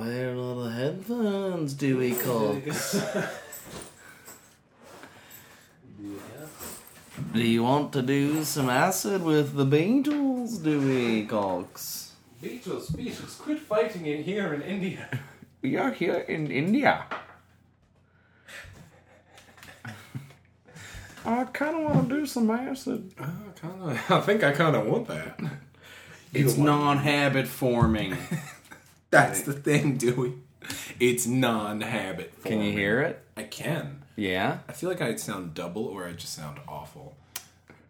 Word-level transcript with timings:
Where 0.00 0.30
are 0.30 0.54
the 0.64 0.70
headphones, 0.70 1.74
Dewey 1.74 2.12
Cox? 2.24 2.98
Do 7.34 7.42
you 7.42 7.62
want 7.62 7.92
to 7.92 8.00
do 8.00 8.42
some 8.44 8.70
acid 8.70 9.22
with 9.22 9.54
the 9.56 9.66
Beatles, 9.66 10.62
Dewey 10.64 11.26
Cox? 11.26 12.12
Beatles, 12.42 12.90
Beatles, 12.92 13.38
quit 13.40 13.58
fighting 13.58 14.06
in 14.06 14.22
here 14.24 14.54
in 14.54 14.62
India. 14.62 15.06
We 15.60 15.76
are 15.76 15.90
here 15.90 16.24
in 16.26 16.50
India. 16.50 17.04
I 21.26 21.44
kind 21.52 21.76
of 21.76 21.82
want 21.82 22.08
to 22.08 22.14
do 22.20 22.24
some 22.24 22.50
acid. 22.50 23.12
Uh, 23.20 23.26
kinda, 23.60 24.00
I 24.08 24.20
think 24.20 24.42
I 24.42 24.52
kind 24.52 24.74
of 24.74 24.86
want 24.86 25.08
that. 25.08 25.38
It's 26.32 26.56
non-habit 26.56 27.46
forming. 27.46 28.16
That's 29.10 29.42
the 29.42 29.52
thing, 29.52 29.96
Dewey. 29.98 30.34
It's 30.98 31.26
non-habit. 31.26 32.42
Can 32.44 32.60
you 32.60 32.72
hear 32.72 33.00
it? 33.00 33.24
I 33.36 33.44
can. 33.44 34.02
Yeah. 34.16 34.58
I 34.68 34.72
feel 34.72 34.90
like 34.90 35.00
I 35.00 35.14
sound 35.16 35.54
double, 35.54 35.84
or 35.86 36.06
I 36.06 36.12
just 36.12 36.34
sound 36.34 36.58
awful. 36.68 37.16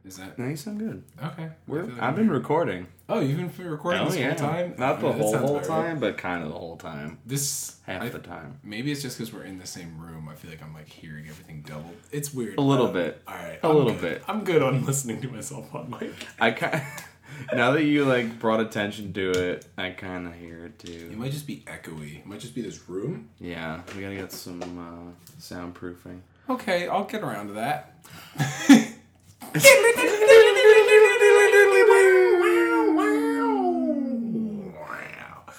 Is 0.02 0.16
that 0.16 0.38
No, 0.38 0.46
you 0.48 0.56
sound 0.56 0.78
good. 0.78 1.02
okay? 1.22 1.50
We're, 1.66 1.82
like 1.82 2.00
I've 2.00 2.16
been 2.16 2.24
here. 2.26 2.32
recording. 2.32 2.86
Oh, 3.06 3.20
you've 3.20 3.36
been 3.36 3.68
recording 3.70 4.02
this 4.06 4.16
whole 4.16 4.34
time? 4.34 4.74
Not 4.78 5.00
the 5.00 5.08
Yeah, 5.08 5.12
whole 5.12 5.36
whole 5.36 5.56
right. 5.56 5.64
time, 5.64 5.98
but 6.00 6.16
kind 6.16 6.42
of 6.42 6.48
the 6.48 6.58
whole 6.58 6.78
time. 6.78 7.18
This 7.26 7.76
Half 7.84 8.02
I- 8.02 8.08
the 8.08 8.18
time. 8.18 8.60
Maybe 8.62 8.90
it's 8.92 9.02
just 9.02 9.18
because 9.18 9.30
we're 9.34 9.42
in 9.42 9.58
the 9.58 9.66
same 9.66 9.98
room. 10.00 10.26
I 10.30 10.36
feel 10.36 10.50
like 10.50 10.62
I'm 10.62 10.72
like 10.72 10.88
hearing 10.88 11.26
everything 11.28 11.62
double. 11.66 11.92
It's 12.12 12.32
weird. 12.32 12.56
A 12.56 12.62
little 12.62 12.86
Uh, 12.86 12.92
bit. 12.92 13.22
All 13.28 13.34
right. 13.34 13.58
A 13.62 13.68
I'm 13.68 13.76
little 13.76 13.92
good. 13.92 14.00
bit. 14.00 14.22
I'm 14.26 14.42
good 14.44 14.62
on 14.62 14.86
listening 14.86 15.20
to 15.20 15.28
myself 15.28 15.74
on 15.74 15.90
mic. 15.90 16.12
I 16.40 16.52
kind 16.52 16.82
now 17.52 17.72
that 17.72 17.84
you 17.84 18.04
like 18.04 18.38
brought 18.38 18.60
attention 18.60 19.12
to 19.14 19.30
it, 19.30 19.66
I 19.78 19.90
kind 19.90 20.26
of 20.26 20.34
hear 20.34 20.66
it 20.66 20.78
too. 20.78 21.08
It 21.12 21.16
might 21.18 21.32
just 21.32 21.46
be 21.46 21.64
echoey. 21.66 22.18
It 22.20 22.26
might 22.26 22.40
just 22.40 22.54
be 22.54 22.62
this 22.62 22.88
room. 22.88 23.28
Yeah, 23.38 23.80
we 23.94 24.02
gotta 24.02 24.14
get 24.16 24.32
some 24.32 24.62
uh, 24.62 25.38
soundproofing. 25.40 26.20
Okay, 26.48 26.88
I'll 26.88 27.04
get 27.04 27.22
around 27.22 27.48
to 27.48 27.52
that. 27.54 27.94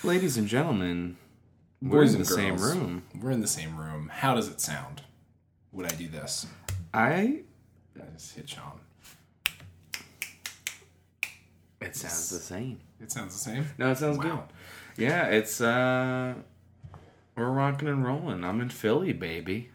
Ladies 0.04 0.36
and 0.38 0.48
gentlemen, 0.48 1.18
we're 1.82 2.02
Boys 2.02 2.14
in 2.14 2.20
the 2.20 2.26
same 2.26 2.56
girls. 2.56 2.76
room. 2.76 3.04
We're 3.20 3.32
in 3.32 3.42
the 3.42 3.48
same 3.48 3.78
room. 3.78 4.09
How 4.12 4.34
does 4.34 4.48
it 4.48 4.59
sound? 4.59 5.04
Would 5.72 5.86
I 5.92 5.96
do 5.96 6.08
this? 6.08 6.48
I. 6.94 7.42
I 7.96 8.04
just 8.14 8.36
hit 8.36 8.50
Sean. 8.50 8.80
It 11.82 11.96
sounds 11.96 12.30
the 12.30 12.38
same. 12.40 12.80
It 13.02 13.12
sounds 13.12 13.34
the 13.34 13.40
same. 13.40 13.66
No, 13.78 13.92
it 13.92 13.98
sounds 13.98 14.18
Wow. 14.18 14.24
good. 14.96 15.04
Yeah, 15.04 15.28
it's 15.28 15.60
uh, 15.62 16.36
we're 17.36 17.50
rocking 17.50 17.88
and 17.88 18.06
rolling. 18.06 18.44
I'm 18.44 18.62
in 18.62 18.70
Philly, 18.70 19.14
baby. 19.14 19.70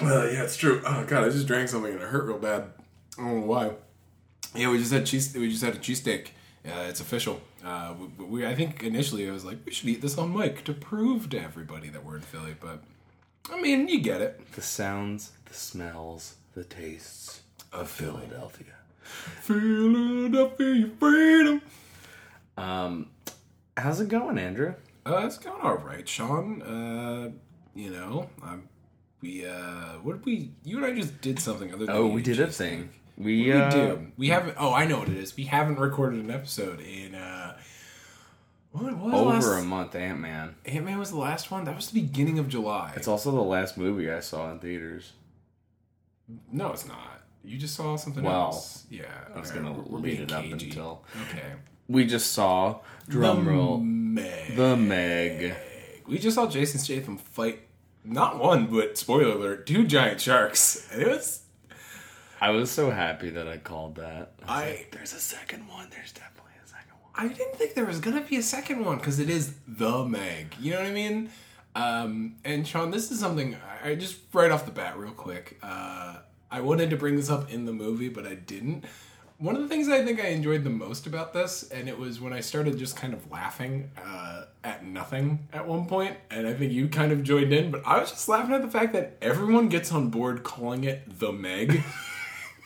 Well, 0.00 0.30
yeah, 0.30 0.42
it's 0.42 0.56
true. 0.56 0.82
Oh 0.84 1.04
god, 1.06 1.24
I 1.24 1.28
just 1.30 1.46
drank 1.46 1.68
something 1.68 1.92
and 1.92 2.02
it 2.02 2.08
hurt 2.08 2.24
real 2.26 2.38
bad. 2.38 2.64
I 3.18 3.22
don't 3.22 3.40
know 3.40 3.46
why. 3.46 3.70
Yeah, 4.54 4.70
we 4.70 4.78
just 4.78 4.92
had 4.92 5.06
cheese. 5.06 5.34
We 5.34 5.48
just 5.50 5.62
had 5.62 5.74
a 5.74 5.78
cheesesteak. 5.78 6.28
Uh, 6.66 6.86
it's 6.88 7.00
official. 7.00 7.40
Uh, 7.64 7.94
we, 8.18 8.24
we, 8.24 8.46
I 8.46 8.54
think 8.54 8.82
initially 8.82 9.28
I 9.28 9.32
was 9.32 9.44
like, 9.44 9.58
we 9.64 9.72
should 9.72 9.88
eat 9.88 10.02
this 10.02 10.18
on 10.18 10.36
mic 10.36 10.64
to 10.64 10.72
prove 10.72 11.30
to 11.30 11.40
everybody 11.40 11.88
that 11.90 12.04
we're 12.04 12.16
in 12.16 12.22
Philly. 12.22 12.56
But 12.60 12.82
I 13.52 13.60
mean, 13.60 13.88
you 13.88 14.00
get 14.00 14.20
it. 14.20 14.52
The 14.52 14.62
sounds, 14.62 15.32
the 15.44 15.54
smells, 15.54 16.36
the 16.54 16.64
tastes 16.64 17.42
Of 17.72 17.88
Philly. 17.88 18.26
Philadelphia. 18.26 18.74
Philadelphia 19.06 20.90
freedom. 20.98 21.62
Um, 22.56 23.10
how's 23.76 24.00
it 24.00 24.08
going, 24.08 24.38
Andrew? 24.38 24.74
Uh, 25.06 25.22
it's 25.26 25.38
going 25.38 25.60
all 25.62 25.76
right, 25.78 26.08
Sean. 26.08 26.62
Uh, 26.62 27.30
you 27.74 27.90
know, 27.90 28.28
I'm. 28.42 28.68
We 29.22 29.46
uh, 29.46 29.98
what 30.02 30.16
did 30.16 30.24
we? 30.26 30.50
You 30.64 30.76
and 30.78 30.86
I 30.86 30.92
just 30.92 31.20
did 31.20 31.38
something 31.38 31.72
other 31.72 31.86
than 31.86 31.94
Oh, 31.94 32.06
we 32.06 32.22
did 32.22 32.38
a 32.40 32.46
thing. 32.48 32.90
What 33.16 33.24
We, 33.26 33.44
did 33.44 33.56
uh, 33.56 33.64
we 33.66 33.70
do? 33.72 34.06
We 34.18 34.28
haven't. 34.28 34.56
Oh, 34.58 34.72
I 34.74 34.84
know 34.86 34.98
what 34.98 35.08
it 35.08 35.16
is. 35.16 35.36
We 35.36 35.44
haven't 35.44 35.78
recorded 35.78 36.20
an 36.22 36.30
episode 36.30 36.80
in. 36.80 37.14
uh 37.14 37.56
What 38.72 38.84
was 38.98 39.10
the 39.12 39.16
over 39.16 39.30
last? 39.30 39.62
a 39.62 39.64
month. 39.64 39.94
Ant 39.94 40.20
Man. 40.20 40.54
Ant 40.66 40.84
Man 40.84 40.98
was 40.98 41.10
the 41.10 41.18
last 41.18 41.50
one. 41.50 41.64
That 41.64 41.76
was 41.76 41.90
the 41.90 42.00
beginning 42.00 42.38
of 42.38 42.48
July. 42.48 42.92
It's 42.94 43.08
also 43.08 43.30
the 43.30 43.40
last 43.40 43.78
movie 43.78 44.10
I 44.10 44.20
saw 44.20 44.50
in 44.52 44.58
theaters. 44.58 45.12
no, 46.52 46.72
it's 46.72 46.86
not. 46.86 47.15
You 47.46 47.58
just 47.58 47.74
saw 47.74 47.96
something 47.96 48.24
Well, 48.24 48.46
else. 48.46 48.84
Yeah, 48.90 49.04
I 49.34 49.38
was 49.40 49.50
gonna 49.52 49.72
we're- 49.72 49.86
we're 49.88 49.98
lead 50.00 50.20
it 50.20 50.32
up 50.32 50.42
cagey. 50.42 50.66
until 50.68 51.04
Okay. 51.30 51.52
we 51.88 52.04
just 52.04 52.32
saw 52.32 52.80
drum 53.08 53.46
roll 53.48 53.78
Meg. 53.78 54.56
the 54.56 54.76
Meg. 54.76 55.54
We 56.08 56.18
just 56.18 56.34
saw 56.34 56.46
Jason 56.48 56.80
Statham 56.80 57.16
fight 57.18 57.60
not 58.04 58.38
one, 58.38 58.66
but 58.66 58.96
spoiler 58.98 59.32
alert, 59.36 59.66
two 59.66 59.84
giant 59.86 60.20
sharks. 60.20 60.88
And 60.92 61.02
it 61.02 61.08
was 61.08 61.42
I 62.40 62.50
was 62.50 62.70
so 62.70 62.90
happy 62.90 63.30
that 63.30 63.48
I 63.48 63.56
called 63.58 63.94
that. 63.96 64.34
I, 64.46 64.62
I- 64.62 64.66
like, 64.70 64.90
there's 64.92 65.12
a 65.14 65.20
second 65.20 65.66
one. 65.68 65.88
There's 65.90 66.12
definitely 66.12 66.52
a 66.64 66.68
second 66.68 66.92
one. 67.00 67.12
I 67.14 67.28
didn't 67.32 67.56
think 67.56 67.74
there 67.74 67.86
was 67.86 68.00
gonna 68.00 68.20
be 68.22 68.36
a 68.36 68.42
second 68.42 68.84
one 68.84 68.98
because 68.98 69.18
it 69.20 69.30
is 69.30 69.54
the 69.68 70.04
Meg. 70.04 70.54
You 70.60 70.72
know 70.72 70.78
what 70.80 70.86
I 70.88 70.92
mean? 70.92 71.30
Um, 71.76 72.36
and 72.44 72.66
Sean, 72.66 72.90
this 72.90 73.10
is 73.12 73.20
something 73.20 73.54
I 73.84 73.90
I 73.90 73.94
just 73.94 74.16
right 74.32 74.50
off 74.50 74.64
the 74.64 74.72
bat, 74.72 74.96
real 74.98 75.12
quick. 75.12 75.58
Uh, 75.62 76.16
I 76.50 76.60
wanted 76.60 76.90
to 76.90 76.96
bring 76.96 77.16
this 77.16 77.30
up 77.30 77.50
in 77.52 77.64
the 77.64 77.72
movie, 77.72 78.08
but 78.08 78.26
I 78.26 78.34
didn't. 78.34 78.84
One 79.38 79.54
of 79.54 79.60
the 79.60 79.68
things 79.68 79.88
I 79.90 80.02
think 80.02 80.18
I 80.18 80.28
enjoyed 80.28 80.64
the 80.64 80.70
most 80.70 81.06
about 81.06 81.34
this, 81.34 81.68
and 81.70 81.88
it 81.90 81.98
was 81.98 82.20
when 82.20 82.32
I 82.32 82.40
started 82.40 82.78
just 82.78 82.96
kind 82.96 83.12
of 83.12 83.30
laughing 83.30 83.90
uh, 84.02 84.44
at 84.64 84.84
nothing 84.86 85.46
at 85.52 85.66
one 85.68 85.86
point, 85.86 86.16
and 86.30 86.46
I 86.46 86.54
think 86.54 86.72
you 86.72 86.88
kind 86.88 87.12
of 87.12 87.22
joined 87.22 87.52
in, 87.52 87.70
but 87.70 87.82
I 87.86 87.98
was 88.00 88.10
just 88.10 88.28
laughing 88.30 88.54
at 88.54 88.62
the 88.62 88.70
fact 88.70 88.94
that 88.94 89.18
everyone 89.20 89.68
gets 89.68 89.92
on 89.92 90.08
board 90.08 90.42
calling 90.42 90.84
it 90.84 91.18
the 91.18 91.32
Meg. 91.32 91.82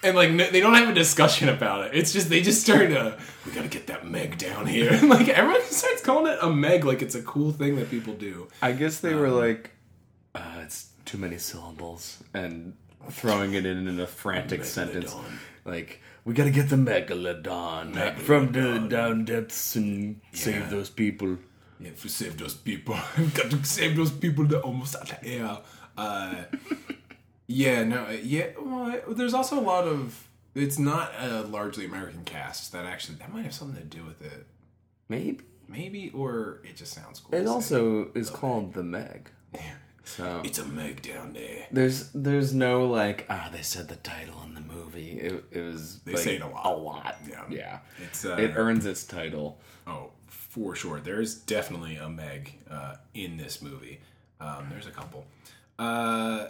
And 0.02 0.16
like 0.16 0.30
no, 0.30 0.50
they 0.50 0.60
don't 0.60 0.72
have 0.72 0.88
a 0.88 0.94
discussion 0.94 1.50
about 1.50 1.84
it. 1.88 1.91
It's 1.94 2.10
just 2.10 2.30
they 2.30 2.41
just 2.41 2.62
start 2.62 2.88
to 2.88 3.18
we 3.44 3.52
gotta 3.52 3.68
get 3.68 3.88
that 3.88 4.06
Meg 4.08 4.38
down 4.38 4.64
here. 4.66 4.88
And 4.94 5.10
like 5.10 5.28
everyone 5.28 5.60
just 5.60 5.74
starts 5.74 6.00
calling 6.00 6.32
it 6.32 6.38
a 6.41 6.48
Meg 6.48 6.86
like 6.86 7.02
it's 7.02 7.14
a 7.14 7.20
cool 7.20 7.52
thing 7.52 7.76
that 7.76 7.91
people 7.91 8.14
do. 8.14 8.48
I 8.62 8.72
guess 8.72 9.00
they 9.00 9.12
Um, 9.12 9.20
were 9.20 9.28
like, 9.28 9.72
uh, 10.34 10.60
it's 10.62 10.88
too 11.04 11.18
many 11.18 11.36
syllables, 11.36 12.22
and 12.32 12.78
throwing 13.11 13.55
it 13.55 13.65
in 13.66 13.88
in 13.88 13.99
a 14.00 14.06
frantic 14.06 14.65
sentence. 14.65 15.15
Like, 15.65 16.00
we 16.25 16.34
gotta 16.34 16.50
get 16.50 16.69
the 16.69 16.77
megalodon, 16.77 18.16
from 18.19 18.53
the 18.53 18.78
down 18.88 19.25
depths 19.25 19.77
and 19.77 20.21
Yeah. 20.33 20.38
save 20.41 20.71
those 20.71 20.91
people. 20.91 21.39
Yeah, 21.78 21.93
to 22.03 22.09
save 22.09 22.37
those 22.37 22.55
people. 22.55 22.99
We've 23.19 23.33
got 23.33 23.50
to 23.50 23.65
save 23.65 23.97
those 23.97 24.10
people 24.10 24.44
that 24.49 24.60
almost 24.60 24.97
out 24.97 25.12
of 25.12 25.19
air. 25.22 25.59
Uh, 25.97 26.44
yeah, 27.47 27.84
no, 27.84 28.05
uh, 28.05 28.10
yeah. 28.22 28.49
Well, 28.60 29.00
there's 29.09 29.34
also 29.34 29.59
a 29.59 29.62
lot 29.62 29.87
of. 29.87 30.28
It's 30.55 30.78
not 30.78 31.12
a 31.19 31.43
largely 31.43 31.84
American 31.87 32.25
cast. 32.25 32.72
That 32.72 32.84
actually 32.84 33.16
that 33.19 33.33
might 33.33 33.44
have 33.44 33.55
something 33.55 33.77
to 33.81 33.97
do 33.99 34.05
with 34.05 34.21
it. 34.21 34.47
Maybe 35.09 35.41
Maybe, 35.69 36.10
or 36.10 36.60
it 36.65 36.77
just 36.77 36.93
sounds 36.93 37.21
cool. 37.21 37.34
it 37.34 37.43
to 37.43 37.47
say. 37.47 37.53
also 37.53 38.10
is 38.15 38.28
called 38.28 38.75
the 38.75 38.83
Meg. 38.83 39.31
So 40.05 40.43
it's 40.44 40.59
a 40.59 40.65
Meg 40.65 41.03
down 41.03 41.33
there. 41.34 41.66
there's 41.71 42.11
there's 42.12 42.53
no 42.55 42.87
like 42.87 43.27
ah 43.31 43.49
they 43.53 43.62
said 43.62 43.88
the 43.88 43.97
title 43.97 44.43
in 44.47 44.55
the 44.55 44.61
movie. 44.61 45.12
It, 45.21 45.44
it 45.53 45.61
was 45.62 46.00
They 46.00 46.12
like, 46.12 46.22
say 46.22 46.34
it 46.37 46.43
a 46.43 46.47
lot. 46.49 46.66
A 46.66 46.71
lot. 46.77 47.16
Yeah. 47.28 47.44
Yeah. 47.49 47.78
It's 48.03 48.25
uh, 48.25 48.37
It 48.37 48.53
earns 48.56 48.87
its 48.87 49.05
title. 49.05 49.59
Oh, 49.87 50.10
for 50.27 50.75
sure. 50.75 51.00
There's 51.00 51.34
definitely 51.34 51.97
a 51.97 52.09
Meg 52.09 52.55
uh, 52.71 52.97
in 53.15 53.37
this 53.37 53.62
movie. 53.62 54.00
Um, 54.41 54.66
there's 54.71 54.87
a 54.87 54.91
couple. 54.91 55.27
Uh, 55.78 56.49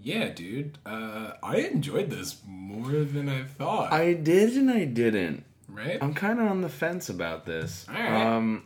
yeah, 0.00 0.28
dude. 0.28 0.78
Uh, 0.86 1.32
I 1.42 1.56
enjoyed 1.58 2.10
this 2.10 2.36
more 2.46 2.90
than 3.04 3.28
I 3.28 3.44
thought. 3.44 3.92
I 3.92 4.12
did 4.12 4.54
and 4.56 4.70
I 4.70 4.84
didn't. 4.84 5.44
right? 5.68 5.98
I'm 6.00 6.14
kind 6.14 6.38
of 6.40 6.46
on 6.46 6.60
the 6.60 6.68
fence 6.68 7.08
about 7.08 7.46
this. 7.46 7.86
Um, 7.88 8.64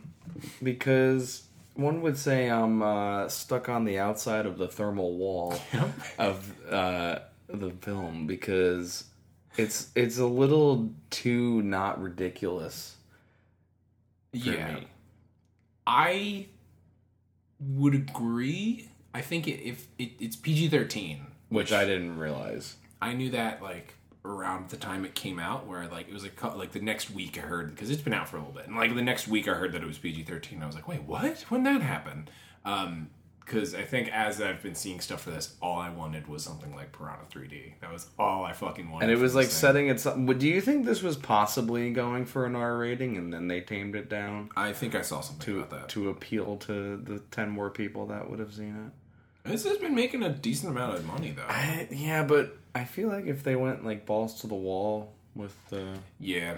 because 0.61 1.43
one 1.75 2.01
would 2.01 2.17
say 2.17 2.49
I'm 2.49 2.81
uh, 2.81 3.27
stuck 3.29 3.69
on 3.69 3.85
the 3.85 3.99
outside 3.99 4.45
of 4.45 4.57
the 4.57 4.67
thermal 4.67 5.17
wall 5.17 5.55
of 6.19 6.53
uh, 6.69 7.19
the 7.47 7.71
film 7.81 8.27
because 8.27 9.05
it's 9.57 9.89
it's 9.95 10.17
a 10.17 10.25
little 10.25 10.91
too 11.09 11.61
not 11.61 12.01
ridiculous. 12.01 12.95
for 14.31 14.37
yeah. 14.37 14.75
me. 14.75 14.87
I 15.85 16.47
would 17.59 17.93
agree. 17.93 18.89
I 19.13 19.21
think 19.21 19.47
it, 19.47 19.61
if 19.63 19.87
it, 19.97 20.11
it's 20.19 20.35
PG 20.35 20.69
thirteen, 20.69 21.27
which 21.49 21.71
I 21.71 21.85
didn't 21.85 22.17
realize. 22.17 22.75
I 23.01 23.13
knew 23.13 23.31
that 23.31 23.61
like 23.61 23.95
around 24.25 24.69
the 24.69 24.77
time 24.77 25.05
it 25.05 25.15
came 25.15 25.39
out, 25.39 25.67
where 25.67 25.87
like 25.87 26.07
it 26.07 26.13
was 26.13 26.23
like 26.23 26.41
like 26.55 26.71
the 26.71 26.81
next 26.81 27.11
week 27.11 27.37
I 27.37 27.41
heard 27.41 27.71
because 27.71 27.89
it's 27.89 28.01
been 28.01 28.13
out 28.13 28.29
for 28.29 28.37
a 28.37 28.39
little 28.39 28.53
bit, 28.53 28.67
and 28.67 28.75
like 28.75 28.93
the 28.95 29.01
next 29.01 29.27
week 29.27 29.47
I 29.47 29.53
heard 29.53 29.71
that 29.73 29.83
it 29.83 29.87
was 29.87 29.97
PG 29.97 30.23
thirteen. 30.23 30.61
I 30.63 30.65
was 30.65 30.75
like, 30.75 30.87
wait, 30.87 31.03
what? 31.03 31.45
When 31.49 31.63
that 31.63 31.81
happen? 31.81 32.27
Um, 32.65 33.09
because 33.45 33.75
I 33.75 33.83
think 33.83 34.09
as 34.09 34.41
I've 34.41 34.63
been 34.63 34.75
seeing 34.75 34.99
stuff 34.99 35.23
for 35.23 35.31
this, 35.31 35.55
all 35.61 35.77
I 35.77 35.89
wanted 35.89 36.27
was 36.27 36.43
something 36.43 36.73
like 36.75 36.91
Piranha 36.93 37.23
3D. 37.31 37.73
That 37.81 37.91
was 37.91 38.07
all 38.17 38.45
I 38.45 38.53
fucking 38.53 38.89
wanted. 38.89 39.09
And 39.09 39.11
it 39.11 39.21
was 39.21 39.35
like 39.35 39.47
setting 39.47 39.87
it. 39.87 40.01
But 40.03 40.39
do 40.39 40.47
you 40.47 40.61
think 40.61 40.85
this 40.85 41.03
was 41.03 41.17
possibly 41.17 41.91
going 41.91 42.25
for 42.25 42.45
an 42.45 42.55
R 42.55 42.77
rating 42.77 43.17
and 43.17 43.33
then 43.33 43.47
they 43.47 43.61
tamed 43.61 43.95
it 43.95 44.09
down 44.09 44.49
I 44.55 44.71
think 44.71 44.95
I 44.95 45.01
saw 45.01 45.21
something 45.21 45.45
to 45.45 45.57
about 45.59 45.69
that. 45.71 45.89
to 45.89 46.09
appeal 46.09 46.57
to 46.57 46.97
the 46.97 47.19
ten 47.31 47.49
more 47.49 47.69
people 47.69 48.07
that 48.07 48.29
would 48.29 48.39
have 48.39 48.53
seen 48.53 48.91
it? 49.45 49.49
This 49.49 49.65
has 49.65 49.77
been 49.77 49.93
making 49.93 50.23
a 50.23 50.29
decent 50.29 50.71
amount 50.71 50.95
of 50.95 51.05
money 51.05 51.31
though. 51.31 51.45
I, 51.47 51.87
yeah, 51.91 52.23
but 52.23 52.57
I 52.75 52.85
feel 52.85 53.09
like 53.09 53.25
if 53.25 53.43
they 53.43 53.55
went 53.55 53.85
like 53.85 54.05
balls 54.05 54.41
to 54.41 54.47
the 54.47 54.55
wall 54.55 55.13
with 55.35 55.55
the 55.69 55.97
Yeah. 56.19 56.57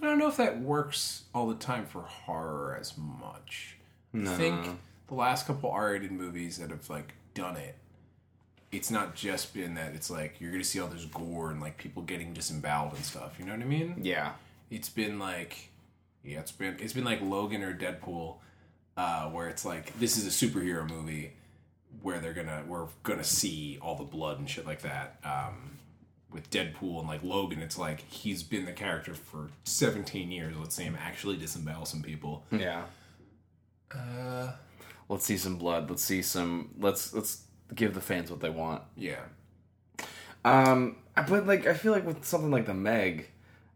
I 0.00 0.04
don't 0.04 0.18
know 0.18 0.28
if 0.28 0.36
that 0.36 0.60
works 0.60 1.22
all 1.34 1.46
the 1.46 1.54
time 1.54 1.86
for 1.86 2.02
horror 2.02 2.76
as 2.78 2.94
much. 2.98 3.76
I 4.14 4.34
think 4.34 4.66
the 5.08 5.14
last 5.14 5.46
couple 5.46 5.70
R-rated 5.70 6.10
movies 6.10 6.58
that 6.58 6.70
have 6.70 6.88
like 6.88 7.14
done 7.34 7.56
it, 7.56 7.76
it's 8.72 8.90
not 8.90 9.14
just 9.14 9.54
been 9.54 9.74
that 9.74 9.94
it's 9.94 10.10
like 10.10 10.40
you're 10.40 10.50
gonna 10.50 10.64
see 10.64 10.80
all 10.80 10.88
this 10.88 11.04
gore 11.06 11.50
and 11.50 11.60
like 11.60 11.78
people 11.78 12.02
getting 12.02 12.32
disemboweled 12.34 12.94
and 12.94 13.04
stuff. 13.04 13.36
You 13.38 13.46
know 13.46 13.52
what 13.52 13.60
I 13.62 13.66
mean? 13.66 13.94
yeah 14.02 14.32
It's 14.70 14.88
been 14.88 15.18
like, 15.18 15.70
yeah, 16.24 16.40
it's 16.40 16.52
been 16.52 16.76
it's 16.80 16.92
been 16.92 17.04
like 17.04 17.20
Logan 17.22 17.62
or 17.62 17.74
Deadpool, 17.74 18.36
uh, 18.96 19.28
where 19.30 19.48
it's 19.48 19.64
like 19.64 19.98
this 19.98 20.16
is 20.16 20.26
a 20.26 20.46
superhero 20.46 20.88
movie 20.88 21.32
where 22.02 22.18
they're 22.20 22.32
gonna 22.34 22.62
we're 22.66 22.86
gonna 23.02 23.24
see 23.24 23.78
all 23.82 23.94
the 23.96 24.04
blood 24.04 24.38
and 24.38 24.48
shit 24.48 24.66
like 24.66 24.82
that. 24.82 25.18
Um, 25.24 25.78
with 26.30 26.50
Deadpool 26.50 26.98
and 26.98 27.08
like 27.08 27.22
Logan, 27.22 27.60
it's 27.62 27.78
like 27.78 28.00
he's 28.10 28.42
been 28.42 28.64
the 28.66 28.72
character 28.72 29.14
for 29.14 29.48
17 29.64 30.30
years. 30.30 30.54
Let's 30.56 30.74
see 30.74 30.82
him 30.82 30.96
actually 31.00 31.36
disembowel 31.36 31.86
some 31.86 32.02
people. 32.02 32.44
yeah. 32.50 32.82
Uh, 33.94 34.52
Let's 35.08 35.24
see 35.24 35.36
some 35.36 35.56
blood. 35.56 35.88
Let's 35.88 36.02
see 36.02 36.20
some. 36.20 36.70
Let's 36.80 37.14
let's 37.14 37.44
give 37.74 37.94
the 37.94 38.00
fans 38.00 38.30
what 38.30 38.40
they 38.40 38.50
want. 38.50 38.82
yeah. 38.96 39.20
Um, 40.44 40.96
but 41.28 41.46
like 41.46 41.66
I 41.66 41.74
feel 41.74 41.92
like 41.92 42.04
with 42.06 42.24
something 42.24 42.50
like 42.50 42.66
the 42.66 42.74
Meg, 42.74 43.28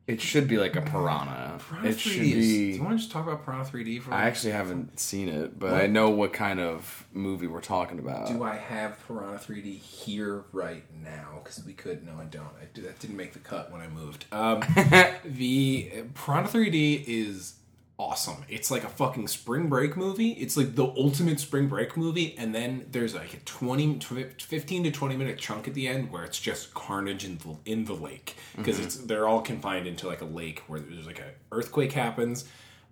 it 0.07 0.21
should 0.21 0.49
be 0.49 0.59
like 0.59 0.75
a 0.77 0.83
piranha. 0.83 1.59
Piranha 1.59 1.89
it 1.89 1.97
3D 1.97 1.99
should 1.99 2.23
is, 2.23 2.47
do 2.49 2.55
you 2.55 2.83
want 2.83 2.95
to 2.95 2.99
just 2.99 3.13
talk 3.13 3.27
about 3.27 3.45
Piranha 3.45 3.65
3D 3.65 4.03
for 4.03 4.11
a 4.11 4.15
I 4.15 4.23
actually 4.25 4.53
haven't 4.53 4.99
seen 4.99 5.29
it, 5.29 5.59
but 5.59 5.73
What? 5.73 5.81
I 5.83 5.87
know 5.87 6.11
what 6.11 6.33
kind 6.33 6.59
of 6.59 7.07
movie 7.13 7.47
we're 7.47 7.61
talking 7.61 7.99
about. 7.99 8.29
Do 8.29 8.43
I 8.43 8.57
have 8.57 8.99
Piranha 9.07 9.39
3D 9.39 9.79
here 9.79 10.45
right 10.53 10.83
now? 11.03 11.41
Because 11.43 11.65
we 11.65 11.73
could. 11.75 12.05
No, 12.05 12.13
I 12.21 12.25
don't. 12.25 12.49
I 12.61 12.65
do, 12.75 12.83
that 12.83 12.99
didn't 12.99 13.17
make 13.17 13.33
the 13.35 13.39
cut 13.39 13.71
when 13.71 13.81
I 13.81 13.89
moved. 13.89 14.25
Um, 14.33 14.61
the 15.25 15.93
Piranha 16.15 16.49
3D 16.49 17.05
is 17.07 17.55
awesome. 18.01 18.45
It's 18.49 18.71
like 18.71 18.83
a 18.83 18.89
fucking 18.89 19.29
spring 19.29 19.69
break 19.69 19.95
movie. 19.95 20.31
It's 20.31 20.57
like 20.57 20.75
the 20.75 20.87
ultimate 20.87 21.39
spring 21.39 21.69
break 21.69 21.99
movie. 21.99 22.35
And 22.39 22.55
then 22.55 22.87
there's 22.91 23.15
like 23.15 23.35
a 23.35 23.41
20, 23.41 24.01
15 24.39 24.85
to 24.85 24.91
20 24.91 25.17
minute 25.17 25.39
chunk 25.39 25.69
at 25.69 25.75
the 25.75 25.87
end 25.87 26.11
where 26.11 26.25
it's 26.25 26.41
just 26.41 26.73
carnage 26.73 27.27
in 27.27 27.37
the, 27.39 27.57
in 27.71 27.85
the 27.85 27.93
lake. 27.93 28.37
Because 28.57 28.81
it's 28.81 28.97
they're 28.97 29.29
all 29.29 29.43
confined 29.43 29.87
into 29.87 30.07
like 30.07 30.23
a 30.23 30.27
lake 30.27 30.63
where 30.67 30.81
there's 30.81 31.07
like 31.07 31.19
an 31.19 31.27
earthquake 31.53 31.93
happens. 31.93 32.47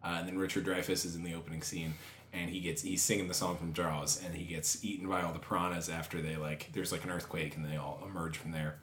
Uh, 0.05 0.17
and 0.19 0.29
then 0.29 0.39
Richard 0.39 0.67
Dreyfuss 0.67 1.07
is 1.07 1.17
in 1.17 1.25
the 1.25 1.35
opening 1.35 1.63
scene, 1.63 1.95
and 2.33 2.51
he 2.51 2.61
gets 2.61 2.83
he's 2.83 3.03
singing 3.03 3.27
the 3.27 3.35
song 3.35 3.57
from 3.57 3.73
Jaws, 3.73 4.23
and 4.25 4.35
he 4.35 4.45
gets 4.45 4.85
eaten 4.85 5.09
by 5.09 5.23
all 5.23 5.33
the 5.33 5.41
piranhas 5.41 5.89
after 5.89 6.21
they 6.21 6.37
like 6.37 6.71
there's 6.73 6.93
like 6.93 7.03
an 7.05 7.11
earthquake, 7.11 7.57
and 7.57 7.65
they 7.65 7.77
all 7.77 8.01
emerge 8.09 8.37
from 8.37 8.53
there. 8.53 8.79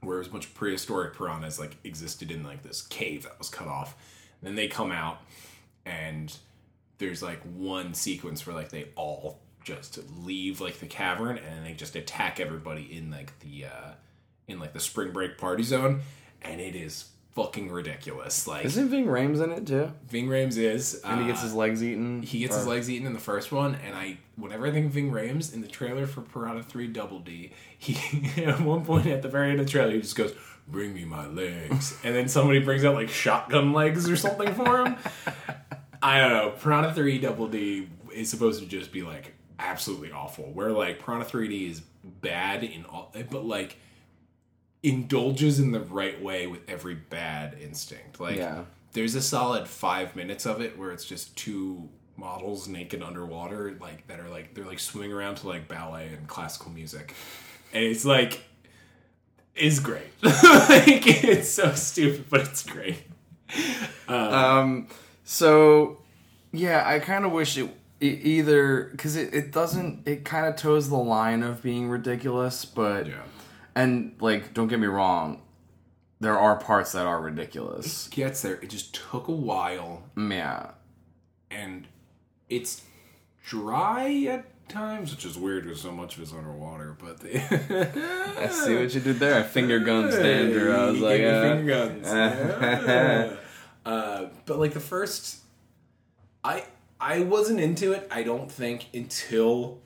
Whereas 0.00 0.28
a 0.28 0.30
bunch 0.30 0.46
of 0.46 0.54
prehistoric 0.54 1.14
piranhas 1.14 1.58
like 1.58 1.76
existed 1.84 2.30
in 2.30 2.44
like 2.44 2.62
this 2.62 2.80
cave 2.80 3.24
that 3.24 3.38
was 3.38 3.50
cut 3.50 3.68
off. 3.68 3.94
And 4.40 4.48
then 4.48 4.54
they 4.54 4.68
come 4.68 4.92
out, 4.92 5.20
and 5.88 6.36
there's 6.98 7.22
like 7.22 7.40
one 7.56 7.94
sequence 7.94 8.46
where 8.46 8.54
like 8.54 8.70
they 8.70 8.88
all 8.96 9.38
just 9.64 9.98
leave 10.24 10.60
like 10.60 10.80
the 10.80 10.86
cavern, 10.86 11.38
and 11.38 11.64
they 11.64 11.72
just 11.72 11.96
attack 11.96 12.40
everybody 12.40 12.88
in 12.96 13.10
like 13.10 13.38
the 13.40 13.64
uh 13.66 13.90
in 14.46 14.58
like 14.58 14.72
the 14.72 14.80
spring 14.80 15.12
break 15.12 15.38
party 15.38 15.62
zone, 15.62 16.00
and 16.42 16.60
it 16.60 16.74
is 16.74 17.06
fucking 17.32 17.70
ridiculous. 17.70 18.48
Like 18.48 18.64
Isn't 18.64 18.88
Ving 18.88 19.06
Rhames 19.06 19.42
in 19.42 19.52
it 19.52 19.66
too? 19.66 19.92
Ving 20.08 20.26
Rhames 20.26 20.56
is, 20.56 21.00
And 21.04 21.20
he 21.20 21.26
gets 21.28 21.40
uh, 21.40 21.44
his 21.44 21.54
legs 21.54 21.84
eaten. 21.84 22.22
he 22.22 22.40
gets 22.40 22.56
his 22.56 22.66
legs 22.66 22.90
eaten 22.90 23.06
in 23.06 23.12
the 23.12 23.20
first 23.20 23.52
one, 23.52 23.76
and 23.86 23.94
I 23.94 24.18
whenever 24.36 24.66
I 24.66 24.70
think 24.72 24.86
of 24.86 24.92
Ving 24.92 25.12
Rhames 25.12 25.54
in 25.54 25.60
the 25.60 25.68
trailer 25.68 26.06
for 26.06 26.22
Piranha 26.22 26.62
Three 26.62 26.88
Double 26.88 27.20
D, 27.20 27.52
he 27.78 27.96
at 28.44 28.60
one 28.60 28.84
point 28.84 29.06
at 29.06 29.22
the 29.22 29.28
very 29.28 29.50
end 29.50 29.60
of 29.60 29.66
the 29.66 29.70
trailer 29.70 29.92
he 29.92 30.00
just 30.00 30.16
goes, 30.16 30.34
"Bring 30.66 30.94
me 30.94 31.04
my 31.04 31.26
legs," 31.26 31.96
and 32.02 32.14
then 32.14 32.28
somebody 32.28 32.58
brings 32.60 32.84
out 32.84 32.94
like 32.94 33.08
shotgun 33.08 33.72
legs 33.72 34.08
or 34.08 34.16
something 34.16 34.52
for 34.54 34.84
him. 34.84 34.96
I 36.02 36.20
don't 36.20 36.30
know. 36.32 36.50
Piranha 36.60 36.92
Three 36.94 37.18
Double 37.18 37.48
D 37.48 37.88
is 38.14 38.28
supposed 38.30 38.60
to 38.60 38.66
just 38.66 38.92
be 38.92 39.02
like 39.02 39.34
absolutely 39.58 40.12
awful. 40.12 40.44
Where 40.44 40.70
like 40.70 41.04
Piranha 41.04 41.24
Three 41.24 41.48
D 41.48 41.70
is 41.70 41.80
bad 42.04 42.62
in 42.64 42.84
all, 42.84 43.12
but 43.30 43.44
like 43.44 43.76
indulges 44.82 45.58
in 45.58 45.72
the 45.72 45.80
right 45.80 46.22
way 46.22 46.46
with 46.46 46.60
every 46.68 46.94
bad 46.94 47.56
instinct. 47.60 48.20
Like 48.20 48.36
Yeah. 48.36 48.64
there's 48.92 49.14
a 49.14 49.22
solid 49.22 49.66
five 49.68 50.14
minutes 50.14 50.46
of 50.46 50.60
it 50.60 50.78
where 50.78 50.92
it's 50.92 51.04
just 51.04 51.36
two 51.36 51.88
models 52.16 52.68
naked 52.68 53.02
underwater, 53.02 53.76
like 53.80 54.06
that 54.08 54.20
are 54.20 54.28
like 54.28 54.54
they're 54.54 54.64
like 54.66 54.78
swimming 54.80 55.12
around 55.12 55.36
to 55.36 55.48
like 55.48 55.66
ballet 55.68 56.08
and 56.08 56.26
classical 56.28 56.70
music, 56.70 57.14
and 57.72 57.82
it's 57.84 58.04
like 58.04 58.42
is 59.56 59.80
great. 59.80 60.06
like 60.22 61.24
it's 61.24 61.48
so 61.48 61.72
stupid, 61.74 62.26
but 62.30 62.40
it's 62.42 62.62
great. 62.64 62.98
Um. 64.06 64.86
So, 65.30 65.98
yeah, 66.52 66.84
I 66.86 67.00
kind 67.00 67.26
of 67.26 67.32
wish 67.32 67.58
it, 67.58 67.68
e 68.00 68.06
either 68.08 68.84
because 68.92 69.14
it, 69.14 69.34
it 69.34 69.52
doesn't. 69.52 70.08
It 70.08 70.24
kind 70.24 70.46
of 70.46 70.56
toes 70.56 70.88
the 70.88 70.96
line 70.96 71.42
of 71.42 71.62
being 71.62 71.90
ridiculous, 71.90 72.64
but 72.64 73.06
Yeah. 73.06 73.20
and 73.74 74.14
like, 74.20 74.54
don't 74.54 74.68
get 74.68 74.80
me 74.80 74.86
wrong, 74.86 75.42
there 76.18 76.38
are 76.38 76.56
parts 76.56 76.92
that 76.92 77.06
are 77.06 77.20
ridiculous. 77.20 78.08
Gets 78.08 78.40
there. 78.40 78.54
It 78.54 78.70
just 78.70 78.94
took 78.94 79.28
a 79.28 79.32
while, 79.32 80.04
Yeah. 80.16 80.70
and 81.50 81.86
it's 82.48 82.80
dry 83.46 84.10
at 84.30 84.46
times, 84.70 85.10
which 85.10 85.26
is 85.26 85.36
weird 85.36 85.64
because 85.64 85.82
so 85.82 85.92
much 85.92 86.16
of 86.16 86.22
it's 86.22 86.32
underwater. 86.32 86.96
But 86.98 87.20
the 87.20 87.36
I 88.40 88.48
see 88.48 88.76
what 88.76 88.94
you 88.94 89.00
did 89.02 89.18
there. 89.18 89.34
I 89.38 89.42
finger 89.42 89.78
guns 89.78 90.14
Dander. 90.14 90.74
I 90.74 90.86
was 90.90 91.00
like, 91.00 91.20
uh, 91.20 91.42
finger 91.42 91.66
guns. 91.66 92.06
Yeah. 92.08 93.36
Uh, 93.88 94.26
but 94.46 94.58
like 94.58 94.74
the 94.74 94.80
first, 94.80 95.38
I 96.44 96.64
I 97.00 97.20
wasn't 97.20 97.60
into 97.60 97.92
it. 97.92 98.06
I 98.10 98.22
don't 98.22 98.50
think 98.50 98.86
until 98.92 99.78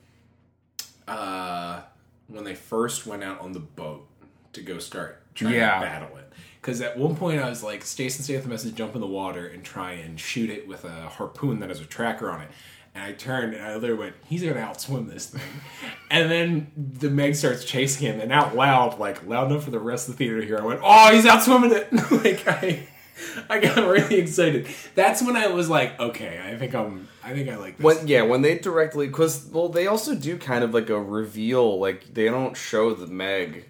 uh, 1.07 1.81
when 2.27 2.43
they 2.43 2.55
first 2.55 3.05
went 3.05 3.23
out 3.23 3.39
on 3.41 3.51
the 3.53 3.59
boat 3.59 4.07
to 4.53 4.61
go 4.61 4.79
start 4.79 5.21
trying 5.35 5.53
Yeah. 5.55 5.79
to 5.79 5.85
battle 5.85 6.17
it. 6.17 6.31
Because 6.61 6.79
at 6.81 6.97
one 6.97 7.15
point 7.15 7.41
I 7.41 7.49
was 7.49 7.61
like, 7.61 7.81
Stason 7.83 8.21
Statham 8.21 8.51
has 8.51 8.63
to 8.63 8.71
jump 8.71 8.95
in 8.95 9.01
the 9.01 9.07
water 9.07 9.47
and 9.47 9.63
try 9.63 9.93
and 9.93 10.17
shoot 10.19 10.49
it 10.49 10.67
with 10.67 10.85
a 10.85 11.09
harpoon 11.09 11.59
that 11.59 11.69
has 11.69 11.81
a 11.81 11.85
tracker 11.85 12.29
on 12.29 12.41
it. 12.41 12.49
And 12.95 13.03
I 13.03 13.11
turned 13.11 13.53
and 13.53 13.65
I 13.65 13.75
literally 13.75 13.99
went, 14.05 14.15
he's 14.27 14.43
gonna 14.43 14.55
outswim 14.55 15.09
this 15.11 15.25
thing. 15.27 15.41
and 16.11 16.31
then 16.31 16.71
the 16.77 17.09
Meg 17.09 17.35
starts 17.35 17.65
chasing 17.65 18.07
him, 18.07 18.19
and 18.21 18.31
out 18.31 18.55
loud, 18.55 18.97
like 18.99 19.25
loud 19.27 19.51
enough 19.51 19.65
for 19.65 19.71
the 19.71 19.79
rest 19.79 20.07
of 20.07 20.13
the 20.15 20.17
theater 20.19 20.39
to 20.39 20.45
hear, 20.47 20.59
I 20.59 20.63
went, 20.63 20.79
oh, 20.83 21.13
he's 21.13 21.25
outswimming 21.25 21.71
it! 21.73 21.91
like 22.23 22.47
I, 22.47 22.87
I 23.49 23.59
got 23.59 23.87
really 23.87 24.15
excited. 24.15 24.67
That's 24.95 25.21
when 25.21 25.35
I 25.35 25.47
was 25.47 25.69
like, 25.69 25.99
okay, 25.99 26.41
I 26.43 26.57
think 26.57 26.73
I'm, 26.73 27.07
I 27.23 27.33
think 27.33 27.49
I 27.49 27.57
like 27.57 27.77
this. 27.77 27.83
When 27.83 28.07
yeah, 28.07 28.23
when 28.23 28.41
they 28.41 28.57
directly 28.57 29.07
because 29.07 29.45
well, 29.51 29.69
they 29.69 29.87
also 29.87 30.15
do 30.15 30.37
kind 30.37 30.63
of 30.63 30.73
like 30.73 30.89
a 30.89 31.01
reveal. 31.01 31.79
Like 31.79 32.13
they 32.13 32.25
don't 32.25 32.55
show 32.55 32.93
the 32.93 33.07
Meg 33.07 33.65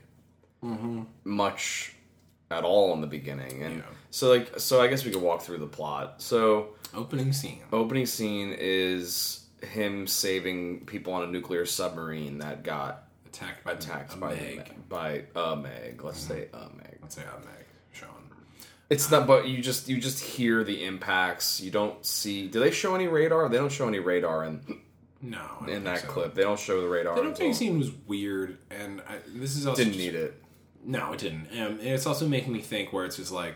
mm-hmm. 0.64 1.04
much 1.24 1.94
at 2.52 2.64
all 2.64 2.94
in 2.94 3.02
the 3.02 3.08
beginning, 3.08 3.64
and 3.64 3.78
Yeah. 3.78 3.84
so 4.12 4.30
like 4.30 4.60
so 4.60 4.82
I 4.82 4.88
guess 4.88 5.06
we 5.06 5.12
could 5.12 5.22
walk 5.22 5.42
through 5.42 5.60
the 5.60 5.68
plot. 5.68 6.22
So 6.22 6.70
Opening 6.94 7.34
scene. 7.34 7.64
opening 7.72 8.06
scene 8.06 8.56
is 8.58 9.46
him 9.62 10.08
saving 10.08 10.86
people 10.86 11.14
on 11.14 11.24
a 11.24 11.28
nuclear 11.28 11.66
submarine 11.66 12.40
that 12.40 12.64
got 12.64 13.08
Attacked 13.34 13.64
by 13.64 13.72
attacked 13.72 14.14
a 14.14 14.18
by 14.18 14.36
Meg. 14.36 14.90
by 14.90 15.24
a 15.36 15.56
Meg. 15.56 16.04
Let's 16.04 16.24
mm-hmm. 16.24 16.34
say 16.34 16.48
a 16.54 16.70
Meg. 16.78 17.00
Let's 17.02 17.16
say 17.16 17.24
a 17.24 17.40
Meg. 17.40 17.53
It's 18.94 19.12
not, 19.12 19.28
but 19.28 19.48
you 19.48 19.62
just 19.62 19.90
you 19.90 20.00
just 20.00 20.20
hear 20.24 20.64
the 20.64 20.84
impacts. 20.86 21.60
You 21.62 21.72
don't 21.72 22.06
see. 22.06 22.48
Do 22.48 22.60
they 22.60 22.72
show 22.72 22.96
any 22.96 23.08
radar? 23.08 23.50
They 23.50 23.58
don't 23.58 23.72
show 23.72 23.88
any 23.88 24.00
radar 24.00 24.46
in 24.46 24.80
No, 25.22 25.66
in 25.68 25.84
that 25.86 26.00
so. 26.02 26.08
clip. 26.08 26.34
They 26.36 26.44
don't 26.44 26.60
show 26.60 26.82
the 26.82 26.88
radar. 26.88 27.16
The 27.16 27.22
opening 27.22 27.54
scene 27.54 27.78
was 27.78 27.92
weird, 28.08 28.58
and 28.72 29.02
I, 29.02 29.18
this 29.28 29.56
is 29.56 29.66
also 29.68 29.78
didn't 29.78 29.94
just- 29.94 30.06
need 30.06 30.16
it. 30.16 30.40
No, 30.86 31.14
it 31.14 31.20
didn't. 31.20 31.48
Um, 31.54 31.80
and 31.80 31.82
it's 31.82 32.06
also 32.06 32.28
making 32.28 32.52
me 32.52 32.60
think 32.62 32.92
where 32.92 33.06
it's 33.06 33.16
just 33.16 33.32
like 33.32 33.56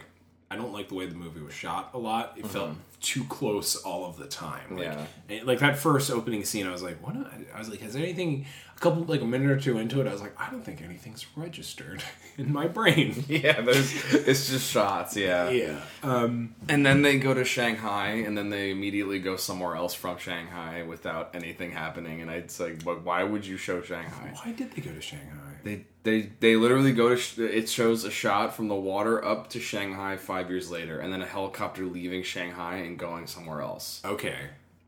I 0.49 0.55
don't 0.55 0.71
like 0.71 0.87
the 0.87 0.95
way 0.95 1.05
the 1.07 1.15
movie 1.15 1.41
was 1.41 1.53
shot 1.53 1.89
a 1.93 1.97
lot. 1.97 2.35
It 2.37 2.47
felt 2.47 2.71
too 3.01 3.25
close 3.25 3.75
all 3.75 4.05
of 4.05 4.15
the 4.17 4.27
time. 4.27 4.77
Like, 4.77 4.85
Yeah. 4.85 5.05
and, 5.29 5.45
like 5.45 5.59
that 5.59 5.77
first 5.77 6.09
opening 6.09 6.45
scene, 6.45 6.65
I 6.65 6.71
was 6.71 6.81
like, 6.81 7.05
"What?" 7.05 7.15
I 7.53 7.59
was 7.59 7.67
like, 7.69 7.81
"Has 7.81 7.95
anything?" 7.97 8.45
A 8.77 8.79
couple, 8.79 9.03
like 9.05 9.21
a 9.21 9.25
minute 9.25 9.49
or 9.49 9.59
two 9.59 9.79
into 9.79 9.99
it, 10.01 10.07
I 10.07 10.11
was 10.11 10.21
like, 10.21 10.39
"I 10.39 10.51
don't 10.51 10.63
think 10.63 10.83
anything's 10.83 11.25
registered 11.35 12.03
in 12.37 12.53
my 12.53 12.67
brain." 12.67 13.25
Yeah, 13.27 13.61
there's 13.61 13.91
it's 14.13 14.49
just 14.49 14.71
shots, 14.71 15.17
yeah. 15.17 15.49
yeah. 15.49 15.79
Um, 16.03 16.53
And 16.69 16.85
then 16.85 17.01
they 17.01 17.17
go 17.17 17.33
to 17.33 17.43
Shanghai, 17.43 18.09
and 18.25 18.37
then 18.37 18.49
they 18.51 18.69
immediately 18.69 19.17
go 19.19 19.35
somewhere 19.35 19.75
else 19.75 19.95
from 19.95 20.17
Shanghai 20.19 20.83
without 20.83 21.31
anything 21.33 21.71
happening. 21.71 22.21
And 22.21 22.29
I'd 22.29 22.51
say, 22.51 22.75
but 22.85 23.03
why 23.03 23.23
would 23.23 23.45
you 23.47 23.57
show 23.57 23.81
Shanghai? 23.81 24.31
why 24.43 24.51
did 24.51 24.71
they 24.73 24.81
go 24.83 24.91
to 24.91 25.01
Shanghai? 25.01 25.53
They 25.63 25.85
they 26.03 26.29
they 26.39 26.55
literally 26.55 26.93
go 26.93 27.09
to. 27.09 27.17
Sh- 27.17 27.39
it 27.39 27.67
shows 27.69 28.03
a 28.03 28.11
shot 28.11 28.55
from 28.55 28.67
the 28.67 28.75
water 28.75 29.25
up 29.25 29.49
to 29.49 29.59
Shanghai 29.59 30.17
five 30.17 30.49
years 30.51 30.69
later, 30.69 30.99
and 30.99 31.11
then 31.11 31.21
a 31.23 31.25
helicopter 31.25 31.85
leaving 31.85 32.21
Shanghai 32.21 32.75
and 32.77 32.97
going 32.99 33.25
somewhere 33.25 33.61
else. 33.61 34.01
Okay. 34.05 34.37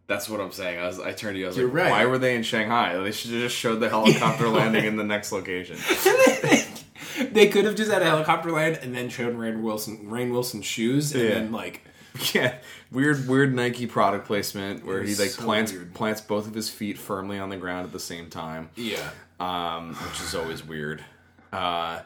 That's 0.10 0.28
what 0.28 0.42
I'm 0.42 0.52
saying. 0.52 0.80
I 0.80 0.88
was 0.88 1.00
I 1.00 1.14
turned 1.14 1.36
to 1.36 1.40
you. 1.40 1.46
I 1.46 1.48
was 1.50 1.58
You're 1.58 1.68
like, 1.68 1.76
right. 1.76 1.92
why 1.92 2.06
were 2.08 2.18
they 2.18 2.36
in 2.36 2.44
Shanghai? 2.44 2.98
They 2.98 3.12
should 3.12 3.32
have 3.32 3.42
just 3.42 3.56
showed 3.56 3.80
the 3.80 3.88
helicopter 3.96 4.50
landing 4.50 4.84
in 4.84 4.98
the 4.98 5.04
next 5.06 5.32
location. 5.32 5.78
they 7.32 7.48
could 7.48 7.64
have 7.66 7.76
just 7.76 7.92
had 7.92 8.02
a 8.02 8.06
helicopter 8.06 8.52
land 8.52 8.80
and 8.82 8.94
then 8.96 9.10
shown 9.10 9.36
Rainn 9.38 9.62
Wilson, 9.62 10.08
Rainn 10.10 10.32
Wilson's 10.32 10.66
shoes, 10.66 11.14
and 11.14 11.24
Yeah. 11.24 11.30
then 11.36 11.52
like 11.52 11.84
Yeah, 12.34 12.56
weird, 12.92 13.28
weird 13.30 13.54
Nike 13.54 13.86
product 13.86 14.26
placement 14.26 14.84
where 14.84 15.04
he 15.04 15.10
was 15.10 15.20
like 15.20 15.30
so 15.30 15.44
plants 15.44 15.72
weird. 15.72 15.94
plants 15.94 16.22
both 16.22 16.48
of 16.48 16.56
his 16.56 16.70
feet 16.70 16.98
firmly 16.98 17.38
on 17.38 17.50
the 17.50 17.58
ground 17.58 17.86
at 17.86 17.94
the 17.94 18.00
same 18.00 18.30
time, 18.32 18.72
yeah. 18.76 19.12
um, 19.40 19.94
which 19.94 20.20
is 20.22 20.34
always 20.34 20.66
weird. 20.66 21.06
Uh, 21.54 22.00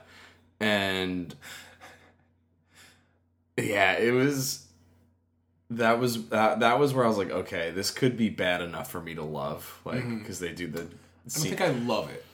and 0.60 1.34
yeah, 3.58 3.94
it 3.94 4.12
was 4.12 4.63
that 5.70 6.00
was 6.00 6.28
that, 6.30 6.60
that 6.60 6.80
was 6.80 6.94
where 6.94 7.06
I 7.06 7.08
was 7.08 7.18
like, 7.18 7.32
okay, 7.32 7.72
this 7.72 7.92
could 7.92 8.18
be 8.18 8.30
bad 8.30 8.62
enough 8.62 8.92
for 8.92 9.02
me 9.02 9.16
to 9.16 9.24
love, 9.24 9.82
like 9.86 10.00
mm-hmm. 10.00 10.20
because 10.20 10.40
they 10.40 10.52
do 10.52 10.68
the. 10.68 10.82
I 10.82 10.84
don't 10.84 11.44
think 11.44 11.62
I 11.62 11.70
love 11.70 12.10
it. 12.10 12.26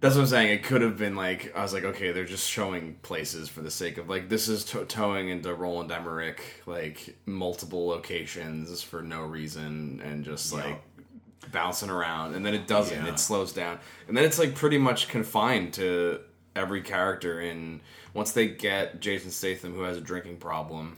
That's 0.00 0.14
what 0.14 0.22
I'm 0.22 0.26
saying. 0.28 0.52
It 0.52 0.62
could 0.62 0.82
have 0.82 0.98
been 0.98 1.16
like 1.16 1.54
I 1.56 1.62
was 1.62 1.72
like, 1.72 1.84
okay, 1.84 2.12
they're 2.12 2.24
just 2.24 2.48
showing 2.48 2.94
places 3.02 3.48
for 3.48 3.60
the 3.60 3.70
sake 3.70 3.98
of 3.98 4.08
like 4.08 4.28
this 4.28 4.48
is 4.48 4.64
to- 4.66 4.84
towing 4.84 5.28
into 5.28 5.54
Roland 5.54 5.90
Emmerich 5.90 6.42
like 6.66 7.16
multiple 7.26 7.86
locations 7.86 8.82
for 8.82 9.02
no 9.02 9.22
reason 9.22 10.00
and 10.04 10.24
just 10.24 10.52
Yeah. 10.52 10.64
like 10.64 10.82
bouncing 11.52 11.90
around, 11.90 12.34
and 12.34 12.44
then 12.44 12.54
it 12.54 12.66
doesn't. 12.66 13.04
Yeah. 13.04 13.12
It 13.12 13.18
slows 13.18 13.52
down, 13.52 13.78
and 14.08 14.16
then 14.16 14.24
it's 14.24 14.38
like 14.38 14.54
pretty 14.54 14.78
much 14.78 15.08
confined 15.08 15.74
to 15.74 16.20
every 16.54 16.82
character. 16.82 17.40
And 17.40 17.80
once 18.14 18.32
they 18.32 18.48
get 18.48 19.00
Jason 19.00 19.30
Statham, 19.30 19.74
who 19.74 19.82
has 19.82 19.96
a 19.96 20.00
drinking 20.00 20.38
problem, 20.38 20.96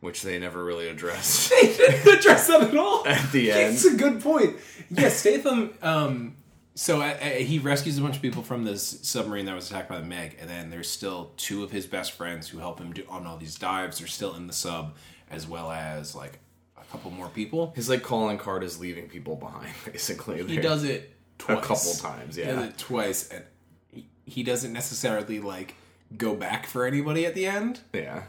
which 0.00 0.22
they 0.22 0.38
never 0.38 0.62
really 0.64 0.88
address 0.88 1.48
They 1.60 1.74
didn't 1.76 2.18
address 2.18 2.46
that 2.48 2.62
at 2.62 2.76
all. 2.76 3.06
at 3.06 3.32
the 3.32 3.50
end. 3.52 3.74
It's 3.74 3.84
a 3.84 3.96
good 3.96 4.20
point. 4.20 4.56
Yes, 4.90 5.16
Statham. 5.16 5.74
Um, 5.82 6.36
so 6.74 7.00
uh, 7.00 7.04
uh, 7.20 7.24
he 7.24 7.58
rescues 7.58 7.96
a 7.98 8.02
bunch 8.02 8.16
of 8.16 8.22
people 8.22 8.42
from 8.42 8.64
this 8.64 9.00
submarine 9.02 9.46
that 9.46 9.54
was 9.54 9.70
attacked 9.70 9.88
by 9.88 9.98
the 9.98 10.04
Meg, 10.04 10.36
and 10.40 10.48
then 10.48 10.68
there's 10.70 10.90
still 10.90 11.32
two 11.38 11.62
of 11.64 11.70
his 11.70 11.86
best 11.86 12.12
friends 12.12 12.48
who 12.48 12.58
help 12.58 12.78
him 12.78 12.92
do 12.92 13.02
on 13.08 13.26
all 13.26 13.38
these 13.38 13.54
dives. 13.56 13.98
They're 13.98 14.06
still 14.06 14.34
in 14.34 14.46
the 14.46 14.52
sub, 14.52 14.94
as 15.30 15.46
well 15.46 15.70
as 15.72 16.14
like 16.14 16.38
a 16.76 16.84
couple 16.92 17.10
more 17.10 17.28
people. 17.28 17.72
His 17.74 17.88
like 17.88 18.02
calling 18.02 18.36
card 18.36 18.62
is 18.62 18.78
leaving 18.78 19.08
people 19.08 19.36
behind, 19.36 19.72
basically. 19.86 20.44
He 20.44 20.58
does 20.58 20.84
it 20.84 21.12
twice. 21.38 21.64
couple 21.64 21.92
times, 21.94 22.36
He 22.36 22.42
yeah. 22.42 22.56
does 22.56 22.64
it 22.66 22.78
twice, 22.78 23.28
and 23.30 23.44
he, 23.90 24.06
he 24.26 24.42
doesn't 24.42 24.72
necessarily 24.74 25.40
like 25.40 25.74
go 26.18 26.36
back 26.36 26.66
for 26.66 26.84
anybody 26.86 27.24
at 27.24 27.34
the 27.34 27.46
end. 27.46 27.80
Yeah. 27.94 28.24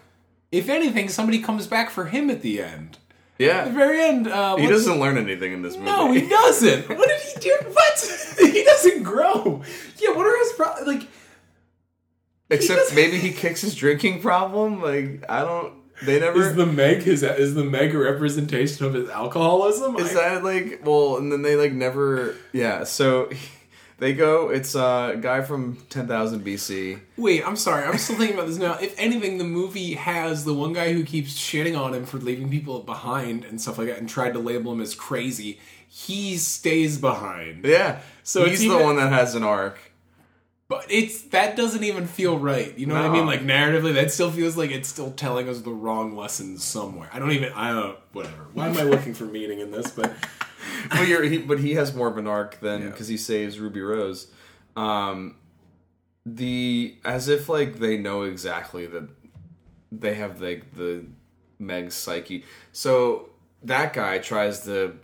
If 0.52 0.70
anything, 0.70 1.10
somebody 1.10 1.40
comes 1.40 1.68
back 1.68 1.90
for 1.90 2.06
him 2.06 2.30
at 2.30 2.42
the 2.42 2.62
end. 2.62 2.98
Yeah. 3.38 3.60
At 3.60 3.66
the 3.66 3.72
very 3.74 4.02
end, 4.02 4.28
uh, 4.28 4.56
He 4.58 4.66
doesn't 4.68 5.00
learn 5.00 5.18
anything 5.18 5.54
in 5.54 5.62
this 5.62 5.76
movie. 5.76 5.86
No, 5.86 6.12
he 6.12 6.28
doesn't. 6.28 6.90
What 6.98 7.08
did 7.08 7.22
he 7.22 7.40
do? 7.40 7.58
What? 7.72 8.38
he 8.54 8.64
doesn't 8.64 9.04
grow. 9.04 9.62
Yeah, 10.00 10.16
what 10.16 10.26
are 10.26 10.38
his 10.38 10.54
pro- 10.54 10.86
like? 10.86 11.08
Except 12.50 12.80
doesn't- 12.80 12.96
maybe 12.96 13.18
he 13.18 13.32
kicks 13.32 13.62
his 13.62 13.76
drinking 13.76 14.22
problem. 14.22 14.82
Like 14.82 15.24
I 15.30 15.42
don't. 15.42 15.74
They 16.04 16.20
never. 16.20 16.40
Is 16.50 16.56
the 16.56 16.66
Meg 16.66 17.04
his 17.04 17.24
is 17.24 17.56
the 17.56 17.64
Meg 17.64 17.94
a 17.94 17.98
representation 17.98 18.86
of 18.86 18.94
his 18.94 19.10
alcoholism? 19.10 19.96
Is 19.98 20.12
I- 20.16 20.30
that 20.36 20.44
like 20.44 20.82
well? 20.86 21.18
And 21.18 21.32
then 21.32 21.42
they 21.42 21.56
like 21.56 21.74
never. 21.74 22.36
Yeah. 22.54 22.84
So 22.86 23.30
they 24.00 24.14
go. 24.14 24.50
It's 24.50 24.76
a 24.76 25.18
guy 25.20 25.42
from 25.42 25.78
ten 25.90 26.08
thousand 26.08 26.46
BC. 26.46 27.00
Wait, 27.18 27.48
I'm 27.48 27.56
sorry. 27.56 27.86
I'm 27.86 27.98
still 27.98 28.18
thinking 28.18 28.38
about 28.38 28.48
this 28.48 28.58
now. 28.58 28.74
If 28.74 28.94
anything, 29.00 29.38
the 29.38 29.44
movie 29.44 29.94
has 29.94 30.46
the 30.46 30.54
one 30.54 30.74
guy 30.74 30.94
who 30.94 31.04
keeps 31.04 31.34
shitting 31.38 31.80
on 31.80 31.94
him 31.94 32.06
for 32.06 32.18
leaving 32.18 32.50
people 32.50 32.80
behind 32.82 33.44
and 33.46 33.60
stuff 33.60 33.78
like 33.78 33.88
that, 33.88 33.98
and 33.98 34.08
tried 34.08 34.34
to 34.34 34.40
label 34.40 34.72
him 34.72 34.82
as 34.82 34.94
crazy. 34.94 35.60
He 35.88 36.38
stays 36.38 36.98
behind. 36.98 37.66
Yeah. 37.66 38.02
So 38.24 38.46
he's 38.46 38.62
the 38.62 38.78
one 38.78 38.98
that 38.98 39.12
has 39.12 39.36
an 39.36 39.44
arc. 39.44 39.80
But 40.70 40.86
it's 40.90 41.22
that 41.30 41.56
doesn't 41.56 41.84
even 41.84 42.08
feel 42.08 42.38
right. 42.38 42.78
You 42.78 42.88
know 42.88 42.96
what 42.96 43.06
I 43.06 43.10
mean? 43.10 43.26
Like 43.26 43.42
narratively, 43.42 43.94
that 43.94 44.12
still 44.12 44.30
feels 44.30 44.58
like 44.58 44.70
it's 44.70 44.90
still 44.90 45.12
telling 45.12 45.48
us 45.48 45.62
the 45.62 45.72
wrong 45.72 46.16
lessons 46.16 46.64
somewhere. 46.64 47.10
I 47.14 47.20
don't 47.20 47.32
even. 47.32 47.54
I 47.54 47.72
don't. 47.72 47.98
Whatever. 48.12 48.48
Why 48.54 48.68
am 48.68 48.78
I 48.78 48.84
looking 48.84 49.14
for 49.14 49.24
meaning 49.24 49.60
in 49.60 49.72
this? 49.72 49.92
But 49.92 50.14
But, 50.90 51.08
you're, 51.08 51.24
he, 51.24 51.38
but 51.40 51.60
he 51.60 51.74
has 51.74 51.94
more 51.96 52.08
of 52.08 52.18
an 52.18 52.28
arc 52.28 52.60
than 52.60 52.82
Yeah. 52.82 52.88
because 52.90 53.08
he 53.08 53.18
saves 53.18 53.60
Ruby 53.60 53.82
Rose. 53.82 54.28
Um, 54.76 55.36
the 56.26 56.96
as 57.06 57.28
if 57.30 57.48
like 57.50 57.80
they 57.80 57.98
know 57.98 58.24
exactly 58.24 58.86
that 58.86 59.08
they 59.92 60.16
have 60.16 60.42
like 60.42 60.76
the 60.76 61.06
Meg's 61.60 61.96
psyche. 61.96 62.44
So 62.72 63.30
that 63.64 63.94
guy 63.94 64.18
tries 64.20 64.66
to 64.66 64.98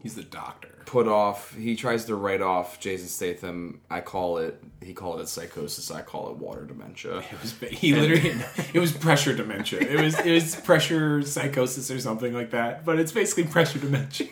he's 0.00 0.14
the 0.14 0.22
doctor. 0.22 0.68
put 0.86 1.08
off. 1.08 1.54
He 1.54 1.74
tries 1.76 2.04
to 2.06 2.14
write 2.14 2.40
off 2.40 2.78
Jason 2.80 3.08
Statham. 3.08 3.80
I 3.90 4.00
call 4.00 4.38
it. 4.38 4.62
He 4.80 4.94
called 4.94 5.20
it 5.20 5.28
psychosis. 5.28 5.90
I 5.90 6.02
call 6.02 6.30
it 6.30 6.36
water 6.36 6.64
dementia. 6.64 7.18
It 7.32 7.40
was 7.42 7.52
he 7.70 7.94
literally 7.94 8.34
it 8.72 8.78
was 8.78 8.92
pressure 8.92 9.34
dementia. 9.34 9.80
It 9.80 10.00
was 10.00 10.18
it 10.20 10.32
was 10.32 10.54
pressure 10.56 11.20
psychosis 11.22 11.90
or 11.90 11.98
something 11.98 12.32
like 12.32 12.50
that. 12.52 12.84
But 12.84 12.98
it's 13.00 13.12
basically 13.12 13.44
pressure 13.44 13.80
dementia. 13.80 14.28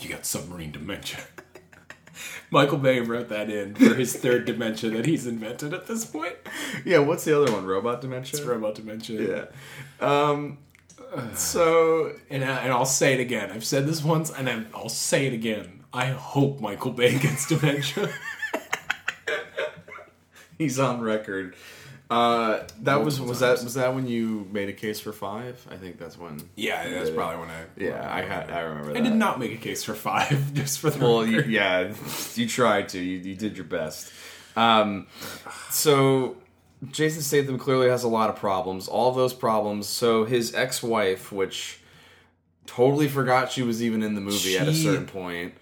You 0.00 0.08
got 0.08 0.24
submarine 0.26 0.72
dementia. 0.72 1.20
Michael 2.50 2.78
Bay 2.78 3.00
wrote 3.00 3.28
that 3.28 3.48
in 3.48 3.74
for 3.74 3.94
his 3.94 4.14
third 4.16 4.44
dementia 4.44 4.90
that 4.90 5.06
he's 5.06 5.26
invented 5.26 5.72
at 5.72 5.86
this 5.86 6.04
point. 6.04 6.34
Yeah. 6.84 6.98
What's 6.98 7.24
the 7.24 7.40
other 7.40 7.52
one? 7.52 7.64
Robot 7.66 8.00
dementia. 8.00 8.38
It's 8.40 8.46
robot 8.48 8.74
dementia. 8.74 9.48
yeah. 10.00 10.06
Um. 10.06 10.58
So 11.34 12.12
And, 12.30 12.44
I, 12.44 12.58
and 12.62 12.72
I'll 12.72 12.84
say 12.84 13.14
it 13.14 13.20
again. 13.20 13.50
I've 13.50 13.64
said 13.64 13.86
this 13.86 14.02
once, 14.04 14.30
and 14.30 14.48
I- 14.48 14.64
I'll 14.74 14.88
say 14.88 15.26
it 15.26 15.32
again. 15.32 15.84
I 15.92 16.06
hope 16.06 16.60
Michael 16.60 16.92
Bay 16.92 17.18
gets 17.18 17.46
dementia. 17.48 18.10
he's 20.58 20.78
on 20.78 21.00
record. 21.00 21.56
Uh, 22.10 22.66
that 22.82 23.04
was 23.04 23.20
was 23.20 23.38
times. 23.38 23.60
that 23.60 23.64
was 23.64 23.74
that 23.74 23.94
when 23.94 24.06
you 24.08 24.48
made 24.50 24.68
a 24.68 24.72
case 24.72 24.98
for 24.98 25.12
five? 25.12 25.64
I 25.70 25.76
think 25.76 25.96
that's 25.98 26.18
when. 26.18 26.40
yeah, 26.56 26.88
that's 26.88 27.10
Yeah. 27.10 27.14
probably 27.14 27.38
when 27.40 27.50
I. 27.50 27.64
Yeah, 27.76 28.12
I 28.14 28.22
had 28.22 28.50
I 28.50 28.60
remember 28.62 28.92
that. 28.92 28.98
I 28.98 29.04
did 29.04 29.14
not 29.14 29.38
make 29.38 29.52
a 29.52 29.56
case 29.56 29.84
for 29.84 29.94
five, 29.94 30.52
just 30.54 30.80
for 30.80 30.90
the 30.90 30.98
Well, 30.98 31.24
you, 31.24 31.42
yeah, 31.42 31.92
you 32.34 32.48
tried 32.48 32.88
to. 32.90 32.98
You, 32.98 33.18
you 33.18 33.36
did 33.36 33.56
your 33.56 33.66
best. 33.66 34.12
Um, 34.56 35.06
so 35.70 36.36
Jason 36.90 37.22
Statham 37.22 37.58
clearly 37.58 37.88
has 37.88 38.02
a 38.02 38.08
lot 38.08 38.28
of 38.28 38.36
problems. 38.36 38.88
All 38.88 39.12
those 39.12 39.32
problems. 39.32 39.86
So 39.86 40.24
his 40.24 40.52
ex-wife, 40.54 41.30
which 41.30 41.78
totally 42.66 43.06
forgot 43.08 43.52
she 43.52 43.62
was 43.62 43.82
even 43.82 44.02
in 44.02 44.14
the 44.16 44.20
movie 44.20 44.58
at 44.58 44.66
a 44.66 44.74
certain 44.74 45.06
point, 45.06 45.54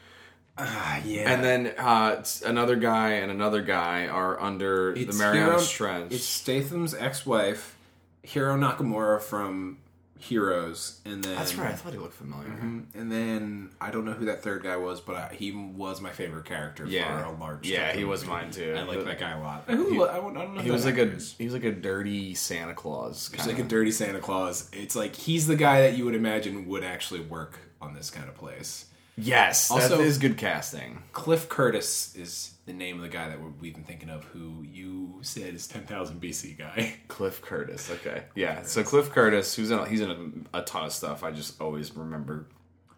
Ah, 0.60 1.00
yeah. 1.04 1.32
and 1.32 1.42
then 1.44 1.74
uh, 1.78 2.24
another 2.44 2.76
guy 2.76 3.10
and 3.12 3.30
another 3.30 3.62
guy 3.62 4.06
are 4.06 4.40
under 4.40 4.94
the 4.94 5.12
Marianas 5.12 5.70
Trench. 5.70 6.12
It's 6.12 6.24
Statham's 6.24 6.94
ex-wife, 6.94 7.76
Hiro 8.22 8.56
Nakamura 8.56 9.20
from 9.22 9.78
Heroes, 10.18 11.00
and 11.04 11.22
then 11.22 11.36
That's 11.36 11.54
right. 11.54 11.70
I 11.70 11.74
thought 11.74 11.92
he 11.92 11.98
looked 11.98 12.14
familiar. 12.14 12.48
And 12.50 13.12
then 13.12 13.70
I 13.80 13.92
don't 13.92 14.04
know 14.04 14.12
who 14.14 14.24
that 14.26 14.42
third 14.42 14.64
guy 14.64 14.76
was, 14.76 15.00
but 15.00 15.14
I, 15.14 15.34
he 15.34 15.52
was 15.52 16.00
my 16.00 16.10
favorite 16.10 16.44
character 16.44 16.84
Yeah, 16.86 17.20
for 17.20 17.24
a 17.36 17.38
large. 17.38 17.68
yeah, 17.68 17.92
he 17.92 18.02
was 18.04 18.22
movie. 18.22 18.32
mine 18.32 18.50
too. 18.50 18.74
I 18.76 18.82
like 18.82 18.96
But- 18.96 19.06
that 19.06 19.20
guy 19.20 19.30
a 19.30 19.40
lot. 19.40 19.64
Who, 19.68 20.04
I, 20.08 20.16
don't 20.16 20.34
know. 20.56 20.60
He 20.60 20.72
was 20.72 20.82
that 20.84 20.96
like 20.96 21.08
a 21.08 21.20
he 21.38 21.44
was 21.44 21.52
like 21.54 21.62
a 21.64 21.70
dirty 21.72 22.34
Santa 22.34 22.74
Claus. 22.74 23.30
He's 23.32 23.46
like 23.46 23.60
a 23.60 23.62
dirty 23.62 23.92
Santa 23.92 24.18
Claus. 24.18 24.68
It's 24.72 24.96
like 24.96 25.14
he's 25.14 25.46
the 25.46 25.54
guy 25.56 25.82
that 25.82 25.96
you 25.96 26.04
would 26.04 26.16
imagine 26.16 26.66
would 26.66 26.82
actually 26.82 27.20
work 27.20 27.60
on 27.80 27.94
this 27.94 28.10
kind 28.10 28.28
of 28.28 28.34
place. 28.34 28.86
Yes, 29.18 29.70
Also- 29.70 29.98
that 29.98 30.04
is 30.04 30.18
good 30.18 30.37
casting. 30.37 31.02
Cliff 31.12 31.48
Curtis 31.48 32.14
is 32.16 32.54
the 32.66 32.72
name 32.72 32.96
of 32.96 33.02
the 33.02 33.08
guy 33.08 33.28
that 33.28 33.38
we've 33.60 33.75
been 33.75 33.84
thinking 33.84 34.10
of, 34.10 34.25
who 34.25 34.62
you 34.62 35.18
said 35.22 35.54
is 35.54 35.66
10,000 35.66 36.20
BC 36.20 36.56
guy. 36.58 36.94
Cliff 37.08 37.40
Curtis. 37.42 37.90
Okay, 37.90 38.25
yeah. 38.34 38.62
So 38.62 38.82
Cliff 38.82 39.10
Curtis, 39.10 39.54
who's 39.54 39.70
in 39.70 39.84
he's 39.87 40.00
in 40.00 40.44
a, 40.52 40.58
a 40.58 40.62
ton 40.62 40.84
of 40.84 40.92
stuff. 40.92 41.25
I 41.25 41.30
just 41.30 41.60
always 41.60 41.94
remember 41.96 42.46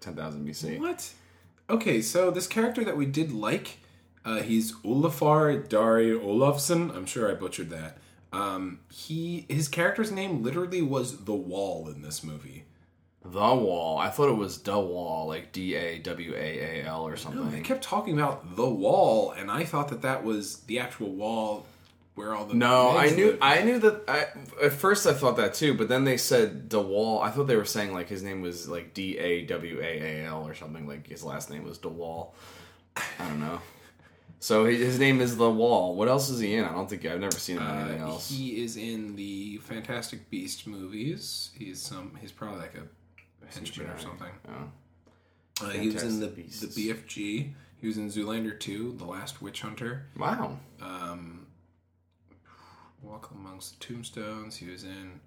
ten 0.00 0.14
thousand 0.16 0.46
BC. 0.46 0.78
What? 0.78 1.10
Okay, 1.68 2.02
so 2.02 2.30
this 2.30 2.46
character 2.48 2.84
that 2.84 2.96
we 2.96 3.06
did 3.06 3.30
like, 3.32 3.78
uh, 4.24 4.42
he's 4.42 4.72
Olafur 4.78 5.68
Darri 5.68 6.18
Olafsson. 6.20 6.94
I'm 6.96 7.06
sure 7.06 7.30
I 7.30 7.34
butchered 7.34 7.70
that. 7.70 7.98
Um, 8.32 8.80
he 8.90 9.46
his 9.48 9.68
character's 9.68 10.10
name 10.10 10.42
literally 10.42 10.82
was 10.82 11.24
the 11.24 11.34
Wall 11.34 11.88
in 11.88 12.02
this 12.02 12.22
movie. 12.24 12.64
The 13.22 13.38
Wall. 13.38 13.98
I 13.98 14.08
thought 14.08 14.28
it 14.30 14.36
was 14.36 14.58
the 14.62 14.78
Wall, 14.78 15.26
like 15.26 15.52
D 15.52 15.74
A 15.74 15.98
W 15.98 16.34
A 16.34 16.38
A 16.80 16.84
L 16.86 17.06
or 17.06 17.16
something. 17.16 17.44
No, 17.44 17.50
They 17.50 17.60
kept 17.60 17.82
talking 17.82 18.14
about 18.14 18.56
the 18.56 18.68
Wall, 18.68 19.32
and 19.32 19.50
I 19.50 19.64
thought 19.64 19.88
that 19.88 20.02
that 20.02 20.24
was 20.24 20.60
the 20.60 20.78
actual 20.78 21.10
wall 21.12 21.66
where 22.14 22.34
all 22.34 22.44
the 22.46 22.54
No, 22.54 22.96
I 22.96 23.10
knew 23.10 23.32
live. 23.32 23.38
I 23.42 23.62
knew 23.62 23.78
that. 23.80 24.02
I, 24.08 24.64
at 24.64 24.72
first, 24.72 25.06
I 25.06 25.12
thought 25.12 25.36
that 25.36 25.52
too, 25.54 25.74
but 25.74 25.88
then 25.88 26.04
they 26.04 26.16
said 26.16 26.70
the 26.70 26.82
DeWall. 26.82 27.22
I 27.22 27.30
thought 27.30 27.46
they 27.46 27.56
were 27.56 27.64
saying 27.66 27.92
like 27.92 28.08
his 28.08 28.22
name 28.22 28.40
was 28.40 28.68
like 28.68 28.94
D 28.94 29.18
A 29.18 29.44
W 29.46 29.80
A 29.80 29.84
A 30.22 30.26
L 30.26 30.46
or 30.46 30.54
something. 30.54 30.86
Like 30.88 31.06
his 31.06 31.22
last 31.22 31.50
name 31.50 31.64
was 31.64 31.78
DeWall. 31.78 32.30
I 32.96 33.28
don't 33.28 33.40
know. 33.40 33.60
So 34.42 34.64
his 34.64 34.98
name 34.98 35.20
is 35.20 35.36
the 35.36 35.50
Wall. 35.50 35.94
What 35.94 36.08
else 36.08 36.30
is 36.30 36.40
he 36.40 36.54
in? 36.54 36.64
I 36.64 36.72
don't 36.72 36.88
think 36.88 37.04
I've 37.04 37.20
never 37.20 37.36
seen 37.38 37.58
him 37.58 37.62
in 37.68 37.76
anything 37.82 38.02
Uh, 38.02 38.06
else. 38.08 38.30
he 38.30 38.64
is 38.64 38.78
in 38.78 39.14
the 39.16 39.58
Fantastic 39.58 40.30
Beast 40.30 40.66
movies. 40.66 41.50
He's 41.58 41.80
some. 41.82 42.12
He's 42.20 42.32
probably 42.32 42.60
like 42.60 42.74
a 42.74 42.84
henchman 43.54 43.88
or 43.88 43.98
something. 43.98 44.32
Oh. 44.48 45.66
Uh, 45.66 45.70
he 45.70 45.90
was 45.90 46.02
in 46.02 46.20
the 46.20 46.28
Fantastic 46.28 46.70
the 46.70 46.88
BFG. 46.88 47.52
He 47.80 47.86
was 47.86 47.96
in 47.96 48.08
Zoolander 48.08 48.58
2, 48.58 48.96
The 48.98 49.04
Last 49.04 49.40
Witch 49.40 49.62
Hunter. 49.62 50.06
Wow. 50.16 50.58
Um, 50.82 51.46
Walk 53.02 53.30
Amongst 53.34 53.78
the 53.78 53.86
Tombstones. 53.86 54.56
He 54.56 54.68
was 54.68 54.84
in. 54.84 55.20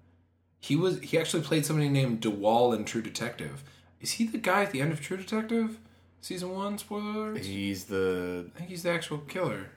He 0.60 0.76
was. 0.76 1.00
He 1.00 1.18
actually 1.18 1.42
played 1.42 1.66
somebody 1.66 1.88
named 1.88 2.20
DeWall 2.20 2.74
in 2.74 2.84
True 2.84 3.02
Detective. 3.02 3.64
Is 4.00 4.12
he 4.12 4.26
the 4.26 4.38
guy 4.38 4.62
at 4.62 4.70
the 4.70 4.80
end 4.80 4.92
of 4.92 5.00
True 5.00 5.16
Detective, 5.16 5.78
season 6.20 6.50
one? 6.54 6.78
Spoiler 6.78 7.30
alert. 7.30 7.38
He's 7.38 7.84
the 7.84 8.50
I 8.54 8.58
think 8.58 8.70
he's 8.70 8.84
the 8.84 8.90
actual 8.90 9.18
killer. 9.18 9.70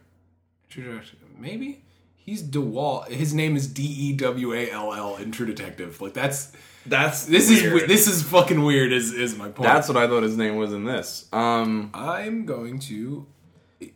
True 0.69 0.83
Detective. 0.83 1.19
Maybe 1.37 1.81
he's 2.15 2.43
DeWall. 2.43 3.07
His 3.07 3.33
name 3.33 3.55
is 3.55 3.67
D 3.67 3.83
E 3.83 4.13
W 4.13 4.53
A 4.53 4.69
L 4.69 4.93
L 4.93 5.15
in 5.17 5.31
True 5.31 5.47
Detective. 5.47 5.99
Like 5.99 6.13
that's 6.13 6.51
that's 6.87 7.25
this 7.25 7.49
is 7.49 7.61
this 7.87 8.07
is 8.07 8.23
fucking 8.23 8.63
weird. 8.63 8.91
Is 8.91 9.13
is 9.13 9.37
my 9.37 9.49
point? 9.49 9.67
that's 9.69 9.87
what 9.87 9.97
I 9.97 10.07
thought 10.07 10.23
his 10.23 10.37
name 10.37 10.55
was 10.57 10.73
in 10.73 10.83
this. 10.85 11.27
Um, 11.33 11.91
I'm 11.93 12.45
going 12.45 12.79
to 12.79 13.25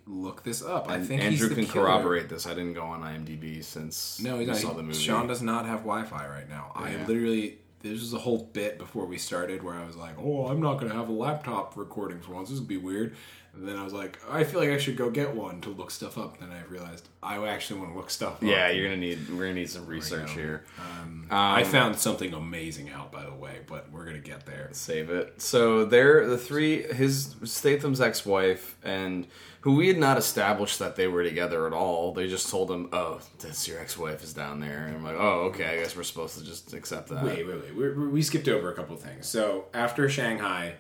look 0.06 0.44
this 0.44 0.64
up. 0.64 0.90
I 0.90 1.00
think 1.00 1.22
Andrew 1.22 1.48
he's 1.48 1.58
can 1.58 1.66
killer. 1.66 1.86
corroborate 1.88 2.30
this. 2.30 2.46
I 2.46 2.50
didn't 2.52 2.74
go 2.74 2.84
on 2.84 3.02
IMDb 3.02 3.64
since 3.64 4.20
No, 4.22 4.38
he's 4.38 4.48
we 4.48 4.54
not. 4.54 4.58
saw 4.62 4.74
the 4.74 4.84
movie. 4.84 4.98
Sean 4.98 5.28
does 5.28 5.42
not 5.42 5.66
have 5.66 5.80
Wi-Fi 5.80 6.28
right 6.28 6.50
now. 6.50 6.72
I 6.76 6.96
literally. 7.06 7.58
This 7.82 8.00
was 8.00 8.14
a 8.14 8.20
whole 8.20 8.44
bit 8.54 8.78
before 8.78 9.08
we 9.08 9.18
started 9.18 9.64
where 9.64 9.74
I 9.74 9.84
was 9.84 9.96
like, 9.96 10.14
"Oh, 10.20 10.46
I'm 10.48 10.62
not 10.62 10.76
going 10.76 10.92
to 10.92 10.96
have 10.96 11.10
a 11.10 11.14
laptop 11.14 11.76
recording 11.76 12.20
for 12.20 12.34
once. 12.34 12.50
This 12.50 12.60
would 12.60 12.68
be 12.68 12.78
weird." 12.78 13.16
And 13.54 13.68
then 13.68 13.76
I 13.76 13.84
was 13.84 13.92
like, 13.92 14.18
"I 14.30 14.44
feel 14.46 14.62
like 14.62 14.70
I 14.70 14.78
should 14.78 14.96
go 14.96 15.10
get 15.10 15.36
one 15.36 15.60
to 15.62 15.70
look 15.70 15.92
stuff 15.92 16.18
up." 16.18 16.40
Then 16.40 16.52
I 16.52 16.62
realized 16.72 17.10
I 17.22 17.46
actually 17.48 17.82
want 17.82 17.92
to 17.92 17.98
look 17.98 18.10
stuff 18.10 18.36
up. 18.36 18.44
Yeah, 18.44 18.70
you're 18.70 18.86
gonna 18.86 18.98
need 18.98 19.30
we're 19.30 19.44
gonna 19.48 19.56
need 19.56 19.70
some 19.70 19.86
research 19.86 20.32
here. 20.32 20.64
Um, 20.80 21.28
Um, 21.30 21.38
I 21.38 21.64
found 21.64 21.98
something 22.00 22.34
amazing 22.34 22.90
out, 22.92 23.12
by 23.12 23.24
the 23.26 23.34
way, 23.34 23.60
but 23.68 23.92
we're 23.92 24.06
gonna 24.06 24.20
get 24.20 24.46
there. 24.46 24.70
Save 24.72 25.10
it. 25.10 25.42
So 25.42 25.84
they're 25.86 26.26
the 26.28 26.38
three 26.38 26.84
his 26.84 27.36
Statham's 27.44 28.00
ex-wife 28.02 28.78
and 28.84 29.28
who 29.62 29.76
we 29.76 29.90
had 29.90 29.98
not 29.98 30.18
established 30.18 30.80
that 30.80 30.96
they 30.96 31.08
were 31.08 31.24
together 31.24 31.68
at 31.68 31.74
all. 31.74 32.14
They 32.14 32.28
just 32.28 32.50
told 32.50 32.72
him, 32.72 32.88
"Oh, 32.94 33.20
that's 33.40 33.68
your 33.68 33.80
ex-wife 33.80 34.24
is 34.24 34.34
down 34.34 34.60
there," 34.62 34.86
and 34.88 34.96
I'm 34.96 35.04
like, 35.04 35.18
"Oh, 35.20 35.42
okay. 35.50 35.66
I 35.66 35.76
guess 35.84 35.96
we're 35.96 36.04
supposed 36.04 36.38
to 36.40 36.44
just 36.46 36.74
accept 36.74 37.10
that." 37.10 37.24
Wait, 37.24 37.46
wait, 37.46 37.62
wait. 37.62 37.76
we 37.76 38.08
we 38.08 38.22
skipped 38.22 38.48
over 38.48 38.72
a 38.72 38.76
couple 38.76 38.96
of 38.96 39.02
things. 39.02 39.28
So 39.28 39.66
after 39.74 40.08
Shanghai, 40.10 40.76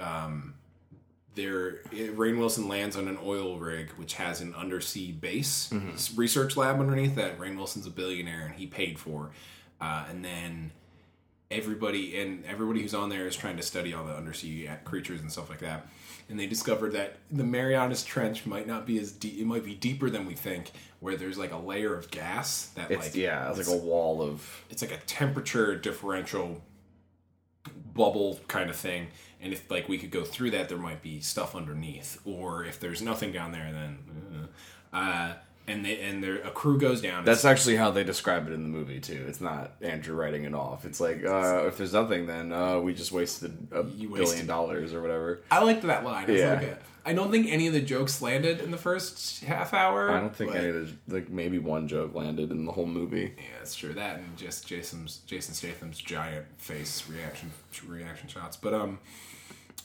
um, 0.00 0.54
there 1.38 1.82
Rainn 1.92 2.38
Wilson 2.38 2.66
lands 2.68 2.96
on 2.96 3.06
an 3.08 3.16
oil 3.24 3.58
rig 3.58 3.90
which 3.92 4.14
has 4.14 4.40
an 4.40 4.54
undersea 4.54 5.12
base 5.12 5.70
s- 5.94 6.12
research 6.16 6.56
lab 6.56 6.80
underneath 6.80 7.14
that. 7.14 7.38
Rainn 7.38 7.56
Wilson's 7.56 7.86
a 7.86 7.90
billionaire 7.90 8.44
and 8.46 8.54
he 8.56 8.66
paid 8.66 8.98
for, 8.98 9.30
uh, 9.80 10.04
and 10.10 10.24
then 10.24 10.72
everybody 11.50 12.18
and 12.20 12.44
everybody 12.44 12.82
who's 12.82 12.92
on 12.94 13.08
there 13.08 13.26
is 13.26 13.36
trying 13.36 13.56
to 13.56 13.62
study 13.62 13.94
all 13.94 14.04
the 14.04 14.12
undersea 14.14 14.68
creatures 14.84 15.20
and 15.20 15.30
stuff 15.32 15.48
like 15.48 15.60
that. 15.60 15.86
And 16.30 16.38
they 16.38 16.46
discovered 16.46 16.92
that 16.92 17.16
the 17.30 17.44
Marianas 17.44 18.04
Trench 18.04 18.44
might 18.44 18.66
not 18.66 18.84
be 18.86 18.98
as 18.98 19.12
deep; 19.12 19.38
it 19.40 19.46
might 19.46 19.64
be 19.64 19.74
deeper 19.74 20.10
than 20.10 20.26
we 20.26 20.34
think. 20.34 20.72
Where 21.00 21.16
there's 21.16 21.38
like 21.38 21.52
a 21.52 21.56
layer 21.56 21.94
of 21.96 22.10
gas 22.10 22.66
that 22.74 22.90
It's 22.90 23.06
like 23.06 23.14
yeah, 23.16 23.48
it's 23.50 23.66
like 23.68 23.80
a 23.80 23.80
wall 23.80 24.20
of 24.20 24.64
it's 24.68 24.82
like 24.82 24.90
a 24.92 24.98
temperature 25.06 25.74
differential 25.76 26.60
bubble 27.94 28.40
kind 28.48 28.68
of 28.70 28.76
thing 28.76 29.08
and 29.40 29.52
if 29.52 29.70
like 29.70 29.88
we 29.88 29.98
could 29.98 30.10
go 30.10 30.24
through 30.24 30.50
that 30.50 30.68
there 30.68 30.78
might 30.78 31.02
be 31.02 31.20
stuff 31.20 31.54
underneath 31.54 32.20
or 32.24 32.64
if 32.64 32.78
there's 32.80 33.00
nothing 33.02 33.32
down 33.32 33.52
there 33.52 33.70
then 33.72 33.98
uh, 34.92 34.96
uh 34.96 35.34
and 35.66 35.84
they 35.84 36.00
and 36.00 36.24
there 36.24 36.36
a 36.42 36.50
crew 36.50 36.78
goes 36.78 37.00
down 37.02 37.24
That's 37.24 37.44
actually 37.44 37.76
how 37.76 37.90
they 37.90 38.02
describe 38.02 38.46
it 38.48 38.52
in 38.54 38.62
the 38.62 38.68
movie 38.70 39.00
too. 39.00 39.26
It's 39.28 39.40
not 39.40 39.72
Andrew 39.82 40.16
writing 40.16 40.44
it 40.44 40.54
off. 40.54 40.86
It's 40.86 40.98
like 40.98 41.22
uh, 41.26 41.64
if 41.66 41.76
there's 41.76 41.92
nothing, 41.92 42.26
then 42.26 42.52
uh, 42.52 42.78
we 42.80 42.94
just 42.94 43.12
wasted 43.12 43.68
a 43.70 43.84
You 43.84 44.08
billion 44.08 44.46
dollars 44.46 44.94
or 44.94 45.02
whatever. 45.02 45.40
i 45.50 45.62
liked 45.62 45.82
that 45.82 46.04
line 46.04 46.24
I, 46.30 46.32
Yeah. 46.32 46.54
like, 46.54 46.80
I 47.08 47.12
don't 47.14 47.30
think 47.30 47.46
any 47.48 47.66
of 47.66 47.72
the 47.72 47.80
jokes 47.80 48.20
landed 48.20 48.60
in 48.60 48.70
the 48.70 48.76
first 48.76 49.42
half 49.44 49.72
hour 49.72 50.10
I 50.10 50.20
don't 50.20 50.34
think 50.36 50.52
but- 50.52 50.60
any 50.60 50.68
of 50.68 50.74
the 51.06 51.14
like 51.14 51.28
maybe 51.30 51.58
one 51.58 51.88
joke 51.88 52.14
landed 52.14 52.50
in 52.50 52.64
the 52.66 52.72
whole 52.72 52.86
movie. 52.86 53.34
yeah 53.36 53.44
that's 53.58 53.74
true 53.74 53.94
that 53.94 54.18
and 54.18 54.36
just 54.36 54.66
jason's 54.66 55.18
jason 55.26 55.54
statham's 55.54 55.98
giant 55.98 56.46
face 56.58 57.08
reaction 57.08 57.50
reaction 57.86 58.28
shots 58.28 58.56
but 58.56 58.74
um 58.74 58.98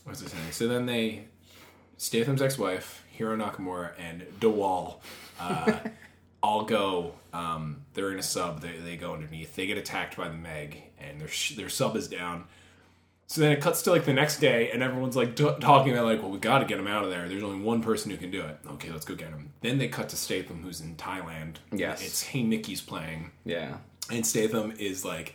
what's 0.04 0.22
I 0.24 0.28
saying 0.28 0.52
so 0.52 0.68
then 0.68 0.86
they 0.86 1.26
Statham's 1.98 2.42
ex-wife, 2.42 3.06
Hiro 3.12 3.38
Nakamura, 3.38 3.92
and 3.98 4.24
DeWall 4.42 4.96
uh, 5.40 5.74
all 6.44 6.66
go. 6.66 7.14
Um, 7.32 7.86
they're 7.94 8.12
in 8.12 8.20
a 8.20 8.24
sub. 8.24 8.60
They, 8.62 8.78
they 8.78 8.98
go 8.98 9.14
underneath. 9.14 9.56
They 9.56 9.68
get 9.68 9.78
attacked 9.78 10.18
by 10.18 10.28
the 10.28 10.34
Meg, 10.34 10.82
and 11.00 11.22
their 11.22 11.30
sh- 11.30 11.56
their 11.56 11.70
sub 11.70 11.96
is 11.96 12.10
down. 12.10 12.46
So 13.34 13.42
then 13.42 13.52
it 13.52 13.62
cuts 13.62 13.82
to 13.82 13.90
like 13.92 14.06
the 14.06 14.14
next 14.14 14.38
day, 14.38 14.70
and 14.70 14.84
everyone's 14.84 15.16
like 15.16 15.36
t- 15.36 15.50
talking 15.60 15.92
about 15.92 16.06
like, 16.06 16.22
well, 16.22 16.30
we 16.30 16.38
got 16.38 16.60
to 16.60 16.66
get 16.66 16.78
him 16.78 16.86
out 16.86 17.04
of 17.04 17.10
there. 17.10 17.28
There's 17.28 17.42
only 17.42 17.66
one 17.66 17.82
person 17.82 18.12
who 18.12 18.18
can 18.18 18.30
do 18.30 18.42
it. 18.44 18.60
Okay, 18.74 18.92
let's 18.92 19.06
go 19.06 19.16
get 19.16 19.30
him. 19.30 19.50
Then 19.62 19.80
they 19.80 19.88
cut 19.88 20.10
to 20.10 20.16
Statham, 20.16 20.62
who's 20.62 20.82
in 20.82 20.96
Thailand. 20.98 21.56
Yes. 21.72 22.06
it's 22.06 22.22
Hey 22.22 22.44
Mickey's 22.44 22.80
playing, 22.82 23.32
Yeah. 23.44 23.78
and 24.12 24.24
Statham 24.24 24.72
is 24.78 25.04
like 25.04 25.34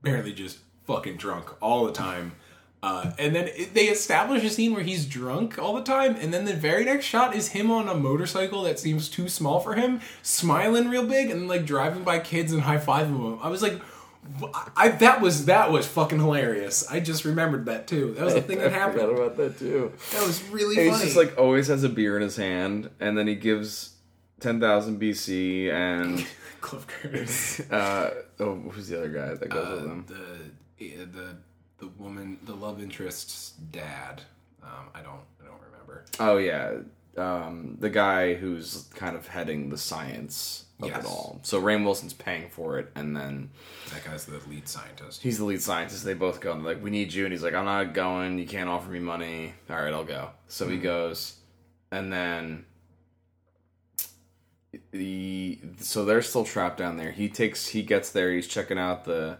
apparently 0.00 0.32
just 0.32 0.58
fucking 0.86 1.16
drunk 1.16 1.52
all 1.60 1.84
the 1.86 1.92
time. 1.92 2.36
Uh, 2.84 3.10
and 3.18 3.34
then 3.34 3.48
it, 3.48 3.74
they 3.74 3.86
establish 3.86 4.44
a 4.44 4.50
scene 4.50 4.72
where 4.72 4.84
he's 4.84 5.04
drunk 5.04 5.58
all 5.58 5.74
the 5.74 5.82
time, 5.82 6.14
and 6.14 6.32
then 6.32 6.44
the 6.44 6.54
very 6.54 6.84
next 6.84 7.06
shot 7.06 7.34
is 7.34 7.48
him 7.48 7.68
on 7.68 7.88
a 7.88 7.94
motorcycle 7.96 8.62
that 8.62 8.78
seems 8.78 9.08
too 9.08 9.28
small 9.28 9.58
for 9.58 9.74
him, 9.74 10.00
smiling 10.22 10.88
real 10.88 11.04
big, 11.04 11.30
and 11.32 11.48
like 11.48 11.66
driving 11.66 12.04
by 12.04 12.20
kids 12.20 12.52
and 12.52 12.62
high 12.62 12.78
fiving 12.78 13.20
them. 13.24 13.40
I 13.42 13.48
was 13.48 13.60
like, 13.60 13.80
I 14.76 14.88
that 14.88 15.20
was 15.20 15.46
that 15.46 15.70
was 15.70 15.86
fucking 15.86 16.18
hilarious. 16.18 16.90
I 16.90 17.00
just 17.00 17.24
remembered 17.24 17.66
that 17.66 17.86
too. 17.86 18.14
That 18.14 18.24
was 18.24 18.34
the 18.34 18.42
thing 18.42 18.58
that 18.58 18.72
happened. 18.72 19.00
I 19.02 19.06
forgot 19.06 19.16
about 19.22 19.36
that 19.36 19.58
too. 19.58 19.92
That 20.12 20.26
was 20.26 20.42
really 20.48 20.76
He's 20.76 20.92
funny. 20.92 21.04
just 21.04 21.16
like 21.16 21.38
always 21.38 21.68
has 21.68 21.84
a 21.84 21.88
beer 21.88 22.16
in 22.16 22.22
his 22.22 22.36
hand, 22.36 22.90
and 23.00 23.16
then 23.18 23.26
he 23.26 23.34
gives 23.34 23.94
ten 24.40 24.60
thousand 24.60 25.00
BC 25.00 25.70
and 25.72 26.26
Cliff 26.60 26.86
Curtis. 26.86 27.60
uh, 27.70 28.14
oh, 28.40 28.54
who's 28.70 28.88
the 28.88 28.98
other 28.98 29.10
guy 29.10 29.34
that 29.34 29.48
goes 29.48 29.68
with 29.70 29.80
Uh, 29.82 29.92
him? 29.92 30.06
the 30.78 30.84
eh, 30.84 31.04
the 31.12 31.36
the 31.78 31.88
woman, 31.98 32.38
the 32.44 32.54
love 32.54 32.82
interest's 32.82 33.50
dad. 33.70 34.22
Um, 34.62 34.88
I 34.94 35.02
don't 35.02 35.20
I 35.42 35.46
don't 35.46 35.60
remember. 35.70 36.04
Oh 36.18 36.38
yeah, 36.38 36.78
um, 37.18 37.76
the 37.78 37.90
guy 37.90 38.34
who's 38.34 38.88
kind 38.94 39.16
of 39.16 39.26
heading 39.28 39.68
the 39.68 39.78
science 39.78 40.63
of 40.80 40.88
Yes. 40.88 41.04
it 41.04 41.06
all. 41.06 41.40
So 41.42 41.60
Rainn 41.60 41.84
Wilson's 41.84 42.12
paying 42.12 42.48
for 42.48 42.78
it, 42.78 42.90
and 42.94 43.16
then 43.16 43.50
That 43.92 44.04
guy's 44.04 44.24
the 44.24 44.40
lead 44.48 44.68
scientist. 44.68 45.22
he's 45.22 45.38
the 45.38 45.44
lead 45.44 45.62
scientist. 45.62 46.04
They 46.04 46.14
both 46.14 46.40
go 46.40 46.52
and 46.52 46.64
they're 46.64 46.74
like, 46.74 46.82
"We 46.82 46.90
need 46.90 47.12
you," 47.12 47.24
and 47.24 47.32
he's 47.32 47.42
like, 47.42 47.54
"I'm 47.54 47.64
not 47.64 47.94
going. 47.94 48.38
You 48.38 48.46
can't 48.46 48.68
offer 48.68 48.90
me 48.90 48.98
money. 48.98 49.54
All 49.70 49.76
right, 49.76 49.92
I'll 49.92 50.04
go." 50.04 50.30
So 50.48 50.68
he 50.68 50.76
hmm. 50.76 50.82
goes, 50.82 51.36
and 51.90 52.12
then 52.12 52.66
the 54.90 55.58
so 55.78 56.04
they're 56.04 56.22
still 56.22 56.44
trapped 56.44 56.78
down 56.78 56.96
there. 56.96 57.12
He 57.12 57.28
takes 57.28 57.68
he 57.68 57.82
gets 57.82 58.10
there. 58.10 58.32
He's 58.32 58.48
checking 58.48 58.78
out 58.78 59.04
the 59.04 59.38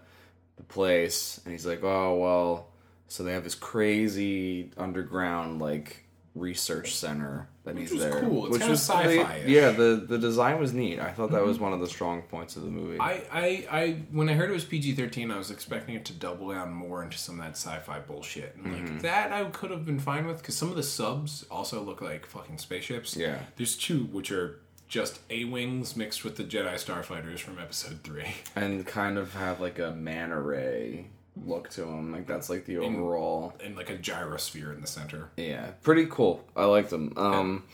the 0.57 0.63
place, 0.63 1.41
and 1.45 1.53
he's 1.53 1.67
like, 1.67 1.83
"Oh 1.83 2.17
well." 2.17 2.69
So 3.09 3.23
they 3.23 3.33
have 3.33 3.45
this 3.45 3.55
crazy 3.55 4.71
underground 4.77 5.61
like 5.61 6.05
research 6.35 6.95
center 6.95 7.49
that 7.65 7.79
he's 7.79 7.91
was 7.93 8.01
there, 8.03 8.21
cool. 8.21 8.47
It's 8.47 8.59
kinda 8.59 8.67
they- 8.69 9.19
sci-fi-ish. 9.19 9.49
yeah, 9.49 9.71
the 9.71 10.05
the 10.07 10.19
design 10.19 10.59
was 10.61 10.73
neat. 10.75 11.01
I 11.01 11.11
thought 11.13 11.31
that 11.33 11.45
was 11.45 11.59
one 11.59 11.73
of 11.73 11.81
the 11.81 11.87
strong 11.87 12.23
points 12.23 12.57
of 12.57 12.63
the 12.63 12.71
movie. 12.71 13.01
I, 13.01 13.23
I, 13.33 13.67
I 13.71 13.91
when 14.13 14.29
I 14.29 14.35
heard 14.35 14.51
it 14.51 14.53
was 14.53 14.65
PG 14.65 14.93
thirteen, 14.95 15.31
I 15.31 15.39
was 15.39 15.51
expecting 15.51 15.95
it 15.95 16.05
to 16.07 16.13
double 16.13 16.51
down 16.51 16.73
more 16.73 17.03
into 17.03 17.17
some 17.19 17.39
of 17.41 17.45
that 17.47 17.53
sci-fi 17.57 18.01
bullshit, 18.01 18.55
and 18.57 18.67
Mm-hmm. 18.67 18.87
like 18.95 19.03
that 19.03 19.33
I 19.33 19.45
could 19.45 19.71
have 19.71 19.85
been 19.87 19.99
fine 19.99 20.27
with 20.27 20.39
because 20.39 20.57
some 20.57 20.69
of 20.71 20.77
the 20.77 20.83
subs 20.83 21.45
also 21.51 21.83
look 21.83 22.01
like 22.03 22.27
fucking 22.27 22.59
spaceships. 22.59 23.17
Yeah. 23.17 23.39
there's 23.57 23.77
two 23.77 24.05
which 24.05 24.31
are 24.31 24.61
just 24.87 25.19
A 25.31 25.45
wings 25.45 25.97
mixed 25.97 26.23
with 26.25 26.37
the 26.37 26.45
Jedi 26.45 26.75
starfighters 26.75 27.39
from 27.41 27.59
Episode 27.59 28.01
three. 28.05 28.35
and 28.55 28.87
kind 28.87 29.17
of 29.17 29.33
have 29.35 29.59
like 29.61 29.79
a 29.79 29.91
man 29.93 30.31
ray 30.31 31.07
look 31.45 31.69
to 31.71 31.81
them. 31.83 32.13
Like 32.13 32.27
that's 32.27 32.49
like 32.51 32.65
the 32.67 32.79
overall. 32.79 33.55
and 33.65 33.77
like 33.77 33.91
a 33.91 33.97
gyrosphere 33.97 34.75
in 34.75 34.81
the 34.81 34.87
center. 34.87 35.31
Yeah, 35.37 35.71
pretty 35.83 36.07
cool. 36.07 36.45
I 36.57 36.65
like 36.67 36.89
them. 36.91 37.13
Um, 37.17 37.65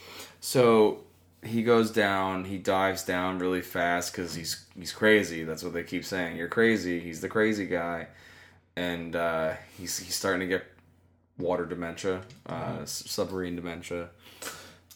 so 0.41 1.01
he 1.43 1.63
goes 1.63 1.91
down. 1.91 2.45
He 2.45 2.59
dives 2.59 3.03
down 3.05 3.39
really 3.39 3.63
fast 3.63 4.13
because 4.13 4.35
he's 4.35 4.65
he's 4.79 4.93
crazy. 4.93 5.45
That's 5.45 5.63
what 5.63 5.73
they 5.73 5.83
keep 5.85 6.05
saying. 6.05 6.37
You're 6.37 6.49
crazy. 6.49 7.01
He's 7.01 7.21
the 7.21 7.29
crazy 7.29 7.67
guy, 7.67 8.09
and 8.77 9.15
uh, 9.17 9.53
he's 9.79 9.99
he's 9.99 10.15
starting 10.15 10.41
to 10.41 10.47
get 10.47 10.65
water 11.39 11.65
dementia, 11.65 12.21
uh, 12.47 12.79
s- 12.83 13.05
submarine 13.07 13.57
dementia. 13.57 14.11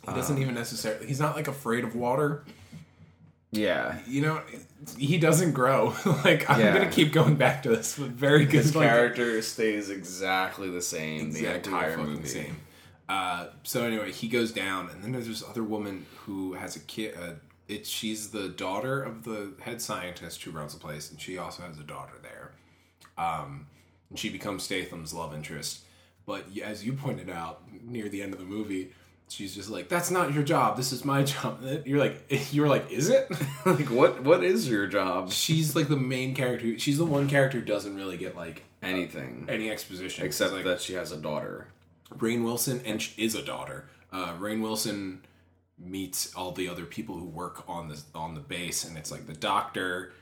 He 0.07 0.13
doesn't 0.13 0.37
even 0.39 0.55
necessarily. 0.55 1.07
He's 1.07 1.21
not 1.21 1.35
like 1.37 1.49
afraid 1.49 1.85
of 1.85 1.95
water. 1.95 2.45
Yeah, 3.59 3.99
You 4.07 4.23
know, 4.23 4.43
he 4.99 5.19
doesn't 5.19 5.53
grow. 5.53 5.95
like 6.25 6.49
I'm 6.51 6.61
Yeah. 6.61 6.75
gonna 6.75 6.91
keep 6.91 7.13
going 7.13 7.37
back 7.37 7.63
to 7.65 7.71
this, 7.71 7.99
but 7.99 8.09
very 8.11 8.45
good. 8.45 8.55
his 8.63 8.77
like, 8.77 8.89
character 8.89 9.41
stays 9.43 9.91
exactly 9.91 10.71
the 10.71 10.83
same 10.83 11.27
exactly 11.29 11.49
the 11.49 11.55
entire 11.57 11.97
movie. 11.99 12.27
Same. 12.29 12.57
Uh, 13.09 13.49
so 13.63 13.85
anyway, 13.85 14.11
he 14.13 14.29
goes 14.29 14.51
down, 14.53 14.89
and 14.91 15.03
then 15.05 15.13
there's 15.13 15.27
this 15.29 15.43
other 15.43 15.63
woman 15.63 16.07
who 16.25 16.55
has 16.55 16.75
a 16.77 16.81
kid. 16.81 17.15
Uh, 17.21 17.35
it 17.69 17.87
she's 17.87 18.31
the 18.31 18.49
daughter 18.49 19.03
of 19.03 19.25
the 19.25 19.53
head 19.61 19.81
scientist 19.81 20.43
who 20.43 20.51
runs 20.51 20.75
the 20.75 20.81
place, 20.81 21.11
and 21.11 21.21
she 21.21 21.39
also 21.39 21.63
has 21.63 21.79
a 21.79 21.83
daughter 21.83 22.15
there. 22.23 22.53
Um, 23.17 23.67
and 24.11 24.19
she 24.19 24.29
becomes 24.31 24.63
Statham's 24.65 25.15
love 25.15 25.35
interest. 25.35 25.81
But 26.27 26.47
as 26.63 26.85
you 26.85 26.95
pointed 26.95 27.29
out 27.31 27.63
near 27.83 28.09
the 28.09 28.23
end 28.23 28.33
of 28.33 28.39
the 28.39 28.47
movie, 28.47 28.93
she's 29.29 29.55
just 29.55 29.71
like, 29.71 29.89
"That's 29.89 30.11
not 30.11 30.33
your 30.35 30.43
job. 30.43 30.77
This 30.77 30.93
is 30.93 31.05
my 31.05 31.23
job." 31.33 31.63
And 31.65 31.87
You're 31.87 31.99
like, 31.99 32.23
you're 32.53 32.69
like, 32.69 32.91
is 32.91 33.11
it? 33.11 33.31
like 33.67 33.91
what 33.91 34.23
what 34.23 34.43
is 34.45 34.69
your 34.69 34.87
job? 34.87 35.31
she's 35.33 35.75
like 35.77 35.89
the 35.89 35.97
main 35.97 36.35
character. 36.35 36.79
She's 36.79 36.99
the 36.99 37.05
one 37.05 37.29
character 37.29 37.59
who 37.61 37.65
doesn't 37.65 37.95
really 37.97 38.17
get 38.17 38.37
like 38.37 38.65
Anything 38.83 39.47
any 39.49 39.71
exposition 39.71 40.27
except 40.27 40.53
like 40.53 40.65
that 40.65 40.79
she 40.81 40.93
has 40.93 41.11
a 41.11 41.17
daughter. 41.17 41.69
Rainn 42.19 42.45
Wilson 42.45 42.83
and 42.85 43.01
she 43.01 43.23
is 43.23 43.35
a 43.35 43.43
daughter. 43.43 43.89
Uh, 44.13 44.35
Rainn 44.39 44.61
Wilson 44.61 45.23
meets 45.79 46.35
all 46.37 46.53
the 46.53 46.69
other 46.69 46.85
people 46.85 47.17
who 47.17 47.25
work 47.25 47.65
on 47.67 47.89
the 47.89 48.01
on 48.15 48.35
the 48.35 48.41
base, 48.41 48.85
and 48.85 48.97
it's 48.99 49.11
like 49.11 49.27
the 49.27 49.33
doctor, 49.35 50.13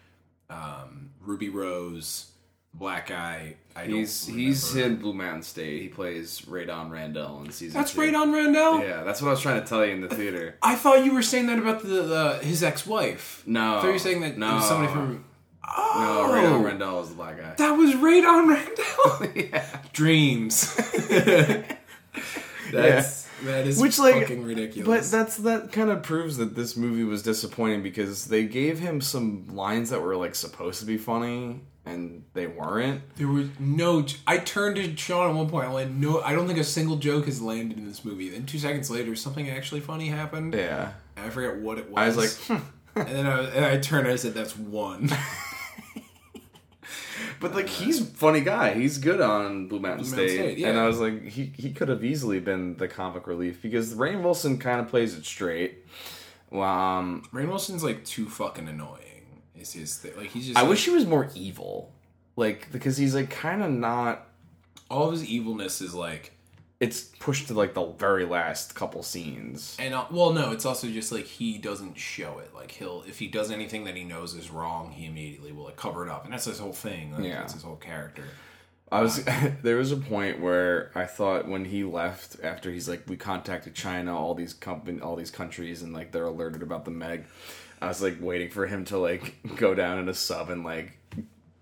um, 0.48 1.10
Ruby 1.20 1.48
Rose, 1.48 2.30
black 2.74 3.08
guy. 3.08 3.56
I 3.74 3.86
He's 3.86 4.26
don't 4.26 4.38
he's 4.38 4.76
in 4.76 4.96
Blue 4.96 5.14
Mountain 5.14 5.42
State. 5.42 5.80
He 5.80 5.88
plays 5.88 6.42
Radon 6.42 6.90
Randall 6.90 7.42
in 7.42 7.50
season. 7.52 7.80
That's 7.80 7.94
two. 7.94 8.00
Radon 8.00 8.34
Randall. 8.34 8.80
Yeah, 8.80 9.02
that's 9.02 9.22
what 9.22 9.28
I 9.28 9.30
was 9.30 9.40
trying 9.40 9.62
to 9.62 9.66
tell 9.66 9.84
you 9.84 9.92
in 9.92 10.02
the 10.02 10.08
theater. 10.08 10.56
I 10.62 10.76
thought 10.76 11.04
you 11.04 11.14
were 11.14 11.22
saying 11.22 11.46
that 11.46 11.58
about 11.58 11.82
the, 11.82 12.02
the 12.02 12.38
his 12.42 12.62
ex 12.62 12.86
wife. 12.86 13.42
No, 13.46 13.78
I 13.78 13.80
thought 13.80 13.86
you 13.86 13.92
were 13.92 13.98
saying 13.98 14.20
that 14.20 14.36
no, 14.36 14.60
somebody 14.60 14.92
from. 14.92 15.24
Oh, 15.66 16.28
no. 16.28 16.30
Oh, 16.30 16.32
Radon 16.34 16.64
Randall 16.64 17.02
is 17.02 17.08
the 17.10 17.14
black 17.14 17.38
guy. 17.38 17.54
That 17.56 17.72
was 17.72 17.94
Radon 17.94 18.48
Randall. 18.48 19.32
yeah. 19.50 19.64
Dreams. 19.92 20.74
That's 22.72 23.21
that 23.44 23.66
is 23.66 23.80
Which, 23.80 23.98
like, 23.98 24.14
fucking 24.14 24.44
ridiculous. 24.44 25.10
But 25.10 25.16
that's 25.16 25.36
that 25.38 25.72
kind 25.72 25.90
of 25.90 26.02
proves 26.02 26.36
that 26.38 26.54
this 26.54 26.76
movie 26.76 27.04
was 27.04 27.22
disappointing 27.22 27.82
because 27.82 28.26
they 28.26 28.44
gave 28.44 28.78
him 28.78 29.00
some 29.00 29.48
lines 29.54 29.90
that 29.90 30.02
were 30.02 30.16
like 30.16 30.34
supposed 30.34 30.80
to 30.80 30.86
be 30.86 30.98
funny 30.98 31.60
and 31.84 32.24
they 32.34 32.46
weren't. 32.46 33.02
There 33.16 33.28
was 33.28 33.48
no. 33.58 34.06
I 34.26 34.38
turned 34.38 34.76
to 34.76 34.96
Sean 34.96 35.30
at 35.30 35.36
one 35.36 35.48
point. 35.48 35.66
I 35.68 35.72
went, 35.72 35.92
"No, 35.92 36.20
I 36.20 36.32
don't 36.32 36.46
think 36.46 36.58
a 36.58 36.64
single 36.64 36.96
joke 36.96 37.26
has 37.26 37.40
landed 37.42 37.78
in 37.78 37.86
this 37.86 38.04
movie." 38.04 38.28
Then 38.28 38.46
two 38.46 38.58
seconds 38.58 38.90
later, 38.90 39.16
something 39.16 39.50
actually 39.50 39.80
funny 39.80 40.08
happened. 40.08 40.54
Yeah, 40.54 40.92
And 41.16 41.26
I 41.26 41.30
forget 41.30 41.56
what 41.56 41.78
it 41.78 41.90
was. 41.90 41.98
I 41.98 42.06
was 42.06 42.16
like, 42.16 42.30
hmm. 42.60 42.66
and 43.00 43.08
then 43.08 43.26
I, 43.26 43.42
and 43.50 43.64
I 43.64 43.78
turned 43.78 44.06
and 44.06 44.12
I 44.12 44.16
said, 44.16 44.34
"That's 44.34 44.56
one." 44.56 45.10
but 47.42 47.54
like 47.54 47.68
he's 47.68 48.00
a 48.00 48.04
funny 48.04 48.40
guy. 48.40 48.72
He's 48.74 48.96
good 48.96 49.20
on 49.20 49.66
Blue 49.68 49.80
Mountain, 49.80 50.06
Blue 50.06 50.16
Mountain 50.16 50.28
State, 50.28 50.38
State, 50.38 50.58
yeah. 50.58 50.68
and 50.68 50.78
I 50.78 50.86
was 50.86 51.00
like, 51.00 51.24
he 51.24 51.52
he 51.56 51.72
could 51.72 51.88
have 51.88 52.02
easily 52.04 52.40
been 52.40 52.76
the 52.76 52.88
comic 52.88 53.26
relief 53.26 53.60
because 53.60 53.94
Rainn 53.94 54.22
Wilson 54.22 54.56
kind 54.58 54.80
of 54.80 54.88
plays 54.88 55.14
it 55.14 55.26
straight. 55.26 55.84
Um, 56.52 57.22
Rainn 57.32 57.48
Wilson's 57.48 57.82
like 57.84 58.04
too 58.04 58.28
fucking 58.28 58.68
annoying. 58.68 58.98
Is 59.56 59.72
his 59.74 59.96
thing. 59.98 60.12
like 60.16 60.28
he's 60.30 60.46
just. 60.46 60.58
I 60.58 60.62
like- 60.62 60.70
wish 60.70 60.84
he 60.86 60.90
was 60.90 61.06
more 61.06 61.28
evil, 61.34 61.92
like 62.36 62.70
because 62.72 62.96
he's 62.96 63.14
like 63.14 63.30
kind 63.30 63.62
of 63.62 63.70
not. 63.70 64.26
all 64.90 65.06
of 65.06 65.12
his 65.12 65.24
evilness 65.24 65.80
is 65.80 65.94
like. 65.94 66.32
It's 66.82 67.00
pushed 67.02 67.46
to 67.46 67.54
like 67.54 67.74
the 67.74 67.86
very 67.92 68.24
last 68.26 68.74
couple 68.74 69.04
scenes. 69.04 69.76
And 69.78 69.94
uh, 69.94 70.06
well, 70.10 70.32
no, 70.32 70.50
it's 70.50 70.66
also 70.66 70.88
just 70.88 71.12
like 71.12 71.26
he 71.26 71.56
doesn't 71.56 71.96
show 71.96 72.40
it. 72.40 72.52
Like 72.52 72.72
he'll, 72.72 73.04
if 73.06 73.20
he 73.20 73.28
does 73.28 73.52
anything 73.52 73.84
that 73.84 73.94
he 73.94 74.02
knows 74.02 74.34
is 74.34 74.50
wrong, 74.50 74.90
he 74.90 75.06
immediately 75.06 75.52
will 75.52 75.64
like 75.66 75.76
cover 75.76 76.04
it 76.04 76.10
up, 76.10 76.24
and 76.24 76.32
that's 76.32 76.46
his 76.46 76.58
whole 76.58 76.72
thing. 76.72 77.12
Like, 77.14 77.22
Yeah. 77.24 77.38
that's 77.38 77.52
his 77.52 77.62
whole 77.62 77.76
character. 77.76 78.24
I 78.90 79.00
was 79.00 79.24
there 79.62 79.76
was 79.76 79.92
a 79.92 79.96
point 79.96 80.40
where 80.40 80.90
I 80.96 81.04
thought 81.06 81.46
when 81.46 81.64
he 81.66 81.84
left 81.84 82.38
after 82.42 82.72
he's 82.72 82.88
like 82.88 83.04
we 83.08 83.16
contacted 83.16 83.76
China, 83.76 84.18
all 84.18 84.34
these 84.34 84.52
company, 84.52 85.00
all 85.00 85.14
these 85.14 85.30
countries, 85.30 85.82
and 85.82 85.92
like 85.94 86.10
they're 86.10 86.26
alerted 86.26 86.62
about 86.64 86.84
the 86.84 86.90
Meg. 86.90 87.26
I 87.80 87.86
was 87.86 88.02
like 88.02 88.16
waiting 88.20 88.50
for 88.50 88.66
him 88.66 88.84
to 88.86 88.98
like 88.98 89.36
go 89.56 89.74
down 89.76 89.98
in 90.00 90.08
a 90.08 90.14
sub 90.14 90.50
and 90.50 90.64
like 90.64 90.98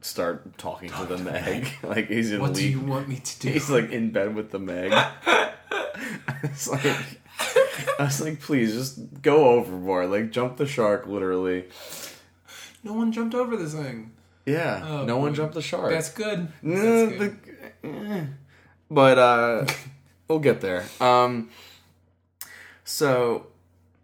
start 0.01 0.57
talking 0.59 0.91
to 0.91 1.05
the 1.05 1.19
Meg. 1.19 1.69
like 1.83 2.09
he's 2.09 2.33
in 2.33 2.41
What 2.41 2.55
do 2.55 2.61
league. 2.61 2.73
you 2.73 2.81
want 2.81 3.09
me 3.09 3.17
to 3.17 3.41
do? 3.41 3.49
He's 3.51 3.69
like 3.71 3.91
in 3.91 4.11
bed 4.11 4.35
with 4.35 4.51
the 4.51 4.59
Meg. 4.59 4.93
it's 6.43 6.69
like, 6.69 6.85
I 7.99 8.05
was 8.05 8.21
like, 8.21 8.41
please 8.41 8.73
just 8.75 9.23
go 9.23 9.51
overboard, 9.51 10.11
like 10.11 10.31
jump 10.31 10.57
the 10.57 10.67
shark, 10.67 11.07
literally. 11.07 11.67
no 12.83 12.93
one 12.95 13.13
jumped 13.13 13.35
over 13.35 13.57
this 13.57 13.75
thing. 13.75 14.13
Yeah, 14.47 14.83
Oh, 14.85 15.05
no 15.05 15.19
one 15.19 15.33
boy. 15.33 15.37
jumped 15.37 15.55
the 15.55 15.63
shark. 15.63 15.91
That's 15.93 16.11
good. 16.11 16.49
No, 16.63 17.07
That's 17.07 17.19
good. 17.19 17.39
the, 17.83 17.89
eh. 17.89 18.25
but 18.91 19.19
uh, 19.19 19.67
we'll 20.29 20.39
get 20.39 20.61
there. 20.61 20.85
Um, 21.01 21.51
so 22.85 23.47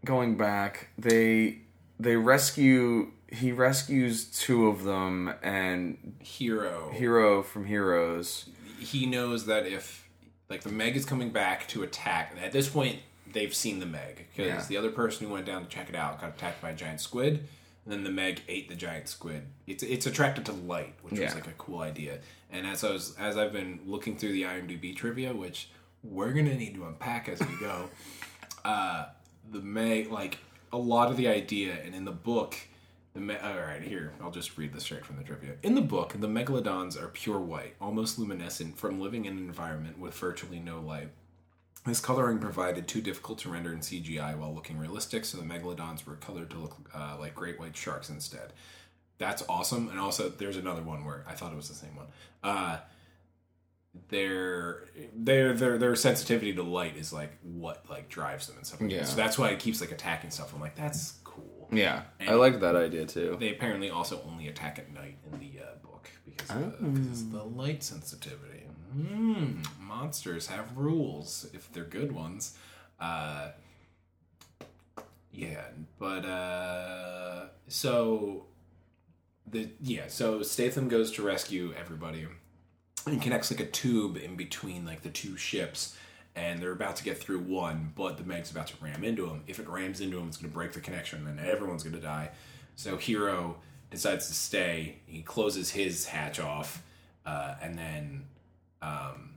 going 0.04 0.37
back, 0.37 0.90
they 0.98 1.61
they 1.98 2.16
rescue. 2.16 3.11
He 3.37 3.53
rescues 3.53 4.25
two 4.25 4.66
of 4.68 4.85
them, 4.85 5.33
and 5.42 6.14
Hiro. 6.20 6.90
Hiro 6.92 7.42
from 7.42 7.66
Heroes. 7.66 8.46
he 8.79 9.07
knows 9.07 9.46
that 9.46 9.66
if 9.66 10.09
like 10.49 10.62
the 10.62 10.70
Meg 10.70 10.96
is 10.96 11.05
coming 11.05 11.31
back 11.31 11.66
to 11.68 11.83
attack, 11.83 12.37
at 12.42 12.53
this 12.53 12.68
point 12.68 12.99
they've 13.33 13.55
seen 13.55 13.81
the 13.81 13.87
Meg 13.87 14.27
because 14.31 14.46
Yeah. 14.46 14.64
the 14.68 14.77
other 14.77 14.90
person 14.90 15.27
who 15.27 15.33
went 15.33 15.44
down 15.46 15.64
to 15.64 15.68
check 15.68 15.88
it 15.88 15.94
out 15.94 16.20
got 16.20 16.31
attacked 16.31 16.61
by 16.62 16.70
a 16.70 16.75
giant 16.75 17.01
squid, 17.01 17.46
and 17.85 17.92
then 17.92 18.05
the 18.05 18.11
Meg 18.11 18.42
ate 18.49 18.68
the 18.68 18.75
giant 18.77 19.09
squid. 19.09 19.42
It's 19.66 19.83
it's 19.83 20.07
attracted 20.07 20.44
to 20.46 20.53
light, 20.53 20.94
which 21.03 21.14
Yeah. 21.14 21.27
was 21.27 21.35
like 21.35 21.46
a 21.49 21.53
cool 21.59 21.81
idea. 21.81 22.20
And 22.51 22.66
as 22.66 22.85
I 22.85 22.90
was 22.92 23.16
as 23.18 23.37
I've 23.37 23.53
been 23.53 23.81
looking 23.87 24.16
through 24.16 24.33
the 24.33 24.44
IMDb 24.44 24.94
trivia, 24.94 25.35
which 25.35 25.68
we're 26.05 26.33
gonna 26.33 26.55
need 26.57 26.75
to 26.75 26.87
unpack 26.87 27.29
as 27.29 27.40
we 27.40 27.57
go, 27.59 27.90
uh, 28.64 29.07
the 29.51 29.61
Meg 29.61 30.11
like 30.12 30.38
a 30.72 30.79
lot 30.79 31.11
of 31.11 31.16
the 31.16 31.27
idea, 31.29 31.75
and 31.85 31.94
in 31.94 32.05
the 32.05 32.12
book. 32.12 32.55
Me- 33.16 33.37
all 33.42 33.59
right, 33.59 33.83
here 33.83 34.12
I'll 34.20 34.31
just 34.31 34.57
read 34.59 34.72
this 34.72 34.83
straight 34.85 35.05
from 35.05 35.16
the 35.16 35.24
trivia. 35.24 35.55
In 35.62 35.74
the 35.74 35.81
book, 35.81 36.14
the 36.18 36.26
megalodons 36.26 37.00
are 37.00 37.09
pure 37.09 37.38
white, 37.40 37.74
almost 37.81 38.18
luminescent, 38.18 38.79
from 38.79 39.00
living 39.00 39.24
in 39.24 39.38
an 39.38 39.46
environment 39.46 39.98
with 39.98 40.14
virtually 40.14 40.61
no 40.61 40.81
light. 40.81 41.09
This 41.87 42.00
coloring 42.00 42.38
provided 42.38 42.88
too 42.88 43.00
difficult 43.00 43.38
to 43.40 43.48
render 43.48 43.72
in 43.72 43.79
CGI 43.79 44.37
while 44.37 44.52
looking 44.55 44.76
realistic, 44.79 45.24
so 45.24 45.38
the 45.38 45.44
megalodons 45.44 46.05
were 46.05 46.16
colored 46.16 46.50
to 46.50 46.59
look 46.59 46.76
uh, 46.94 47.16
like 47.18 47.35
great 47.35 47.59
white 47.61 47.76
sharks 47.76 48.11
instead. 48.11 48.52
That's 49.18 49.42
awesome. 49.48 49.88
And 49.88 49.98
also, 49.98 50.29
there's 50.29 50.57
another 50.57 50.83
one 50.83 51.05
where 51.05 51.24
I 51.29 51.33
thought 51.33 51.52
it 51.52 51.57
was 51.57 51.68
the 51.68 51.74
same 51.74 51.96
one. 51.96 52.07
Uh, 52.42 52.79
their 54.09 54.85
their 55.14 55.55
their 55.55 55.79
their 55.79 55.96
sensitivity 55.96 56.52
to 56.55 56.62
light 56.62 56.96
is 56.96 57.12
like 57.12 57.33
what 57.42 57.85
like 57.88 58.09
drives 58.09 58.46
them 58.46 58.57
and 58.59 58.66
stuff. 58.66 58.81
Like 58.81 58.90
Yeah. 58.90 58.98
that. 58.98 59.09
So 59.09 59.16
that's 59.16 59.38
why 59.38 59.48
it 59.50 59.59
keeps 59.59 59.81
like 59.81 59.90
attacking 59.90 60.31
stuff. 60.31 60.52
I'm 60.55 60.61
like, 60.61 60.74
that's 60.76 61.12
Yeah, 61.70 62.02
I 62.20 62.35
like 62.35 62.61
that 62.61 62.76
idea 62.76 63.07
too. 63.07 63.37
They 63.38 63.50
apparently 63.50 63.90
also 63.90 64.20
only 64.31 64.48
attack 64.48 64.79
at 64.79 64.92
night 64.92 65.18
in 65.31 65.38
the 65.38 65.61
uh, 65.62 65.76
book 65.83 66.09
because 66.24 66.50
of 66.50 66.81
the, 66.81 66.87
because 66.88 67.22
of 67.22 67.33
the 67.33 67.42
light 67.42 67.83
sensitivity. 67.83 68.64
Mm, 68.96 69.66
monsters 69.81 70.46
have 70.46 70.76
rules 70.76 71.48
if 71.52 71.72
they're 71.72 71.85
good 71.85 72.12
ones. 72.12 72.57
Uh, 73.00 73.48
yeah, 75.33 75.64
but 75.98 76.24
uh, 76.24 77.46
so 77.68 78.46
the 79.46 79.68
yeah, 79.83 80.05
so 80.09 80.42
Statham 80.42 80.88
goes 80.88 81.11
to 81.12 81.22
rescue 81.22 81.74
everybody 81.79 82.26
and 83.07 83.20
connects 83.20 83.50
like 83.50 83.61
a 83.61 83.66
tube 83.66 84.16
in 84.16 84.37
between 84.37 84.85
like 84.85 85.02
the 85.02 85.11
two 85.11 85.37
ships 85.37 85.96
and 86.37 86.61
they're 86.61 86.72
about 86.72 86.94
to 86.96 87.03
get 87.03 87.18
through 87.18 87.40
one 87.40 87.92
but 87.96 88.18
the 88.18 88.25
meg's 88.25 88.51
about 88.51 88.68
to 88.68 88.75
ram 88.81 89.03
into 89.03 89.27
him 89.27 89.42
if 89.49 89.59
it 89.59 89.66
rams 89.68 90.01
into 90.01 90.18
him 90.18 90.29
it's 90.29 90.37
going 90.37 90.51
to 90.51 90.55
break 90.55 90.72
the 90.72 90.81
connection 90.81 91.27
and 91.27 91.40
everyone's 91.40 91.83
going 91.83 91.96
to 91.96 92.01
die 92.01 92.31
so 92.77 92.96
Hiro 92.96 93.57
decides 93.90 94.29
to 94.29 94.35
stay 94.35 94.99
he 95.07 95.22
closes 95.22 95.70
his 95.70 96.07
hatch 96.07 96.38
off 96.38 96.83
uh, 97.25 97.55
and 97.61 97.77
then 97.77 98.25
um, 98.83 99.31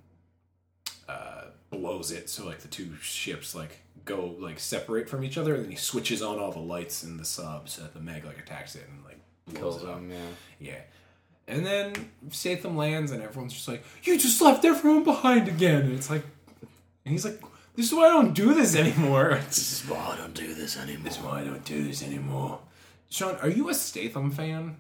uh, 1.07 1.45
blows 1.71 2.11
it 2.11 2.29
so 2.29 2.45
like 2.45 2.59
the 2.59 2.67
two 2.67 2.93
ships 3.01 3.55
like 3.55 3.79
go 4.05 4.35
like 4.39 4.59
separate 4.59 5.09
from 5.09 5.23
each 5.23 5.37
other 5.37 5.55
and 5.55 5.63
then 5.63 5.71
he 5.71 5.77
switches 5.77 6.21
on 6.21 6.37
all 6.37 6.51
the 6.51 6.59
lights 6.59 7.03
in 7.03 7.17
the 7.17 7.25
sub 7.25 7.69
so 7.69 7.81
that 7.81 7.93
the 7.93 7.99
meg 7.99 8.25
like 8.25 8.37
attacks 8.37 8.75
it 8.75 8.85
and 8.89 9.03
like 9.05 9.19
blows 9.49 9.59
Kills 9.59 9.83
it 9.83 9.89
up 9.89 9.97
him, 9.97 10.11
yeah. 10.11 10.17
yeah. 10.59 10.79
And 11.47 11.65
then 11.65 12.11
Statham 12.29 12.77
lands, 12.77 13.11
and 13.11 13.23
everyone's 13.23 13.53
just 13.53 13.67
like, 13.67 13.83
"You 14.03 14.19
just 14.19 14.39
left 14.39 14.63
everyone 14.65 15.03
behind 15.03 15.47
again." 15.47 15.81
And 15.81 15.93
it's 15.93 16.09
like, 16.09 16.23
and 17.09 17.15
he's 17.17 17.25
like, 17.25 17.41
This 17.75 17.87
is 17.87 17.93
why 17.93 18.05
I 18.05 18.09
don't 18.09 18.33
do 18.35 18.53
this 18.53 18.75
anymore. 18.75 19.39
This 19.47 19.81
is 19.83 19.89
why 19.89 20.11
I 20.13 20.15
don't 20.15 20.35
do 20.35 20.53
this 20.53 20.77
anymore. 20.77 21.03
This 21.05 21.17
is 21.17 21.23
why 21.23 21.41
I 21.41 21.43
don't 21.43 21.65
do 21.65 21.83
this 21.83 22.03
anymore. 22.03 22.59
Sean, 23.09 23.35
are 23.41 23.49
you 23.49 23.67
a 23.69 23.73
Statham 23.73 24.29
fan? 24.29 24.77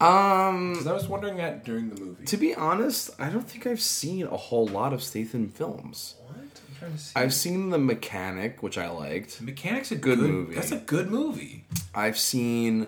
Um, 0.00 0.72
Because 0.74 0.86
I 0.86 0.92
was 0.92 1.08
wondering 1.08 1.38
that 1.38 1.64
during 1.64 1.90
the 1.90 2.00
movie. 2.00 2.24
to 2.26 2.36
be 2.36 2.54
honest, 2.54 3.10
I 3.18 3.28
don't 3.28 3.48
think 3.48 3.66
I've 3.66 3.80
seen 3.80 4.26
a 4.26 4.36
whole 4.36 4.68
lot 4.68 4.92
of 4.92 5.02
Statham 5.02 5.48
films. 5.48 6.14
What? 6.26 6.36
I'm 6.36 6.76
trying 6.78 6.92
to 6.92 6.98
see. 6.98 7.12
I've 7.16 7.34
seen 7.34 7.70
The 7.70 7.78
Mechanic, 7.78 8.62
which 8.62 8.78
I 8.78 8.88
liked. 8.88 9.40
Mechanic's 9.42 9.90
a 9.90 9.96
Good 9.96 10.20
good, 10.20 10.30
movie. 10.30 10.54
That's 10.54 10.70
a 10.70 10.76
good 10.78 11.10
movie. 11.10 11.64
I've 11.92 12.18
seen 12.18 12.86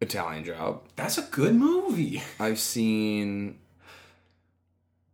Italian 0.00 0.44
Job. 0.44 0.82
That's 0.94 1.18
a 1.18 1.22
good 1.22 1.56
movie. 1.56 2.22
I've 2.38 2.60
seen. 2.60 3.58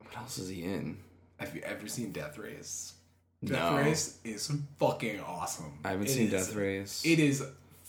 What 0.00 0.14
else 0.18 0.37
is 0.37 0.48
he 0.50 0.62
in? 0.64 0.98
Have 1.42 1.55
you 1.57 1.62
ever 1.62 1.87
seen 1.88 2.12
Death 2.12 2.38
Race? 2.38 2.94
Death 3.44 3.72
No. 3.72 3.78
Race 3.78 4.18
is 4.24 4.50
fucking 4.78 5.20
awesome. 5.20 5.78
I 5.85 5.90
haven't 5.90 6.07
It 6.07 6.11
seen 6.11 6.26
is- 6.26 6.46
Death 6.46 6.55
Race. 6.55 7.02
It 7.05 7.18
is 7.18 7.44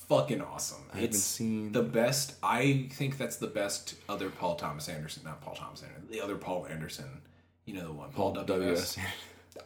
fucking 0.10 0.42
awesome. 0.42 0.82
I 0.92 0.96
haven't 0.98 1.10
it's 1.12 1.20
seen- 1.24 1.72
the 1.72 1.84
best. 1.84 2.34
I 2.42 2.90
think 2.94 3.18
that's 3.18 3.36
the 3.38 3.48
best 3.48 3.96
other 4.10 4.30
Paul 4.30 4.56
Thomas 4.56 4.90
Anderson, 4.90 5.24
not 5.26 5.42
Paul 5.42 5.56
Thomas 5.56 5.84
Anderson, 5.84 6.08
the 6.10 6.22
other 6.22 6.36
Paul 6.36 6.66
Anderson. 6.68 7.22
You 7.66 7.76
know 7.76 7.86
the 7.88 7.94
one, 7.94 8.10
Paul, 8.12 8.34
Paul 8.34 8.44
W. 8.44 8.72
S. 8.74 8.98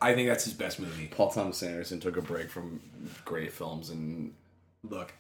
I 0.02 0.13
think 0.13 0.28
that's 0.28 0.43
his 0.43 0.54
best 0.54 0.80
movie. 0.80 1.08
Paul 1.08 1.32
Thomas 1.32 1.63
Anderson 1.63 2.00
took 2.00 2.17
a 2.17 2.21
break 2.21 2.50
from 2.50 2.82
great 3.26 3.52
films 3.54 3.89
and 3.89 4.34
Look, 4.84 5.12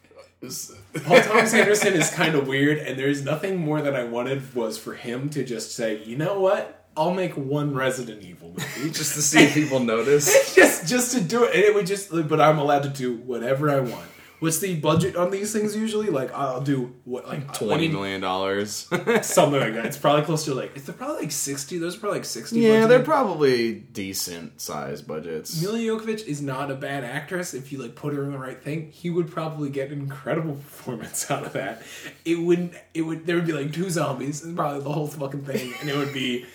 Paul 0.41 1.21
Thomas 1.21 1.53
Anderson 1.55 1.93
is 1.93 2.11
kind 2.11 2.35
of 2.35 2.47
weird, 2.47 2.77
and 2.77 2.97
there's 2.99 3.23
nothing 3.23 3.57
more 3.57 3.81
that 3.81 3.95
I 3.95 4.03
wanted 4.03 4.53
was 4.53 4.77
for 4.77 4.93
him 4.93 5.29
to 5.31 5.43
just 5.43 5.73
say, 5.73 6.03
you 6.03 6.15
know 6.17 6.39
what? 6.39 6.76
I'll 6.97 7.13
make 7.13 7.37
one 7.37 7.73
Resident 7.75 8.23
Evil 8.23 8.49
movie 8.49 8.89
just 8.91 9.13
to 9.15 9.21
see 9.21 9.43
if 9.43 9.53
people 9.53 9.79
notice. 9.79 10.55
just 10.55 10.87
just 10.87 11.13
to 11.15 11.21
do 11.21 11.43
it, 11.43 11.53
and 11.53 11.63
it 11.63 11.73
would 11.75 11.85
just. 11.85 12.09
But 12.11 12.41
I'm 12.41 12.57
allowed 12.57 12.83
to 12.83 12.89
do 12.89 13.15
whatever 13.15 13.69
I 13.69 13.79
want. 13.79 14.07
What's 14.39 14.59
the 14.59 14.75
budget 14.75 15.15
on 15.15 15.31
these 15.31 15.51
things 15.51 15.75
usually? 15.75 16.09
Like 16.09 16.31
I'll 16.31 16.61
do 16.61 16.93
what 17.05 17.27
like 17.27 17.53
Twenty 17.53 17.87
million 17.87 18.21
dollars. 18.21 18.71
something 19.21 19.59
like 19.59 19.73
that. 19.73 19.85
It's 19.87 19.97
probably 19.97 20.23
close 20.23 20.45
to 20.45 20.53
like. 20.53 20.73
It's 20.75 20.89
probably 20.91 21.21
like 21.21 21.31
sixty. 21.31 21.79
Those 21.79 21.95
are 21.95 21.99
probably 21.99 22.19
like 22.19 22.25
sixty. 22.25 22.59
yeah, 22.59 22.69
budgeted. 22.83 22.87
they're 22.89 23.03
probably 23.03 23.73
decent 23.73 24.61
size 24.61 25.01
budgets. 25.01 25.59
Milla 25.59 25.79
Jovovich 25.79 26.25
is 26.27 26.39
not 26.39 26.69
a 26.69 26.75
bad 26.75 27.03
actress. 27.03 27.55
If 27.55 27.71
you 27.71 27.81
like 27.81 27.95
put 27.95 28.13
her 28.13 28.23
in 28.23 28.31
the 28.31 28.37
right 28.37 28.61
thing, 28.61 28.91
he 28.91 29.09
would 29.09 29.31
probably 29.31 29.71
get 29.71 29.91
an 29.91 30.01
incredible 30.01 30.53
performance 30.55 31.31
out 31.31 31.43
of 31.43 31.53
that. 31.53 31.81
It 32.23 32.39
wouldn't. 32.39 32.73
It 32.93 33.01
would. 33.01 33.25
There 33.25 33.37
would 33.37 33.47
be 33.47 33.53
like 33.53 33.73
two 33.73 33.89
zombies 33.89 34.43
and 34.43 34.55
probably 34.55 34.81
the 34.83 34.91
whole 34.91 35.07
fucking 35.07 35.45
thing, 35.45 35.73
and 35.81 35.89
it 35.89 35.97
would 35.97 36.13
be. 36.13 36.45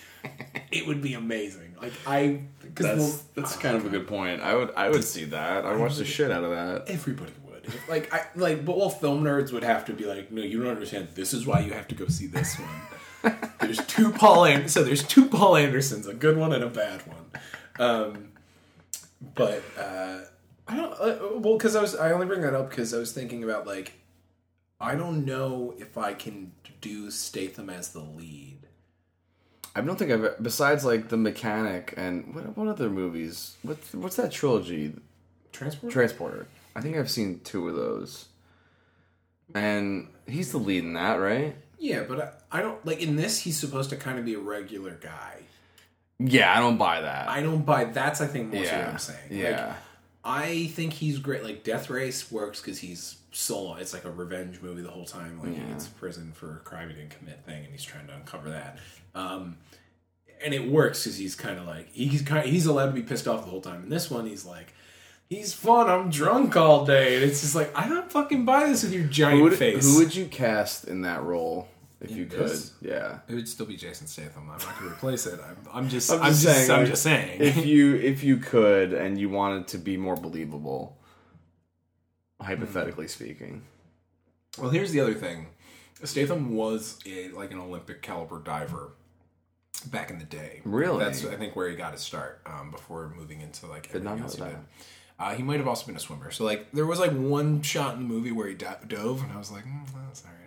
It 0.70 0.86
would 0.86 1.02
be 1.02 1.14
amazing. 1.14 1.74
Like 1.80 1.92
I, 2.06 2.40
because 2.62 2.86
That's 2.86 3.22
that's 3.34 3.56
kind 3.56 3.76
of 3.76 3.84
a 3.84 3.90
good 3.90 4.06
point. 4.08 4.40
I 4.40 4.54
would 4.54 4.72
I 4.74 4.88
would 4.88 5.04
see 5.04 5.24
that. 5.26 5.66
I 5.66 5.76
watch 5.76 5.96
the 5.96 6.04
shit 6.04 6.30
out 6.30 6.44
of 6.44 6.50
that. 6.50 6.84
everybody 6.88 7.32
would. 7.46 7.70
Like 7.88 8.12
I 8.12 8.26
like, 8.36 8.64
but 8.64 8.78
well, 8.78 8.88
film 8.88 9.22
nerds 9.22 9.52
would 9.52 9.64
have 9.64 9.84
to 9.86 9.92
be 9.92 10.04
like, 10.04 10.32
no, 10.32 10.42
you 10.42 10.62
don't 10.62 10.70
understand. 10.70 11.08
This 11.14 11.34
is 11.34 11.46
why 11.46 11.60
you 11.60 11.72
have 11.72 11.88
to 11.88 11.94
go 11.94 12.06
see 12.08 12.26
this 12.26 12.56
one. 12.58 13.34
there's 13.60 13.84
two 13.86 14.10
Paul 14.12 14.46
An- 14.46 14.68
so 14.68 14.82
there's 14.82 15.02
two 15.02 15.26
Paul 15.28 15.56
Andersons, 15.56 16.06
a 16.06 16.14
good 16.14 16.36
one 16.38 16.52
and 16.52 16.64
a 16.64 16.68
bad 16.70 17.02
one. 17.06 17.26
Um, 17.78 18.32
but 19.34 19.62
uh, 19.78 20.20
I 20.66 20.76
don't. 20.76 20.92
Uh, 20.92 21.38
well, 21.38 21.56
because 21.56 21.76
I 21.76 21.82
was 21.82 21.94
I 21.94 22.12
only 22.12 22.26
bring 22.26 22.40
that 22.42 22.54
up 22.54 22.70
because 22.70 22.94
I 22.94 22.98
was 22.98 23.12
thinking 23.12 23.44
about 23.44 23.66
like, 23.66 23.92
I 24.80 24.94
don't 24.94 25.24
know 25.24 25.74
if 25.78 25.98
I 25.98 26.14
can 26.14 26.52
do 26.80 27.10
Statham 27.10 27.68
as 27.70 27.92
the 27.92 28.00
lead. 28.00 28.58
I 29.74 29.80
don't 29.80 29.98
think 29.98 30.10
I've 30.10 30.42
besides 30.42 30.84
like 30.84 31.08
the 31.08 31.16
mechanic 31.16 31.94
and 31.96 32.34
what 32.34 32.56
what 32.56 32.68
other 32.68 32.90
movies? 32.90 33.56
What's 33.62 33.94
what's 33.94 34.16
that 34.16 34.32
trilogy? 34.32 34.94
Transport. 35.52 35.92
Transporter. 35.92 36.46
I 36.74 36.80
think 36.80 36.96
I've 36.96 37.10
seen 37.10 37.40
two 37.44 37.68
of 37.68 37.76
those. 37.76 38.26
And 39.54 40.08
he's 40.26 40.52
the 40.52 40.58
lead 40.58 40.84
in 40.84 40.94
that, 40.94 41.16
right? 41.16 41.54
yeah, 41.78 42.04
but 42.08 42.20
I, 42.50 42.58
I 42.58 42.62
don't 42.62 42.84
like 42.86 43.02
in 43.02 43.16
this. 43.16 43.40
He's 43.40 43.58
supposed 43.58 43.90
to 43.90 43.96
kind 43.96 44.18
of 44.18 44.24
be 44.24 44.34
a 44.34 44.38
regular 44.38 44.92
guy. 44.92 45.40
Yeah, 46.18 46.56
I 46.56 46.60
don't 46.60 46.78
buy 46.78 47.00
that. 47.00 47.28
I 47.28 47.42
don't 47.42 47.66
buy. 47.66 47.84
That's 47.84 48.20
I 48.20 48.28
think 48.28 48.52
more 48.54 48.64
so 48.64 48.78
what 48.78 48.88
I'm 48.88 48.98
saying. 48.98 49.18
Like, 49.30 49.38
yeah. 49.38 49.74
I 50.24 50.66
think 50.68 50.92
he's 50.92 51.18
great. 51.18 51.42
Like 51.42 51.64
Death 51.64 51.90
Race 51.90 52.30
works 52.30 52.60
because 52.60 52.78
he's 52.78 53.16
solo. 53.32 53.74
It's 53.74 53.92
like 53.92 54.04
a 54.04 54.10
revenge 54.10 54.60
movie 54.62 54.82
the 54.82 54.90
whole 54.90 55.04
time. 55.04 55.40
Like 55.40 55.54
he 55.54 55.60
Yeah. 55.60 55.68
gets 55.68 55.88
prison 55.88 56.32
for 56.32 56.56
a 56.56 56.58
crime 56.58 56.88
he 56.90 56.94
didn't 56.94 57.16
commit 57.18 57.44
thing, 57.44 57.64
and 57.64 57.72
he's 57.72 57.82
trying 57.82 58.06
to 58.06 58.14
uncover 58.14 58.50
that. 58.50 58.78
Um, 59.14 59.56
and 60.44 60.54
it 60.54 60.68
works 60.70 61.02
because 61.04 61.16
he's 61.18 61.34
kind 61.34 61.58
of 61.58 61.66
like 61.66 61.88
he's 61.92 62.22
kind 62.22 62.46
he's 62.48 62.66
allowed 62.66 62.86
to 62.86 62.92
be 62.92 63.02
pissed 63.02 63.26
off 63.26 63.44
the 63.44 63.50
whole 63.50 63.60
time. 63.60 63.82
In 63.84 63.88
this 63.88 64.10
one, 64.10 64.26
he's 64.26 64.44
like. 64.44 64.72
He's 65.28 65.54
fun. 65.54 65.88
I'm 65.88 66.10
drunk 66.10 66.56
all 66.56 66.84
day, 66.84 67.14
and 67.14 67.24
it's 67.24 67.40
just 67.40 67.54
like 67.54 67.72
I 67.74 67.88
don't 67.88 68.12
fucking 68.12 68.44
buy 68.44 68.66
this 68.66 68.82
with 68.82 68.92
your 68.92 69.04
giant 69.04 69.38
who, 69.38 69.44
would, 69.44 69.54
face. 69.54 69.82
who 69.82 69.96
would 69.96 70.14
you 70.14 70.26
cast 70.26 70.84
in 70.84 71.00
that 71.02 71.22
role 71.22 71.68
if 72.02 72.10
In 72.10 72.16
you 72.16 72.26
could? 72.26 72.58
Yeah. 72.80 73.20
It 73.28 73.34
would 73.34 73.48
still 73.48 73.66
be 73.66 73.76
Jason 73.76 74.06
Statham. 74.06 74.42
I'm 74.50 74.58
not 74.58 74.78
gonna 74.78 74.90
replace 74.90 75.26
it. 75.26 75.40
I'm, 75.40 75.56
I'm 75.72 75.88
just. 75.88 76.10
I'm 76.10 76.20
I'm 76.22 76.30
just 76.30 76.42
just. 76.42 76.56
saying, 76.58 76.70
I'm 76.70 76.78
like, 76.80 76.88
just 76.88 77.02
saying. 77.02 77.40
If 77.40 77.64
you 77.66 77.94
if 77.96 78.22
you 78.24 78.36
could 78.36 78.92
and 78.92 79.18
you 79.18 79.28
wanted 79.30 79.68
to 79.68 79.78
be 79.78 79.96
more 79.96 80.16
believable, 80.16 80.98
hypothetically 82.40 83.08
speaking. 83.08 83.62
Well, 84.58 84.70
here's 84.70 84.92
the 84.92 85.00
other 85.00 85.14
thing. 85.14 85.46
Statham 86.04 86.54
was 86.56 86.98
a, 87.06 87.28
like 87.28 87.52
an 87.52 87.58
Olympic 87.58 88.02
caliber 88.02 88.40
diver 88.40 88.92
back 89.86 90.10
in 90.10 90.18
the 90.18 90.24
day. 90.24 90.60
Really? 90.64 90.98
That's 91.02 91.24
I 91.24 91.36
think 91.36 91.54
where 91.56 91.70
he 91.70 91.76
got 91.76 91.92
his 91.92 92.00
start 92.00 92.40
um, 92.46 92.70
before 92.70 93.12
moving 93.16 93.40
into 93.40 93.66
like 93.66 93.92
Did 93.92 94.02
not 94.04 94.18
everything 94.18 94.24
else 94.24 94.34
he 94.34 94.40
that. 94.42 94.50
did. 94.50 94.58
Uh, 95.18 95.34
he 95.34 95.42
might 95.42 95.58
have 95.58 95.68
also 95.68 95.86
been 95.86 95.94
a 95.96 96.00
swimmer. 96.00 96.30
So 96.32 96.44
like 96.44 96.72
there 96.72 96.86
was 96.86 96.98
like 96.98 97.12
one 97.12 97.62
shot 97.62 97.94
in 97.94 98.02
the 98.02 98.08
movie 98.08 98.32
where 98.32 98.48
he 98.48 98.54
do- 98.54 98.66
dove, 98.88 99.22
and 99.22 99.32
I 99.32 99.36
was 99.38 99.52
like, 99.52 99.64
mm, 99.64 99.86
that's 100.06 100.24
all 100.24 100.30
right, 100.32 100.41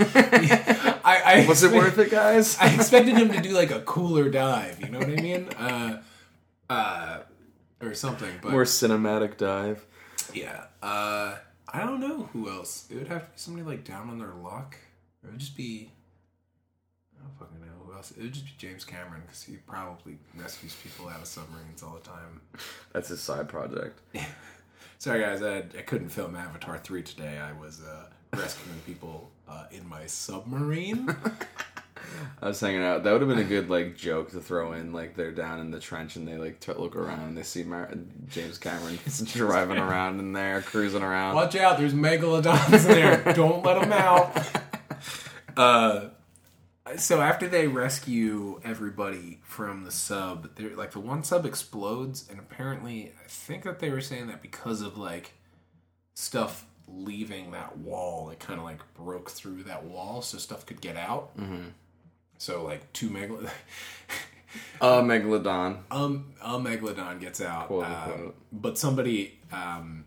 I. 0.00 1.42
I, 1.42 1.46
Was 1.48 1.62
it 1.62 1.72
worth 1.72 1.98
it, 1.98 2.10
guys? 2.10 2.56
I 2.60 2.74
expected 2.74 3.16
him 3.16 3.30
to 3.32 3.40
do 3.40 3.50
like 3.50 3.70
a 3.70 3.80
cooler 3.80 4.28
dive. 4.30 4.80
You 4.80 4.88
know 4.90 4.98
what 4.98 5.08
I 5.08 5.16
mean? 5.16 5.48
Uh, 5.58 5.98
uh, 6.68 7.18
or 7.82 7.94
something. 7.94 8.30
But 8.42 8.52
More 8.52 8.64
cinematic 8.64 9.36
dive. 9.36 9.84
yeah. 10.32 10.64
Uh, 10.82 11.36
I 11.72 11.80
don't 11.84 12.00
know 12.00 12.28
who 12.32 12.48
else. 12.48 12.86
It 12.90 12.96
would 12.96 13.08
have 13.08 13.24
to 13.24 13.30
be 13.30 13.36
somebody 13.36 13.66
like 13.66 13.84
down 13.84 14.08
on 14.10 14.18
their 14.18 14.34
luck. 14.34 14.76
It 15.24 15.30
would 15.30 15.38
just 15.38 15.56
be. 15.56 15.90
I 17.18 17.22
don't 17.22 17.38
fucking 17.38 17.60
know 17.60 17.84
who 17.84 17.92
else. 17.92 18.10
It 18.12 18.22
would 18.22 18.32
just 18.32 18.46
be 18.46 18.52
James 18.58 18.84
Cameron 18.84 19.22
because 19.26 19.42
he 19.42 19.56
probably 19.56 20.18
rescues 20.36 20.74
people 20.82 21.08
out 21.08 21.20
of 21.20 21.26
submarines 21.26 21.82
all 21.82 21.94
the 21.94 22.00
time. 22.08 22.40
That's 22.92 23.08
his 23.08 23.20
side 23.20 23.48
project. 23.48 24.00
Sorry 24.98 25.20
guys, 25.20 25.42
I, 25.42 25.58
I 25.58 25.82
couldn't 25.82 26.10
film 26.10 26.36
Avatar 26.36 26.78
three 26.78 27.02
today. 27.02 27.38
I 27.38 27.52
was 27.52 27.80
uh, 27.82 28.04
rescuing 28.38 28.78
people 28.86 29.30
uh, 29.50 29.64
in 29.70 29.88
my 29.88 30.06
submarine. 30.06 31.14
I 32.42 32.48
was 32.48 32.60
hanging 32.60 32.82
out. 32.82 33.04
That 33.04 33.12
would 33.12 33.20
have 33.20 33.28
been 33.28 33.38
a 33.38 33.44
good 33.44 33.68
like 33.68 33.96
joke 33.96 34.30
to 34.30 34.40
throw 34.40 34.72
in. 34.72 34.92
Like 34.92 35.16
they're 35.16 35.32
down 35.32 35.60
in 35.60 35.70
the 35.70 35.80
trench 35.80 36.16
and 36.16 36.26
they 36.26 36.36
like 36.36 36.60
t- 36.60 36.72
look 36.72 36.96
around 36.96 37.20
and 37.20 37.36
they 37.36 37.42
see 37.42 37.62
Mar- 37.62 37.92
James 38.28 38.58
Cameron 38.58 38.98
driving 39.24 39.78
around 39.78 40.20
in 40.20 40.32
there, 40.32 40.62
cruising 40.62 41.02
around. 41.02 41.34
Watch 41.34 41.56
out! 41.56 41.78
There's 41.78 41.94
megalodons 41.94 42.72
in 42.72 42.88
there. 42.88 43.32
Don't 43.34 43.64
let 43.64 43.80
them 43.80 43.92
out. 43.92 44.46
Uh, 45.56 46.08
so 46.96 47.20
after 47.20 47.46
they 47.46 47.68
rescue 47.68 48.60
everybody 48.64 49.40
from 49.42 49.84
the 49.84 49.92
sub, 49.92 50.54
they're 50.56 50.74
like 50.76 50.92
the 50.92 51.00
one 51.00 51.22
sub 51.22 51.44
explodes, 51.44 52.26
and 52.30 52.38
apparently, 52.38 53.12
I 53.22 53.28
think 53.28 53.64
that 53.64 53.78
they 53.78 53.90
were 53.90 54.00
saying 54.00 54.28
that 54.28 54.42
because 54.42 54.80
of 54.80 54.96
like 54.96 55.32
stuff 56.14 56.66
leaving 56.94 57.50
that 57.52 57.78
wall, 57.78 58.30
it 58.30 58.38
kind 58.40 58.58
of 58.58 58.64
like 58.64 58.80
broke 58.94 59.30
through 59.30 59.64
that 59.64 59.84
wall, 59.84 60.22
so 60.22 60.38
stuff 60.38 60.66
could 60.66 60.80
get 60.80 60.96
out. 60.96 61.36
Mm-hmm. 61.38 61.68
So 62.38 62.64
like 62.64 62.92
two 62.92 63.08
megal. 63.10 63.48
a 64.80 64.86
Megalodon. 65.02 65.78
um 65.92 66.32
a 66.42 66.58
megalodon 66.58 67.20
gets 67.20 67.40
out 67.40 67.68
Quote, 67.68 67.84
uh, 67.84 68.02
unquote. 68.06 68.36
but 68.50 68.76
somebody 68.78 69.38
um 69.52 70.04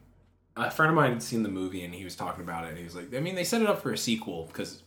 a 0.57 0.69
friend 0.69 0.89
of 0.89 0.95
mine 0.97 1.11
had 1.13 1.23
seen 1.23 1.43
the 1.43 1.49
movie 1.49 1.83
and 1.85 1.95
he 1.95 2.03
was 2.03 2.13
talking 2.15 2.43
about 2.43 2.65
it 2.65 2.69
and 2.71 2.77
he 2.77 2.83
was 2.83 2.93
like 2.93 3.13
i 3.15 3.21
mean 3.21 3.35
they 3.35 3.45
set 3.45 3.61
it 3.61 3.67
up 3.69 3.81
for 3.81 3.93
a 3.93 3.97
sequel 3.97 4.47
because 4.47 4.83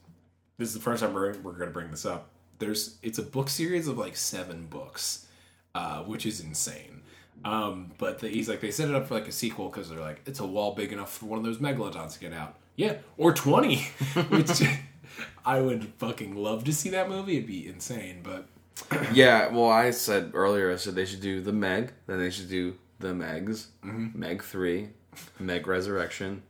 this 0.59 0.69
is 0.69 0.75
the 0.75 0.81
first 0.81 1.03
time 1.03 1.15
we're, 1.15 1.33
we're 1.39 1.53
going 1.53 1.69
to 1.69 1.73
bring 1.73 1.91
this 1.91 2.05
up 2.05 2.29
there's 2.59 2.99
it's 3.03 3.17
a 3.19 3.23
book 3.23 3.49
series 3.49 3.89
of 3.89 3.97
like 3.97 4.15
seven 4.15 4.67
books 4.67 5.27
uh 5.75 6.03
which 6.03 6.27
is 6.27 6.41
insane 6.41 6.96
um 7.45 7.93
but 7.99 8.19
the, 8.21 8.29
he's 8.29 8.49
like 8.49 8.61
they 8.61 8.71
set 8.71 8.89
it 8.89 8.95
up 8.95 9.07
for 9.07 9.15
like 9.15 9.29
a 9.29 9.33
sequel 9.33 9.69
because 9.69 9.89
they're 9.89 10.01
like 10.01 10.21
it's 10.27 10.41
a 10.41 10.47
wall 10.47 10.75
big 10.75 10.93
enough 10.93 11.13
for 11.19 11.27
one 11.27 11.39
of 11.39 11.45
those 11.45 11.59
megalodons 11.59 12.15
to 12.15 12.21
get 12.21 12.33
out. 12.33 12.57
Yeah 12.77 12.97
or 13.17 13.33
20 13.33 13.77
which 14.29 14.63
i 15.47 15.61
would 15.61 15.85
fucking 15.99 16.35
love 16.37 16.65
to 16.65 16.73
see 16.73 16.91
that 16.91 17.09
movie. 17.09 17.37
It'd 17.37 17.47
be 17.47 17.67
insane 17.67 18.21
but 18.23 18.49
Yeah, 19.13 19.49
well, 19.49 19.71
I 19.71 19.91
said 19.91 20.33
earlier, 20.35 20.71
I 20.71 20.77
said 20.77 20.95
they 20.95 21.07
should 21.07 21.23
do 21.23 21.41
the 21.41 21.53
Meg, 21.53 21.93
then 22.07 22.19
they 22.19 22.29
should 22.31 22.51
do 22.51 22.75
the 22.99 23.09
Megs, 23.09 23.67
Meg 23.83 24.43
3, 24.43 24.89
Meg 25.39 25.67
Resurrection, 25.67 26.43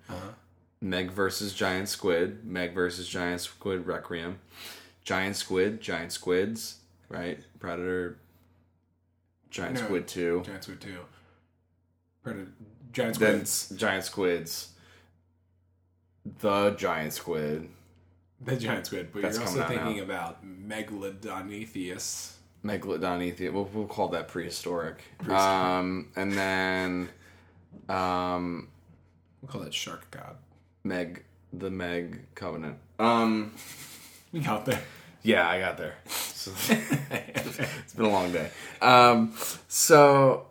Meg 0.81 1.13
versus 1.13 1.55
Giant 1.55 1.89
Squid, 1.89 2.45
Meg 2.45 2.75
versus 2.75 3.09
Giant 3.09 3.41
Squid 3.43 3.87
Requiem, 3.87 4.41
Giant 5.05 5.37
Squid, 5.37 5.81
Giant 5.81 6.11
Squids, 6.13 6.79
right? 7.09 7.39
Predator, 7.61 8.19
Giant 9.51 9.75
No. 9.77 9.83
Squid 9.83 10.09
2. 10.09 10.43
Giant 10.45 10.63
Squid 10.65 10.81
2 10.81 10.99
Predator, 12.23 12.51
giant 12.93 13.19
then 13.19 13.47
squids. 13.47 13.81
giant 13.81 14.05
squids. 14.05 14.69
The 16.41 16.71
giant 16.71 17.13
squid. 17.13 17.69
The 18.45 18.57
giant 18.57 18.87
squid, 18.87 19.11
but 19.13 19.23
That's 19.23 19.39
you're 19.39 19.47
also 19.47 19.63
out 19.63 19.69
thinking 19.69 20.01
about 20.01 20.45
Megalodonethius. 20.45 22.33
Megalodon 22.65 23.53
We'll, 23.53 23.65
we'll 23.73 23.87
call 23.87 24.09
that 24.09 24.29
prehistoric. 24.29 25.03
Prehistoric. 25.19 25.41
Um, 25.41 26.09
and 26.17 26.33
then, 26.33 27.09
um, 27.89 28.69
We'll 29.41 29.51
call 29.53 29.61
that 29.63 29.73
Shark 29.75 30.11
God. 30.11 30.37
Meg, 30.83 31.23
the 31.53 31.71
Meg 31.71 32.27
Covenant. 32.35 32.79
Um, 32.99 33.53
We 34.33 34.41
got 34.41 34.67
there. 34.67 34.83
Yeah, 35.27 35.49
I 35.49 35.59
got 35.59 35.77
there. 35.77 35.95
So, 36.09 36.53
it's 36.71 37.95
been 37.95 38.05
a 38.07 38.11
long 38.11 38.31
day. 38.33 38.49
Um, 38.81 39.35
so 39.69 40.47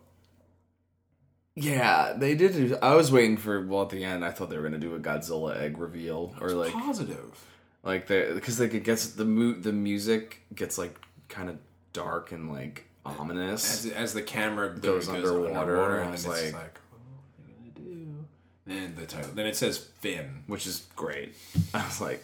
yeah, 1.55 2.13
they 2.17 2.35
did. 2.35 2.53
do- 2.53 2.77
I 2.81 2.95
was 2.95 3.11
waiting 3.11 3.37
for 3.37 3.65
well 3.65 3.83
at 3.83 3.89
the 3.89 4.03
end. 4.03 4.25
I 4.25 4.31
thought 4.31 4.49
they 4.49 4.57
were 4.57 4.63
gonna 4.63 4.77
do 4.77 4.93
a 4.95 4.99
Godzilla 4.99 5.57
egg 5.57 5.77
reveal 5.77 6.35
or 6.41 6.49
like 6.49 6.73
Positive. 6.73 7.45
like 7.83 8.07
the 8.07 8.31
because 8.35 8.59
like 8.59 8.73
it 8.73 8.83
gets 8.83 9.07
the 9.07 9.25
mu- 9.25 9.59
the 9.61 9.71
music 9.71 10.41
gets 10.53 10.77
like 10.77 10.99
kind 11.29 11.49
of 11.49 11.57
dark 11.93 12.31
and 12.33 12.51
like 12.51 12.85
ominous. 13.05 13.85
As, 13.85 13.91
as 13.93 14.13
the 14.13 14.21
camera 14.21 14.75
Goes 14.77 15.07
literally 15.07 15.53
underwater, 15.53 15.99
and 15.99 16.05
and 16.07 16.13
it's 16.15 16.27
like- 16.27 16.53
like, 16.53 16.79
what 16.91 17.77
gonna 17.77 17.89
do? 17.89 18.25
Then 18.65 18.95
the 18.97 19.05
title. 19.05 19.31
Then 19.33 19.45
it 19.45 19.55
says 19.55 19.77
Fin. 19.77 20.43
which 20.47 20.67
is 20.67 20.85
great. 20.97 21.35
I 21.73 21.85
was 21.85 22.01
like, 22.01 22.21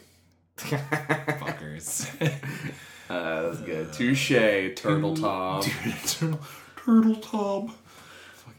Fuckers. 0.63 2.07
uh, 3.09 3.41
that's 3.43 3.59
good. 3.61 3.91
Touche, 3.93 4.29
Turtle 4.75 5.15
Top. 5.15 5.63
turtle, 6.05 6.39
turtle 6.85 7.15
Tom. 7.15 7.73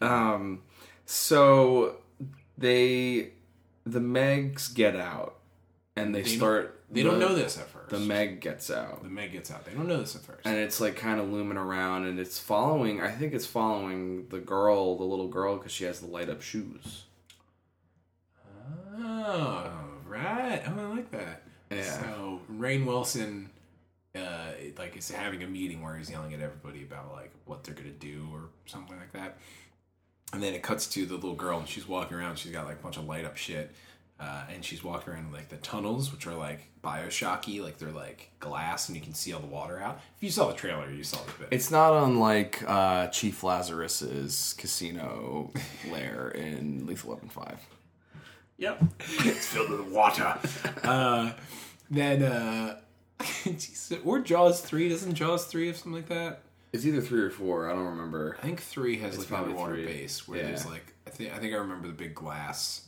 Um, 0.00 0.62
so 1.06 1.96
they, 2.58 3.30
the 3.86 4.00
Megs 4.00 4.72
get 4.74 4.96
out, 4.96 5.36
and 5.96 6.14
they, 6.14 6.22
They 6.22 6.28
start. 6.36 6.78
They 6.90 7.02
don't 7.02 7.18
the- 7.18 7.26
know 7.28 7.34
this 7.34 7.56
at 7.58 7.68
first. 7.68 7.88
The 7.88 7.98
Meg 7.98 8.40
gets 8.40 8.70
out, 8.70 9.02
the 9.02 9.08
Meg 9.10 9.32
gets 9.32 9.50
out. 9.50 9.64
They 9.66 9.72
don't 9.72 9.86
know 9.86 9.98
this 10.00 10.14
at 10.16 10.22
first. 10.22 10.40
and 10.46 10.56
it's 10.56 10.80
like 10.80 10.96
kind 10.96 11.20
of 11.20 11.30
looming 11.30 11.58
around, 11.58 12.04
and 12.06 12.18
it's 12.18 12.38
following. 12.38 13.00
I 13.02 13.10
think 13.10 13.34
it's 13.34 13.44
following 13.46 14.26
the 14.28 14.38
girl, 14.38 14.96
the 14.96 15.04
little 15.04 15.28
girl, 15.28 15.56
because 15.56 15.72
she 15.72 15.84
has 15.84 16.00
the 16.00 16.06
light 16.06 16.28
up 16.30 16.40
shoes. 16.42 17.04
Oh, 18.98 19.70
right. 20.06 20.62
Oh, 20.66 20.80
I 20.80 20.84
like 20.94 21.10
that. 21.12 21.42
Yeah. 21.76 22.00
So 22.00 22.40
Rainn 22.52 22.84
Wilson, 22.86 23.50
uh, 24.14 24.52
like 24.78 24.96
is 24.96 25.10
having 25.10 25.42
a 25.42 25.46
meeting 25.46 25.82
where 25.82 25.96
he's 25.96 26.10
yelling 26.10 26.34
at 26.34 26.40
everybody 26.40 26.82
about 26.82 27.12
like 27.12 27.32
what 27.44 27.64
they're 27.64 27.74
gonna 27.74 27.90
do 27.90 28.28
or 28.32 28.48
something 28.66 28.96
like 28.96 29.12
that. 29.12 29.38
And 30.32 30.42
then 30.42 30.54
it 30.54 30.62
cuts 30.62 30.86
to 30.88 31.04
the 31.04 31.14
little 31.14 31.34
girl 31.34 31.58
and 31.58 31.68
she's 31.68 31.86
walking 31.86 32.16
around. 32.16 32.38
She's 32.38 32.52
got 32.52 32.66
like 32.66 32.80
a 32.80 32.82
bunch 32.82 32.96
of 32.96 33.04
light 33.04 33.24
up 33.24 33.36
shit. 33.36 33.72
Uh, 34.22 34.44
and 34.54 34.64
she's 34.64 34.84
walking 34.84 35.12
around 35.12 35.32
like 35.32 35.48
the 35.48 35.56
tunnels, 35.56 36.12
which 36.12 36.28
are 36.28 36.34
like 36.34 36.68
Bioshocky, 36.82 37.60
like 37.60 37.78
they're 37.78 37.90
like 37.90 38.30
glass 38.38 38.88
and 38.88 38.96
you 38.96 39.02
can 39.02 39.14
see 39.14 39.32
all 39.32 39.40
the 39.40 39.48
water 39.48 39.80
out. 39.80 40.00
If 40.16 40.22
you 40.22 40.30
saw 40.30 40.46
the 40.46 40.54
trailer, 40.54 40.88
you 40.92 41.02
saw 41.02 41.16
this 41.24 41.34
bit. 41.34 41.48
It's 41.50 41.72
not 41.72 42.04
unlike 42.04 42.62
uh, 42.64 43.08
Chief 43.08 43.42
Lazarus's 43.42 44.54
casino 44.56 45.50
lair 45.90 46.28
in 46.28 46.86
Lethal 46.86 47.10
Weapon 47.10 47.30
Five. 47.30 47.66
Yep. 48.58 48.84
it's 49.00 49.46
filled 49.46 49.70
with 49.70 49.88
water. 49.88 50.38
Uh, 50.84 51.32
then, 51.92 52.22
uh, 52.22 52.80
geez, 53.44 53.92
or 54.04 54.20
Jaws 54.20 54.60
3. 54.60 54.88
Doesn't 54.88 55.14
Jaws 55.14 55.44
3 55.46 55.66
have 55.68 55.76
something 55.76 55.92
like 55.92 56.08
that? 56.08 56.40
It's 56.72 56.86
either 56.86 57.02
three 57.02 57.20
or 57.20 57.30
four. 57.30 57.70
I 57.70 57.74
don't 57.74 57.84
remember. 57.84 58.36
I 58.38 58.42
think 58.46 58.60
3 58.62 58.98
has 59.00 59.10
It's 59.14 59.18
like 59.18 59.28
probably 59.28 59.52
underwater 59.52 59.74
three. 59.76 59.86
base 59.86 60.26
where 60.26 60.38
Yeah. 60.40 60.46
there's 60.46 60.64
like, 60.66 60.94
I 61.06 61.10
think, 61.10 61.32
I 61.34 61.38
think 61.38 61.52
I 61.52 61.56
remember 61.58 61.86
the 61.86 61.92
big 61.92 62.14
glass. 62.14 62.86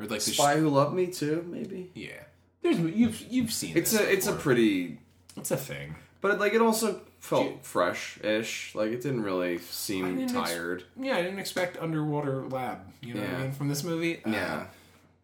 Or 0.00 0.06
like 0.06 0.20
the. 0.22 0.32
Spy 0.32 0.54
Sh- 0.54 0.58
Who 0.58 0.68
Loved 0.68 0.94
Me 0.94 1.06
too, 1.06 1.46
maybe. 1.48 1.90
yeah. 1.94 2.24
There's, 2.62 2.78
you've, 2.78 3.20
you've 3.30 3.52
seen 3.52 3.76
It's 3.76 3.92
a 3.94 4.08
it's 4.12 4.26
a 4.28 4.32
pretty, 4.32 4.98
It's 5.36 5.50
a 5.52 5.56
thing. 5.56 5.94
but 6.20 6.38
like 6.40 6.54
it 6.54 6.60
also 6.62 7.00
felt 7.20 7.44
you- 7.46 7.58
fresh-ish. 7.62 8.74
Like 8.74 8.90
it 8.92 9.00
didn't 9.02 9.22
really 9.22 9.58
seem 9.58 10.18
didn't 10.18 10.36
ex- 10.36 10.50
tired. 10.50 10.84
Yeah, 11.00 11.16
I 11.16 11.22
didn't 11.22 11.38
expect 11.38 11.76
underwater 11.78 12.42
lab, 12.48 12.78
you 13.00 13.14
know 13.14 13.20
what 13.20 13.30
I 13.30 13.42
mean, 13.42 13.52
from 13.52 13.68
this 13.68 13.84
movie. 13.84 14.24
Uh, 14.24 14.30
yeah, 14.30 14.66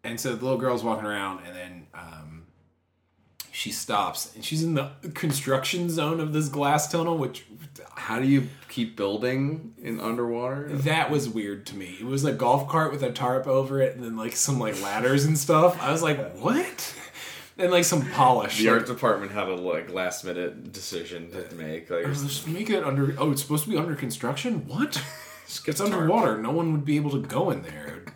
And 0.05 0.17
so 0.19 0.33
the 0.35 0.41
little 0.43 0.57
girl's 0.59 0.83
walking 0.83 1.05
around, 1.05 1.45
and 1.45 1.55
then 1.55 1.87
um, 1.93 2.38
she 3.59 3.71
stops, 3.71 4.33
and 4.35 4.45
she's 4.45 4.63
in 4.63 4.75
the 4.75 4.89
construction 5.13 5.89
zone 5.89 6.21
of 6.21 6.31
this 6.31 6.47
glass 6.47 6.89
tunnel, 6.89 7.17
which 7.17 7.43
how 7.95 8.17
do 8.17 8.25
you 8.25 8.47
keep 8.69 8.95
building 8.95 9.73
in 9.81 9.99
underwater? 9.99 10.69
that 10.69 11.11
was 11.11 11.27
weird 11.27 11.65
to 11.65 11.75
me. 11.75 11.97
It 11.99 12.05
was 12.05 12.23
a 12.23 12.31
golf 12.31 12.69
cart 12.69 12.93
with 12.93 13.03
a 13.03 13.11
tarp 13.11 13.47
over 13.47 13.81
it, 13.81 13.97
and 13.97 14.03
then 14.05 14.15
like 14.15 14.37
some 14.37 14.59
like 14.59 14.81
ladders 14.81 15.25
and 15.25 15.37
stuff. 15.37 15.77
I 15.83 15.91
was 15.91 16.01
like, 16.01 16.37
what? 16.37 16.95
And 17.57 17.69
like 17.69 17.83
some 17.83 18.09
polish. 18.11 18.59
The 18.59 18.69
art 18.69 18.87
department 18.87 19.33
had 19.33 19.49
a 19.49 19.55
like 19.55 19.91
last 19.91 20.23
minute 20.23 20.71
decision 20.71 21.29
to 21.31 21.53
make. 21.55 21.89
Like, 21.89 22.05
just 22.05 22.47
make 22.47 22.69
it 22.69 22.85
under. 22.85 23.13
Oh, 23.17 23.31
it's 23.31 23.41
supposed 23.41 23.65
to 23.65 23.69
be 23.69 23.75
under 23.75 23.93
construction. 23.93 24.69
What? 24.69 24.91
just 25.47 25.67
It's 25.67 25.81
underwater. 25.81 26.41
No 26.41 26.51
one 26.51 26.71
would 26.71 26.85
be 26.85 26.95
able 26.95 27.11
to 27.11 27.19
go 27.19 27.49
in 27.49 27.63
there. 27.63 28.05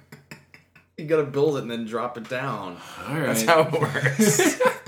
You 0.96 1.06
gotta 1.06 1.24
build 1.24 1.58
it 1.58 1.64
and 1.64 1.72
then 1.72 1.86
drop 1.86 2.20
it 2.20 2.30
down. 2.30 2.78
All 3.08 3.16
right. 3.16 3.26
That's 3.26 3.42
how 3.42 3.62
it 3.62 3.72
works. 3.74 4.62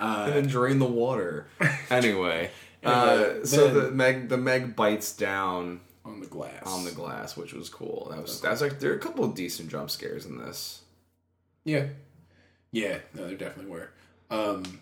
and 0.00 0.32
then 0.32 0.46
drain 0.46 0.78
the 0.78 0.86
water. 0.86 1.46
Anyway, 1.90 2.50
uh, 2.84 2.88
Anyway, 2.90 3.44
so 3.44 3.66
then- 3.68 3.74
the 3.74 3.90
Meg 3.90 4.28
the 4.28 4.36
Meg 4.36 4.74
bites 4.76 5.12
down 5.14 5.80
on 6.04 6.20
the 6.20 6.26
glass. 6.26 6.62
on 6.64 6.84
the 6.84 6.90
glass, 6.92 7.36
which 7.36 7.52
was 7.52 7.68
cool. 7.68 8.08
That 8.10 8.22
was 8.22 8.40
that's 8.40 8.60
like 8.60 8.78
there 8.80 8.92
are 8.92 8.96
a 8.96 9.00
couple 9.00 9.24
of 9.24 9.34
decent 9.34 9.70
jump 9.70 9.90
scares 9.90 10.24
in 10.26 10.38
this. 10.38 10.82
Yeah. 11.64 11.86
Yeah, 12.72 12.98
no, 13.14 13.26
there 13.26 13.36
definitely 13.36 13.70
were. 13.72 13.90
Um, 14.30 14.80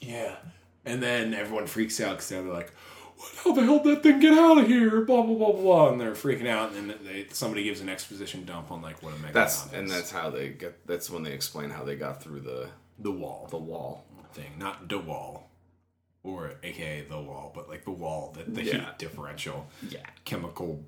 yeah. 0.00 0.36
And 0.84 1.02
then 1.02 1.34
everyone 1.34 1.66
freaks 1.66 2.00
out 2.00 2.12
because 2.12 2.28
they're 2.28 2.42
like, 2.42 2.72
what, 3.16 3.32
how 3.42 3.52
the 3.52 3.64
hell 3.64 3.82
did 3.82 3.96
that 3.96 4.02
thing 4.02 4.20
get 4.20 4.38
out 4.38 4.58
of 4.58 4.66
here? 4.68 5.00
Blah, 5.00 5.22
blah, 5.22 5.34
blah, 5.34 5.52
blah. 5.52 5.88
And 5.90 6.00
they're 6.00 6.12
freaking 6.12 6.46
out. 6.46 6.72
And 6.72 6.90
then 6.90 6.98
they, 7.04 7.26
somebody 7.32 7.64
gives 7.64 7.80
an 7.80 7.88
exposition 7.88 8.44
dump 8.44 8.70
on 8.70 8.82
like 8.82 9.02
what 9.02 9.14
a 9.14 9.16
megalodon 9.16 9.32
That's 9.32 9.66
is. 9.66 9.72
and 9.72 9.90
that's 9.90 10.10
how 10.12 10.30
they 10.30 10.50
get. 10.50 10.86
That's 10.86 11.10
when 11.10 11.22
they 11.24 11.32
explain 11.32 11.70
how 11.70 11.82
they 11.84 11.96
got 11.96 12.22
through 12.22 12.40
the 12.40 12.68
the 12.98 13.10
wall 13.10 13.46
the 13.50 13.58
wall. 13.58 14.04
thing. 14.32 14.52
Not 14.58 14.88
the 14.88 14.98
wall. 14.98 15.50
Or 16.22 16.54
aka 16.62 17.02
the 17.08 17.20
wall, 17.20 17.52
but 17.54 17.68
like 17.68 17.84
the 17.84 17.92
wall, 17.92 18.34
the, 18.36 18.50
the 18.50 18.64
Yeah. 18.64 18.72
heat 18.72 18.98
differential, 18.98 19.68
Yeah, 19.88 20.00
chemical 20.24 20.84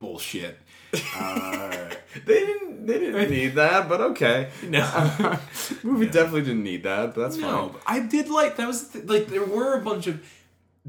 bullshit. 0.00 0.58
Uh, 1.16 1.88
they 2.26 2.40
didn't. 2.46 2.86
They 2.86 2.98
didn't 2.98 3.30
need 3.30 3.54
that, 3.54 3.88
but 3.88 4.00
okay. 4.00 4.48
no. 4.68 4.80
Movie 5.84 6.06
definitely 6.06 6.42
didn't 6.42 6.64
need 6.64 6.82
that, 6.82 7.14
but 7.14 7.20
that's 7.22 7.36
No, 7.36 7.68
fine. 7.68 7.80
I 7.86 8.00
did 8.00 8.28
like 8.28 8.56
that 8.56 8.66
was 8.66 8.88
th- 8.88 9.04
like 9.04 9.28
there 9.28 9.44
were 9.44 9.74
a 9.78 9.80
bunch 9.82 10.06
of 10.08 10.20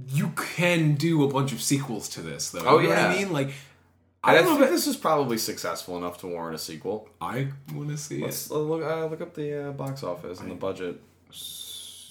you 0.07 0.29
can 0.35 0.95
do 0.95 1.23
a 1.23 1.27
bunch 1.27 1.51
of 1.51 1.61
sequels 1.61 2.09
to 2.09 2.21
this 2.21 2.49
though. 2.49 2.61
Oh, 2.65 2.79
you 2.79 2.87
know 2.89 2.95
what 2.95 3.05
I 3.05 3.15
mean? 3.15 3.31
Like 3.31 3.53
I, 4.23 4.37
I 4.37 4.41
don't 4.41 4.59
know 4.59 4.65
if 4.65 4.69
this 4.71 4.85
is 4.85 4.95
probably 4.97 5.37
successful 5.37 5.97
enough 5.97 6.19
to 6.19 6.27
warrant 6.27 6.55
a 6.55 6.59
sequel. 6.59 7.09
I 7.19 7.47
want 7.73 7.89
to 7.89 7.97
see 7.97 8.21
Let's 8.21 8.51
uh, 8.51 8.57
look 8.59 8.83
uh, 8.83 9.07
look 9.07 9.21
up 9.21 9.33
the 9.33 9.69
uh, 9.69 9.71
box 9.71 10.03
office 10.03 10.39
and 10.39 10.51
the 10.51 10.55
budget. 10.55 11.01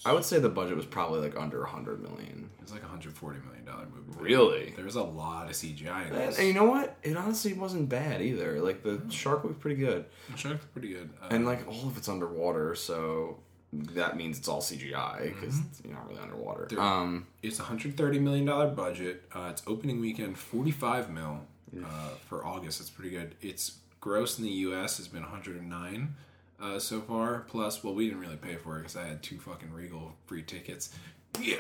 I 0.04 0.12
would 0.14 0.24
say 0.24 0.38
the 0.38 0.48
budget 0.48 0.76
was 0.76 0.86
probably 0.86 1.20
like 1.20 1.36
under 1.38 1.62
hundred 1.64 2.02
million. 2.02 2.48
it. 2.58 2.62
It's 2.62 2.72
like 2.72 2.82
a 2.82 2.86
hundred 2.86 3.12
forty 3.12 3.38
million 3.46 3.64
dollar 3.64 3.86
movie. 3.94 4.18
Really? 4.18 4.72
There's 4.76 4.96
a 4.96 5.02
lot 5.02 5.46
of 5.46 5.52
CGI 5.52 6.08
in 6.08 6.14
this. 6.14 6.38
and 6.38 6.48
you 6.48 6.54
know 6.54 6.64
what? 6.64 6.96
It 7.02 7.16
honestly 7.16 7.52
wasn't 7.52 7.88
bad 7.88 8.22
either. 8.22 8.60
Like 8.60 8.82
the 8.82 9.02
shark 9.10 9.44
looked 9.44 9.60
pretty 9.60 9.76
good, 9.80 10.06
The 10.32 10.36
Shark's 10.38 10.64
pretty 10.72 10.88
good. 10.88 11.10
Uh, 11.22 11.28
and 11.30 11.44
like 11.44 11.66
all 11.68 11.86
of 11.86 11.96
it's 11.96 12.08
underwater, 12.08 12.74
so 12.74 13.38
that 13.72 14.16
means 14.16 14.38
it's 14.38 14.48
all 14.48 14.60
CGI 14.62 15.32
because 15.34 15.60
you're 15.84 15.94
not 15.94 16.08
really 16.08 16.20
underwater. 16.20 16.68
Um, 16.80 17.26
it's 17.42 17.60
a 17.60 17.64
hundred 17.64 17.96
thirty 17.96 18.18
million 18.18 18.46
dollar 18.46 18.68
budget. 18.68 19.22
Uh, 19.32 19.48
it's 19.50 19.62
opening 19.66 20.00
weekend 20.00 20.38
forty 20.38 20.70
five 20.72 21.10
mil 21.10 21.42
uh, 21.84 22.08
for 22.28 22.44
August. 22.44 22.80
It's 22.80 22.90
pretty 22.90 23.10
good. 23.10 23.34
It's 23.40 23.78
gross 24.00 24.38
in 24.38 24.44
the 24.44 24.50
U.S. 24.50 24.96
has 24.98 25.08
been 25.08 25.22
one 25.22 25.30
hundred 25.30 25.56
and 25.56 25.68
nine. 25.68 26.14
Uh, 26.60 26.78
so 26.78 27.00
far, 27.00 27.40
plus, 27.48 27.82
well, 27.82 27.94
we 27.94 28.06
didn't 28.06 28.20
really 28.20 28.36
pay 28.36 28.56
for 28.56 28.76
it 28.76 28.80
because 28.80 28.96
I 28.96 29.06
had 29.06 29.22
two 29.22 29.38
fucking 29.38 29.72
Regal 29.72 30.14
free 30.26 30.42
tickets. 30.42 30.94
Yeah. 31.40 31.56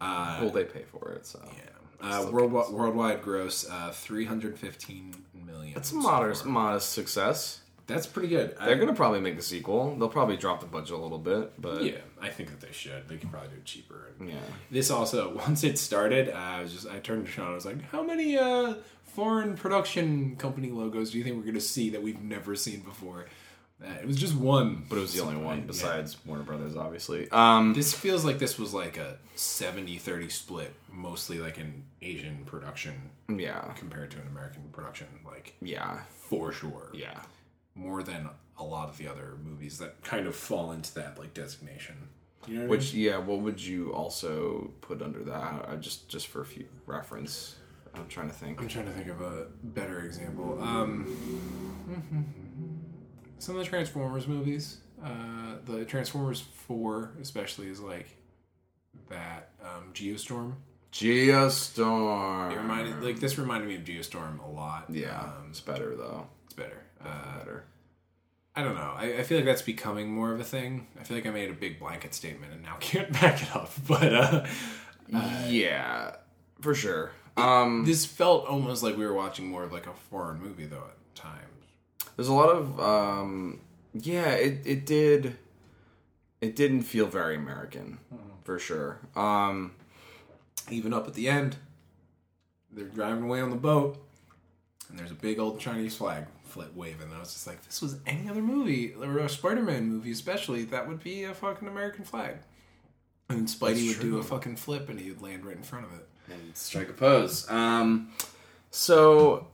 Uh, 0.00 0.38
well, 0.42 0.50
they 0.50 0.64
pay 0.64 0.82
for 0.82 1.12
it, 1.12 1.26
so 1.26 1.40
Yeah. 1.44 1.60
Uh, 2.00 2.30
worldwide, 2.30 2.70
worldwide 2.70 3.22
gross 3.22 3.68
uh, 3.68 3.90
315 3.90 5.14
million. 5.46 5.74
That's 5.74 5.90
a 5.92 5.96
modest 5.96 6.44
modest 6.44 6.92
success. 6.92 7.60
That's 7.86 8.06
pretty 8.06 8.28
good. 8.28 8.56
They're 8.58 8.76
I, 8.76 8.78
gonna 8.78 8.94
probably 8.94 9.20
make 9.20 9.38
a 9.38 9.42
sequel. 9.42 9.94
They'll 9.96 10.08
probably 10.08 10.36
drop 10.36 10.60
the 10.60 10.66
budget 10.66 10.92
a 10.92 10.98
little 10.98 11.18
bit, 11.18 11.60
but 11.60 11.82
yeah, 11.82 11.98
I 12.20 12.28
think 12.30 12.50
that 12.50 12.60
they 12.60 12.72
should. 12.72 13.08
They 13.08 13.16
could 13.16 13.30
probably 13.30 13.50
do 13.50 13.56
it 13.56 13.64
cheaper. 13.64 14.10
And 14.18 14.30
yeah. 14.30 14.36
This 14.70 14.90
also, 14.90 15.34
once 15.46 15.64
it 15.64 15.78
started, 15.78 16.30
uh, 16.30 16.36
I 16.36 16.62
was 16.62 16.72
just 16.72 16.88
I 16.88 16.98
turned 16.98 17.26
to 17.26 17.30
Sean. 17.30 17.50
I 17.50 17.54
was 17.54 17.66
like, 17.66 17.82
"How 17.90 18.02
many 18.02 18.38
uh, 18.38 18.74
foreign 19.14 19.56
production 19.56 20.36
company 20.36 20.70
logos 20.70 21.10
do 21.10 21.18
you 21.18 21.24
think 21.24 21.36
we're 21.36 21.42
going 21.42 21.54
to 21.54 21.60
see 21.60 21.90
that 21.90 22.02
we've 22.02 22.20
never 22.22 22.54
seen 22.56 22.80
before?" 22.80 23.26
that. 23.80 24.00
It 24.02 24.06
was 24.06 24.16
just 24.16 24.34
one, 24.36 24.84
but 24.88 24.96
it 24.98 25.00
was 25.00 25.12
the 25.12 25.20
only 25.22 25.36
one 25.36 25.58
Yeah. 25.58 25.64
besides 25.66 26.16
Warner 26.24 26.44
Brothers, 26.44 26.76
obviously. 26.76 27.28
Um, 27.30 27.74
This 27.74 27.92
feels 27.92 28.24
like 28.24 28.38
this 28.38 28.56
was 28.56 28.72
like 28.72 28.96
a 28.96 29.18
70-30 29.36 30.30
split, 30.30 30.72
mostly 30.92 31.38
like 31.40 31.58
an 31.58 31.82
Asian 32.00 32.44
production 32.46 32.94
yeah, 33.28 33.72
compared 33.76 34.12
to 34.12 34.20
an 34.20 34.28
American 34.28 34.62
production, 34.72 35.08
like 35.26 35.56
yeah, 35.60 36.02
for 36.28 36.52
sure. 36.52 36.90
yeah. 36.94 37.20
More 37.74 38.04
than 38.04 38.28
a 38.56 38.62
lot 38.64 38.88
of 38.88 38.96
the 38.96 39.08
other 39.08 39.34
movies 39.44 39.78
that 39.78 40.02
kind 40.04 40.28
of 40.28 40.36
fall 40.36 40.70
into 40.70 40.94
that 40.94 41.18
like 41.18 41.34
designation. 41.34 41.96
You 42.46 42.54
know 42.54 42.60
what 42.60 42.66
I 42.66 42.70
Which 42.70 42.94
yeah, 42.94 43.18
what 43.18 43.40
would 43.40 43.60
you 43.60 43.92
also 43.92 44.70
put 44.82 45.02
under 45.02 45.24
that? 45.24 45.64
Uh, 45.68 45.76
just 45.76 46.08
just 46.08 46.28
for 46.28 46.42
a 46.42 46.46
few 46.46 46.66
reference. 46.86 47.56
I'm 47.96 48.08
trying 48.08 48.28
to 48.28 48.34
think. 48.34 48.60
I'm 48.60 48.68
trying 48.68 48.86
to 48.86 48.92
think 48.92 49.08
of 49.08 49.20
a 49.20 49.46
better 49.62 50.00
example. 50.00 50.58
Um, 50.62 51.06
some 53.38 53.56
of 53.56 53.64
the 53.64 53.68
Transformers 53.68 54.26
movies, 54.26 54.78
uh, 55.04 55.56
the 55.64 55.84
Transformers 55.84 56.40
Four, 56.40 57.12
especially, 57.20 57.68
is 57.68 57.80
like 57.80 58.16
that 59.08 59.50
um, 59.62 59.92
Geostorm. 59.92 60.54
Geostorm. 60.92 62.52
It 62.52 62.56
reminded 62.58 63.02
like 63.02 63.20
this 63.20 63.38
reminded 63.38 63.68
me 63.68 63.76
of 63.76 63.82
Geostorm 63.82 64.44
a 64.44 64.48
lot. 64.50 64.86
yeah, 64.88 65.20
um, 65.20 65.46
it's 65.50 65.60
better 65.60 65.94
though. 65.96 66.26
it's 66.44 66.54
better. 66.54 66.82
Uh, 67.04 67.38
Better. 67.38 67.64
I 68.56 68.62
don't 68.62 68.76
know. 68.76 68.92
I, 68.96 69.18
I 69.18 69.22
feel 69.24 69.38
like 69.38 69.44
that's 69.46 69.62
becoming 69.62 70.08
more 70.12 70.32
of 70.32 70.38
a 70.38 70.44
thing. 70.44 70.86
I 70.98 71.02
feel 71.02 71.16
like 71.16 71.26
I 71.26 71.30
made 71.30 71.50
a 71.50 71.54
big 71.54 71.80
blanket 71.80 72.14
statement 72.14 72.52
and 72.52 72.62
now 72.62 72.76
can't 72.80 73.12
back 73.12 73.42
it 73.42 73.54
up. 73.54 73.72
But 73.88 74.14
uh, 74.14 74.46
yeah, 75.48 76.12
for 76.60 76.74
sure. 76.74 77.10
Um, 77.36 77.84
this 77.84 78.06
felt 78.06 78.46
almost 78.46 78.82
like 78.82 78.96
we 78.96 79.04
were 79.04 79.14
watching 79.14 79.48
more 79.48 79.64
of 79.64 79.72
like 79.72 79.86
a 79.86 79.92
foreign 79.92 80.40
movie 80.40 80.66
though 80.66 80.84
at 80.88 81.14
times. 81.14 81.64
there's 82.16 82.28
a 82.28 82.32
lot 82.32 82.48
of 82.48 82.78
um, 82.80 83.60
yeah. 83.92 84.30
It 84.32 84.60
it 84.64 84.86
did. 84.86 85.36
It 86.40 86.56
didn't 86.56 86.82
feel 86.82 87.06
very 87.06 87.36
American, 87.36 87.98
for 88.44 88.58
sure. 88.58 88.98
Um, 89.16 89.72
even 90.70 90.92
up 90.92 91.06
at 91.08 91.14
the 91.14 91.28
end, 91.28 91.56
they're 92.70 92.84
driving 92.84 93.24
away 93.24 93.40
on 93.40 93.48
the 93.48 93.56
boat, 93.56 93.96
and 94.90 94.98
there's 94.98 95.10
a 95.10 95.14
big 95.14 95.38
old 95.38 95.58
Chinese 95.58 95.96
flag 95.96 96.26
flip 96.44 96.76
waving. 96.76 97.04
And 97.04 97.14
I 97.14 97.20
was 97.20 97.32
just 97.32 97.46
like, 97.46 97.64
this 97.64 97.80
was 97.80 97.96
any 98.06 98.28
other 98.28 98.42
movie, 98.42 98.92
or 98.92 99.20
a 99.20 99.28
Spider-Man 99.28 99.88
movie 99.88 100.10
especially, 100.12 100.64
that 100.64 100.86
would 100.86 101.02
be 101.02 101.24
a 101.24 101.32
fucking 101.32 101.66
American 101.66 102.04
flag. 102.04 102.36
And 103.30 103.46
Spidey 103.46 103.88
would 103.88 104.00
do 104.00 104.18
a 104.18 104.22
fucking 104.22 104.56
flip, 104.56 104.90
and 104.90 105.00
he'd 105.00 105.22
land 105.22 105.46
right 105.46 105.56
in 105.56 105.62
front 105.62 105.86
of 105.86 105.92
it. 105.94 106.06
And 106.30 106.56
strike 106.56 106.88
a 106.88 106.92
pose. 106.92 107.48
Um, 107.50 108.10
so 108.70 109.46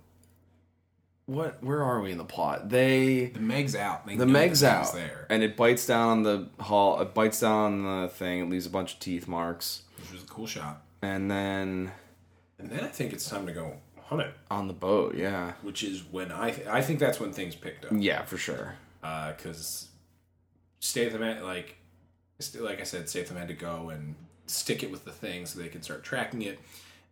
what? 1.26 1.62
Where 1.62 1.82
are 1.82 2.00
we 2.00 2.10
in 2.12 2.18
the 2.18 2.24
plot? 2.24 2.68
They 2.70 3.26
The 3.26 3.40
Meg's 3.40 3.76
out. 3.76 4.06
They 4.06 4.16
the 4.16 4.26
know 4.26 4.32
Meg's 4.32 4.64
out, 4.64 4.92
there, 4.94 5.26
and 5.30 5.42
it 5.42 5.56
bites 5.56 5.86
down 5.86 6.08
on 6.08 6.22
the 6.22 6.48
hall. 6.62 7.00
It 7.00 7.14
bites 7.14 7.40
down 7.40 7.84
on 7.86 8.02
the 8.02 8.08
thing. 8.08 8.40
It 8.40 8.48
leaves 8.50 8.66
a 8.66 8.70
bunch 8.70 8.94
of 8.94 9.00
teeth 9.00 9.28
marks, 9.28 9.82
which 9.98 10.12
was 10.12 10.22
a 10.22 10.26
cool 10.26 10.46
shot. 10.46 10.82
and 11.02 11.30
then 11.30 11.92
And 12.58 12.70
then 12.70 12.80
I 12.80 12.88
think 12.88 13.12
it's 13.12 13.28
time 13.28 13.46
to 13.46 13.52
go 13.52 13.74
hunt 14.06 14.22
it, 14.22 14.34
on 14.50 14.66
the 14.66 14.74
boat. 14.74 15.14
Yeah, 15.14 15.52
which 15.62 15.82
is 15.84 16.02
when 16.10 16.32
I 16.32 16.50
th- 16.50 16.66
I 16.66 16.82
think 16.82 16.98
that's 16.98 17.20
when 17.20 17.32
things 17.32 17.54
picked 17.54 17.84
up. 17.84 17.92
yeah, 17.94 18.22
for 18.24 18.36
sure. 18.36 18.74
because 19.00 19.88
stay 20.80 21.08
Statham 21.08 21.22
had, 21.22 21.42
like 21.42 21.76
st- 22.40 22.64
like 22.64 22.80
I 22.80 22.84
said, 22.84 23.08
Statham 23.08 23.36
had 23.36 23.48
to 23.48 23.54
go 23.54 23.90
and 23.90 24.16
stick 24.51 24.82
it 24.82 24.90
with 24.90 25.05
the 25.05 25.12
thing 25.12 25.46
so 25.46 25.59
they 25.59 25.68
can 25.68 25.82
start 25.82 26.03
tracking 26.03 26.42
it, 26.42 26.59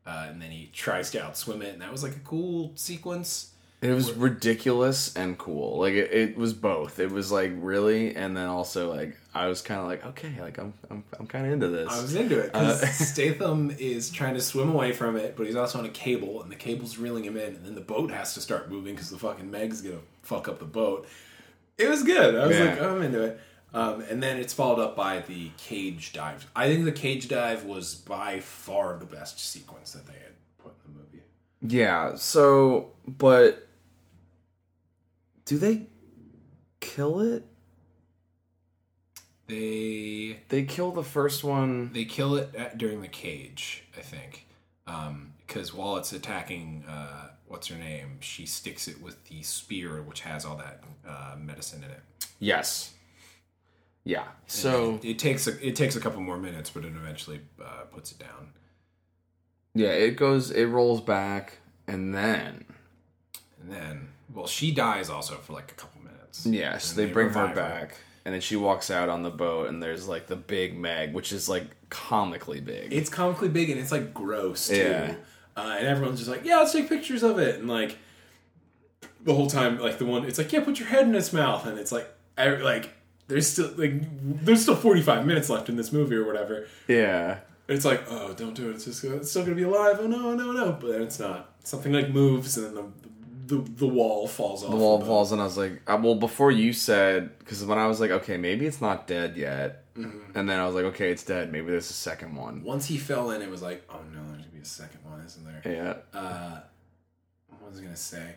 uh, 0.07 0.27
and 0.29 0.41
then 0.43 0.51
he 0.51 0.71
tries 0.73 1.11
to 1.13 1.19
outswim 1.19 1.63
it, 1.63 1.73
and 1.73 1.83
that 1.83 1.93
was 1.93 2.03
like 2.03 2.17
a 2.17 2.21
cool 2.21 2.73
sequence. 2.75 3.53
It 3.81 3.93
was 3.95 4.11
ridiculous 4.13 5.15
and 5.15 5.39
cool. 5.39 5.79
Like 5.79 5.95
it, 5.95 6.11
it 6.13 6.37
was 6.37 6.53
both. 6.53 6.99
It 6.99 7.13
was 7.13 7.31
like 7.31 7.53
really, 7.59 8.17
and 8.17 8.37
then 8.37 8.49
also 8.49 8.93
like 8.93 9.17
I 9.33 9.47
was 9.47 9.63
kind 9.63 9.81
of 9.81 9.87
like 9.87 10.05
okay, 10.05 10.33
like 10.41 10.59
I'm 10.59 10.73
I'm, 10.91 11.05
I'm 11.21 11.29
kind 11.29 11.47
of 11.47 11.53
into 11.53 11.69
this. 11.69 11.89
I 11.89 12.03
was 12.03 12.15
into 12.17 12.41
it 12.41 12.53
because 12.53 12.83
Uh, 12.83 12.87
Statham 13.05 13.71
is 13.79 14.11
trying 14.11 14.35
to 14.35 14.41
swim 14.41 14.69
away 14.71 14.91
from 14.91 15.15
it, 15.17 15.37
but 15.37 15.47
he's 15.47 15.55
also 15.55 15.79
on 15.79 15.85
a 15.85 15.91
cable, 15.91 16.43
and 16.43 16.51
the 16.51 16.57
cable's 16.57 16.99
reeling 16.99 17.23
him 17.23 17.37
in, 17.37 17.55
and 17.55 17.65
then 17.65 17.77
the 17.77 17.81
boat 17.81 18.11
has 18.11 18.35
to 18.35 18.41
start 18.41 18.69
moving 18.69 18.95
because 18.97 19.11
the 19.11 19.19
fucking 19.19 19.49
Meg's 19.49 19.81
gonna 19.81 20.01
fuck 20.23 20.49
up 20.49 20.59
the 20.59 20.65
boat. 20.65 21.07
It 21.77 21.89
was 21.89 22.03
good. 22.03 22.35
I 22.35 22.49
was 22.49 22.59
Yeah. 22.59 22.65
like, 22.65 22.81
oh, 22.81 22.97
I'm 22.97 23.03
into 23.03 23.23
it. 23.23 23.41
Um, 23.75 24.01
and 24.09 24.23
then 24.23 24.39
it's 24.39 24.55
followed 24.55 24.81
up 24.83 24.97
by 24.97 25.21
the 25.21 25.51
cage 25.59 26.13
dive. 26.15 26.51
I 26.57 26.69
think 26.69 26.85
the 26.87 26.93
cage 26.93 27.29
dive 27.29 27.65
was 27.65 27.95
by 27.95 28.41
far 28.41 28.97
the 28.97 29.05
best 29.05 29.39
sequence 29.39 29.93
that 29.93 30.07
they 30.07 30.15
had 30.15 30.33
put 30.57 30.73
in 30.87 30.95
the 30.95 31.01
movie. 31.01 31.23
Yeah, 31.61 32.15
so 32.17 32.93
but 33.07 33.69
do 35.45 35.59
they 35.59 35.87
kill 36.81 37.21
it? 37.21 37.45
They 39.47 40.41
They 40.49 40.65
kill 40.65 40.93
the 40.93 41.03
first 41.03 41.43
one. 41.45 41.93
they 41.93 42.05
kill 42.05 42.37
it 42.37 42.55
at, 42.55 42.77
during 42.79 43.01
the 43.01 43.09
cage, 43.09 43.85
I 43.97 44.01
think, 44.03 44.47
because 45.47 45.73
while 45.73 45.97
it's 45.97 46.13
attacking, 46.13 46.85
uh, 46.87 47.29
what's 47.47 47.69
her 47.69 47.79
name? 47.79 48.19
She 48.21 48.45
sticks 48.45 48.89
it 48.89 49.01
with 49.03 49.25
the 49.29 49.43
spear, 49.43 50.03
which 50.03 50.21
has 50.21 50.45
all 50.45 50.57
that 50.57 50.83
uh, 51.07 51.37
medicine 51.39 51.83
in 51.83 51.91
it. 51.91 52.03
Yes. 52.39 52.95
Yeah. 54.05 54.25
So 54.47 54.99
it, 55.03 55.11
it 55.11 55.19
takes 55.19 55.47
a 55.47 55.67
it 55.67 55.77
takes 55.77 55.97
a 55.97 56.01
couple 56.01 56.21
more 56.21 56.39
minutes, 56.39 56.71
but 56.71 56.85
it 56.85 56.93
eventually 56.97 57.41
uh, 57.63 57.83
puts 57.93 58.13
it 58.13 58.19
down. 58.19 58.53
yeah, 59.75 59.91
it 59.91 60.13
goes 60.17 60.51
it 60.51 60.65
rolls 60.67 61.01
back 61.01 61.59
and 61.87 62.15
then 62.15 62.65
And 63.61 63.71
then, 63.73 64.09
well, 64.33 64.47
she 64.47 64.73
dies 64.73 65.11
also 65.11 65.35
for 65.37 65.53
like 65.53 65.71
a 65.71 65.75
couple 65.75 66.01
minutes. 66.03 66.47
yes, 66.47 66.91
And 66.91 66.99
they 66.99 67.13
bring 67.13 67.29
her 67.31 67.41
revive 67.43 67.57
back. 67.57 67.97
And 68.25 68.35
then 68.35 68.41
she 68.43 68.57
walks 68.57 68.91
out 68.91 69.09
on 69.09 69.23
the 69.23 69.31
boat 69.31 69.69
and 69.69 69.83
there's 69.83 70.07
like 70.07 70.27
the 70.27 70.37
big 70.37 70.77
Meg, 70.79 71.15
which 71.15 71.33
is 71.33 71.49
like 71.49 71.65
comically 71.89 72.61
big. 72.61 72.93
It's 72.93 73.09
comically 73.09 73.49
big 73.49 73.71
and 73.71 73.81
it's 73.81 73.91
like 73.93 74.13
gross 74.13 74.69
too. 74.69 74.77
Yeah. 74.77 75.15
Uh, 75.57 75.77
and 75.79 75.87
everyone's 75.87 76.19
just 76.21 76.31
like, 76.31 76.45
yeah, 76.45 76.59
let's 76.59 76.73
take 76.73 76.89
pictures 76.89 77.23
of 77.23 77.39
it. 77.39 77.59
And 77.59 77.69
like 77.69 77.97
the 79.25 79.35
whole 79.35 79.49
time, 79.49 79.79
like 79.79 79.99
the 79.99 80.05
one, 80.05 80.25
it's 80.25 80.39
like, 80.39 80.53
yeah, 80.53 80.63
put 80.63 80.79
your 80.79 80.89
head 80.89 81.07
in 81.09 81.15
its 81.15 81.33
mouth. 81.33 81.67
And 81.67 81.79
it's 81.79 81.91
like, 81.91 82.09
I, 82.37 82.49
like 82.57 82.91
there's 83.29 83.47
still 83.47 83.71
like 83.77 83.93
there's 84.45 84.63
still 84.63 84.77
45 84.77 85.27
minutes 85.27 85.49
left 85.49 85.69
in 85.69 85.77
this 85.77 85.93
movie 85.93 86.17
or 86.17 86.27
whatever. 86.27 86.67
yeah. 86.89 87.41
It's 87.69 87.85
like, 87.85 88.03
oh, 88.09 88.33
don't 88.33 88.55
do 88.55 88.71
it. 88.71 88.77
It's 88.77 88.87
just 88.87 89.05
it's 89.05 89.31
still 89.31 89.43
gonna 89.45 89.55
be 89.55 89.63
alive. 89.65 89.99
Oh 90.01 90.07
no, 90.07 90.35
no, 90.35 90.53
no. 90.53 90.73
But 90.81 91.03
it's 91.03 91.19
not. 91.21 91.55
Something 91.65 91.93
like 91.93 92.09
moves 92.09 92.57
and 92.57 92.67
then 92.67 92.75
the 93.47 93.57
the, 93.57 93.63
the 93.71 93.87
wall 93.87 94.27
falls 94.27 94.65
off. 94.65 94.71
The 94.71 94.77
wall 94.77 95.01
falls 95.03 95.33
and 95.33 95.41
I 95.41 95.45
was 95.45 95.57
like, 95.59 95.83
uh, 95.87 95.99
well, 96.03 96.15
before 96.15 96.51
you 96.51 96.73
said, 96.73 97.39
because 97.39 97.65
when 97.65 97.79
I 97.79 97.87
was 97.87 98.01
like, 98.01 98.11
okay, 98.11 98.37
maybe 98.37 98.67
it's 98.67 98.81
not 98.81 99.07
dead 99.07 99.37
yet. 99.37 99.85
Mm-hmm. 99.97 100.39
And 100.39 100.49
then 100.49 100.61
I 100.61 100.67
was 100.67 100.75
like, 100.75 100.85
okay, 100.85 101.11
it's 101.11 101.25
dead. 101.25 101.51
Maybe 101.53 101.71
there's 101.71 101.91
a 101.91 101.95
second 101.95 102.35
one. 102.37 102.63
Once 102.63 102.87
he 102.87 102.97
fell 102.99 103.31
in, 103.33 103.43
it 103.43 103.51
was 103.51 103.61
like, 103.63 103.85
oh 103.91 104.01
no, 104.15 104.21
there's 104.29 104.39
gonna 104.43 104.49
be 104.53 104.61
a 104.61 104.65
second 104.65 105.01
one, 105.05 105.21
isn't 105.21 105.45
there? 105.45 105.63
Yeah. 106.15 106.19
uh, 106.19 106.61
what 107.49 107.71
was 107.71 107.81
I 107.81 107.83
gonna 107.83 107.97
say? 107.97 108.35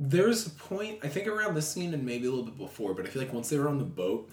There's 0.00 0.46
a 0.46 0.50
point 0.50 1.00
I 1.02 1.08
think 1.08 1.26
around 1.26 1.54
this 1.54 1.68
scene 1.68 1.92
and 1.92 2.04
maybe 2.04 2.26
a 2.26 2.30
little 2.30 2.44
bit 2.44 2.58
before, 2.58 2.94
but 2.94 3.06
I 3.06 3.08
feel 3.08 3.22
like 3.22 3.32
once 3.32 3.48
they 3.48 3.58
were 3.58 3.68
on 3.68 3.78
the 3.78 3.84
boat, 3.84 4.30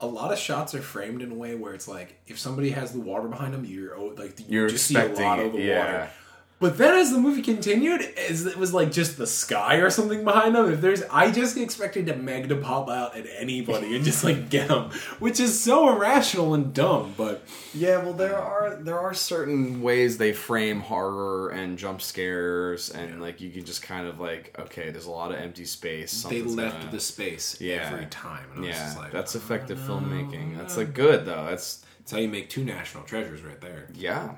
a 0.00 0.06
lot 0.06 0.32
of 0.32 0.38
shots 0.38 0.74
are 0.74 0.82
framed 0.82 1.22
in 1.22 1.30
a 1.32 1.34
way 1.34 1.54
where 1.54 1.72
it's 1.72 1.88
like 1.88 2.20
if 2.26 2.38
somebody 2.38 2.70
has 2.70 2.92
the 2.92 3.00
water 3.00 3.28
behind 3.28 3.54
them, 3.54 3.64
you're 3.64 3.96
like 4.14 4.38
you 4.40 4.44
You're 4.48 4.68
just 4.68 4.86
see 4.86 4.96
a 4.96 5.08
lot 5.08 5.38
it, 5.38 5.46
of 5.46 5.52
the 5.54 5.62
yeah. 5.62 5.78
water. 5.78 6.10
But 6.58 6.78
then 6.78 6.94
as 6.96 7.12
the 7.12 7.18
movie 7.18 7.42
continued, 7.42 8.00
as 8.00 8.46
it 8.46 8.56
was 8.56 8.72
like 8.72 8.90
just 8.90 9.18
the 9.18 9.26
sky 9.26 9.74
or 9.76 9.90
something 9.90 10.24
behind 10.24 10.54
them. 10.54 10.72
If 10.72 10.80
there's, 10.80 11.02
I 11.10 11.30
just 11.30 11.54
expected 11.58 12.08
a 12.08 12.16
Meg 12.16 12.48
to 12.48 12.56
pop 12.56 12.88
out 12.88 13.14
at 13.14 13.26
anybody 13.36 13.94
and 13.94 14.02
just 14.02 14.24
like 14.24 14.48
get 14.48 14.68
them, 14.68 14.90
which 15.18 15.38
is 15.38 15.60
so 15.60 15.90
irrational 15.94 16.54
and 16.54 16.72
dumb. 16.72 17.12
But 17.14 17.44
Yeah, 17.74 17.98
well, 18.02 18.14
there 18.14 18.38
are 18.38 18.76
there 18.76 18.98
are 18.98 19.12
certain 19.12 19.82
ways 19.82 20.16
they 20.16 20.32
frame 20.32 20.80
horror 20.80 21.50
and 21.50 21.76
jump 21.76 22.00
scares, 22.00 22.88
and 22.88 23.20
like 23.20 23.42
you 23.42 23.50
can 23.50 23.66
just 23.66 23.82
kind 23.82 24.06
of 24.06 24.18
like, 24.18 24.54
okay, 24.58 24.90
there's 24.90 25.04
a 25.06 25.10
lot 25.10 25.32
of 25.32 25.38
empty 25.38 25.66
space. 25.66 26.22
they 26.22 26.40
left 26.40 26.78
gonna- 26.80 26.90
the 26.92 27.00
space 27.00 27.60
Yeah. 27.60 27.90
every 27.92 28.06
time. 28.06 28.46
And 28.54 28.64
I 28.64 28.68
was 28.68 28.76
Yeah, 28.78 28.94
like, 28.96 29.12
that's 29.12 29.36
oh, 29.36 29.40
effective 29.40 29.78
filmmaking. 29.78 30.56
That's 30.56 30.78
like 30.78 30.94
good 30.94 31.26
though. 31.26 31.44
That's 31.50 31.84
That's 31.98 32.12
how 32.12 32.18
you 32.18 32.28
make 32.28 32.48
two 32.48 32.64
national 32.64 33.02
treasures 33.04 33.42
right 33.42 33.60
there. 33.60 33.88
yeah. 33.94 34.36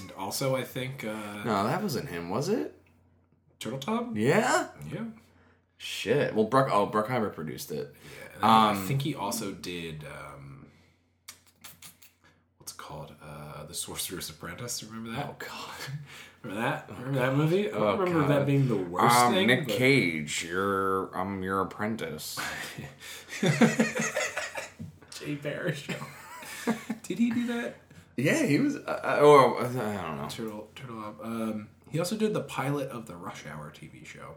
And 0.00 0.12
also 0.18 0.56
I 0.56 0.62
think 0.64 1.04
uh, 1.04 1.44
No, 1.44 1.64
that 1.64 1.82
wasn't 1.82 2.08
him, 2.08 2.28
was 2.30 2.48
it? 2.48 2.74
Turteltaub. 3.60 4.16
Yeah. 4.16 4.68
Yeah, 4.92 5.04
Shit. 5.78 6.34
Well, 6.34 6.44
Bruck. 6.44 6.68
Oh, 6.72 6.86
Bruckheimer 6.86 7.32
produced 7.32 7.70
it. 7.70 7.94
yeah. 7.94 8.34
And 8.36 8.44
I- 8.44 8.70
Um, 8.70 8.86
think 8.86 9.02
he 9.02 9.14
also 9.14 9.52
did 9.52 10.04
um, 10.04 10.66
what's 12.58 12.72
it 12.72 12.78
called? 12.78 13.12
Uh, 13.22 13.64
the 13.64 13.74
Sorcerer's 13.74 14.28
Apprentice. 14.30 14.82
Remember 14.84 15.10
that? 15.16 15.26
Oh 15.30 15.34
God. 15.38 15.50
Remember 16.42 16.62
that? 16.62 16.88
Remember 16.98 17.18
that 17.18 17.34
movie? 17.34 17.68
I 17.68 17.72
don't 17.72 17.82
Oh, 17.82 17.96
remember 17.96 18.20
God. 18.20 18.30
that 18.30 18.46
being 18.46 18.68
the 18.68 18.76
worst 18.76 19.16
Um, 19.16 19.32
thing. 19.34 19.46
Nick 19.48 19.66
but- 19.66 19.76
Cage, 19.76 20.44
you're 20.48 21.06
I'm 21.16 21.42
your 21.42 21.60
apprentice. 21.62 22.38
Jay 25.18 25.36
Parrish. 25.36 25.88
did 27.02 27.18
he 27.18 27.30
do 27.30 27.46
that? 27.48 27.76
Yeah, 28.16 28.44
he 28.46 28.58
was. 28.58 28.76
Uh, 28.76 29.00
uh, 29.04 29.20
or 29.22 29.60
uh, 29.62 29.68
I 29.68 30.02
don't 30.02 30.16
know. 30.18 30.28
Turtle 30.28 30.68
Turtle 30.74 31.00
Up. 31.04 31.24
Um, 31.24 31.68
he 31.90 31.98
also 31.98 32.16
did 32.16 32.34
the 32.34 32.40
pilot 32.42 32.88
of 32.90 33.06
the 33.06 33.16
Rush 33.16 33.44
Hour 33.46 33.72
TV 33.74 34.04
show. 34.04 34.34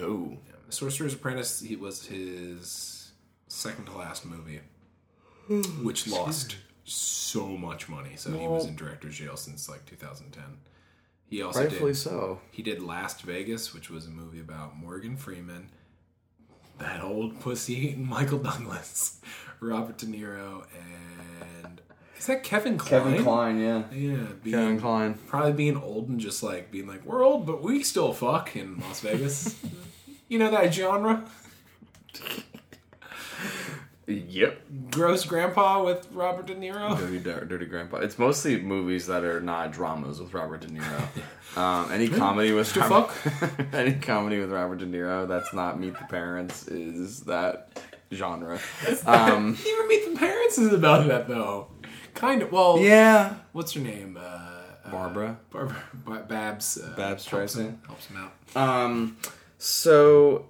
Oh, 0.00 0.36
The 0.66 0.72
Sorcerer's 0.72 1.14
Apprentice. 1.14 1.60
He 1.60 1.76
was 1.76 2.06
his 2.06 3.12
second 3.48 3.86
to 3.86 3.96
last 3.96 4.24
movie, 4.24 4.60
which 5.82 6.06
lost 6.08 6.56
so 6.84 7.46
much 7.48 7.88
money. 7.88 8.12
So 8.16 8.30
he 8.32 8.46
was 8.46 8.66
in 8.66 8.76
director's 8.76 9.16
jail 9.16 9.36
since 9.36 9.68
like 9.68 9.84
2010. 9.86 10.42
He 11.28 11.42
also 11.42 11.60
Rightfully 11.60 11.92
did, 11.92 11.98
so. 11.98 12.40
he 12.50 12.62
did 12.62 12.82
Last 12.82 13.22
Vegas, 13.22 13.72
which 13.72 13.88
was 13.88 14.06
a 14.06 14.10
movie 14.10 14.40
about 14.40 14.76
Morgan 14.76 15.16
Freeman, 15.16 15.70
that 16.78 17.04
old 17.04 17.38
pussy, 17.40 17.94
Michael 17.98 18.38
Douglas, 18.40 19.20
Robert 19.60 19.96
De 19.98 20.06
Niro, 20.06 20.64
and 21.64 21.80
is 22.20 22.26
that 22.26 22.42
Kevin 22.42 22.76
Kline? 22.76 23.02
Kevin 23.02 23.22
Kline, 23.22 23.58
yeah. 23.58 23.82
Yeah, 23.90 24.26
being, 24.44 24.54
Kevin 24.54 24.80
Kline. 24.80 25.14
probably 25.26 25.54
being 25.54 25.78
old 25.78 26.10
and 26.10 26.20
just 26.20 26.42
like 26.42 26.70
being 26.70 26.86
like, 26.86 27.02
we're 27.06 27.24
old, 27.24 27.46
but 27.46 27.62
we 27.62 27.82
still 27.82 28.12
fuck 28.12 28.54
in 28.54 28.78
Las 28.78 29.00
Vegas. 29.00 29.58
you 30.28 30.38
know 30.38 30.50
that 30.50 30.74
genre? 30.74 31.24
Yep. 34.06 34.60
Gross 34.90 35.24
Grandpa 35.24 35.82
with 35.82 36.08
Robert 36.12 36.46
De 36.46 36.54
Niro. 36.54 36.98
Dirty, 36.98 37.46
Dirty 37.48 37.64
Grandpa. 37.64 37.98
It's 37.98 38.18
mostly 38.18 38.60
movies 38.60 39.06
that 39.06 39.24
are 39.24 39.40
not 39.40 39.72
dramas 39.72 40.20
with 40.20 40.34
Robert 40.34 40.60
De 40.60 40.68
Niro. 40.68 41.56
um, 41.56 41.90
any 41.90 42.08
comedy 42.08 42.52
with 42.52 42.66
Still 42.66 42.86
Robert, 42.86 43.14
any 43.72 43.94
comedy 43.94 44.40
with 44.40 44.50
Robert 44.50 44.80
De 44.80 44.86
Niro 44.86 45.26
that's 45.26 45.54
not 45.54 45.80
Meet 45.80 45.98
the 45.98 46.04
Parents 46.04 46.68
is 46.68 47.20
that 47.20 47.80
genre. 48.12 48.58
Um, 49.06 49.56
Even 49.66 49.88
Meet 49.88 50.12
the 50.12 50.18
Parents 50.18 50.58
is 50.58 50.74
about 50.74 51.06
that 51.08 51.26
though. 51.26 51.68
Kind 52.14 52.42
of. 52.42 52.52
Well, 52.52 52.78
yeah. 52.78 53.36
what's 53.52 53.72
her 53.72 53.80
name? 53.80 54.16
Uh, 54.16 54.20
uh, 54.84 54.90
Barbara. 54.90 55.38
Barbara. 55.50 55.82
Babs. 56.28 56.78
Uh, 56.78 56.94
Babs 56.96 57.26
helps 57.26 57.54
him, 57.54 57.80
helps 57.86 58.06
him 58.06 58.16
out. 58.16 58.56
Um, 58.56 59.16
so 59.58 60.46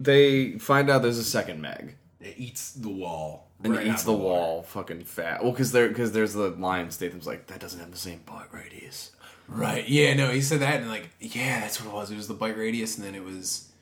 they 0.00 0.52
find 0.58 0.90
out 0.90 1.02
there's 1.02 1.18
a 1.18 1.24
second 1.24 1.60
Meg. 1.60 1.96
It 2.20 2.34
eats 2.36 2.72
the 2.72 2.88
wall. 2.88 3.48
And 3.64 3.76
right 3.76 3.86
it 3.86 3.90
eats 3.90 4.02
the 4.02 4.12
water. 4.12 4.24
wall, 4.24 4.62
fucking 4.62 5.04
fat. 5.04 5.42
Well, 5.42 5.52
because 5.52 5.70
there, 5.70 5.88
because 5.88 6.12
there's 6.12 6.32
the 6.32 6.50
line. 6.50 6.90
Statham's 6.90 7.26
like, 7.26 7.46
that 7.46 7.60
doesn't 7.60 7.78
have 7.78 7.92
the 7.92 7.96
same 7.96 8.20
butt 8.26 8.48
radius. 8.52 9.12
Right. 9.48 9.88
Yeah. 9.88 10.14
No. 10.14 10.30
He 10.30 10.40
said 10.40 10.60
that, 10.60 10.80
and 10.80 10.88
like, 10.88 11.10
yeah, 11.20 11.60
that's 11.60 11.80
what 11.80 11.92
it 11.92 11.94
was. 11.94 12.10
It 12.10 12.16
was 12.16 12.28
the 12.28 12.34
bite 12.34 12.56
radius, 12.56 12.96
and 12.96 13.06
then 13.06 13.14
it 13.14 13.22
was 13.22 13.72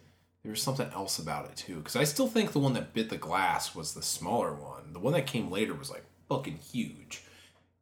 there 0.43 0.51
was 0.51 0.63
something 0.63 0.91
else 0.95 1.19
about 1.19 1.47
it 1.47 1.57
too. 1.57 1.77
Because 1.77 1.97
I 1.97 2.05
still 2.05 2.27
think 2.27 2.53
the 2.53 2.59
one 2.59 2.73
that 2.75 2.95
bit 2.95 3.11
the 3.11 3.17
glass 3.17 3.75
was 3.75 3.95
the 3.95 4.03
smaller 4.03 4.55
one. 4.55 4.93
The 4.93 4.99
one 4.99 5.13
that 5.13 5.27
came 5.27 5.51
later 5.51 5.75
was 5.75 5.91
like 5.91 6.05
fucking 6.31 6.59
huge. 6.73 7.23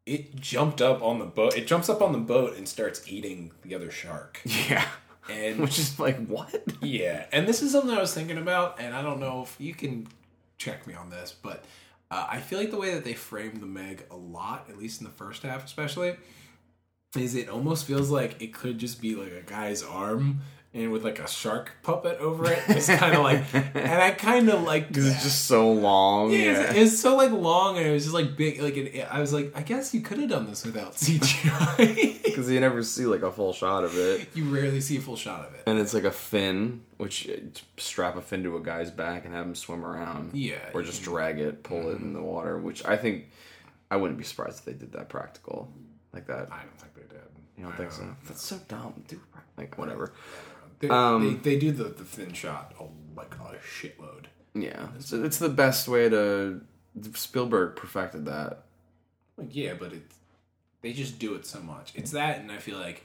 It 0.07 0.35
jumped 0.35 0.83
up 0.83 1.03
on 1.03 1.19
the 1.21 1.27
boat. 1.27 1.57
It 1.57 1.67
jumps 1.69 1.89
up 1.89 2.03
on 2.03 2.13
the 2.13 2.19
boat 2.19 2.57
and 2.57 2.67
starts 2.67 3.07
eating 3.07 3.53
the 3.63 3.77
other 3.77 3.93
shark. 3.93 4.41
Yeah. 4.69 4.85
And 5.31 5.59
Which 5.61 5.79
is 5.79 6.01
like, 6.01 6.27
what? 6.27 6.63
yeah, 6.81 7.27
and 7.33 7.47
this 7.47 7.63
is 7.63 7.73
something 7.73 7.91
I 7.91 8.01
was 8.01 8.15
thinking 8.15 8.39
about, 8.39 8.81
and 8.81 8.95
I 8.95 9.03
don't 9.03 9.21
know 9.21 9.43
if 9.43 9.55
you 9.59 9.75
can 9.75 10.09
check 10.57 10.87
me 10.87 10.95
on 10.95 11.11
this, 11.11 11.35
but 11.43 11.67
uh, 12.11 12.27
I 12.31 12.41
feel 12.41 12.59
like 12.59 12.71
the 12.71 12.79
way 12.79 12.95
that 12.95 13.05
they 13.05 13.13
framed 13.13 13.61
the 13.61 13.67
Meg 13.67 14.07
a 14.11 14.17
lot, 14.17 14.67
at 14.71 14.79
least 14.79 15.03
in 15.03 15.07
the 15.07 15.13
first 15.13 15.43
half, 15.43 15.67
especially, 15.67 16.17
is 17.15 17.35
it 17.35 17.51
almost 17.51 17.85
feels 17.85 18.09
like 18.09 18.41
it 18.41 18.55
could 18.55 18.79
just 18.79 19.03
be 19.03 19.15
like 19.15 19.33
a 19.33 19.43
guy's 19.43 19.83
arm 19.83 20.41
and 20.75 20.93
with 20.93 21.03
like 21.05 21.19
a 21.19 21.27
shark 21.27 21.73
puppet 21.83 22.19
over 22.21 22.51
it, 22.53 22.61
just 22.69 22.91
kind 22.91 23.15
of 23.15 23.23
like, 23.23 23.43
and 23.55 24.03
I 24.03 24.11
kind 24.11 24.49
of 24.51 24.63
like 24.63 24.89
Because 24.89 25.07
it's 25.07 25.23
just 25.23 25.47
so 25.47 25.73
long. 25.73 26.31
yeah, 26.31 26.39
Yeah. 26.39 26.61
It's, 26.71 26.79
it's 26.93 26.99
so 27.01 27.17
like 27.17 27.33
long 27.33 27.79
and 27.79 27.87
it 27.87 27.91
was 27.91 28.05
just 28.05 28.15
like 28.15 28.37
big. 28.37 28.61
Like 28.61 28.77
it, 28.77 29.01
I 29.11 29.21
was 29.21 29.33
like, 29.33 29.53
I 29.57 29.63
guess 29.63 29.95
you 29.95 30.01
could 30.03 30.19
have 30.19 30.29
done 30.29 30.47
this 30.47 30.65
without 30.65 30.93
CGI. 30.97 32.23
Because 32.23 32.51
you 32.51 32.61
never 32.61 32.83
see 32.83 33.07
like 33.07 33.23
a 33.23 33.33
full 33.33 33.53
shot 33.53 33.85
of 33.85 33.97
it. 33.97 34.29
you 34.35 34.45
rarely 34.45 34.81
see 34.81 34.99
a 34.99 35.01
full 35.01 35.17
shot 35.17 35.47
of 35.47 35.55
it. 35.55 35.63
And 35.67 35.79
it's 35.79 35.95
like 35.95 36.05
a 36.05 36.11
fin, 36.11 36.83
which 36.99 37.29
uh, 37.29 37.33
strap 37.77 38.17
a 38.17 38.21
fin 38.21 38.43
to 38.45 38.57
a 38.57 38.61
guy's 38.61 38.91
back 38.91 39.25
and 39.25 39.35
have 39.35 39.47
him 39.47 39.55
swim 39.55 39.85
around. 39.85 40.35
Yeah, 40.35 40.57
Or 40.75 40.83
just 40.83 41.03
drag 41.03 41.39
it, 41.41 41.63
pull 41.63 41.89
it 41.91 41.99
in 42.01 42.13
the 42.13 42.23
water, 42.23 42.59
which 42.59 42.85
I 42.85 42.97
think 42.97 43.31
I 43.91 43.97
wouldn't 43.97 44.19
be 44.19 44.25
surprised 44.25 44.59
if 44.61 44.65
they 44.67 44.73
did 44.75 44.93
that 44.93 45.09
practical. 45.09 45.73
Like 46.13 46.27
that. 46.27 46.49
I 46.53 46.61
don't 46.63 46.79
think 46.79 46.95
they 46.95 47.15
did. 47.15 47.25
You 47.57 47.65
don't 47.65 47.77
think 47.77 47.91
so? 47.93 48.05
That's 48.27 48.43
so 48.45 48.59
dumb. 48.69 49.03
Dude, 49.09 49.21
like, 49.57 49.77
whatever. 49.79 50.13
They, 50.81 50.89
Um, 50.89 51.41
they, 51.43 51.55
they 51.55 51.59
do 51.59 51.73
the, 51.73 51.85
the 51.85 52.05
thin 52.05 52.33
shot 52.33 52.75
a, 52.79 52.85
like 53.19 53.35
a 53.35 53.57
shitload. 53.59 54.27
Yeah. 54.55 54.89
So 55.01 55.23
it's 55.25 55.39
the 55.39 55.49
best 55.49 55.89
way 55.89 56.09
to. 56.09 56.61
Spielberg 57.15 57.77
perfected 57.77 58.25
that. 58.25 58.65
Like, 59.37 59.55
yeah, 59.55 59.75
but 59.75 59.93
it 59.93 60.03
they 60.83 60.93
just 60.93 61.19
do 61.19 61.35
it 61.35 61.47
so 61.47 61.61
much. 61.61 61.93
It's 61.95 62.11
that, 62.11 62.41
and 62.41 62.51
I 62.51 62.59
feel 62.59 62.79
like 62.79 63.05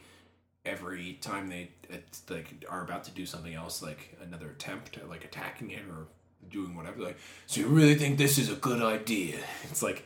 every 0.66 1.14
time 1.22 1.48
they 1.50 1.70
it's 1.90 2.24
like 2.30 2.66
are 2.70 2.84
about 2.84 3.04
to 3.04 3.12
do 3.12 3.26
something 3.26 3.54
else, 3.54 3.84
like 3.84 4.18
another 4.22 4.50
attempt 4.50 4.98
at 4.98 5.10
like 5.10 5.26
attacking 5.26 5.72
it 5.72 5.82
or 5.90 6.08
doing 6.50 6.76
whatever, 6.76 7.02
like, 7.02 7.18
so 7.46 7.62
you 7.62 7.68
really 7.68 7.96
think 7.96 8.18
this 8.18 8.38
is 8.38 8.52
a 8.52 8.56
good 8.56 8.82
idea? 8.82 9.38
It's 9.64 9.84
like. 9.84 10.04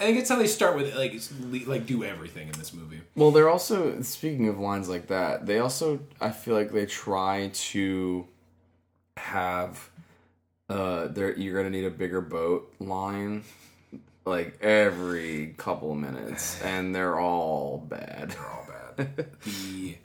I 0.00 0.04
think 0.04 0.18
it's 0.18 0.30
how 0.30 0.36
they 0.36 0.46
start 0.46 0.76
with 0.76 0.86
it, 0.86 0.96
like 0.96 1.12
it's 1.12 1.30
le- 1.40 1.68
like 1.70 1.84
do 1.84 2.02
everything 2.04 2.48
in 2.48 2.58
this 2.58 2.72
movie. 2.72 3.02
Well, 3.14 3.30
they're 3.30 3.50
also 3.50 4.00
speaking 4.00 4.48
of 4.48 4.58
lines 4.58 4.88
like 4.88 5.08
that. 5.08 5.44
They 5.44 5.58
also, 5.58 6.00
I 6.20 6.30
feel 6.30 6.54
like 6.54 6.72
they 6.72 6.86
try 6.86 7.50
to 7.52 8.26
have 9.18 9.90
uh, 10.70 11.08
there 11.08 11.36
you're 11.36 11.54
gonna 11.54 11.68
need 11.68 11.84
a 11.84 11.90
bigger 11.90 12.22
boat 12.22 12.72
line, 12.80 13.44
like 14.24 14.58
every 14.62 15.54
couple 15.58 15.92
of 15.92 15.98
minutes, 15.98 16.62
and 16.64 16.94
they're 16.94 17.20
all 17.20 17.76
bad. 17.86 18.30
They're 18.30 18.50
all 18.50 18.66
bad. 18.96 19.26
the 19.44 19.96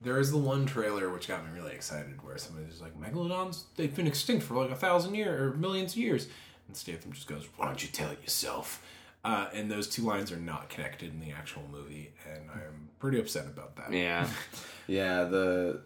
there 0.00 0.18
is 0.18 0.30
the 0.30 0.38
one 0.38 0.64
trailer 0.64 1.10
which 1.10 1.28
got 1.28 1.44
me 1.44 1.50
really 1.54 1.74
excited 1.74 2.22
where 2.24 2.38
somebody's 2.38 2.80
like 2.80 2.98
megalodons 3.00 3.64
they've 3.76 3.94
been 3.94 4.06
extinct 4.06 4.44
for 4.44 4.54
like 4.54 4.70
a 4.70 4.76
thousand 4.76 5.14
years 5.14 5.40
or 5.40 5.56
millions 5.56 5.92
of 5.92 5.98
years 5.98 6.28
and 6.68 6.76
Statham 6.76 7.12
just 7.12 7.26
goes 7.26 7.48
why 7.56 7.66
don't 7.66 7.82
you 7.82 7.88
tell 7.88 8.10
it 8.10 8.20
yourself 8.22 8.82
uh, 9.28 9.48
and 9.52 9.70
those 9.70 9.86
two 9.88 10.02
lines 10.02 10.32
are 10.32 10.38
not 10.38 10.70
connected 10.70 11.12
in 11.12 11.20
the 11.20 11.32
actual 11.32 11.62
movie 11.70 12.12
and 12.26 12.48
I'm 12.50 12.88
pretty 12.98 13.18
upset 13.20 13.46
about 13.46 13.76
that 13.76 13.92
Yeah, 13.92 14.26
yeah. 14.86 15.24
The 15.24 15.82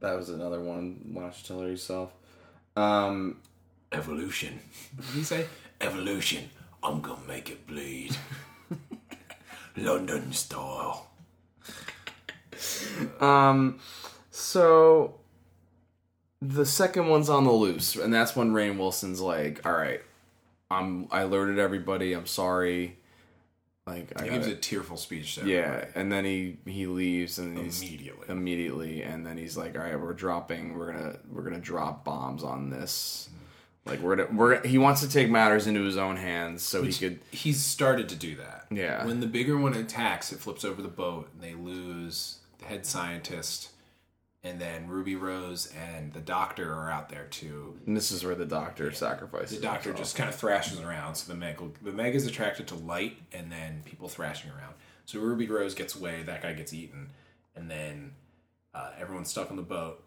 that 0.00 0.14
was 0.16 0.28
another 0.28 0.60
one. 0.60 1.00
Why 1.14 1.22
don't 1.22 1.36
you 1.38 1.44
tell 1.46 1.60
her 1.60 1.68
yourself? 1.68 2.12
Um, 2.76 3.38
evolution 3.92 4.60
what 4.96 5.06
did 5.06 5.14
he 5.14 5.22
say 5.22 5.46
evolution 5.80 6.50
I'm 6.82 7.00
gonna 7.00 7.20
make 7.26 7.48
it 7.50 7.66
bleed 7.66 8.16
London 9.76 10.32
style 10.32 11.10
Um, 13.20 13.78
so 14.30 15.20
the 16.42 16.66
second 16.66 17.06
one's 17.08 17.28
on 17.28 17.44
the 17.44 17.52
loose, 17.52 17.96
and 17.96 18.12
that's 18.12 18.36
when 18.36 18.52
Rainn 18.52 18.76
Wilson's 18.76 19.20
like, 19.20 19.64
"All 19.64 19.72
right, 19.72 20.00
I'm 20.70 21.08
I 21.10 21.20
alerted 21.22 21.58
everybody. 21.58 22.12
I'm 22.12 22.26
sorry." 22.26 22.98
Like 23.86 24.18
I 24.18 24.24
he 24.24 24.30
gives 24.30 24.46
gotta- 24.46 24.56
a 24.56 24.60
tearful 24.60 24.96
speech 24.96 25.34
to 25.34 25.46
yeah, 25.46 25.56
everybody. 25.58 25.90
and 25.96 26.10
then 26.12 26.24
he 26.24 26.56
he 26.64 26.86
leaves 26.86 27.38
and 27.38 27.58
he's 27.58 27.82
Immediately. 27.82 28.26
immediately, 28.30 29.02
and 29.02 29.26
then 29.26 29.36
he's 29.36 29.56
like, 29.58 29.76
"All 29.76 29.82
right, 29.84 30.00
we're 30.00 30.14
dropping. 30.14 30.78
We're 30.78 30.92
gonna 30.92 31.16
we're 31.30 31.42
gonna 31.42 31.58
drop 31.60 32.02
bombs 32.04 32.42
on 32.42 32.70
this." 32.70 33.28
Like 33.84 34.00
we're 34.00 34.16
gonna 34.16 34.28
we're 34.34 34.66
he 34.66 34.78
wants 34.78 35.02
to 35.02 35.08
take 35.10 35.28
matters 35.28 35.66
into 35.66 35.82
his 35.82 35.98
own 35.98 36.16
hands 36.16 36.62
so 36.62 36.82
he 36.82 36.92
could 36.94 37.20
he's 37.30 37.60
started 37.62 38.08
to 38.08 38.16
do 38.16 38.36
that. 38.36 38.64
Yeah. 38.70 39.04
When 39.04 39.20
the 39.20 39.26
bigger 39.26 39.58
one 39.58 39.74
attacks, 39.74 40.32
it 40.32 40.38
flips 40.40 40.64
over 40.64 40.80
the 40.80 40.88
boat 40.88 41.28
and 41.34 41.42
they 41.42 41.52
lose 41.54 42.38
the 42.60 42.64
head 42.64 42.86
scientist 42.86 43.68
and 44.44 44.60
then 44.60 44.86
Ruby 44.86 45.16
Rose 45.16 45.72
and 45.74 46.12
the 46.12 46.20
doctor 46.20 46.72
are 46.72 46.90
out 46.90 47.08
there 47.08 47.26
too. 47.30 47.78
and 47.86 47.96
this 47.96 48.12
is 48.12 48.24
where 48.24 48.34
the 48.34 48.44
doctor 48.44 48.92
sacrifices. 48.92 49.56
The 49.56 49.62
doctor 49.62 49.88
himself. 49.88 49.98
just 49.98 50.16
kind 50.16 50.28
of 50.28 50.34
thrashes 50.36 50.80
around, 50.80 51.14
so 51.14 51.32
the 51.32 51.38
Meg 51.38 51.58
the 51.82 51.92
Meg 51.92 52.14
is 52.14 52.26
attracted 52.26 52.68
to 52.68 52.74
light 52.74 53.16
and 53.32 53.50
then 53.50 53.82
people 53.84 54.08
thrashing 54.08 54.50
around. 54.50 54.74
So 55.06 55.18
Ruby 55.18 55.48
Rose 55.48 55.74
gets 55.74 55.96
away, 55.96 56.22
that 56.22 56.42
guy 56.42 56.52
gets 56.52 56.72
eaten, 56.72 57.10
and 57.56 57.70
then 57.70 58.12
uh, 58.74 58.90
everyone's 58.98 59.30
stuck 59.30 59.50
on 59.50 59.56
the 59.56 59.62
boat. 59.62 60.04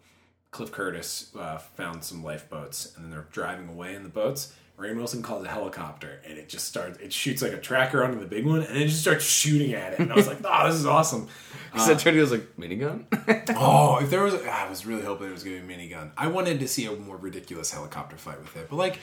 Cliff 0.50 0.72
Curtis 0.72 1.30
uh, 1.38 1.58
found 1.58 2.02
some 2.04 2.24
lifeboats, 2.24 2.94
and 2.94 3.04
then 3.04 3.10
they're 3.10 3.26
driving 3.32 3.68
away 3.68 3.94
in 3.94 4.02
the 4.02 4.08
boats. 4.08 4.54
Rainn 4.78 4.96
Wilson 4.96 5.22
calls 5.22 5.44
a 5.44 5.48
helicopter, 5.48 6.20
and 6.24 6.38
it 6.38 6.48
just 6.48 6.66
starts. 6.68 6.98
It 7.00 7.12
shoots 7.12 7.42
like 7.42 7.52
a 7.52 7.58
tracker 7.58 8.04
onto 8.04 8.20
the 8.20 8.26
big 8.26 8.46
one, 8.46 8.62
and 8.62 8.76
it 8.76 8.86
just 8.86 9.00
starts 9.00 9.24
shooting 9.24 9.74
at 9.74 9.94
it. 9.94 9.98
And 9.98 10.12
I 10.12 10.14
was 10.14 10.28
like, 10.28 10.38
"Oh, 10.44 10.66
this 10.68 10.76
is 10.76 10.86
awesome!" 10.86 11.26
He 11.74 11.80
said 11.80 11.98
Trinity 11.98 12.20
was 12.20 12.30
like 12.30 12.56
minigun. 12.56 13.04
Oh, 13.56 13.98
if 14.00 14.08
there 14.10 14.22
was, 14.22 14.34
I 14.46 14.68
was 14.68 14.86
really 14.86 15.02
hoping 15.02 15.24
there 15.26 15.32
was 15.34 15.42
going 15.42 15.60
to 15.60 15.66
be 15.66 15.74
a 15.74 15.76
minigun. 15.76 16.10
I 16.16 16.28
wanted 16.28 16.60
to 16.60 16.68
see 16.68 16.86
a 16.86 16.92
more 16.92 17.16
ridiculous 17.16 17.72
helicopter 17.72 18.16
fight 18.16 18.38
with 18.40 18.56
it, 18.56 18.68
but 18.70 18.76
like, 18.76 19.00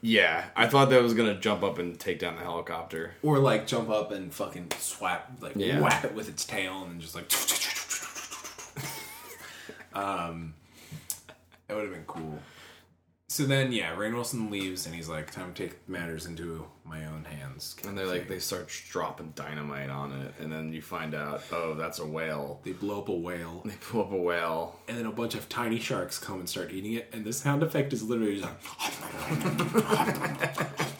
yeah, 0.00 0.46
I 0.56 0.66
thought 0.66 0.88
that 0.90 1.02
was 1.02 1.12
gonna 1.14 1.34
jump 1.38 1.62
up 1.62 1.78
and 1.78 1.98
take 1.98 2.18
down 2.20 2.36
the 2.36 2.42
helicopter. 2.42 3.14
or 3.22 3.38
like 3.38 3.66
jump 3.66 3.90
up 3.90 4.12
and 4.12 4.32
fucking 4.32 4.68
swap, 4.78 5.30
like 5.40 5.52
Yeah. 5.56 5.80
whack 5.80 6.04
it 6.04 6.14
with 6.14 6.28
its 6.28 6.44
tail, 6.44 6.82
and 6.84 6.92
then 6.92 7.00
just 7.00 7.14
like, 7.14 7.30
um, 9.94 10.54
that 11.66 11.74
would 11.76 11.84
have 11.84 11.92
been 11.92 12.04
cool. 12.06 12.38
So 13.30 13.44
then, 13.44 13.72
yeah, 13.72 13.94
Rainn 13.94 14.14
Wilson 14.14 14.50
leaves, 14.50 14.86
and 14.86 14.94
he's 14.94 15.06
like, 15.08 15.30
"Time 15.30 15.52
to 15.52 15.62
take 15.64 15.86
matters 15.86 16.24
into 16.24 16.64
my 16.82 17.04
own 17.04 17.26
hands." 17.26 17.76
And 17.86 17.96
they're 17.96 18.06
like, 18.06 18.26
they 18.26 18.38
start 18.38 18.70
dropping 18.90 19.32
dynamite 19.36 19.90
on 19.90 20.12
it, 20.12 20.32
and 20.40 20.50
then 20.50 20.72
you 20.72 20.80
find 20.80 21.14
out, 21.14 21.42
oh, 21.52 21.74
that's 21.74 21.98
a 21.98 22.06
whale. 22.06 22.58
they 22.64 22.72
blow 22.72 23.00
up 23.02 23.10
a 23.10 23.14
whale, 23.14 23.60
They 23.66 23.74
blow 23.92 24.04
up 24.04 24.12
a 24.12 24.16
whale. 24.16 24.80
and 24.88 24.96
then 24.96 25.04
a 25.04 25.12
bunch 25.12 25.34
of 25.34 25.46
tiny 25.50 25.78
sharks 25.78 26.18
come 26.18 26.40
and 26.40 26.48
start 26.48 26.72
eating 26.72 26.94
it, 26.94 27.10
and 27.12 27.22
the 27.26 27.34
sound 27.34 27.62
effect 27.62 27.92
is 27.92 28.02
literally 28.02 28.40
just 28.40 28.50
like, 28.80 28.92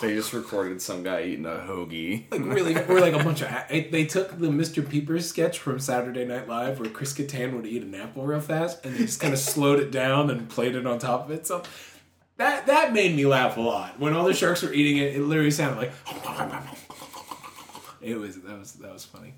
They 0.00 0.14
just 0.14 0.32
recorded 0.32 0.82
some 0.82 1.02
guy 1.02 1.22
eating 1.22 1.46
a 1.46 1.64
hoagie. 1.66 2.30
like 2.30 2.44
really, 2.44 2.74
we're 2.74 3.00
like 3.00 3.14
a 3.14 3.22
bunch 3.22 3.42
of. 3.42 3.50
They 3.68 4.04
took 4.04 4.38
the 4.38 4.48
Mr. 4.48 4.88
Peepers 4.88 5.28
sketch 5.28 5.58
from 5.58 5.78
Saturday 5.78 6.24
Night 6.24 6.48
Live, 6.48 6.80
where 6.80 6.90
Chris 6.90 7.12
Kattan 7.12 7.54
would 7.54 7.66
eat 7.66 7.82
an 7.82 7.94
apple 7.94 8.24
real 8.24 8.40
fast, 8.40 8.84
and 8.84 8.94
they 8.94 9.00
just 9.00 9.20
kind 9.20 9.32
of 9.32 9.38
slowed 9.38 9.80
it 9.80 9.90
down 9.90 10.30
and 10.30 10.48
played 10.48 10.74
it 10.74 10.86
on 10.86 10.98
top 10.98 11.26
of 11.26 11.30
it. 11.30 11.46
So 11.46 11.62
that 12.36 12.66
that 12.66 12.92
made 12.92 13.14
me 13.14 13.26
laugh 13.26 13.56
a 13.56 13.60
lot 13.60 14.00
when 14.00 14.14
all 14.14 14.24
the 14.24 14.34
sharks 14.34 14.62
were 14.62 14.72
eating 14.72 14.96
it. 14.96 15.16
It 15.16 15.22
literally 15.22 15.50
sounded 15.50 15.78
like. 15.78 15.92
It 18.00 18.16
was 18.16 18.40
that 18.40 18.58
was 18.58 18.72
that 18.74 18.92
was 18.92 19.04
funny. 19.04 19.34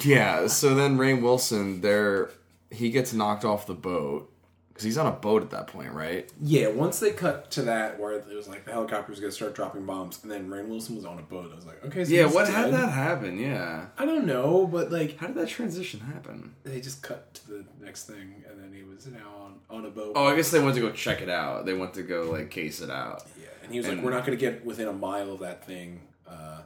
Yeah, 0.00 0.46
so 0.46 0.74
then 0.74 0.96
Rainn 0.96 1.20
Wilson, 1.20 1.82
there, 1.82 2.30
he 2.70 2.88
gets 2.90 3.12
knocked 3.12 3.44
off 3.44 3.66
the 3.66 3.74
boat 3.74 4.31
because 4.72 4.84
he's 4.84 4.96
on 4.96 5.06
a 5.06 5.12
boat 5.12 5.42
at 5.42 5.50
that 5.50 5.66
point, 5.66 5.92
right? 5.92 6.30
Yeah, 6.40 6.68
once 6.68 6.98
they 6.98 7.10
cut 7.12 7.50
to 7.52 7.62
that 7.62 8.00
where 8.00 8.12
it 8.12 8.26
was 8.26 8.48
like 8.48 8.64
the 8.64 8.72
helicopter's 8.72 9.20
gonna 9.20 9.30
start 9.32 9.54
dropping 9.54 9.84
bombs, 9.84 10.20
and 10.22 10.30
then 10.32 10.48
Rainn 10.48 10.68
Wilson 10.68 10.96
was 10.96 11.04
on 11.04 11.18
a 11.18 11.22
boat. 11.22 11.50
I 11.52 11.56
was 11.56 11.66
like, 11.66 11.84
okay, 11.84 12.04
so 12.04 12.10
Yeah, 12.12 12.26
what 12.26 12.48
how 12.48 12.64
did 12.64 12.74
that 12.74 12.90
happen? 12.90 13.38
Yeah, 13.38 13.86
I 13.98 14.04
don't 14.06 14.26
know, 14.26 14.66
but 14.66 14.90
like 14.90 15.18
how 15.18 15.26
did 15.26 15.36
that 15.36 15.48
transition 15.48 16.00
happen? 16.00 16.54
they 16.64 16.80
just 16.80 17.02
cut 17.02 17.34
to 17.34 17.48
the 17.48 17.64
next 17.80 18.04
thing, 18.04 18.42
and 18.48 18.58
then 18.62 18.72
he 18.72 18.82
was 18.82 19.06
now 19.06 19.28
on 19.44 19.54
on 19.70 19.86
a 19.86 19.90
boat. 19.90 20.12
Oh, 20.16 20.26
I 20.26 20.36
guess 20.36 20.50
they 20.50 20.60
went 20.62 20.74
to 20.76 20.80
go 20.80 20.90
check 20.90 21.20
it 21.20 21.28
out. 21.28 21.66
They 21.66 21.74
went 21.74 21.94
to 21.94 22.02
go 22.02 22.30
like 22.30 22.50
case 22.50 22.80
it 22.80 22.90
out. 22.90 23.24
yeah, 23.40 23.48
and 23.62 23.72
he 23.72 23.78
was 23.78 23.88
like, 23.88 24.00
we're 24.02 24.10
not 24.10 24.24
gonna 24.24 24.36
get 24.36 24.64
within 24.64 24.88
a 24.88 24.92
mile 24.92 25.32
of 25.32 25.40
that 25.40 25.64
thing 25.66 26.00
uh, 26.26 26.62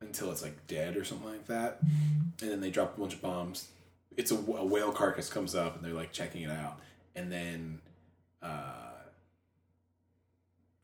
until 0.00 0.30
it's 0.30 0.42
like 0.42 0.66
dead 0.66 0.96
or 0.96 1.04
something 1.04 1.28
like 1.28 1.46
that. 1.46 1.78
And 2.40 2.50
then 2.50 2.60
they 2.60 2.70
drop 2.70 2.96
a 2.96 3.00
bunch 3.00 3.14
of 3.14 3.20
bombs. 3.22 3.68
It's 4.16 4.30
a, 4.30 4.34
a 4.34 4.64
whale 4.64 4.92
carcass 4.92 5.28
comes 5.30 5.54
up, 5.54 5.76
and 5.76 5.84
they're 5.84 5.92
like 5.94 6.12
checking 6.12 6.42
it 6.42 6.50
out, 6.50 6.78
and 7.14 7.30
then. 7.30 7.80
Uh, 8.42 8.86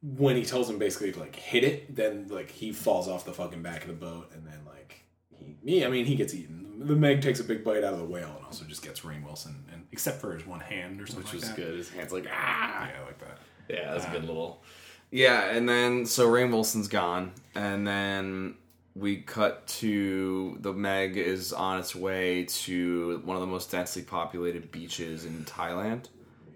when 0.02 0.36
he 0.36 0.44
tells 0.44 0.68
him 0.70 0.78
basically 0.78 1.10
to 1.12 1.18
like 1.18 1.34
hit 1.34 1.64
it, 1.64 1.94
then 1.96 2.28
like 2.28 2.50
he 2.50 2.72
falls 2.72 3.08
off 3.08 3.24
the 3.24 3.32
fucking 3.32 3.62
back 3.62 3.82
of 3.82 3.88
the 3.88 3.94
boat, 3.94 4.30
and 4.34 4.46
then 4.46 4.60
like 4.66 5.02
he, 5.30 5.56
me, 5.62 5.84
I 5.84 5.88
mean, 5.88 6.04
he 6.04 6.14
gets 6.14 6.34
eaten. 6.34 6.64
The 6.86 6.94
Meg 6.94 7.22
takes 7.22 7.40
a 7.40 7.44
big 7.44 7.64
bite 7.64 7.82
out 7.82 7.94
of 7.94 7.98
the 7.98 8.04
whale, 8.04 8.34
and 8.36 8.44
also 8.44 8.64
just 8.66 8.82
gets 8.82 9.00
Rainn 9.00 9.24
Wilson, 9.24 9.64
and 9.72 9.86
except 9.90 10.20
for 10.20 10.34
his 10.34 10.46
one 10.46 10.60
hand 10.60 11.00
or 11.00 11.06
something 11.06 11.24
Which 11.24 11.32
like 11.32 11.40
was 11.40 11.48
that. 11.48 11.56
good. 11.56 11.76
His 11.76 11.90
hands 11.90 12.12
like 12.12 12.26
ah. 12.32 12.86
Yeah, 12.88 13.00
I 13.00 13.04
like 13.06 13.18
that. 13.18 13.38
Yeah, 13.68 13.92
that's 13.92 14.06
a 14.06 14.10
good 14.10 14.24
little. 14.24 14.62
Yeah, 15.10 15.50
and 15.50 15.68
then 15.68 16.06
so 16.06 16.28
Rainn 16.28 16.50
Wilson's 16.50 16.88
gone, 16.88 17.32
and 17.54 17.86
then 17.86 18.54
we 18.96 19.18
cut 19.18 19.66
to 19.66 20.56
the 20.60 20.72
Meg 20.72 21.16
is 21.16 21.52
on 21.52 21.78
its 21.78 21.94
way 21.94 22.44
to 22.44 23.20
one 23.24 23.36
of 23.36 23.42
the 23.42 23.46
most 23.46 23.70
densely 23.70 24.02
populated 24.02 24.72
beaches 24.72 25.24
in 25.24 25.44
Thailand. 25.44 26.06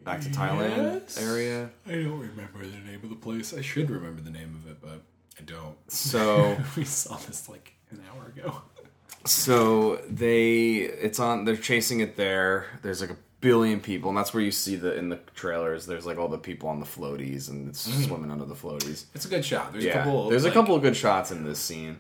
Back 0.05 0.23
to 0.23 0.31
Thailand 0.31 1.03
Yes. 1.03 1.23
area. 1.23 1.71
I 1.87 1.93
don't 1.93 2.19
remember 2.19 2.61
the 2.61 2.79
name 2.79 3.01
of 3.03 3.11
the 3.11 3.17
place. 3.17 3.53
I 3.53 3.61
should 3.61 3.91
remember 3.91 4.23
the 4.23 4.31
name 4.31 4.59
of 4.65 4.71
it, 4.71 4.79
but 4.81 5.03
I 5.39 5.43
don't. 5.45 5.77
So 5.89 6.57
we 6.77 6.85
saw 6.85 7.17
this 7.17 7.49
like 7.49 7.75
an 7.91 8.03
hour 8.11 8.33
ago. 8.35 8.63
so 9.27 9.97
they 10.09 10.77
it's 10.77 11.21
on 11.21 11.45
they're 11.45 11.57
chasing 11.57 12.01
it 12.01 12.17
there. 12.17 12.67
There's 12.81 13.03
like 13.03 13.11
a 13.11 13.17
billion 13.43 13.81
people, 13.81 14.09
and 14.09 14.17
that's 14.17 14.33
where 14.33 14.43
you 14.43 14.51
see 14.51 14.77
the 14.77 14.97
in 14.97 15.11
the 15.11 15.19
trailers. 15.35 15.85
There's 15.85 16.07
like 16.07 16.17
all 16.17 16.29
the 16.29 16.39
people 16.39 16.71
on 16.71 16.81
the 16.81 16.87
floaties, 16.87 17.51
and 17.51 17.69
it's 17.69 17.87
mm. 17.87 18.07
swimming 18.07 18.31
under 18.31 18.47
the 18.47 18.55
floaties. 18.55 19.05
It's 19.15 19.27
a 19.27 19.29
good 19.29 19.45
shot. 19.45 19.73
There's 19.73 19.85
yeah, 19.85 19.91
a 19.91 20.05
couple. 20.05 20.31
there's 20.31 20.45
like- 20.45 20.53
a 20.53 20.55
couple 20.55 20.75
of 20.75 20.81
good 20.81 20.97
shots 20.97 21.31
in 21.31 21.45
this 21.45 21.59
scene. 21.59 21.99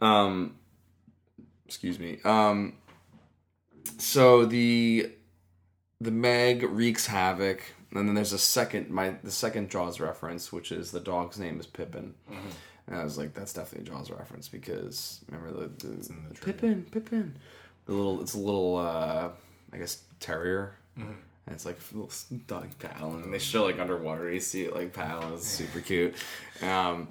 Um, 0.00 0.56
excuse 1.66 1.98
me. 1.98 2.18
Um, 2.24 2.74
so 3.98 4.44
the 4.44 5.10
the 6.00 6.10
Meg 6.10 6.62
wreaks 6.62 7.06
havoc, 7.06 7.62
and 7.94 8.08
then 8.08 8.14
there's 8.14 8.32
a 8.32 8.38
second 8.38 8.90
my 8.90 9.16
the 9.22 9.30
second 9.30 9.70
Jaws 9.70 10.00
reference, 10.00 10.52
which 10.52 10.72
is 10.72 10.90
the 10.90 11.00
dog's 11.00 11.38
name 11.38 11.60
is 11.60 11.66
Pippin. 11.66 12.14
And 12.86 12.98
I 12.98 13.04
was 13.04 13.16
like, 13.18 13.34
that's 13.34 13.52
definitely 13.52 13.88
a 13.88 13.94
Jaws 13.94 14.10
reference 14.10 14.48
because 14.48 15.20
remember 15.30 15.52
the, 15.52 15.86
the, 15.86 15.94
the. 16.32 16.40
Pippin, 16.40 16.86
Pippin, 16.90 17.36
the 17.86 17.92
little 17.92 18.20
it's 18.20 18.34
a 18.34 18.38
little 18.38 18.76
uh, 18.76 19.28
I 19.72 19.76
guess 19.76 20.02
terrier. 20.18 20.74
And 21.46 21.54
it's 21.54 21.64
like 21.64 21.78
a 21.78 21.96
little 21.96 22.12
dog 22.46 22.68
paddling, 22.78 23.22
and 23.22 23.32
they 23.32 23.38
show 23.38 23.64
like 23.64 23.78
underwater. 23.78 24.30
You 24.30 24.40
see 24.40 24.64
it 24.64 24.74
like 24.74 24.92
paddling. 24.92 25.34
It's 25.34 25.46
super 25.46 25.80
cute. 25.80 26.14
Um, 26.62 27.08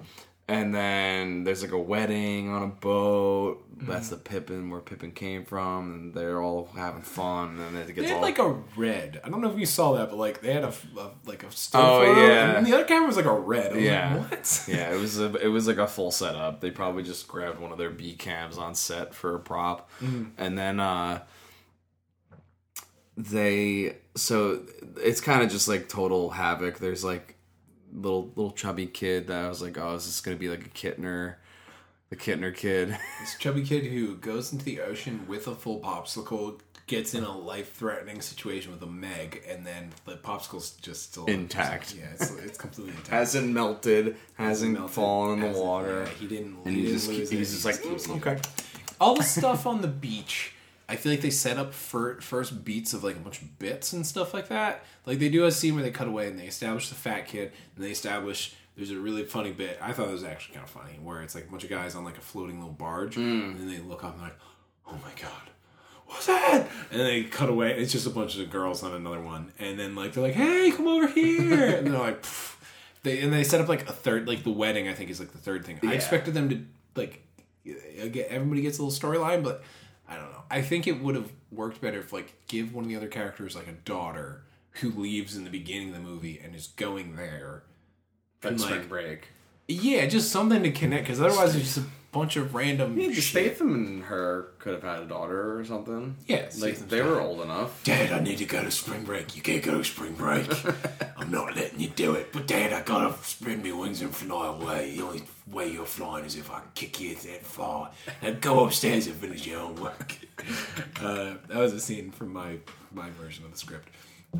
and 0.50 0.74
then 0.74 1.44
there's 1.44 1.62
like 1.62 1.70
a 1.72 1.78
wedding 1.78 2.50
on 2.50 2.62
a 2.62 2.66
boat. 2.66 3.64
That's 3.82 4.08
the 4.10 4.16
Pippin 4.18 4.68
where 4.68 4.80
Pippin 4.80 5.12
came 5.12 5.44
from, 5.46 5.90
and 5.92 6.14
they're 6.14 6.42
all 6.42 6.68
having 6.76 7.02
fun. 7.02 7.58
And 7.60 7.74
then 7.74 7.82
it 7.82 7.86
They 7.86 7.92
gets 7.94 8.08
had 8.08 8.16
all 8.16 8.20
like 8.22 8.38
a 8.38 8.56
red. 8.76 9.20
I 9.24 9.28
don't 9.30 9.40
know 9.40 9.50
if 9.50 9.58
you 9.58 9.64
saw 9.64 9.92
that, 9.94 10.10
but 10.10 10.18
like 10.18 10.40
they 10.42 10.52
had 10.52 10.64
a, 10.64 10.72
a 10.98 11.10
like 11.24 11.44
a 11.44 11.50
still 11.52 11.80
Oh, 11.80 12.04
photo, 12.04 12.26
yeah. 12.26 12.56
and 12.58 12.66
the 12.66 12.74
other 12.74 12.84
camera 12.84 13.06
was 13.06 13.16
like 13.16 13.24
a 13.26 13.32
red. 13.32 13.72
I 13.72 13.76
was 13.76 13.82
Yeah. 13.84 14.16
like, 14.16 14.30
what? 14.30 14.64
yeah, 14.68 14.92
it 14.92 15.00
was 15.00 15.18
a, 15.20 15.34
it 15.36 15.48
was 15.48 15.66
like 15.66 15.78
a 15.78 15.86
full 15.86 16.10
setup. 16.10 16.60
They 16.60 16.70
probably 16.70 17.04
just 17.04 17.26
grabbed 17.28 17.58
one 17.60 17.72
of 17.72 17.78
their 17.78 17.90
B 17.90 18.14
cams 18.14 18.58
on 18.58 18.74
set 18.74 19.14
for 19.14 19.34
a 19.34 19.40
prop, 19.40 19.88
and 20.36 20.58
then 20.58 20.78
uh, 20.80 21.20
they 23.16 23.96
so 24.14 24.62
it's 25.02 25.20
kind 25.20 25.42
of 25.42 25.50
just 25.50 25.68
like 25.68 25.88
total 25.88 26.30
havoc. 26.30 26.78
There's 26.78 27.04
like 27.04 27.36
little 27.94 28.30
little 28.36 28.52
chubby 28.52 28.86
kid 28.86 29.26
that 29.28 29.44
I 29.44 29.48
was 29.48 29.62
like, 29.62 29.78
oh, 29.78 29.94
is 29.94 30.06
this 30.06 30.20
gonna 30.20 30.36
be 30.36 30.48
like 30.48 30.66
a 30.66 30.70
Kintner, 30.70 31.34
the 32.10 32.16
Kintner 32.16 32.54
kid? 32.54 32.96
This 33.20 33.36
chubby 33.38 33.62
kid 33.64 33.84
who 33.86 34.16
goes 34.16 34.52
into 34.52 34.64
the 34.64 34.80
ocean 34.80 35.24
with 35.28 35.46
a 35.46 35.54
full 35.54 35.80
popsicle 35.80 36.60
gets 36.86 37.14
in 37.14 37.22
a 37.22 37.38
life-threatening 37.38 38.20
situation 38.20 38.72
with 38.72 38.82
a 38.82 38.86
Meg, 38.86 39.44
and 39.48 39.64
then 39.64 39.90
the 40.06 40.16
popsicle's 40.16 40.72
just 40.82 41.12
still 41.12 41.24
Intact. 41.26 41.94
Yeah, 41.94 42.06
it's, 42.14 42.32
it's 42.32 42.58
completely 42.58 42.90
intact. 42.94 43.08
hasn't 43.10 43.48
melted, 43.52 44.16
hasn't 44.34 44.72
Melted, 44.72 44.94
fallen 44.94 45.34
in 45.34 45.40
the 45.40 45.46
hasn't- 45.48 45.64
water, 45.64 46.02
yeah, 46.04 46.08
he 46.18 46.26
didn't. 46.26 46.56
and 46.64 46.74
he 46.74 46.82
didn't 46.82 46.96
just 46.96 47.08
lose 47.08 47.30
he's 47.30 47.50
it, 47.52 47.62
just 47.62 47.64
like 47.64 47.76
"Mm, 47.76 48.16
okay. 48.16 48.40
all 49.00 49.14
the 49.14 49.22
stuff 49.22 49.66
on 49.68 49.82
the 49.82 49.88
beach 49.88 50.52
i 50.90 50.96
feel 50.96 51.12
like 51.12 51.20
they 51.20 51.30
set 51.30 51.56
up 51.56 51.72
for 51.72 52.20
first 52.20 52.64
beats 52.64 52.92
of 52.92 53.04
like 53.04 53.14
a 53.14 53.20
bunch 53.20 53.40
of 53.40 53.58
bits 53.60 53.92
and 53.92 54.04
stuff 54.04 54.34
like 54.34 54.48
that. 54.48 54.84
Like 55.06 55.20
they 55.20 55.28
do 55.28 55.44
a 55.44 55.52
scene 55.52 55.74
where 55.74 55.84
they 55.84 55.92
cut 55.92 56.08
away 56.08 56.26
and 56.26 56.38
they 56.38 56.46
establish 56.46 56.88
the 56.88 56.96
fat 56.96 57.28
kid 57.28 57.52
and 57.76 57.84
they 57.84 57.92
establish 57.92 58.54
there's 58.76 58.90
a 58.90 58.98
really 58.98 59.24
funny 59.24 59.52
bit. 59.52 59.78
I 59.80 59.92
thought 59.92 60.08
it 60.08 60.12
was 60.12 60.24
actually 60.24 60.54
kind 60.54 60.64
of 60.64 60.70
funny 60.70 60.98
where 61.02 61.22
it's 61.22 61.34
like 61.34 61.44
a 61.44 61.50
bunch 61.50 61.62
of 61.62 61.70
guys 61.70 61.94
on 61.94 62.04
like 62.04 62.18
a 62.18 62.20
floating 62.20 62.58
little 62.58 62.74
barge 62.74 63.14
hmm. 63.14 63.20
and 63.20 63.60
then 63.60 63.68
they 63.68 63.78
look 63.78 64.02
up 64.02 64.14
and 64.14 64.20
they're 64.20 64.30
like 64.30 64.38
oh 64.88 64.98
my 65.04 65.22
god 65.22 65.50
what's 66.06 66.26
that? 66.26 66.68
And 66.90 67.00
they 67.00 67.22
cut 67.22 67.48
away. 67.48 67.78
It's 67.78 67.92
just 67.92 68.08
a 68.08 68.10
bunch 68.10 68.36
of 68.36 68.50
girls 68.50 68.82
on 68.82 68.92
another 68.92 69.20
one. 69.20 69.52
And 69.60 69.78
then 69.78 69.94
like 69.94 70.12
they're 70.12 70.24
like 70.24 70.34
hey 70.34 70.72
come 70.72 70.88
over 70.88 71.06
here. 71.06 71.76
And 71.76 71.86
they're 71.86 71.98
like 71.98 72.22
"Pff." 72.22 72.56
they 73.04 73.20
and 73.20 73.32
they 73.32 73.44
set 73.44 73.60
up 73.60 73.68
like 73.68 73.88
a 73.88 73.92
third 73.92 74.28
like 74.28 74.42
the 74.42 74.50
wedding 74.50 74.86
i 74.86 74.92
think 74.92 75.08
is 75.08 75.20
like 75.20 75.30
the 75.30 75.38
third 75.38 75.64
thing. 75.64 75.78
I 75.84 75.94
expected 75.94 76.34
them 76.34 76.48
to 76.48 76.64
like 76.96 77.22
again, 78.00 78.26
everybody 78.28 78.62
gets 78.62 78.78
a 78.78 78.82
little 78.82 78.96
storyline, 78.96 79.44
but 79.44 79.62
I 80.10 80.16
don't 80.16 80.32
know. 80.32 80.42
I 80.50 80.60
think 80.60 80.86
it 80.88 81.00
would 81.00 81.14
have 81.14 81.30
worked 81.52 81.80
better 81.80 82.00
if 82.00 82.12
like 82.12 82.34
give 82.48 82.74
one 82.74 82.84
of 82.84 82.90
the 82.90 82.96
other 82.96 83.08
characters 83.08 83.54
like 83.54 83.68
a 83.68 83.72
daughter 83.72 84.42
who 84.72 84.90
leaves 84.90 85.36
in 85.36 85.44
the 85.44 85.50
beginning 85.50 85.90
of 85.90 85.94
the 85.94 86.00
movie 86.00 86.40
and 86.42 86.54
is 86.54 86.66
going 86.68 87.14
there. 87.16 87.62
Like 88.42 88.52
And, 88.52 88.60
spring 88.60 88.88
break. 88.88 89.28
Yeah, 89.70 90.06
just 90.06 90.30
something 90.30 90.62
to 90.62 90.70
connect 90.72 91.04
because 91.04 91.20
otherwise 91.20 91.54
it's 91.54 91.74
just 91.74 91.78
a 91.78 91.84
bunch 92.12 92.36
of 92.36 92.54
random. 92.54 92.98
Yeah, 92.98 93.12
shit. 93.12 93.22
Statham 93.24 93.74
and 93.74 94.02
her 94.04 94.48
could 94.58 94.72
have 94.74 94.82
had 94.82 95.02
a 95.02 95.06
daughter 95.06 95.58
or 95.58 95.64
something. 95.64 96.16
Yeah, 96.26 96.36
like 96.38 96.52
Statham's 96.52 96.86
they 96.90 97.02
were 97.02 97.14
got- 97.16 97.22
old 97.22 97.40
enough. 97.42 97.84
Dad, 97.84 98.12
I 98.12 98.20
need 98.20 98.38
to 98.38 98.44
go 98.44 98.62
to 98.64 98.70
spring 98.70 99.04
break. 99.04 99.36
You 99.36 99.42
can't 99.42 99.62
go 99.62 99.78
to 99.78 99.84
spring 99.84 100.14
break. 100.14 100.48
I'm 101.16 101.30
not 101.30 101.54
letting 101.54 101.78
you 101.80 101.88
do 101.88 102.14
it. 102.14 102.32
But 102.32 102.46
Dad, 102.46 102.72
I 102.72 102.82
gotta 102.82 103.14
spread 103.22 103.64
my 103.64 103.72
wings 103.72 104.00
and 104.02 104.14
fly 104.14 104.48
away. 104.48 104.96
The 104.96 105.02
only 105.04 105.22
way 105.46 105.70
you're 105.70 105.86
flying 105.86 106.24
is 106.24 106.36
if 106.36 106.50
I 106.50 106.60
kick 106.74 107.00
you 107.00 107.14
that 107.14 107.44
far. 107.46 107.90
Now 108.22 108.30
go 108.40 108.64
upstairs 108.64 109.06
and 109.06 109.16
finish 109.16 109.46
your 109.46 109.60
homework. 109.60 110.16
uh, 111.02 111.34
that 111.48 111.58
was 111.58 111.72
a 111.72 111.80
scene 111.80 112.10
from 112.10 112.32
my 112.32 112.56
my 112.92 113.10
version 113.10 113.44
of 113.44 113.52
the 113.52 113.58
script. 113.58 113.88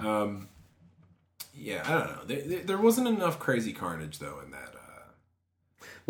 Um, 0.00 0.48
yeah, 1.54 1.82
I 1.84 1.92
don't 1.98 2.06
know. 2.16 2.24
There, 2.26 2.40
there, 2.42 2.60
there 2.60 2.78
wasn't 2.78 3.08
enough 3.08 3.38
crazy 3.38 3.72
carnage 3.72 4.18
though 4.18 4.40
in 4.44 4.50
that. 4.52 4.69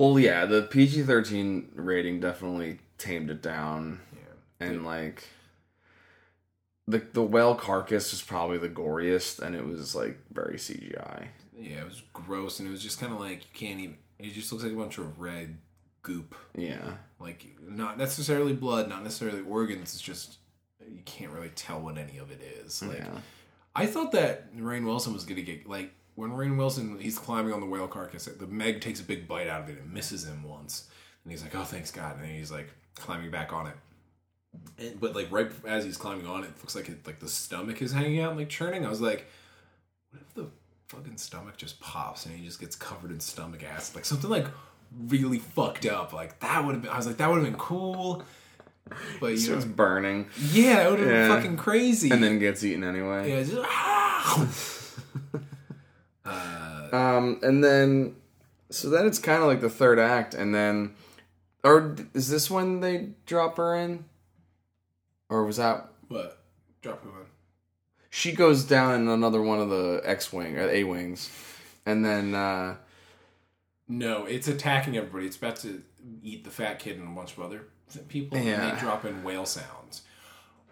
Well, 0.00 0.18
yeah, 0.18 0.46
the 0.46 0.62
PG 0.62 1.02
thirteen 1.02 1.72
rating 1.74 2.20
definitely 2.20 2.78
tamed 2.96 3.28
it 3.28 3.42
down, 3.42 4.00
yeah. 4.14 4.66
and 4.66 4.86
like 4.86 5.24
the 6.88 7.02
the 7.12 7.22
whale 7.22 7.54
carcass 7.54 8.10
was 8.10 8.22
probably 8.22 8.56
the 8.56 8.70
goriest, 8.70 9.40
and 9.40 9.54
it 9.54 9.62
was 9.62 9.94
like 9.94 10.18
very 10.32 10.56
CGI. 10.56 11.26
Yeah, 11.54 11.82
it 11.82 11.84
was 11.84 12.02
gross, 12.14 12.60
and 12.60 12.68
it 12.68 12.70
was 12.70 12.82
just 12.82 12.98
kind 12.98 13.12
of 13.12 13.20
like 13.20 13.42
you 13.42 13.50
can't 13.52 13.78
even. 13.78 13.98
It 14.18 14.32
just 14.32 14.50
looks 14.50 14.64
like 14.64 14.72
a 14.72 14.76
bunch 14.76 14.96
of 14.96 15.20
red 15.20 15.58
goop. 16.00 16.34
Yeah, 16.56 16.94
like 17.18 17.44
not 17.60 17.98
necessarily 17.98 18.54
blood, 18.54 18.88
not 18.88 19.02
necessarily 19.02 19.42
organs. 19.42 19.92
It's 19.92 20.00
just 20.00 20.38
you 20.90 21.02
can't 21.04 21.30
really 21.30 21.50
tell 21.50 21.78
what 21.78 21.98
any 21.98 22.16
of 22.16 22.30
it 22.30 22.40
is. 22.64 22.82
Like 22.82 23.00
yeah. 23.00 23.18
I 23.76 23.84
thought 23.84 24.12
that 24.12 24.56
Rainn 24.56 24.86
Wilson 24.86 25.12
was 25.12 25.24
gonna 25.24 25.42
get 25.42 25.68
like 25.68 25.92
when 26.20 26.32
Rainn 26.32 26.56
Wilson 26.56 26.98
he's 27.00 27.18
climbing 27.18 27.52
on 27.52 27.60
the 27.60 27.66
whale 27.66 27.88
carcass. 27.88 28.26
The 28.26 28.46
Meg 28.46 28.80
takes 28.80 29.00
a 29.00 29.04
big 29.04 29.26
bite 29.26 29.48
out 29.48 29.62
of 29.62 29.68
it 29.70 29.78
and 29.80 29.92
misses 29.92 30.24
him 30.26 30.42
once, 30.42 30.88
and 31.24 31.32
he's 31.32 31.42
like, 31.42 31.54
"Oh, 31.54 31.64
thanks 31.64 31.90
God!" 31.90 32.16
And 32.20 32.26
he's 32.30 32.50
like 32.52 32.68
climbing 32.94 33.30
back 33.30 33.52
on 33.52 33.66
it. 33.66 33.74
And, 34.78 35.00
but 35.00 35.14
like 35.14 35.28
right 35.30 35.50
as 35.66 35.84
he's 35.84 35.96
climbing 35.96 36.26
on 36.26 36.44
it, 36.44 36.48
it 36.48 36.58
looks 36.60 36.74
like 36.76 36.88
it, 36.88 37.06
like 37.06 37.20
the 37.20 37.28
stomach 37.28 37.80
is 37.82 37.92
hanging 37.92 38.20
out, 38.20 38.30
and, 38.30 38.38
like 38.38 38.48
churning. 38.48 38.84
I 38.84 38.90
was 38.90 39.00
like, 39.00 39.26
"What 40.10 40.20
if 40.22 40.34
the 40.34 40.46
fucking 40.88 41.16
stomach 41.16 41.56
just 41.56 41.80
pops 41.80 42.26
and 42.26 42.36
he 42.36 42.44
just 42.44 42.60
gets 42.60 42.76
covered 42.76 43.10
in 43.10 43.20
stomach 43.20 43.62
acid? 43.64 43.94
Like 43.96 44.04
something 44.04 44.28
like 44.30 44.46
really 45.08 45.38
fucked 45.38 45.86
up. 45.86 46.12
Like 46.12 46.38
that 46.40 46.64
would 46.64 46.74
have 46.74 46.82
been. 46.82 46.90
I 46.92 46.96
was 46.96 47.06
like, 47.06 47.16
that 47.16 47.28
would 47.30 47.36
have 47.36 47.44
been 47.44 47.58
cool." 47.58 48.22
But 49.20 49.28
you 49.32 49.36
Starts 49.36 49.66
know, 49.66 49.72
burning 49.72 50.26
yeah, 50.50 50.86
it 50.86 50.90
would 50.90 50.98
have 50.98 51.08
Yeah. 51.08 51.28
been 51.28 51.36
fucking 51.36 51.56
crazy. 51.58 52.10
and 52.10 52.20
then 52.22 52.40
gets 52.40 52.64
eaten 52.64 52.82
anyway. 52.82 53.30
yeah, 53.30 53.42
just, 53.44 53.54
ah! 53.64 54.48
Uh, 56.30 56.96
Um, 56.96 57.38
and 57.42 57.62
then, 57.62 58.16
so 58.70 58.88
then 58.90 59.06
it's 59.06 59.18
kind 59.18 59.42
of 59.42 59.48
like 59.48 59.60
the 59.60 59.70
third 59.70 59.98
act, 59.98 60.34
and 60.34 60.54
then, 60.54 60.94
or 61.62 61.96
is 62.14 62.28
this 62.30 62.50
when 62.50 62.80
they 62.80 63.10
drop 63.26 63.56
her 63.56 63.74
in, 63.76 64.04
or 65.28 65.44
was 65.44 65.56
that 65.58 65.88
what? 66.08 66.38
Drop 66.82 67.02
who 67.02 67.10
in? 67.10 67.26
she 68.10 68.32
goes 68.32 68.64
down 68.64 69.00
in 69.02 69.08
another 69.08 69.40
one 69.42 69.60
of 69.60 69.68
the 69.68 70.00
X 70.04 70.32
wing 70.32 70.58
or 70.58 70.68
A 70.68 70.84
wings, 70.84 71.30
and 71.86 72.04
then 72.04 72.34
uh, 72.34 72.76
No, 73.88 74.24
it's 74.24 74.48
attacking 74.48 74.96
everybody. 74.96 75.26
It's 75.26 75.36
about 75.36 75.56
to 75.56 75.82
eat 76.22 76.44
the 76.44 76.50
fat 76.50 76.78
kid 76.78 76.98
and 76.98 77.08
a 77.08 77.10
bunch 77.10 77.36
of 77.36 77.40
other 77.40 77.64
people. 78.08 78.38
And 78.38 78.76
they 78.76 78.80
drop 78.80 79.04
in 79.04 79.22
whale 79.22 79.46
sounds. 79.46 80.02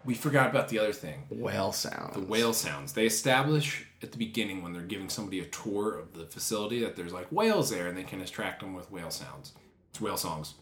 We 0.05 0.13
forgot 0.13 0.49
about 0.49 0.69
the 0.69 0.79
other 0.79 0.93
thing. 0.93 1.25
whale 1.29 1.71
sounds. 1.71 2.13
The 2.13 2.21
whale 2.21 2.53
sounds. 2.53 2.93
They 2.93 3.05
establish 3.05 3.85
at 4.01 4.11
the 4.11 4.17
beginning 4.17 4.63
when 4.63 4.73
they're 4.73 4.81
giving 4.81 5.09
somebody 5.09 5.39
a 5.39 5.45
tour 5.45 5.99
of 5.99 6.13
the 6.13 6.25
facility 6.25 6.79
that 6.81 6.95
there's 6.95 7.11
like 7.11 7.27
whales 7.31 7.69
there 7.69 7.87
and 7.87 7.97
they 7.97 8.03
can 8.03 8.21
attract 8.21 8.61
them 8.61 8.73
with 8.73 8.89
whale 8.91 9.11
sounds. 9.11 9.53
It's 9.89 9.99
whale 9.99 10.17
songs. 10.17 10.55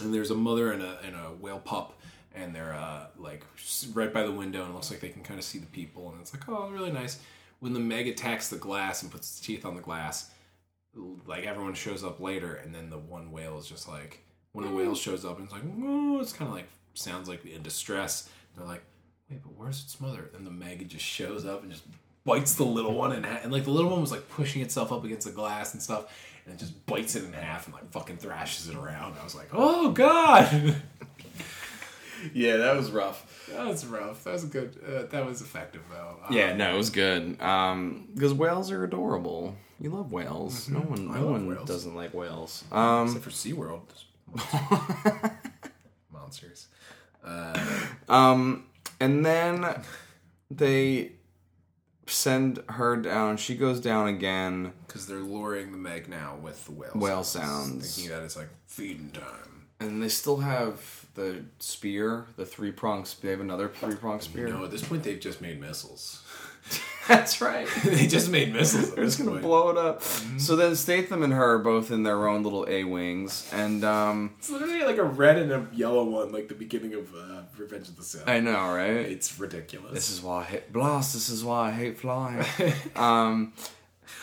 And 0.00 0.14
there's 0.14 0.30
a 0.30 0.36
mother 0.36 0.72
and 0.72 0.82
a, 0.82 0.98
and 1.04 1.16
a 1.16 1.32
whale 1.40 1.58
pup 1.58 1.98
and 2.34 2.54
they're 2.54 2.74
uh, 2.74 3.06
like 3.18 3.44
right 3.92 4.12
by 4.12 4.22
the 4.22 4.32
window 4.32 4.62
and 4.62 4.70
it 4.70 4.74
looks 4.74 4.90
like 4.90 5.00
they 5.00 5.08
can 5.08 5.22
kind 5.22 5.38
of 5.38 5.44
see 5.44 5.58
the 5.58 5.66
people 5.66 6.10
and 6.10 6.20
it's 6.20 6.32
like, 6.32 6.48
oh, 6.48 6.68
really 6.70 6.92
nice. 6.92 7.18
When 7.60 7.72
the 7.72 7.80
Meg 7.80 8.08
attacks 8.08 8.48
the 8.48 8.56
glass 8.56 9.02
and 9.02 9.10
puts 9.10 9.30
its 9.30 9.40
teeth 9.40 9.64
on 9.64 9.74
the 9.74 9.82
glass, 9.82 10.30
like 11.26 11.44
everyone 11.44 11.74
shows 11.74 12.04
up 12.04 12.20
later 12.20 12.54
and 12.54 12.74
then 12.74 12.90
the 12.90 12.98
one 12.98 13.32
whale 13.32 13.58
is 13.58 13.66
just 13.66 13.88
like, 13.88 14.20
one 14.52 14.64
of 14.64 14.70
the 14.70 14.76
whales 14.76 15.00
shows 15.00 15.24
up 15.24 15.38
and 15.38 15.46
it's 15.46 15.52
like, 15.52 15.62
oh, 15.82 16.20
it's 16.20 16.32
kind 16.32 16.48
of 16.48 16.54
like, 16.54 16.68
sounds 16.94 17.28
like 17.28 17.44
in 17.44 17.62
distress. 17.62 18.28
They're 18.56 18.66
like, 18.66 18.82
wait, 19.30 19.42
but 19.42 19.52
where's 19.56 19.82
its 19.82 20.00
mother? 20.00 20.30
And 20.36 20.46
the 20.46 20.50
Meg 20.50 20.88
just 20.88 21.04
shows 21.04 21.44
up 21.46 21.62
and 21.62 21.70
just 21.72 21.84
bites 22.24 22.54
the 22.54 22.64
little 22.64 22.94
one 22.94 23.12
in 23.12 23.24
half. 23.24 23.42
And 23.44 23.52
like 23.52 23.64
the 23.64 23.70
little 23.70 23.90
one 23.90 24.00
was 24.00 24.10
like 24.12 24.28
pushing 24.28 24.62
itself 24.62 24.92
up 24.92 25.04
against 25.04 25.26
the 25.26 25.32
glass 25.32 25.72
and 25.74 25.82
stuff, 25.82 26.12
and 26.44 26.54
it 26.54 26.58
just 26.58 26.84
bites 26.86 27.14
it 27.16 27.24
in 27.24 27.32
half 27.32 27.66
and 27.66 27.74
like 27.74 27.90
fucking 27.92 28.18
thrashes 28.18 28.68
it 28.68 28.76
around. 28.76 29.16
I 29.20 29.24
was 29.24 29.34
like, 29.34 29.48
oh 29.52 29.90
god, 29.92 30.76
Yeah, 32.32 32.58
that 32.58 32.76
was 32.76 32.92
rough. 32.92 33.46
that 33.50 33.66
was 33.66 33.84
rough. 33.84 34.22
That 34.24 34.34
was 34.34 34.44
good. 34.44 34.78
Uh, 34.86 35.06
that 35.10 35.26
was 35.26 35.40
effective 35.40 35.82
though. 35.90 36.18
Uh, 36.22 36.28
Yeah, 36.30 36.54
no, 36.54 36.72
it 36.74 36.76
was 36.76 36.90
good. 36.90 37.40
Um, 37.42 38.06
because 38.14 38.32
whales 38.32 38.70
are 38.70 38.84
adorable. 38.84 39.56
You 39.80 39.90
love 39.90 40.12
whales. 40.12 40.68
No 40.68 40.78
one, 40.78 41.10
I 41.10 41.18
no 41.18 41.26
one 41.26 41.46
whales. 41.48 41.66
doesn't 41.66 41.96
like 41.96 42.14
whales. 42.14 42.62
Um, 42.70 43.06
Except 43.08 43.24
for 43.24 43.30
SeaWorld. 43.30 43.82
Monsters. 46.12 46.68
Um, 48.08 48.64
and 49.00 49.24
then 49.24 49.82
they 50.50 51.12
send 52.06 52.62
her 52.68 52.96
down. 52.96 53.36
She 53.36 53.56
goes 53.56 53.80
down 53.80 54.08
again. 54.08 54.72
Because 54.86 55.06
they're 55.06 55.18
luring 55.18 55.72
the 55.72 55.78
Meg 55.78 56.08
now 56.08 56.36
with 56.40 56.64
the 56.66 56.72
whale, 56.72 56.92
Whale 56.94 57.24
sounds. 57.24 57.94
Thinking 57.94 58.12
that 58.12 58.22
it's 58.22 58.36
like 58.36 58.48
feeding 58.66 59.10
time. 59.10 59.66
And 59.80 60.02
they 60.02 60.08
still 60.08 60.38
have 60.38 61.06
the 61.14 61.44
spear, 61.58 62.26
the 62.36 62.46
three 62.46 62.70
prong 62.70 63.04
spear. 63.04 63.28
They 63.28 63.32
have 63.32 63.40
another 63.40 63.68
three 63.68 63.96
prong 63.96 64.20
spear. 64.20 64.48
No, 64.48 64.64
at 64.64 64.70
this 64.70 64.86
point 64.86 65.02
they've 65.02 65.18
just 65.18 65.40
made 65.40 65.60
missiles. 65.60 66.22
That's 67.08 67.40
right. 67.40 67.66
they 67.84 68.06
just 68.06 68.30
made 68.30 68.52
missiles. 68.52 68.94
They're 68.94 69.04
just 69.04 69.18
gonna 69.18 69.32
point. 69.32 69.42
blow 69.42 69.70
it 69.70 69.76
up. 69.76 70.02
So 70.38 70.54
then 70.54 70.76
Statham 70.76 71.22
and 71.22 71.32
her 71.32 71.54
are 71.54 71.58
both 71.58 71.90
in 71.90 72.04
their 72.04 72.28
own 72.28 72.44
little 72.44 72.64
A 72.68 72.84
wings, 72.84 73.50
and 73.52 73.82
um, 73.82 74.34
It's 74.38 74.50
literally 74.50 74.84
like 74.84 74.98
a 74.98 75.04
red 75.04 75.38
and 75.38 75.50
a 75.50 75.66
yellow 75.72 76.04
one, 76.04 76.30
like 76.30 76.48
the 76.48 76.54
beginning 76.54 76.94
of 76.94 77.12
uh, 77.14 77.42
Revenge 77.58 77.88
of 77.88 77.96
the 77.96 78.04
Sith. 78.04 78.28
I 78.28 78.38
know, 78.38 78.72
right? 78.72 78.90
It's 78.90 79.38
ridiculous. 79.38 79.92
This 79.92 80.10
is 80.10 80.22
why 80.22 80.40
I 80.40 80.44
hate 80.44 80.72
blast. 80.72 81.12
This 81.12 81.28
is 81.28 81.42
why 81.42 81.68
I 81.68 81.72
hate 81.72 81.98
flying. 81.98 82.44
um, 82.96 83.52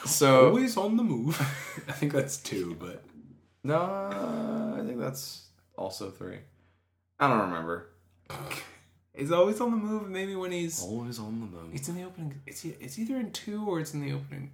so 0.06 0.48
always 0.48 0.78
on 0.78 0.96
the 0.96 1.04
move. 1.04 1.40
I 1.88 1.92
think 1.92 2.14
that's 2.14 2.38
two, 2.38 2.78
but 2.80 3.04
no, 3.64 3.78
I 3.78 4.82
think 4.86 5.00
that's 5.00 5.48
also 5.78 6.10
three. 6.12 6.38
I 7.20 7.28
don't 7.28 7.40
remember. 7.40 7.90
He's 9.20 9.32
always 9.32 9.60
on 9.62 9.72
the 9.72 9.78
move. 9.78 10.10
Maybe 10.10 10.36
when 10.36 10.52
he's 10.52 10.82
Always 10.84 11.20
on 11.20 11.40
the 11.40 11.46
move. 11.46 11.70
it's 11.74 11.88
in 11.90 11.96
the 11.96 12.04
opening. 12.04 12.34
It's 12.48 12.64
it's 12.66 12.98
either 12.98 13.18
in 13.18 13.32
two 13.32 13.66
or 13.70 13.80
it's 13.80 13.94
in 13.94 14.02
the 14.02 14.14
opening. 14.14 14.52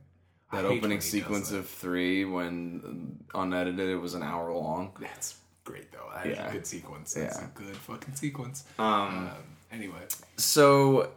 That 0.52 0.66
opening 0.66 1.02
sequence 1.02 1.50
that. 1.50 1.58
of 1.60 1.70
three, 1.70 2.24
when 2.26 3.18
unedited, 3.34 3.90
it 3.90 3.98
was 3.98 4.14
an 4.14 4.24
hour 4.24 4.52
long. 4.54 4.92
that's 5.00 5.38
great 5.64 5.92
though. 5.92 6.10
That 6.14 6.26
is 6.28 6.38
Yeah. 6.38 6.48
a 6.50 6.52
good 6.52 6.68
sequence. 6.68 7.14
That's 7.14 7.38
Yeah. 7.40 7.46
a 7.46 7.58
good 7.58 7.76
fucking 7.76 8.16
sequence. 8.16 8.64
Um, 8.78 8.86
Um, 8.86 9.30
anyway, 9.72 10.04
so 10.38 11.12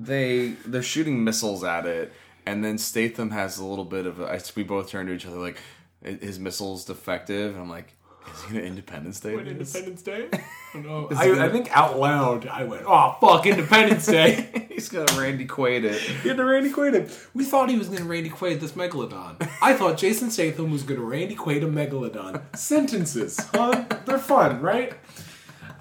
they 0.00 0.50
they're 0.64 0.82
shooting 0.82 1.24
missiles 1.24 1.64
at 1.64 1.86
it, 1.86 2.12
and 2.46 2.64
then 2.64 2.78
Statham 2.78 3.30
has 3.30 3.58
a 3.58 3.64
little 3.64 3.84
bit 3.84 4.06
of. 4.06 4.20
A, 4.20 4.26
I, 4.32 4.40
we 4.54 4.62
both 4.62 4.88
turn 4.88 5.06
to 5.06 5.12
each 5.12 5.26
other 5.26 5.38
like, 5.38 5.58
his 6.02 6.38
missile's 6.38 6.84
defective, 6.84 7.52
and 7.54 7.60
I'm 7.62 7.68
like, 7.70 7.92
is 8.34 8.42
he 8.44 8.54
gonna 8.54 8.64
Independence 8.66 9.20
Day? 9.20 9.34
What, 9.36 9.44
this?" 9.46 9.74
Independence 9.74 10.02
Day? 10.02 10.28
I, 10.32 10.42
don't 10.74 10.86
know. 10.86 11.08
I, 11.16 11.26
gonna- 11.28 11.44
I 11.46 11.48
think 11.48 11.68
out 11.76 11.98
loud 11.98 12.46
I 12.46 12.64
went, 12.64 12.84
"Oh 12.86 13.16
fuck, 13.20 13.46
Independence 13.46 14.06
Day." 14.06 14.66
He's 14.78 14.88
gonna 14.88 15.06
Randy 15.20 15.46
Quaid 15.46 15.84
it. 15.84 16.00
He 16.00 16.28
had 16.28 16.36
to 16.36 16.44
Randy 16.44 16.70
Quaid 16.70 16.94
him. 16.94 17.08
We 17.34 17.44
thought 17.44 17.68
he 17.70 17.76
was 17.78 17.88
going 17.88 18.00
to 18.02 18.04
Randy 18.08 18.30
Quaid 18.30 18.60
this 18.60 18.72
Megalodon. 18.72 19.48
I 19.60 19.72
thought 19.74 19.98
Jason 19.98 20.30
Statham 20.30 20.70
was 20.70 20.84
going 20.84 21.00
to 21.00 21.04
Randy 21.06 21.34
Quaid 21.34 21.64
a 21.64 21.66
Megalodon. 21.66 22.56
Sentences, 22.56 23.38
huh? 23.52 23.84
They're 24.06 24.18
fun, 24.20 24.60
right? 24.62 24.92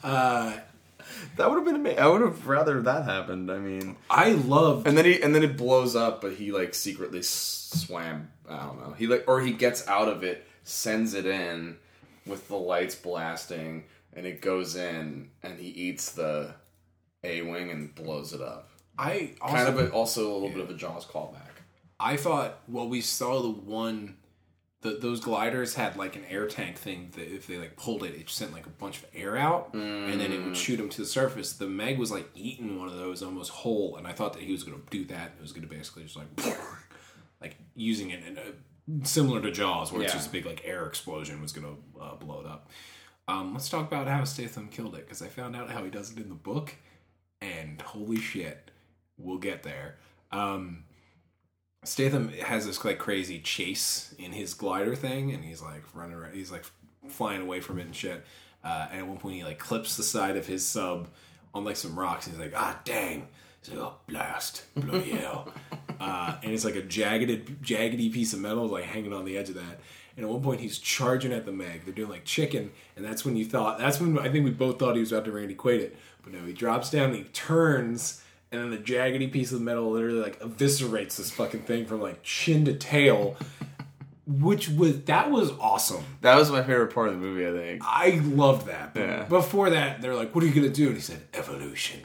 Uh, 0.04 0.54
That 1.36 1.50
would 1.50 1.58
have 1.58 1.66
been 1.66 1.76
amazing. 1.76 2.00
I 2.00 2.08
would 2.08 2.22
have 2.22 2.48
rather 2.48 2.82
that 2.82 3.06
happened. 3.06 3.52
I 3.52 3.60
mean, 3.60 3.98
I 4.10 4.32
love. 4.32 4.88
and 4.88 4.98
then 4.98 5.06
he 5.06 5.22
and 5.22 5.36
then 5.36 5.44
it 5.44 5.56
blows 5.58 5.96
up, 5.96 6.22
but 6.22 6.34
he 6.34 6.52
like 6.52 6.74
secretly 6.74 7.22
swam. 7.22 8.30
I 8.50 8.58
don't 8.66 8.80
know. 8.82 8.94
He 8.98 9.06
like 9.06 9.26
or 9.28 9.42
he 9.42 9.54
gets 9.54 9.88
out 9.88 10.08
of 10.08 10.24
it, 10.24 10.46
sends 10.64 11.14
it 11.14 11.26
in 11.28 11.78
with 12.28 12.48
the 12.48 12.56
lights 12.56 12.96
blasting, 12.96 13.86
and 14.14 14.26
it 14.26 14.42
goes 14.42 14.76
in, 14.76 15.30
and 15.44 15.60
he 15.60 15.68
eats 15.68 16.12
the 16.12 16.54
A 17.24 17.42
wing 17.42 17.72
and 17.72 17.94
blows 17.94 18.34
it 18.34 18.42
up. 18.42 18.70
I 18.98 19.34
also, 19.42 19.56
Kind 19.56 19.70
of, 19.70 19.80
a, 19.80 19.92
also 19.92 20.32
a 20.32 20.34
little 20.34 20.50
bit 20.50 20.60
of 20.60 20.70
a 20.70 20.74
Jaws 20.74 21.06
callback. 21.06 21.58
I 22.00 22.18
thought. 22.18 22.60
Well, 22.68 22.88
we 22.88 23.02
saw 23.02 23.42
the 23.42 23.50
one. 23.50 24.18
The, 24.82 24.92
those 24.92 25.20
gliders 25.20 25.74
had 25.74 25.98
like 25.98 26.16
an 26.16 26.24
air 26.30 26.48
tank 26.48 26.78
thing 26.78 27.10
that 27.16 27.34
if 27.34 27.48
they 27.48 27.58
like 27.58 27.76
pulled 27.76 28.04
it, 28.04 28.14
it 28.14 28.30
sent 28.30 28.54
like 28.54 28.68
a 28.68 28.70
bunch 28.70 29.00
of 29.00 29.06
air 29.16 29.36
out, 29.36 29.74
and 29.74 30.22
then 30.22 30.32
it 30.32 30.38
would 30.38 30.54
mm. 30.54 30.56
shoot 30.56 30.78
them 30.78 30.90
to 30.90 31.02
the 31.02 31.08
surface. 31.08 31.54
The 31.54 31.68
Meg 31.68 31.98
was 31.98 32.12
like 32.12 32.30
eating 32.36 32.78
one 32.80 32.88
of 32.88 32.96
those 32.96 33.24
almost 33.24 33.50
whole, 33.50 33.98
and 33.98 34.06
I 34.06 34.12
thought 34.12 34.34
that 34.34 34.44
he 34.44 34.52
was 34.52 34.64
going 34.64 34.80
to 34.80 34.90
do 34.90 35.06
that. 35.06 35.32
It 35.38 35.42
was 35.42 35.52
going 35.52 35.68
to 35.68 35.74
basically 35.74 36.04
just 36.04 36.16
like, 36.16 36.28
like 37.42 37.58
using 37.76 38.12
it 38.12 38.24
in 38.24 38.38
a 38.38 38.54
similar 39.04 39.42
to 39.42 39.52
Jaws, 39.52 39.92
where 39.92 40.02
it's 40.02 40.14
just 40.14 40.30
a 40.30 40.32
big 40.32 40.46
like 40.46 40.62
air 40.66 40.86
explosion 40.86 41.42
was 41.42 41.52
going 41.52 41.68
to 41.68 42.02
uh, 42.02 42.16
blow 42.16 42.42
it 42.42 42.48
up. 42.48 42.70
Um, 43.28 43.54
let's 43.54 43.68
talk 43.68 43.88
about 43.88 44.08
how 44.08 44.24
Statham 44.24 44.70
killed 44.70 44.96
it 44.96 45.06
because 45.06 45.22
I 45.22 45.28
found 45.28 45.56
out 45.56 45.70
how 45.70 45.84
he 45.84 45.90
does 45.90 46.12
it 46.12 46.18
in 46.18 46.30
the 46.30 46.36
book, 46.36 46.76
and 47.42 47.82
holy 47.82 48.18
shit, 48.18 48.72
we'll 49.18 49.38
get 49.38 49.64
there. 49.64 49.98
Um, 50.32 50.86
Statham 51.84 52.30
has 52.30 52.66
this 52.66 52.84
like 52.84 52.98
crazy 53.00 53.40
chase 53.40 54.14
in 54.18 54.32
his 54.32 54.54
glider 54.54 54.96
thing, 54.96 55.32
and 55.32 55.44
he's 55.44 55.62
like 55.62 55.84
running 55.94 56.16
around. 56.16 56.34
He's 56.34 56.52
like 56.52 56.66
flying 57.10 57.42
away 57.42 57.60
from 57.60 57.80
it 57.80 57.86
and 57.86 57.96
shit. 57.96 58.26
Uh, 58.64 58.88
and 58.92 59.02
at 59.02 59.08
one 59.08 59.18
point, 59.18 59.36
he 59.36 59.44
like 59.44 59.60
clips 59.60 59.98
the 59.98 60.04
side 60.04 60.36
of 60.36 60.48
his 60.48 60.66
sub 60.66 61.08
on 61.54 61.64
like 61.64 61.76
some 61.76 61.98
rocks. 61.98 62.28
And 62.28 62.36
he's 62.36 62.44
like, 62.44 62.54
"Ah, 62.60 62.80
dang!" 62.86 63.28
He's 63.62 63.74
like, 63.74 63.80
"Oh, 63.80 63.96
blast, 64.08 64.64
bloody 64.76 65.12
hell!" 65.12 65.54
uh, 66.00 66.36
and 66.44 66.52
it's 66.52 66.66
like 66.66 66.76
a 66.76 66.82
jagged, 66.82 67.62
jaggedy 67.62 68.12
piece 68.12 68.34
of 68.34 68.40
metal 68.40 68.68
like 68.68 68.84
hanging 68.86 69.14
on 69.14 69.26
the 69.26 69.38
edge 69.38 69.50
of 69.50 69.56
that. 69.56 69.80
And 70.16 70.26
at 70.26 70.32
one 70.32 70.42
point, 70.42 70.62
he's 70.62 70.80
charging 70.80 71.32
at 71.32 71.46
the 71.46 71.52
Meg. 71.52 71.86
They're 71.86 71.94
doing 71.94 72.10
like 72.10 72.26
chicken, 72.26 72.72
and 72.96 73.06
that's 73.06 73.24
when 73.24 73.36
you 73.36 73.46
thought. 73.46 73.78
That's 73.78 74.00
when 74.00 74.18
I 74.18 74.30
think 74.30 74.46
we 74.46 74.52
both 74.52 74.80
thought 74.80 74.96
he 74.96 75.00
was 75.00 75.12
about 75.12 75.26
to 75.26 75.32
Randy 75.32 75.54
Quaid 75.56 75.80
it. 75.80 75.98
But 76.24 76.34
no, 76.34 76.44
he 76.46 76.54
drops 76.54 76.90
down, 76.90 77.10
and 77.12 77.16
he 77.18 77.24
turns, 77.26 78.24
and 78.52 78.60
then 78.60 78.72
the 78.72 78.78
jaggedy 78.78 79.32
piece 79.32 79.52
of 79.52 79.62
metal 79.62 79.92
literally 79.92 80.20
like 80.20 80.40
eviscerates 80.40 81.18
this 81.18 81.30
fucking 81.30 81.62
thing 81.62 81.86
from 81.86 82.02
like 82.02 82.24
chin 82.24 82.66
to 82.66 82.74
tail. 82.74 83.38
Which 84.26 84.68
was 84.70 85.04
that 85.04 85.32
was 85.32 85.52
awesome. 85.60 86.04
That 86.22 86.36
was 86.36 86.52
my 86.52 86.62
favorite 86.62 86.94
part 86.94 87.08
of 87.10 87.14
the 87.14 87.20
movie. 87.20 87.48
I 87.48 87.52
think. 87.52 87.82
I 87.86 88.20
loved 88.26 88.68
that. 88.68 88.94
But 88.94 89.00
Yeah. 89.02 89.24
Before 89.24 89.70
that, 89.70 90.02
they're 90.02 90.16
like, 90.16 90.36
"What 90.36 90.44
are 90.44 90.48
you 90.48 90.54
gonna 90.54 90.68
do?" 90.74 90.88
And 90.88 90.96
he 90.96 91.02
said, 91.02 91.22
"Evolution. 91.34 92.02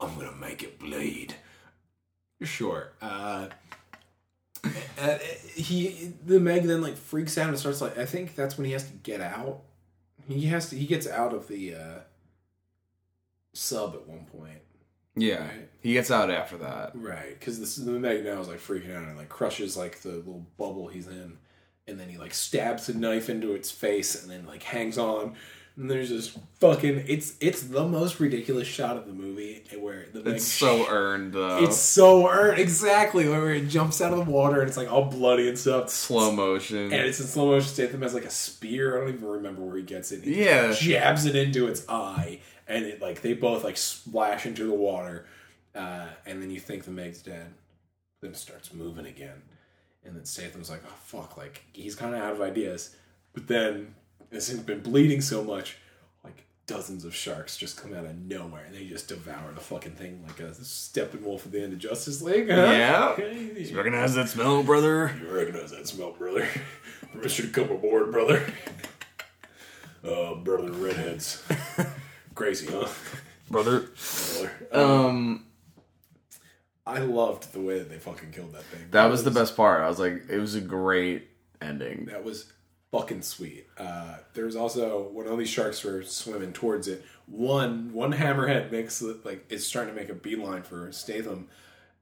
I'm 0.00 0.14
gonna 0.16 0.36
make 0.36 0.62
it 0.62 0.78
bleed." 0.78 1.34
Sure. 2.42 2.92
Uh, 3.02 3.48
uh, 5.00 5.18
he 5.54 6.12
the 6.24 6.38
Meg 6.40 6.64
then 6.64 6.82
like 6.82 6.96
freaks 6.96 7.38
out 7.38 7.48
and 7.48 7.58
starts 7.58 7.80
like 7.80 7.96
I 7.98 8.04
think 8.04 8.34
that's 8.34 8.56
when 8.58 8.64
he 8.66 8.72
has 8.72 8.84
to 8.84 8.92
get 9.02 9.20
out. 9.20 9.60
He 10.28 10.46
has 10.46 10.70
to 10.70 10.76
he 10.76 10.86
gets 10.86 11.06
out 11.06 11.32
of 11.32 11.48
the 11.48 11.74
uh, 11.74 11.98
sub 13.54 13.94
at 13.94 14.06
one 14.06 14.26
point. 14.26 14.60
Yeah, 15.16 15.44
Right. 15.48 15.68
he 15.80 15.94
gets 15.94 16.10
out 16.12 16.30
after 16.30 16.58
that. 16.58 16.92
Right, 16.94 17.38
because 17.38 17.58
this 17.58 17.74
the 17.76 17.90
Meg 17.92 18.24
now 18.24 18.40
is 18.40 18.48
like 18.48 18.60
freaking 18.60 18.94
out 18.94 19.02
and 19.08 19.16
like 19.16 19.28
crushes 19.28 19.76
like 19.76 20.00
the 20.02 20.10
little 20.10 20.46
bubble 20.56 20.86
he's 20.88 21.08
in, 21.08 21.38
and 21.88 21.98
then 21.98 22.08
he 22.08 22.18
like 22.18 22.34
stabs 22.34 22.88
a 22.88 22.96
knife 22.96 23.28
into 23.28 23.52
its 23.52 23.70
face 23.70 24.22
and 24.22 24.30
then 24.30 24.46
like 24.46 24.62
hangs 24.62 24.96
on. 24.98 25.34
And 25.78 25.88
there's 25.88 26.10
this 26.10 26.36
fucking 26.58 27.04
it's 27.06 27.34
it's 27.40 27.62
the 27.62 27.86
most 27.86 28.18
ridiculous 28.18 28.66
shot 28.66 28.96
of 28.96 29.06
the 29.06 29.12
movie 29.12 29.62
where 29.78 30.06
the 30.12 30.28
It's 30.30 30.44
so 30.44 30.88
earned 30.88 31.32
though. 31.34 31.62
It's 31.62 31.76
so 31.76 32.28
earned, 32.28 32.58
exactly. 32.58 33.28
Where 33.28 33.50
it 33.54 33.68
jumps 33.68 34.00
out 34.00 34.12
of 34.12 34.18
the 34.26 34.30
water 34.30 34.58
and 34.60 34.68
it's 34.68 34.76
like 34.76 34.90
all 34.90 35.04
bloody 35.04 35.48
and 35.48 35.56
stuff. 35.56 35.88
slow 35.88 36.32
motion. 36.32 36.78
And 36.92 36.94
it's 36.94 37.20
in 37.20 37.26
slow 37.26 37.46
motion. 37.46 37.68
Statham 37.68 38.02
has 38.02 38.12
like 38.12 38.24
a 38.24 38.30
spear. 38.30 38.96
I 38.96 39.00
don't 39.06 39.14
even 39.14 39.28
remember 39.28 39.62
where 39.62 39.76
he 39.76 39.84
gets 39.84 40.10
it. 40.10 40.24
He 40.24 40.44
Yeah. 40.44 40.72
jabs 40.72 41.26
it 41.26 41.36
into 41.36 41.68
its 41.68 41.88
eye, 41.88 42.40
and 42.66 42.84
it 42.84 43.00
like 43.00 43.22
they 43.22 43.34
both 43.34 43.62
like 43.62 43.76
splash 43.76 44.46
into 44.46 44.64
the 44.66 44.74
water. 44.74 45.26
Uh, 45.76 46.08
and 46.26 46.42
then 46.42 46.50
you 46.50 46.58
think 46.58 46.84
the 46.84 46.90
Meg's 46.90 47.22
dead. 47.22 47.54
Then 48.20 48.32
it 48.32 48.36
starts 48.36 48.74
moving 48.74 49.06
again, 49.06 49.42
and 50.04 50.16
then 50.16 50.24
Statham's 50.24 50.70
like, 50.70 50.82
"Oh 50.84 50.94
fuck!" 51.04 51.36
Like 51.36 51.62
he's 51.72 51.94
kind 51.94 52.16
of 52.16 52.20
out 52.20 52.32
of 52.32 52.40
ideas. 52.40 52.96
But 53.32 53.46
then 53.46 53.94
this 54.30 54.48
thing's 54.48 54.62
been 54.62 54.80
bleeding 54.80 55.20
so 55.20 55.42
much, 55.42 55.76
like 56.24 56.44
dozens 56.66 57.04
of 57.04 57.14
sharks 57.14 57.56
just 57.56 57.80
come 57.80 57.94
out 57.94 58.04
of 58.04 58.16
nowhere 58.18 58.64
and 58.64 58.74
they 58.74 58.84
just 58.86 59.08
devour 59.08 59.52
the 59.52 59.60
fucking 59.60 59.92
thing 59.92 60.22
like 60.26 60.40
a 60.40 60.50
Steppenwolf 60.52 61.46
at 61.46 61.52
the 61.52 61.62
end 61.62 61.72
of 61.72 61.78
Justice 61.78 62.20
League. 62.22 62.48
Huh? 62.50 62.56
Yeah. 62.56 63.08
Okay. 63.12 63.64
You 63.64 63.76
recognize 63.76 64.14
that 64.14 64.28
smell, 64.28 64.62
brother? 64.62 65.14
You 65.20 65.28
recognize 65.34 65.70
that 65.70 65.88
smell, 65.88 66.12
brother. 66.12 66.46
Permission 67.12 67.46
to 67.46 67.52
come 67.52 67.70
aboard, 67.74 68.12
brother. 68.12 68.44
Uh, 70.04 70.34
brother 70.34 70.70
redheads. 70.72 71.42
Crazy, 72.34 72.66
huh? 72.70 72.86
Brother. 73.50 73.88
Brother. 74.36 74.52
Um, 74.72 75.44
I 76.86 77.00
loved 77.00 77.52
the 77.52 77.60
way 77.60 77.78
that 77.78 77.90
they 77.90 77.98
fucking 77.98 78.30
killed 78.30 78.52
that 78.52 78.62
thing. 78.64 78.86
that 78.92 79.06
was 79.10 79.24
the 79.24 79.30
best 79.30 79.56
part. 79.56 79.82
I 79.82 79.88
was 79.88 79.98
like, 79.98 80.22
it 80.30 80.38
was 80.38 80.54
a 80.54 80.60
great 80.60 81.28
ending. 81.60 82.06
That 82.06 82.24
was 82.24 82.52
fucking 82.90 83.22
sweet. 83.22 83.66
Uh, 83.76 84.16
there 84.34 84.44
was 84.44 84.56
also 84.56 85.08
when 85.12 85.28
all 85.28 85.36
these 85.36 85.48
sharks 85.48 85.84
were 85.84 86.02
swimming 86.02 86.52
towards 86.52 86.88
it. 86.88 87.04
One 87.26 87.92
one 87.92 88.12
hammerhead 88.12 88.72
makes 88.72 89.02
like 89.02 89.44
it's 89.48 89.64
starting 89.64 89.94
to 89.94 90.00
make 90.00 90.10
a 90.10 90.14
beeline 90.14 90.62
for 90.62 90.90
Statham, 90.92 91.48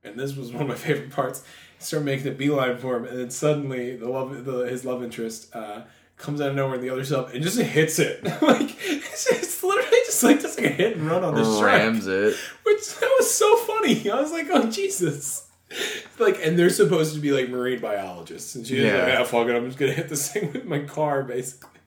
and 0.04 0.18
this 0.18 0.36
was 0.36 0.52
one 0.52 0.62
of 0.62 0.68
my 0.68 0.74
favorite 0.74 1.10
parts. 1.10 1.44
He 1.78 1.84
started 1.84 2.04
making 2.06 2.28
a 2.28 2.34
beeline 2.34 2.78
for 2.78 2.96
him, 2.96 3.04
and 3.04 3.18
then 3.18 3.30
suddenly 3.30 3.96
the 3.96 4.08
love 4.08 4.44
the, 4.44 4.60
his 4.60 4.84
love 4.84 5.02
interest 5.02 5.54
uh, 5.54 5.82
comes 6.16 6.40
out 6.40 6.50
of 6.50 6.56
nowhere 6.56 6.76
in 6.76 6.80
the 6.80 6.90
other 6.90 7.04
sub 7.04 7.30
and 7.34 7.42
just 7.42 7.58
hits 7.58 7.98
it. 7.98 8.22
like 8.42 8.76
it's, 8.84 9.26
it's 9.30 9.62
literally 9.62 9.98
just 10.06 10.22
like 10.22 10.40
just 10.40 10.58
like 10.58 10.70
a 10.70 10.74
hit 10.74 10.96
and 10.96 11.06
run 11.06 11.24
on 11.24 11.34
the 11.34 11.44
shark. 11.44 11.66
Rams 11.66 12.06
it. 12.06 12.36
Which 12.62 12.94
that 13.00 13.10
was 13.18 13.32
so 13.32 13.56
funny. 13.56 14.08
I 14.10 14.20
was 14.20 14.32
like, 14.32 14.46
oh 14.50 14.70
Jesus. 14.70 15.45
Like, 16.18 16.38
and 16.42 16.58
they're 16.58 16.70
supposed 16.70 17.12
to 17.14 17.20
be 17.20 17.30
like 17.32 17.50
marine 17.50 17.78
biologists, 17.80 18.54
and 18.54 18.66
she's 18.66 18.78
Yeah. 18.78 19.04
like, 19.04 19.20
ah, 19.20 19.24
fuck 19.24 19.48
it, 19.48 19.54
I'm 19.54 19.66
just 19.66 19.78
gonna 19.78 19.92
hit 19.92 20.08
this 20.08 20.28
thing 20.32 20.50
with 20.52 20.64
my 20.64 20.80
car, 20.80 21.22
basically. 21.22 21.70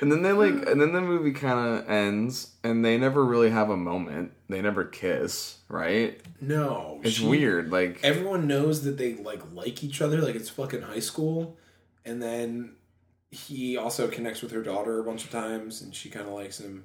And 0.00 0.12
then 0.12 0.22
they 0.22 0.32
like, 0.32 0.68
and 0.68 0.80
then 0.80 0.92
the 0.92 1.00
movie 1.00 1.32
kind 1.32 1.78
of 1.78 1.88
ends, 1.88 2.50
and 2.62 2.84
they 2.84 2.98
never 2.98 3.24
really 3.24 3.48
have 3.50 3.70
a 3.70 3.76
moment. 3.76 4.32
They 4.50 4.60
never 4.60 4.84
kiss, 4.84 5.58
right? 5.68 6.20
No, 6.42 7.00
It's 7.02 7.14
she- 7.16 7.26
weird. 7.26 7.70
Like, 7.70 8.00
Everyone 8.02 8.46
knows 8.46 8.82
that 8.84 8.98
they 8.98 9.14
like 9.14 9.40
like 9.54 9.82
each 9.82 10.02
other, 10.02 10.20
like 10.20 10.34
it's 10.34 10.50
fucking 10.50 10.82
high 10.82 10.98
school, 11.00 11.56
and 12.04 12.20
then 12.22 12.72
he 13.30 13.76
also 13.78 14.08
connects 14.08 14.42
with 14.42 14.50
her 14.52 14.62
daughter 14.62 14.98
a 15.00 15.04
bunch 15.04 15.24
of 15.24 15.30
times, 15.30 15.80
and 15.80 15.94
she 15.94 16.10
kind 16.10 16.26
of 16.28 16.34
likes 16.34 16.60
him. 16.60 16.84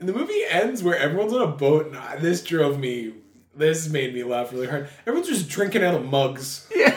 And 0.00 0.08
the 0.08 0.12
movie 0.12 0.42
ends 0.50 0.82
where 0.82 0.98
everyone's 0.98 1.32
on 1.34 1.42
a 1.42 1.46
boat, 1.52 1.86
and 1.86 1.96
I- 1.96 2.16
this 2.16 2.42
drove 2.42 2.78
me. 2.80 3.14
This 3.56 3.88
made 3.88 4.12
me 4.14 4.22
laugh 4.24 4.52
really 4.52 4.66
hard. 4.66 4.88
Everyone's 5.06 5.28
just 5.28 5.48
drinking 5.48 5.82
out 5.84 5.94
of 5.94 6.04
mugs. 6.04 6.66
yeah, 6.74 6.96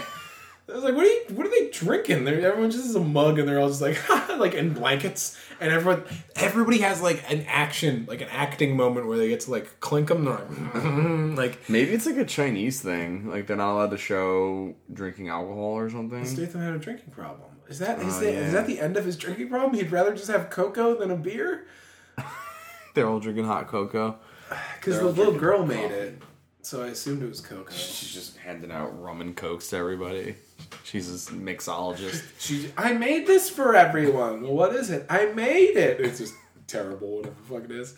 I 0.69 0.73
was 0.73 0.83
like, 0.83 0.95
what 0.95 1.05
are 1.05 1.09
you, 1.09 1.21
what 1.35 1.45
are 1.45 1.49
they 1.49 1.69
drinking? 1.69 2.23
They're, 2.25 2.41
everyone 2.41 2.71
just 2.71 2.85
has 2.85 2.95
a 2.95 2.99
mug 2.99 3.39
and 3.39 3.47
they're 3.47 3.59
all 3.59 3.67
just 3.69 3.81
like, 3.81 3.97
like 4.37 4.53
in 4.53 4.73
blankets. 4.73 5.37
And 5.59 5.71
everyone, 5.71 6.03
everybody 6.35 6.79
has 6.79 7.01
like 7.01 7.23
an 7.31 7.45
action, 7.47 8.05
like 8.07 8.21
an 8.21 8.27
acting 8.31 8.75
moment 8.75 9.07
where 9.07 9.17
they 9.17 9.27
get 9.29 9.39
to 9.41 9.51
like 9.51 9.79
clink 9.79 10.09
them. 10.09 10.25
They're 10.25 10.35
like, 10.35 11.37
like 11.37 11.69
maybe 11.69 11.91
it's 11.91 12.05
like 12.05 12.17
a 12.17 12.25
Chinese 12.25 12.81
thing. 12.81 13.29
Like 13.29 13.47
they're 13.47 13.57
not 13.57 13.73
allowed 13.73 13.91
to 13.91 13.97
show 13.97 14.75
drinking 14.93 15.29
alcohol 15.29 15.77
or 15.77 15.89
something. 15.89 16.25
Statham 16.25 16.61
had 16.61 16.73
a 16.73 16.79
drinking 16.79 17.11
problem. 17.11 17.49
Is 17.69 17.79
that 17.79 17.99
is 17.99 18.17
Oh, 18.17 18.19
that, 18.21 18.33
yeah. 18.33 18.39
is 18.39 18.53
that 18.53 18.65
the 18.67 18.79
end 18.79 18.97
of 18.97 19.05
his 19.05 19.15
drinking 19.17 19.49
problem? 19.49 19.73
He'd 19.73 19.91
rather 19.91 20.13
just 20.13 20.29
have 20.29 20.49
cocoa 20.49 20.95
than 20.97 21.11
a 21.11 21.15
beer 21.15 21.65
They're 22.93 23.07
all 23.07 23.19
drinking 23.19 23.45
hot 23.45 23.67
cocoa. 23.67 24.17
because 24.79 24.99
the 24.99 25.05
little 25.05 25.33
girl 25.37 25.59
coffee. 25.63 25.75
made 25.75 25.91
it. 25.91 26.21
So 26.67 26.83
I 26.83 26.87
assumed 26.87 27.23
it 27.23 27.29
was 27.29 27.39
cocoa. 27.39 27.71
She's 27.71 28.13
just 28.13 28.35
handing 28.39 28.73
out 28.73 29.01
rum 29.01 29.21
and 29.21 29.33
cokes 29.33 29.69
to 29.69 29.77
everybody. 29.77 30.35
She's 30.83 31.29
a 31.29 31.31
mixologist. 31.31 32.25
She, 32.39 32.73
I 32.77 32.91
made 32.91 33.25
this 33.25 33.49
for 33.49 33.73
everyone. 33.73 34.45
What 34.45 34.75
is 34.75 34.89
it? 34.89 35.05
I 35.09 35.27
made 35.27 35.77
it. 35.77 36.01
It's 36.01 36.17
just 36.17 36.33
terrible, 36.67 37.19
whatever 37.19 37.35
the 37.35 37.53
fuck 37.55 37.63
it 37.63 37.71
is. 37.71 37.95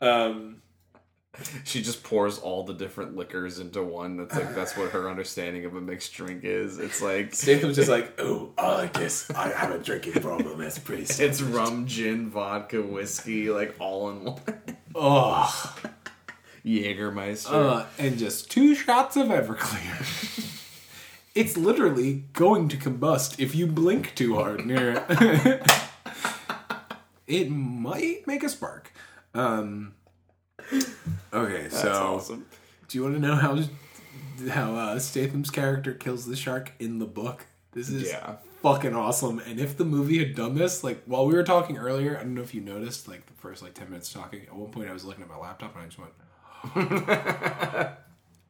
Um, 0.00 0.62
She 1.64 1.82
just 1.82 2.02
pours 2.04 2.38
all 2.38 2.64
the 2.64 2.72
different 2.72 3.16
liquors 3.16 3.58
into 3.58 3.82
one. 3.82 4.16
That's 4.16 4.34
like 4.34 4.54
that's 4.54 4.78
what 4.78 4.92
her 4.92 5.10
understanding 5.10 5.66
of 5.66 5.76
a 5.76 5.80
mixed 5.82 6.14
drink 6.14 6.42
is. 6.44 6.78
It's 6.78 7.02
like 7.02 7.34
Statham's 7.44 7.76
just 7.76 7.90
like, 7.90 8.18
oh, 8.18 8.54
I 8.56 8.76
like 8.76 8.94
this. 8.94 9.30
I 9.30 9.48
have 9.48 9.72
a 9.72 9.78
drinking 9.78 10.22
problem. 10.22 10.58
That's 10.58 10.78
pretty. 10.78 11.02
it's 11.22 11.42
rum, 11.42 11.86
gin, 11.86 12.30
vodka, 12.30 12.80
whiskey, 12.80 13.50
like 13.50 13.76
all 13.78 14.08
in 14.08 14.24
one. 14.24 14.40
Oh, 14.94 15.76
Jägermeister. 16.66 17.52
uh, 17.52 17.86
and 17.98 18.18
just 18.18 18.50
two 18.50 18.74
shots 18.74 19.16
of 19.16 19.28
Everclear. 19.28 20.60
it's 21.34 21.56
literally 21.56 22.24
going 22.32 22.68
to 22.68 22.76
combust 22.76 23.38
if 23.38 23.54
you 23.54 23.66
blink 23.66 24.14
too 24.14 24.34
hard 24.34 24.66
near 24.66 25.04
it. 25.08 25.62
it 27.26 27.50
might 27.50 28.26
make 28.26 28.42
a 28.42 28.48
spark. 28.48 28.92
Um, 29.34 29.94
okay, 31.32 31.62
that's 31.62 31.80
so 31.80 31.92
awesome. 31.92 32.46
do 32.88 32.98
you 32.98 33.04
want 33.04 33.14
to 33.16 33.20
know 33.20 33.34
how 33.36 33.58
how 34.50 34.74
uh, 34.74 34.98
Statham's 34.98 35.50
character 35.50 35.92
kills 35.94 36.26
the 36.26 36.36
shark 36.36 36.72
in 36.78 36.98
the 36.98 37.06
book? 37.06 37.46
This 37.72 37.88
is 37.90 38.08
Yeah. 38.08 38.36
fucking 38.62 38.94
awesome. 38.94 39.38
And 39.40 39.60
if 39.60 39.76
the 39.76 39.84
movie 39.84 40.18
had 40.18 40.34
done 40.34 40.54
this, 40.54 40.82
like 40.82 41.02
while 41.04 41.26
we 41.26 41.34
were 41.34 41.42
talking 41.44 41.76
earlier, 41.78 42.16
I 42.16 42.20
don't 42.22 42.34
know 42.34 42.42
if 42.42 42.54
you 42.54 42.60
noticed, 42.60 43.06
like 43.08 43.26
the 43.26 43.34
first 43.34 43.62
like 43.62 43.74
ten 43.74 43.88
minutes 43.90 44.12
talking. 44.12 44.42
At 44.42 44.54
one 44.56 44.70
point, 44.70 44.88
I 44.88 44.92
was 44.92 45.04
looking 45.04 45.22
at 45.22 45.28
my 45.28 45.36
laptop 45.38 45.74
and 45.74 45.82
I 45.84 45.86
just 45.86 45.98
went. 45.98 46.12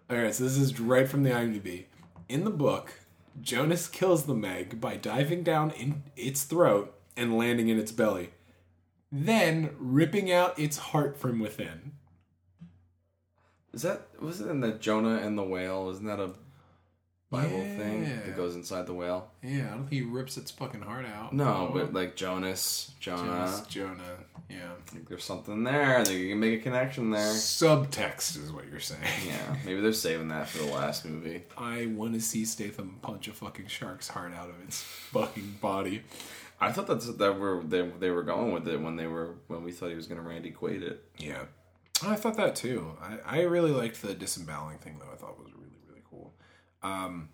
All 0.08 0.16
right, 0.16 0.34
so 0.34 0.44
this 0.44 0.56
is 0.56 0.78
right 0.80 1.08
from 1.08 1.22
the 1.22 1.30
IMDb. 1.30 1.84
In 2.28 2.44
the 2.44 2.50
book, 2.50 2.92
Jonas 3.40 3.88
kills 3.88 4.26
the 4.26 4.34
Meg 4.34 4.80
by 4.80 4.96
diving 4.96 5.42
down 5.42 5.70
in 5.72 6.02
its 6.16 6.44
throat 6.44 6.94
and 7.16 7.36
landing 7.36 7.68
in 7.68 7.78
its 7.78 7.92
belly, 7.92 8.30
then 9.10 9.70
ripping 9.78 10.30
out 10.30 10.58
its 10.58 10.76
heart 10.78 11.18
from 11.18 11.40
within. 11.40 11.92
Is 13.72 13.82
that 13.82 14.06
was 14.20 14.40
it 14.40 14.48
in 14.48 14.60
the 14.60 14.72
Jonah 14.72 15.16
and 15.18 15.36
the 15.36 15.42
whale? 15.44 15.90
Isn't 15.90 16.06
that 16.06 16.20
a 16.20 16.30
Bible 17.30 17.58
thing 17.60 18.04
Yeah. 18.04 18.20
that 18.24 18.36
goes 18.36 18.54
inside 18.56 18.86
the 18.86 18.94
whale? 18.94 19.30
Yeah, 19.42 19.66
I 19.66 19.70
don't 19.70 19.80
think 19.80 19.92
he 19.92 20.02
rips 20.02 20.36
its 20.38 20.50
fucking 20.50 20.80
heart 20.82 21.04
out. 21.04 21.32
No, 21.34 21.70
but 21.74 21.92
like 21.92 22.16
Jonas, 22.16 22.92
Jonah. 23.00 23.22
Jonas, 23.22 23.60
Jonah. 23.66 24.16
Yeah. 24.48 24.70
I 24.76 24.90
think 24.90 25.08
there's 25.08 25.24
something 25.24 25.64
there. 25.64 25.98
I 25.98 26.04
think 26.04 26.20
you 26.20 26.28
can 26.30 26.40
make 26.40 26.60
a 26.60 26.62
connection 26.62 27.10
there. 27.10 27.32
Subtext 27.32 28.42
is 28.42 28.52
what 28.52 28.68
you're 28.68 28.80
saying. 28.80 29.00
Yeah, 29.26 29.56
maybe 29.64 29.80
they're 29.80 29.92
saving 29.92 30.28
that 30.28 30.48
for 30.48 30.58
the 30.58 30.72
last 30.72 31.04
movie. 31.04 31.42
I 31.56 31.86
want 31.86 32.14
to 32.14 32.20
see 32.20 32.44
Statham 32.44 32.98
punch 33.02 33.26
a 33.28 33.32
fucking 33.32 33.66
shark's 33.66 34.08
heart 34.08 34.32
out 34.32 34.48
of 34.48 34.54
its 34.62 34.80
fucking 34.80 35.58
body. 35.60 36.02
I 36.60 36.72
thought 36.72 36.86
that's 36.86 37.12
that 37.12 37.38
were 37.38 37.62
they, 37.64 37.82
they 37.82 38.10
were 38.10 38.22
going 38.22 38.52
with 38.52 38.68
it 38.68 38.80
when 38.80 38.96
they 38.96 39.06
were 39.06 39.34
when 39.48 39.64
we 39.64 39.72
thought 39.72 39.90
he 39.90 39.96
was 39.96 40.06
gonna 40.06 40.22
Randy 40.22 40.52
Quaid 40.52 40.82
it. 40.82 41.04
Yeah. 41.18 41.44
I 42.04 42.14
thought 42.14 42.36
that 42.36 42.54
too. 42.56 42.96
I, 43.00 43.38
I 43.38 43.42
really 43.42 43.72
liked 43.72 44.00
the 44.02 44.14
disemboweling 44.14 44.78
thing 44.78 44.98
though. 44.98 45.12
I 45.12 45.16
thought 45.16 45.38
was 45.38 45.52
really, 45.54 45.76
really 45.88 46.02
cool. 46.08 46.34
Um, 46.82 47.30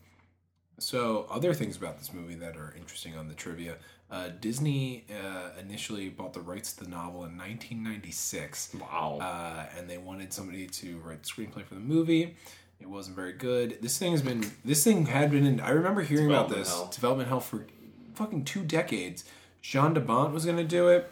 so 0.78 1.26
other 1.30 1.54
things 1.54 1.76
about 1.76 1.98
this 1.98 2.12
movie 2.12 2.34
that 2.36 2.56
are 2.56 2.74
interesting 2.76 3.16
on 3.16 3.28
the 3.28 3.34
trivia. 3.34 3.76
Uh, 4.12 4.28
Disney 4.40 5.06
uh, 5.10 5.58
initially 5.58 6.10
bought 6.10 6.34
the 6.34 6.40
rights 6.40 6.74
to 6.74 6.84
the 6.84 6.90
novel 6.90 7.24
in 7.24 7.36
1996. 7.38 8.74
Wow. 8.78 9.18
uh, 9.22 9.64
and 9.78 9.88
they 9.88 9.96
wanted 9.96 10.32
somebody 10.34 10.66
to 10.66 10.98
write 10.98 11.22
the 11.22 11.28
screenplay 11.28 11.64
for 11.64 11.74
the 11.74 11.80
movie. 11.80 12.36
It 12.78 12.88
wasn't 12.90 13.16
very 13.16 13.32
good. 13.32 13.78
This 13.80 13.96
thing 13.98 14.12
has 14.12 14.20
been. 14.20 14.44
This 14.64 14.84
thing 14.84 15.06
had 15.06 15.30
been 15.30 15.46
in. 15.46 15.60
I 15.60 15.70
remember 15.70 16.02
hearing 16.02 16.26
about 16.26 16.48
this 16.50 16.68
hell. 16.68 16.90
development 16.92 17.28
hell 17.30 17.40
for 17.40 17.66
fucking 18.14 18.44
two 18.44 18.64
decades. 18.64 19.24
Jean 19.62 19.94
de 19.94 20.00
Bont 20.00 20.34
was 20.34 20.44
going 20.44 20.56
to 20.58 20.64
do 20.64 20.88
it. 20.88 21.10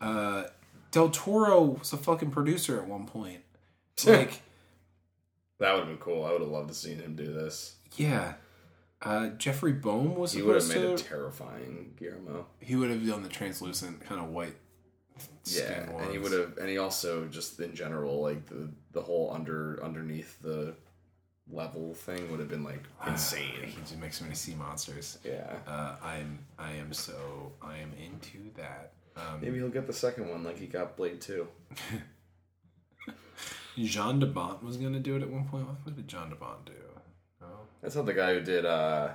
Uh, 0.00 0.44
Del 0.90 1.08
Toro 1.08 1.60
was 1.78 1.92
a 1.92 1.96
fucking 1.96 2.30
producer 2.30 2.78
at 2.80 2.86
one 2.86 3.06
point. 3.06 3.40
Like, 4.06 4.42
That 5.60 5.72
would 5.74 5.80
have 5.80 5.88
been 5.88 5.98
cool. 5.98 6.24
I 6.24 6.32
would 6.32 6.40
have 6.40 6.50
loved 6.50 6.68
to 6.70 6.74
seen 6.74 6.98
him 6.98 7.14
do 7.14 7.32
this. 7.32 7.76
Yeah. 7.96 8.34
Uh, 9.02 9.28
Jeffrey 9.30 9.72
Bohm 9.72 10.14
was 10.14 10.32
He 10.32 10.42
would 10.42 10.54
have 10.54 10.62
supposed 10.62 10.90
made 10.90 10.98
to. 10.98 11.04
a 11.04 11.08
terrifying 11.08 11.94
Guillermo. 11.98 12.46
he 12.60 12.76
would 12.76 12.90
have 12.90 13.04
done 13.06 13.22
the 13.24 13.28
translucent 13.28 14.00
kind 14.02 14.20
of 14.20 14.28
white. 14.28 14.54
Yeah, 15.44 15.84
skin 15.84 15.88
and 15.98 16.10
he 16.12 16.18
would 16.18 16.32
have, 16.32 16.56
and 16.58 16.68
he 16.68 16.78
also 16.78 17.26
just 17.26 17.58
in 17.60 17.74
general, 17.74 18.22
like 18.22 18.46
the 18.46 18.70
the 18.92 19.02
whole 19.02 19.30
under 19.34 19.82
underneath 19.84 20.40
the 20.40 20.74
level 21.50 21.92
thing 21.94 22.30
would 22.30 22.38
have 22.40 22.48
been 22.48 22.64
like 22.64 22.82
insane 23.06 23.42
He 23.56 23.62
insane. 23.64 23.80
just 23.82 23.98
makes 23.98 24.18
so 24.18 24.24
many 24.24 24.36
sea 24.36 24.54
monsters. 24.54 25.18
Yeah, 25.24 25.52
Uh, 25.66 25.96
I'm 26.02 26.38
I 26.58 26.72
am 26.72 26.92
so 26.92 27.52
I 27.60 27.78
am 27.78 27.92
into 28.02 28.50
that. 28.56 28.92
Um, 29.16 29.40
maybe 29.42 29.58
he'll 29.58 29.68
get 29.68 29.86
the 29.86 29.92
second 29.92 30.30
one 30.30 30.42
like 30.44 30.58
he 30.58 30.66
got 30.66 30.96
Blade 30.96 31.20
Two. 31.20 31.48
Jean 33.76 34.20
de 34.20 34.26
Bont 34.26 34.62
was 34.62 34.76
gonna 34.76 35.00
do 35.00 35.16
it 35.16 35.22
at 35.22 35.30
one 35.30 35.46
point. 35.48 35.66
What 35.66 35.96
did 35.96 36.06
Jean 36.08 36.30
de 36.30 36.36
Bont 36.36 36.64
do? 36.66 36.72
That's 37.82 37.96
not 37.96 38.06
the 38.06 38.14
guy 38.14 38.34
who 38.34 38.40
did 38.40 38.64
uh 38.64 39.10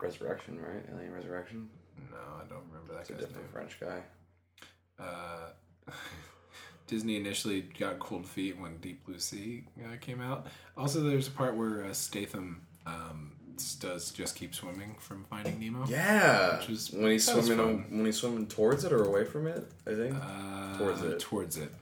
Resurrection, 0.00 0.60
right? 0.60 0.84
Alien 0.94 1.12
Resurrection. 1.12 1.68
no, 2.10 2.16
I 2.16 2.46
don't 2.48 2.64
remember 2.70 2.92
that 2.94 3.00
It's 3.00 3.10
a 3.10 3.12
guy's 3.14 3.22
different 3.22 3.46
name. 3.46 3.52
French 3.52 3.80
guy. 3.80 4.02
Uh, 4.98 5.92
Disney 6.86 7.16
initially 7.16 7.62
got 7.78 7.98
cold 7.98 8.26
feet 8.26 8.60
when 8.60 8.76
Deep 8.78 9.04
Blue 9.06 9.18
Sea 9.18 9.64
uh, 9.84 9.96
came 10.00 10.20
out. 10.20 10.46
Also, 10.76 11.00
there's 11.00 11.28
a 11.28 11.30
part 11.30 11.56
where 11.56 11.84
uh, 11.84 11.92
Statham 11.94 12.60
um, 12.86 13.32
does 13.80 14.10
just 14.10 14.36
keep 14.36 14.54
swimming 14.54 14.96
from 15.00 15.24
Finding 15.24 15.58
Nemo. 15.58 15.86
Yeah, 15.88 16.58
Which 16.58 16.68
was- 16.68 16.92
when 16.92 17.10
he's 17.12 17.26
that 17.26 17.36
was 17.36 17.46
swimming 17.46 17.84
fun. 17.84 17.96
when 17.96 18.06
he's 18.06 18.16
swimming 18.18 18.46
towards 18.46 18.84
it 18.84 18.92
or 18.92 19.02
away 19.04 19.24
from 19.24 19.46
it. 19.46 19.66
I 19.86 19.94
think. 19.94 20.14
Uh, 20.14 20.78
Towards 20.78 21.02
it. 21.02 21.18
Towards 21.20 21.56
it. 21.56 21.72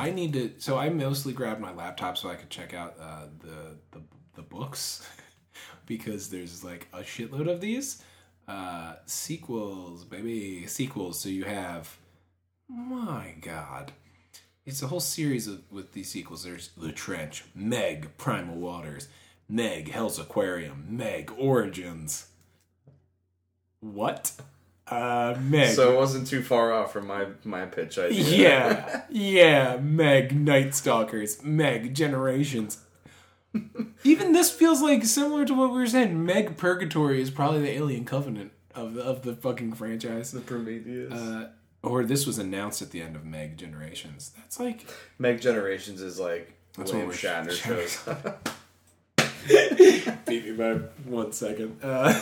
I 0.00 0.10
need 0.10 0.32
to. 0.32 0.52
So 0.58 0.78
I 0.78 0.88
mostly 0.88 1.32
grabbed 1.32 1.60
my 1.60 1.72
laptop 1.72 2.16
so 2.16 2.30
I 2.30 2.34
could 2.34 2.48
check 2.48 2.72
out 2.72 2.96
uh, 3.00 3.26
the, 3.40 3.76
the 3.90 4.02
the 4.34 4.42
books 4.42 5.06
because 5.86 6.30
there's 6.30 6.64
like 6.64 6.88
a 6.92 7.00
shitload 7.00 7.50
of 7.50 7.60
these 7.60 8.02
uh, 8.48 8.94
sequels, 9.04 10.04
baby 10.04 10.66
sequels. 10.66 11.20
So 11.20 11.28
you 11.28 11.44
have, 11.44 11.98
my 12.66 13.34
God, 13.42 13.92
it's 14.64 14.82
a 14.82 14.86
whole 14.86 15.00
series 15.00 15.46
of 15.46 15.62
with 15.70 15.92
these 15.92 16.10
sequels. 16.10 16.44
There's 16.44 16.70
The 16.76 16.92
Trench, 16.92 17.44
Meg, 17.54 18.16
Primal 18.16 18.56
Waters, 18.56 19.08
Meg, 19.48 19.90
Hell's 19.90 20.18
Aquarium, 20.18 20.86
Meg, 20.88 21.30
Origins. 21.36 22.28
What? 23.80 24.32
Uh, 24.90 25.38
Meg. 25.40 25.74
so 25.74 25.92
it 25.92 25.96
wasn't 25.96 26.26
too 26.26 26.42
far 26.42 26.72
off 26.72 26.92
from 26.92 27.06
my 27.06 27.26
my 27.44 27.64
pitch 27.66 27.98
idea. 27.98 28.24
Yeah, 28.24 29.02
yeah, 29.10 29.76
Meg 29.76 30.34
Night 30.34 30.74
Stalkers, 30.74 31.42
Meg 31.44 31.94
Generations. 31.94 32.78
Even 34.04 34.32
this 34.32 34.50
feels 34.50 34.82
like 34.82 35.04
similar 35.04 35.44
to 35.44 35.54
what 35.54 35.70
we 35.70 35.78
were 35.78 35.86
saying. 35.86 36.24
Meg 36.24 36.56
Purgatory 36.56 37.20
is 37.20 37.30
probably 37.30 37.62
the 37.62 37.70
Alien 37.70 38.04
Covenant 38.04 38.52
of 38.74 38.94
the, 38.94 39.02
of 39.02 39.22
the 39.22 39.34
fucking 39.34 39.72
franchise. 39.74 40.32
the 40.32 40.40
Prometheus. 40.40 41.12
Uh, 41.12 41.48
or 41.82 42.04
this 42.04 42.26
was 42.26 42.38
announced 42.38 42.82
at 42.82 42.90
the 42.90 43.00
end 43.00 43.16
of 43.16 43.24
Meg 43.24 43.56
Generations. 43.56 44.32
That's 44.36 44.60
like 44.60 44.86
Meg 45.18 45.40
Generations 45.40 46.00
is 46.02 46.20
like 46.20 46.52
That's 46.76 46.92
William 46.92 47.10
Shatner 47.10 47.52
shows. 47.52 47.98
beat 50.26 50.44
me 50.46 50.52
by 50.52 50.74
one 51.04 51.32
second. 51.32 51.78
Uh, 51.82 52.12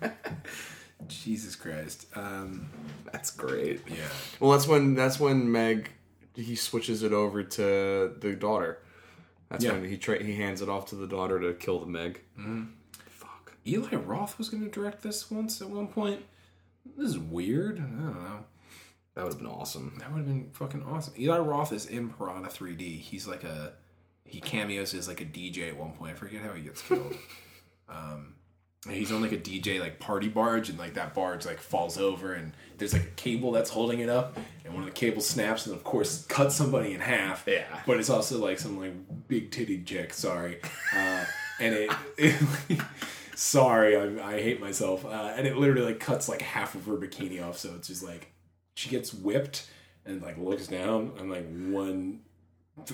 Jesus 1.08 1.56
Christ. 1.56 2.06
Um, 2.14 2.68
That's 3.12 3.30
great. 3.30 3.80
yeah. 3.88 3.96
Well, 4.40 4.52
that's 4.52 4.66
when 4.66 4.94
that's 4.94 5.18
when 5.20 5.50
Meg 5.50 5.90
he 6.34 6.54
switches 6.56 7.02
it 7.02 7.12
over 7.12 7.42
to 7.42 8.14
the 8.18 8.34
daughter. 8.38 8.78
That's 9.50 9.64
Yeah. 9.64 9.72
when 9.72 9.84
he 9.88 9.96
tra- 9.98 10.22
he 10.22 10.34
hands 10.36 10.62
it 10.62 10.68
off 10.68 10.86
to 10.86 10.94
the 10.96 11.06
daughter 11.06 11.38
to 11.40 11.52
kill 11.54 11.78
the 11.80 11.86
Meg. 11.86 12.20
Fuck. 13.08 13.52
Eli 13.66 13.94
Roth 13.96 14.38
was 14.38 14.48
going 14.48 14.64
to 14.64 14.70
direct 14.70 15.02
this 15.02 15.30
once 15.30 15.60
at 15.60 15.68
one 15.68 15.88
point. 15.88 16.22
This 16.96 17.10
is 17.10 17.18
weird. 17.18 17.76
I 17.78 17.82
don't 17.82 17.98
know. 18.22 18.44
That 19.14 19.24
would 19.24 19.34
have 19.34 19.42
been 19.42 19.50
awesome. 19.50 19.96
That 19.98 20.10
would 20.10 20.18
have 20.18 20.26
been 20.26 20.48
fucking 20.52 20.82
awesome. 20.84 21.12
Eli 21.18 21.38
Roth 21.38 21.70
is 21.72 21.84
in 21.84 22.08
Piranha 22.08 22.48
3D. 22.48 22.98
He's 22.98 23.26
like 23.26 23.44
a 23.44 23.74
he 24.24 24.40
cameos 24.40 24.94
as 24.94 25.06
like 25.06 25.20
a 25.20 25.26
DJ 25.26 25.68
at 25.68 25.76
one 25.76 25.92
point. 25.92 26.12
I 26.12 26.14
forget 26.14 26.40
how 26.40 26.52
he 26.54 26.62
gets 26.62 26.80
killed. 26.80 27.14
um, 27.90 28.34
he's 28.90 29.12
on 29.12 29.22
like 29.22 29.32
a 29.32 29.38
DJ 29.38 29.80
like 29.80 29.98
party 29.98 30.28
barge, 30.28 30.68
and 30.68 30.78
like 30.78 30.94
that 30.94 31.14
barge 31.14 31.46
like 31.46 31.60
falls 31.60 31.98
over, 31.98 32.32
and 32.34 32.52
there's 32.78 32.92
like 32.92 33.04
a 33.04 33.10
cable 33.16 33.52
that's 33.52 33.70
holding 33.70 34.00
it 34.00 34.08
up, 34.08 34.36
and 34.64 34.74
one 34.74 34.82
of 34.82 34.88
the 34.88 34.94
cables 34.94 35.26
snaps, 35.26 35.66
and 35.66 35.74
of 35.74 35.84
course 35.84 36.24
cuts 36.26 36.54
somebody 36.54 36.92
in 36.92 37.00
half. 37.00 37.44
Yeah. 37.46 37.64
But 37.86 37.98
it's 37.98 38.10
also 38.10 38.38
like 38.38 38.58
some 38.58 38.78
like 38.78 38.94
big 39.28 39.50
titty 39.50 39.82
chick. 39.84 40.12
Sorry, 40.12 40.60
uh, 40.94 41.24
and 41.60 41.74
it. 41.74 41.90
it 42.18 42.80
sorry, 43.34 43.96
I, 43.96 44.34
I 44.34 44.42
hate 44.42 44.60
myself. 44.60 45.04
Uh, 45.04 45.32
and 45.36 45.46
it 45.46 45.56
literally 45.56 45.86
like 45.86 46.00
cuts 46.00 46.28
like 46.28 46.42
half 46.42 46.74
of 46.74 46.86
her 46.86 46.94
bikini 46.94 47.46
off, 47.46 47.58
so 47.58 47.74
it's 47.76 47.88
just 47.88 48.02
like 48.02 48.32
she 48.74 48.88
gets 48.88 49.12
whipped 49.12 49.68
and 50.04 50.22
like 50.22 50.38
looks 50.38 50.66
down 50.66 51.12
and 51.18 51.30
like 51.30 51.46
one 51.70 52.20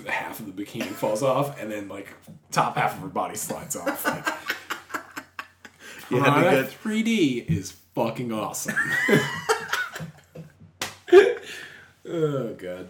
half 0.07 0.39
of 0.39 0.45
the 0.45 0.51
bikini 0.63 0.83
falls 0.83 1.23
off 1.23 1.59
and 1.59 1.71
then 1.71 1.87
like 1.87 2.07
top 2.51 2.75
half 2.75 2.95
of 2.95 3.01
her 3.01 3.07
body 3.07 3.35
slides 3.35 3.75
off 3.75 4.05
like 4.05 4.27
You 6.09 6.21
had 6.21 6.43
to 6.43 6.63
get 6.63 6.71
3d 6.83 7.49
is 7.49 7.71
fucking 7.95 8.31
awesome. 8.31 8.75
Oh 12.11 12.53
god. 12.57 12.87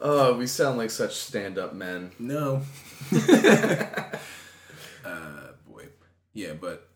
Oh, 0.00 0.34
we 0.36 0.46
sound 0.48 0.78
like 0.78 0.90
such 0.90 1.14
stand-up 1.14 1.74
men. 1.74 2.10
no. 2.18 2.62
Uh 5.04 5.52
boy. 5.68 5.86
Yeah 6.34 6.52
but 6.60 6.88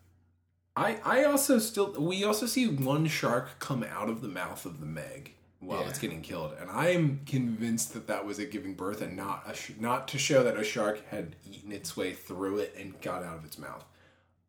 i 0.76 0.98
i 1.04 1.24
also 1.24 1.58
still 1.58 1.92
we 1.98 2.22
also 2.24 2.44
see 2.46 2.66
one 2.68 3.06
shark 3.06 3.58
come 3.60 3.82
out 3.84 4.08
of 4.10 4.20
the 4.20 4.28
mouth 4.28 4.66
of 4.66 4.78
the 4.80 4.86
meg 4.86 5.32
while 5.60 5.80
Yeah. 5.80 5.88
it's 5.88 5.98
getting 5.98 6.20
killed 6.20 6.52
and 6.60 6.68
i'm 6.70 7.20
convinced 7.26 7.94
that 7.94 8.06
that 8.08 8.26
was 8.26 8.38
it 8.38 8.50
giving 8.50 8.74
birth 8.74 9.00
and 9.00 9.16
not 9.16 9.44
a 9.46 9.54
sh- 9.54 9.70
not 9.80 10.06
to 10.08 10.18
show 10.18 10.42
that 10.42 10.58
a 10.58 10.64
shark 10.64 11.00
had 11.08 11.34
eaten 11.50 11.72
its 11.72 11.96
way 11.96 12.12
through 12.12 12.58
it 12.58 12.74
and 12.78 13.00
got 13.00 13.22
out 13.22 13.38
of 13.38 13.44
its 13.46 13.56
mouth 13.56 13.84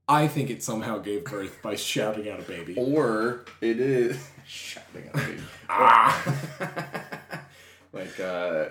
i 0.07 0.27
think 0.27 0.49
it 0.49 0.61
somehow 0.63 0.97
gave 0.97 1.23
birth 1.25 1.61
by 1.61 1.75
shouting 1.75 2.29
out 2.29 2.39
a 2.39 2.43
baby 2.43 2.75
Or 2.77 3.45
it 3.61 3.79
is 3.79 4.17
shouting 4.47 5.09
at 5.13 5.15
me. 5.15 5.37
ah 5.69 7.41
like 7.93 8.19
uh 8.19 8.65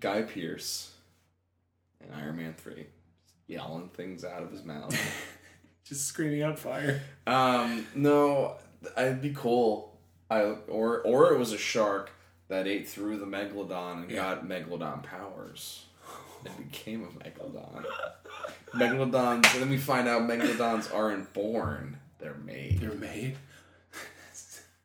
Guy 0.00 0.22
Pearce 0.22 0.90
in 2.00 2.12
Iron 2.12 2.36
Man 2.36 2.54
3 2.56 2.86
yelling 3.46 3.88
things 3.90 4.24
out 4.24 4.42
of 4.42 4.50
his 4.50 4.64
mouth. 4.64 4.94
just 5.84 6.06
screaming 6.06 6.42
out 6.42 6.58
fire 6.58 7.00
Um, 7.26 7.86
no, 7.94 8.56
I'd 8.96 9.20
be 9.20 9.30
cool. 9.34 9.96
I 10.30 10.40
or 10.68 11.00
or 11.02 11.32
it 11.34 11.38
was 11.38 11.52
a 11.52 11.58
shark 11.58 12.10
that 12.48 12.66
ate 12.66 12.88
through 12.88 13.18
the 13.18 13.26
megalodon 13.26 14.02
and 14.02 14.10
Yeah. 14.10 14.16
got 14.34 14.46
megalodon 14.48 15.02
powers. 15.02 15.84
And 16.44 16.70
became 16.70 17.04
a 17.04 17.24
megalodon. 17.24 17.84
Megalodons, 18.74 19.58
then 19.58 19.70
we 19.70 19.78
find 19.78 20.08
out 20.08 20.22
megalodons 20.22 20.92
aren't 20.94 21.32
born; 21.32 21.98
they're 22.18 22.34
made. 22.44 22.80
They're 22.80 22.94
made. 22.94 23.36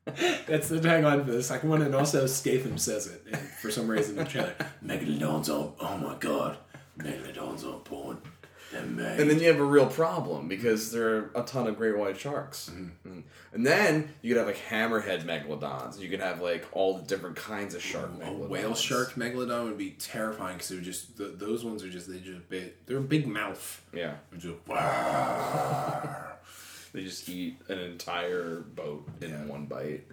That's 0.05 0.69
the 0.69 0.79
tagline 0.79 1.25
for 1.25 1.31
the 1.31 1.43
second 1.43 1.69
one, 1.69 1.81
and 1.81 1.93
also 1.93 2.25
Statham 2.27 2.77
says 2.77 3.07
it 3.07 3.35
for 3.35 3.69
some 3.69 3.87
reason 3.87 4.17
in 4.17 4.23
the 4.23 4.29
trailer. 4.29 4.55
Megalodons 4.85 5.49
are 5.49 5.73
oh 5.79 5.97
my 5.97 6.15
god, 6.19 6.57
Megalodons 6.97 7.65
are 7.65 7.79
born. 7.79 8.21
And 8.73 8.99
then 8.99 9.39
you 9.39 9.47
have 9.47 9.59
a 9.59 9.63
real 9.63 9.85
problem 9.87 10.47
because 10.47 10.91
there 10.91 11.15
are 11.15 11.31
a 11.35 11.43
ton 11.43 11.67
of 11.67 11.77
great 11.77 11.97
white 11.97 12.19
sharks. 12.19 12.69
Mm. 13.05 13.23
And 13.53 13.65
then 13.65 14.09
you 14.21 14.33
could 14.33 14.37
have 14.39 14.47
like 14.47 14.57
hammerhead 14.69 15.23
megalodons. 15.23 15.99
You 15.99 16.09
could 16.09 16.19
have 16.19 16.41
like 16.41 16.65
all 16.73 16.97
the 16.97 17.03
different 17.03 17.37
kinds 17.37 17.75
of 17.75 17.81
shark 17.81 18.11
a 18.21 18.25
megalodons. 18.25 18.49
whale 18.49 18.75
shark 18.75 19.13
megalodon 19.15 19.65
would 19.65 19.77
be 19.77 19.91
terrifying 19.91 20.55
because 20.57 20.69
they're 20.69 20.81
just 20.81 21.17
th 21.17 21.31
those 21.35 21.63
ones 21.63 21.83
are 21.83 21.89
just 21.89 22.09
they 22.11 22.19
just 22.19 22.47
big. 22.49 22.73
They're 22.85 22.97
a 22.97 23.01
big 23.01 23.25
mouth. 23.27 23.81
Yeah. 23.93 24.15
Just 24.37 24.57
They 26.93 27.03
just 27.03 27.27
eat 27.29 27.57
an 27.69 27.79
entire 27.79 28.61
boat 28.61 29.07
in 29.21 29.29
Yeah. 29.29 29.45
one 29.45 29.65
bite. 29.65 30.03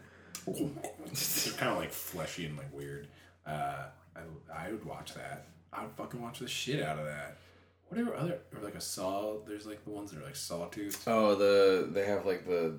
they're 0.46 1.54
kind 1.56 1.72
of 1.72 1.78
like 1.78 1.92
fleshy 1.92 2.46
and 2.46 2.56
like 2.56 2.72
weird. 2.72 3.08
Uh, 3.46 3.84
I 4.16 4.20
I 4.54 4.70
would 4.70 4.84
watch 4.84 5.14
that. 5.14 5.46
I 5.72 5.82
would 5.82 5.92
fucking 5.92 6.20
watch 6.22 6.38
the 6.40 6.48
shit 6.48 6.82
out 6.82 6.98
of 6.98 7.04
that. 7.06 7.36
Whatever 7.88 8.14
other 8.16 8.38
or 8.56 8.62
like 8.62 8.74
a 8.74 8.80
saw. 8.80 9.36
There's 9.46 9.66
like 9.66 9.84
the 9.84 9.90
ones 9.90 10.10
that 10.10 10.20
are 10.20 10.24
like 10.24 10.36
sawtooth. 10.36 11.06
Oh, 11.06 11.34
the 11.34 11.88
they 11.90 12.06
have 12.06 12.26
like 12.26 12.46
the 12.46 12.78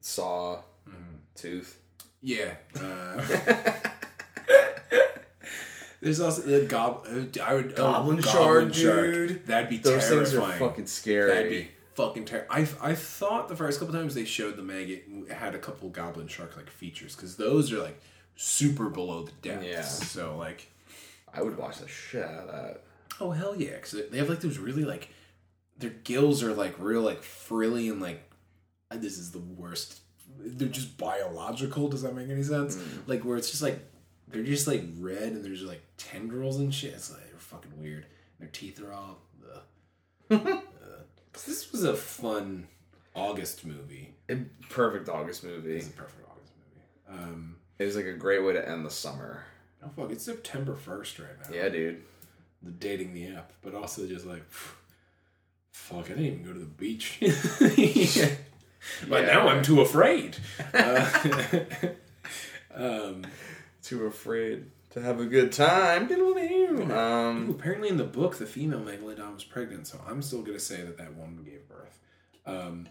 saw 0.00 0.60
Mm-hmm. 0.88 1.16
tooth. 1.34 1.80
Yeah. 2.22 2.54
Uh, 2.80 3.20
there's 6.00 6.20
also 6.20 6.42
the 6.42 6.66
gob. 6.66 7.06
uh, 7.08 7.42
I 7.42 7.54
would 7.54 7.72
oh, 7.72 7.76
Goblin 7.76 8.22
shark, 8.22 8.72
dude. 8.72 9.46
That'd 9.46 9.70
be 9.70 9.78
Those 9.78 10.08
things 10.08 10.34
are 10.34 10.40
terrifying. 10.40 10.58
fucking 10.58 10.86
scary. 10.86 11.28
That'd 11.30 11.50
be 11.50 11.68
fucking 11.94 12.24
terrifying. 12.26 12.68
I 12.82 12.90
I 12.90 12.94
thought 12.94 13.48
the 13.48 13.56
first 13.56 13.80
couple 13.80 13.94
times 13.94 14.14
they 14.14 14.24
showed 14.24 14.56
the 14.56 14.62
maggot 14.62 15.04
had 15.30 15.54
a 15.54 15.58
couple 15.58 15.88
goblin 15.88 16.28
shark 16.28 16.56
like 16.56 16.70
features 16.70 17.16
because 17.16 17.36
those 17.36 17.72
are 17.72 17.78
like 17.78 18.00
super 18.36 18.88
below 18.90 19.22
the 19.24 19.32
depths. 19.42 19.66
Yeah. 19.66 19.82
So 19.82 20.36
like, 20.36 20.70
I 21.32 21.42
would 21.42 21.56
watch 21.56 21.78
the 21.78 21.88
shit 21.88 22.24
out 22.24 22.48
of 22.48 22.52
that. 22.52 22.82
Oh 23.20 23.30
hell 23.30 23.54
yeah, 23.56 23.72
because 23.76 23.94
they 24.10 24.18
have 24.18 24.28
like 24.28 24.40
those 24.40 24.58
really 24.58 24.84
like 24.84 25.08
their 25.78 25.90
gills 25.90 26.42
are 26.42 26.54
like 26.54 26.74
real 26.78 27.02
like 27.02 27.22
frilly 27.22 27.88
and 27.88 28.00
like 28.00 28.22
this 28.90 29.18
is 29.18 29.32
the 29.32 29.38
worst. 29.40 30.00
They're 30.38 30.68
just 30.68 30.96
biological. 30.98 31.88
Does 31.88 32.02
that 32.02 32.14
make 32.14 32.28
any 32.30 32.42
sense? 32.42 32.78
Like 33.06 33.24
where 33.24 33.36
it's 33.36 33.50
just 33.50 33.62
like 33.62 33.78
they're 34.28 34.42
just 34.42 34.66
like 34.66 34.84
red 34.98 35.32
and 35.32 35.44
there's 35.44 35.62
like 35.62 35.82
tendrils 35.96 36.58
and 36.58 36.72
shit. 36.74 36.94
It's 36.94 37.10
like 37.12 37.28
they're 37.30 37.38
fucking 37.38 37.72
weird. 37.80 38.06
Their 38.38 38.48
teeth 38.48 38.80
are 38.82 38.92
all. 38.92 39.18
Uh, 40.30 40.58
this 41.46 41.70
was 41.72 41.84
a 41.84 41.94
fun 41.94 42.66
August 43.14 43.64
movie. 43.64 44.14
It- 44.28 44.68
perfect 44.68 45.08
August 45.08 45.44
movie. 45.44 45.76
It's 45.76 45.86
a 45.88 45.90
perfect 45.90 46.26
August 46.28 46.52
movie. 47.08 47.22
Um, 47.22 47.56
It 47.78 47.84
was 47.84 47.94
like 47.96 48.06
a 48.06 48.12
great 48.14 48.42
way 48.44 48.52
to 48.54 48.68
end 48.68 48.84
the 48.84 48.90
summer. 48.90 49.44
oh 49.84 49.88
fuck, 49.94 50.10
it's 50.10 50.24
September 50.24 50.74
first 50.74 51.18
right 51.18 51.28
now. 51.48 51.54
Yeah, 51.56 51.68
dude. 51.68 52.02
Dating 52.72 53.14
the 53.14 53.28
app, 53.36 53.52
but 53.62 53.74
also 53.74 54.06
just 54.06 54.26
like, 54.26 54.44
fuck, 55.70 56.06
I 56.06 56.08
didn't 56.14 56.24
even 56.24 56.42
go 56.44 56.52
to 56.52 56.58
the 56.58 56.64
beach. 56.66 57.18
But 59.08 59.24
Yeah. 59.24 59.32
now 59.34 59.48
I'm 59.48 59.62
too 59.62 59.80
afraid. 59.80 60.36
Uh, 60.74 61.08
um, 62.74 63.26
Too 63.82 64.04
afraid 64.06 64.66
to 64.90 65.00
have 65.00 65.20
a 65.20 65.24
good 65.26 65.52
time. 65.52 66.10
ooh, 66.12 66.92
Um, 66.92 67.50
apparently, 67.50 67.88
in 67.88 67.96
the 67.96 68.04
book, 68.04 68.36
the 68.36 68.46
female 68.46 68.80
megalodon 68.80 69.34
was 69.34 69.44
pregnant, 69.44 69.86
so 69.86 70.00
I'm 70.06 70.20
still 70.22 70.42
gonna 70.42 70.58
say 70.58 70.82
that 70.82 70.98
that 70.98 71.14
woman 71.14 71.42
gave 71.44 71.68
birth. 71.68 71.98
Um, 72.44 72.88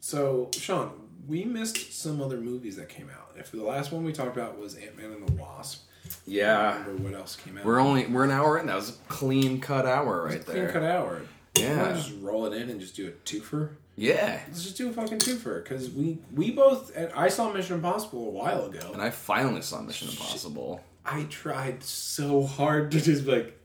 so, 0.00 0.50
Sean, 0.52 0.92
we 1.26 1.44
missed 1.44 1.92
some 2.00 2.20
other 2.22 2.38
movies 2.38 2.76
that 2.76 2.88
came 2.88 3.10
out. 3.10 3.32
If 3.36 3.50
the 3.50 3.62
last 3.64 3.92
one 3.92 4.04
we 4.04 4.12
talked 4.12 4.36
about 4.36 4.58
was 4.58 4.74
Ant 4.76 4.96
Man 4.96 5.12
and 5.12 5.26
the 5.26 5.32
Wasp, 5.32 5.87
yeah. 6.26 6.72
don't 6.72 6.86
remember 6.86 7.02
what 7.10 7.14
else 7.14 7.36
came 7.36 7.58
out. 7.58 7.64
We're 7.64 7.80
only 7.80 8.06
we're 8.06 8.24
an 8.24 8.30
hour 8.30 8.58
in. 8.58 8.66
That 8.66 8.76
was 8.76 8.90
a 8.90 8.98
clean 9.08 9.60
cut 9.60 9.86
hour 9.86 10.24
right 10.24 10.44
there. 10.44 10.70
clean 10.70 10.82
cut 10.82 10.82
hour. 10.82 11.22
Yeah. 11.54 11.92
Just 11.94 12.12
roll 12.20 12.46
it 12.46 12.54
in 12.54 12.70
and 12.70 12.80
just 12.80 12.96
do 12.96 13.08
a 13.08 13.10
twofer. 13.28 13.70
Yeah. 13.96 14.40
Let's 14.46 14.62
just 14.62 14.76
do 14.76 14.88
a 14.88 14.92
fucking 14.92 15.18
twofer 15.18 15.62
because 15.62 15.90
we 15.90 16.18
we 16.34 16.52
both. 16.52 16.94
And 16.96 17.12
I 17.14 17.28
saw 17.28 17.52
Mission 17.52 17.76
Impossible 17.76 18.28
a 18.28 18.30
while 18.30 18.66
ago. 18.66 18.90
And 18.92 19.02
I 19.02 19.10
finally 19.10 19.62
saw 19.62 19.80
Mission 19.80 20.08
Impossible. 20.08 20.80
I 21.04 21.24
tried 21.24 21.82
so 21.82 22.44
hard 22.44 22.92
to 22.92 23.00
just 23.00 23.24
be 23.24 23.32
like, 23.32 23.58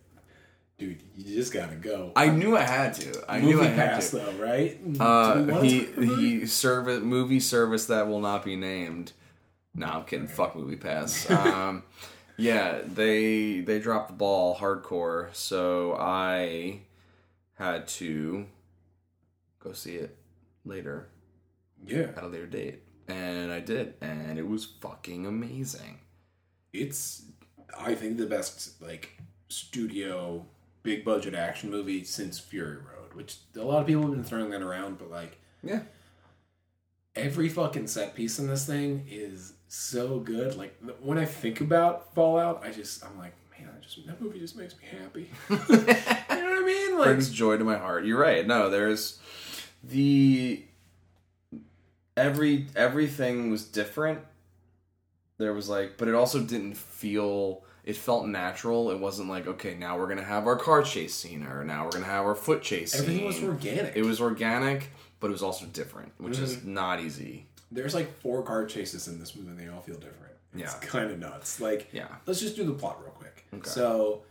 dude, 0.78 1.04
you 1.16 1.36
just 1.36 1.54
gotta 1.54 1.76
go. 1.76 2.12
I 2.16 2.30
knew 2.30 2.58
I 2.58 2.62
had 2.62 2.94
to. 2.96 3.24
I 3.30 3.40
Movie 3.40 3.54
knew 3.54 3.62
I 3.62 3.66
had 3.66 3.92
pass 3.92 4.10
to. 4.12 4.18
though, 4.18 4.32
right? 4.34 4.80
Uh, 4.82 4.88
he 4.88 4.98
talk 4.98 5.36
about 5.36 5.66
it? 5.66 6.20
he 6.20 6.46
service 6.48 7.02
movie 7.04 7.40
service 7.40 7.86
that 7.88 8.08
will 8.08 8.22
not 8.22 8.44
be 8.44 8.56
named. 8.56 9.12
No, 9.76 9.88
I'm 9.88 10.04
kidding. 10.06 10.28
Fuck 10.28 10.56
MoviePass. 10.56 11.30
Um, 11.54 11.84
yeah, 12.38 12.82
they 12.86 13.62
they 13.62 13.80
dropped 13.80 14.10
the 14.10 14.16
ball 14.16 14.56
hardcore, 14.56 15.34
so 15.34 15.96
I 16.00 16.82
had 17.56 17.88
to 17.90 18.46
go 19.60 19.74
see 19.74 19.96
it 19.96 20.18
later. 20.66 21.10
Yeah, 21.86 22.12
at 22.16 22.24
a 22.24 22.28
later 22.28 22.48
date, 22.48 22.82
and 23.08 23.52
I 23.52 23.60
did, 23.60 23.96
and 24.02 24.40
it 24.40 24.48
was 24.48 24.66
fucking 24.66 25.26
amazing. 25.26 26.00
it's 26.72 27.24
I 27.78 27.96
think 27.96 28.18
the 28.18 28.26
best 28.26 28.82
like 28.82 29.18
studio 29.50 30.46
big 30.84 31.06
budget 31.06 31.34
action 31.36 31.70
movie 31.70 32.04
since 32.04 32.40
Fury 32.40 32.78
Road, 32.78 33.14
which 33.14 33.38
a 33.56 33.62
lot 33.62 33.82
of 33.82 33.88
people 33.88 34.04
have 34.04 34.12
been 34.12 34.24
throwing 34.24 34.50
that 34.52 34.62
around, 34.62 34.98
but 34.98 35.10
like 35.12 35.38
Yeah, 35.62 35.82
every 37.16 37.50
fucking 37.50 37.88
set 37.88 38.16
piece 38.16 38.40
in 38.40 38.48
this 38.48 38.66
thing 38.66 39.06
is 39.10 39.54
so 39.76 40.20
good. 40.20 40.56
Like 40.56 40.76
when 41.02 41.18
I 41.18 41.26
think 41.26 41.60
about 41.62 42.14
Fallout, 42.14 42.62
I 42.64 42.72
just 42.72 43.04
I'm 43.04 43.18
like, 43.18 43.34
man, 43.58 43.70
I 43.76 43.82
just 43.84 44.06
that 44.06 44.22
movie 44.22 44.40
just 44.40 44.56
makes 44.56 44.76
me 44.78 44.86
happy. 45.00 45.30
you 45.50 45.56
know 45.58 45.64
what 45.88 46.30
I 46.30 46.64
mean? 46.66 46.98
Like 46.98 47.06
brings 47.06 47.32
joy 47.32 47.58
to 47.58 47.64
my 47.64 47.78
heart. 47.78 48.06
You're 48.06 48.20
right. 48.20 48.46
No, 48.46 48.70
there's 48.70 49.20
the 49.84 50.64
every 52.16 52.68
everything 52.76 53.50
was 53.50 53.66
different. 53.66 54.20
There 55.38 55.54
was 55.54 55.68
like, 55.68 55.98
but 55.98 56.08
it 56.08 56.14
also 56.16 56.42
didn't 56.42 56.78
feel. 56.78 57.64
It 57.84 57.98
felt 57.98 58.28
natural. 58.28 58.92
It 58.92 59.00
wasn't 59.00 59.28
like, 59.28 59.46
okay, 59.46 59.74
now 59.76 59.98
we're 59.98 60.08
gonna 60.08 60.24
have 60.24 60.48
our 60.48 60.56
car 60.56 60.84
chase 60.84 61.14
scene, 61.16 61.44
or 61.44 61.66
now 61.66 61.84
we're 61.86 61.92
gonna 61.92 62.06
have 62.06 62.26
our 62.26 62.36
foot 62.36 62.62
chase. 62.62 62.98
everything 62.98 63.26
was 63.26 63.44
organic. 63.44 63.96
It 63.98 64.06
was 64.06 64.22
organic, 64.22 64.90
but 65.20 65.28
it 65.28 65.32
was 65.34 65.44
also 65.44 65.66
different, 65.66 66.14
which 66.18 66.40
is 66.40 66.58
Mm-hmm. 66.58 66.74
not 66.74 67.00
easy. 67.02 67.48
There's 67.74 67.94
like 67.94 68.14
four 68.20 68.44
car 68.44 68.66
chases 68.66 69.08
in 69.08 69.20
this 69.20 69.36
movie, 69.36 69.50
and 69.50 69.60
they 69.60 69.68
all 69.68 69.82
feel 69.82 69.96
different. 69.96 70.34
It's 70.54 70.62
Yeah. 70.74 70.80
kind 70.82 71.10
of 71.12 71.20
nuts. 71.20 71.60
Like 71.60 71.90
Yeah. 71.92 72.08
let's 72.26 72.40
just 72.40 72.56
do 72.56 72.64
the 72.66 72.74
plot 72.74 73.02
real 73.02 73.12
quick. 73.12 73.46
Okay. 73.54 73.70
So, 73.70 74.24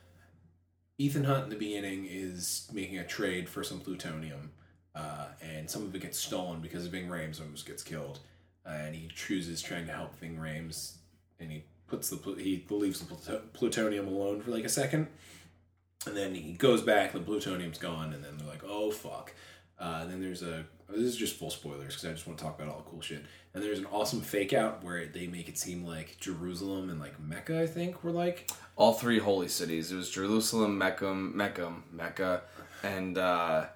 Ethan 0.98 1.24
Hunt 1.24 1.44
in 1.44 1.50
the 1.50 1.56
beginning 1.56 2.06
is 2.08 2.68
making 2.72 2.98
a 2.98 3.06
trade 3.06 3.48
for 3.48 3.64
some 3.64 3.80
plutonium, 3.80 4.52
uh, 4.94 5.28
and 5.40 5.68
some 5.68 5.82
of 5.84 5.94
it 5.94 6.00
gets 6.02 6.18
stolen 6.18 6.60
because 6.60 6.86
Ving 6.86 7.08
Rhames 7.08 7.40
almost 7.40 7.66
gets 7.66 7.82
killed, 7.82 8.20
uh, 8.64 8.68
and 8.70 8.94
he 8.94 9.08
chooses 9.08 9.62
trying 9.62 9.86
to 9.86 9.92
help 9.92 10.14
Ving 10.20 10.36
Rhames, 10.36 10.96
and 11.40 11.50
he 11.50 11.64
puts 11.88 12.08
the 12.10 12.16
he 12.34 12.64
leaves 12.70 13.00
the 13.00 13.06
pluto- 13.06 13.42
plutonium 13.52 14.06
alone 14.06 14.40
for 14.42 14.50
like 14.52 14.64
a 14.64 14.68
second, 14.68 15.08
and 16.06 16.16
then 16.16 16.34
he 16.34 16.52
goes 16.52 16.82
back, 16.82 17.12
the 17.12 17.20
plutonium's 17.20 17.78
gone, 17.78 18.12
and 18.12 18.22
then 18.24 18.36
they're 18.38 18.48
like, 18.48 18.62
oh 18.64 18.90
fuck. 18.92 19.34
Uh, 19.78 20.00
and 20.02 20.10
then 20.12 20.20
there's 20.20 20.42
a 20.42 20.64
this 20.96 21.08
is 21.08 21.16
just 21.16 21.36
full 21.36 21.50
spoilers 21.50 21.94
because 21.94 22.04
I 22.04 22.12
just 22.12 22.26
want 22.26 22.38
to 22.38 22.44
talk 22.44 22.58
about 22.60 22.72
all 22.72 22.78
the 22.78 22.90
cool 22.90 23.00
shit. 23.00 23.24
And 23.54 23.62
there's 23.62 23.78
an 23.78 23.86
awesome 23.92 24.20
fake 24.22 24.52
out 24.52 24.82
where 24.82 25.06
they 25.06 25.26
make 25.26 25.48
it 25.48 25.58
seem 25.58 25.84
like 25.84 26.16
Jerusalem 26.18 26.88
and 26.90 26.98
like 26.98 27.20
Mecca, 27.20 27.60
I 27.60 27.66
think, 27.66 28.02
were 28.02 28.10
like 28.10 28.50
All 28.76 28.94
three 28.94 29.18
holy 29.18 29.48
cities. 29.48 29.92
It 29.92 29.96
was 29.96 30.10
Jerusalem, 30.10 30.78
Mecca, 30.78 31.14
Mecca, 31.14 31.72
Mecca, 31.92 32.42
and 32.82 33.18
uh, 33.18 33.66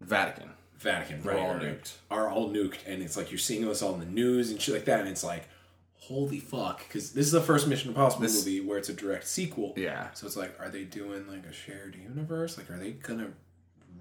Vatican. 0.00 0.50
Vatican, 0.78 1.22
right, 1.22 1.38
all 1.38 1.54
right, 1.54 1.62
nuked. 1.62 1.92
are 2.10 2.28
all 2.28 2.50
nuked, 2.50 2.78
and 2.86 3.02
it's 3.02 3.16
like 3.16 3.30
you're 3.32 3.38
seeing 3.38 3.66
this 3.66 3.80
all 3.80 3.94
in 3.94 4.00
the 4.00 4.04
news 4.06 4.50
and 4.50 4.60
shit 4.60 4.74
like 4.74 4.84
that, 4.84 5.00
and 5.00 5.08
it's 5.08 5.24
like, 5.24 5.48
holy 5.94 6.38
fuck, 6.38 6.86
because 6.86 7.12
this 7.12 7.24
is 7.24 7.32
the 7.32 7.40
first 7.40 7.66
Mission 7.66 7.88
Impossible 7.88 8.22
This- 8.22 8.44
movie 8.44 8.60
where 8.60 8.76
it's 8.76 8.90
a 8.90 8.92
direct 8.92 9.26
sequel. 9.26 9.72
Yeah. 9.76 10.12
So 10.12 10.26
it's 10.26 10.36
like, 10.36 10.54
are 10.60 10.68
they 10.68 10.84
doing 10.84 11.26
like 11.28 11.46
a 11.46 11.52
shared 11.52 11.96
universe? 11.96 12.58
Like, 12.58 12.70
are 12.70 12.78
they 12.78 12.90
gonna 12.92 13.30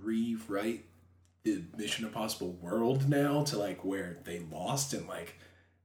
rewrite 0.02 0.84
Mission 1.78 2.06
Impossible 2.06 2.54
world 2.54 3.08
now 3.10 3.44
to 3.44 3.58
like 3.58 3.86
where 3.86 4.18
they 4.24 4.40
lost 4.40 4.94
and 4.94 5.08
like 5.08 5.36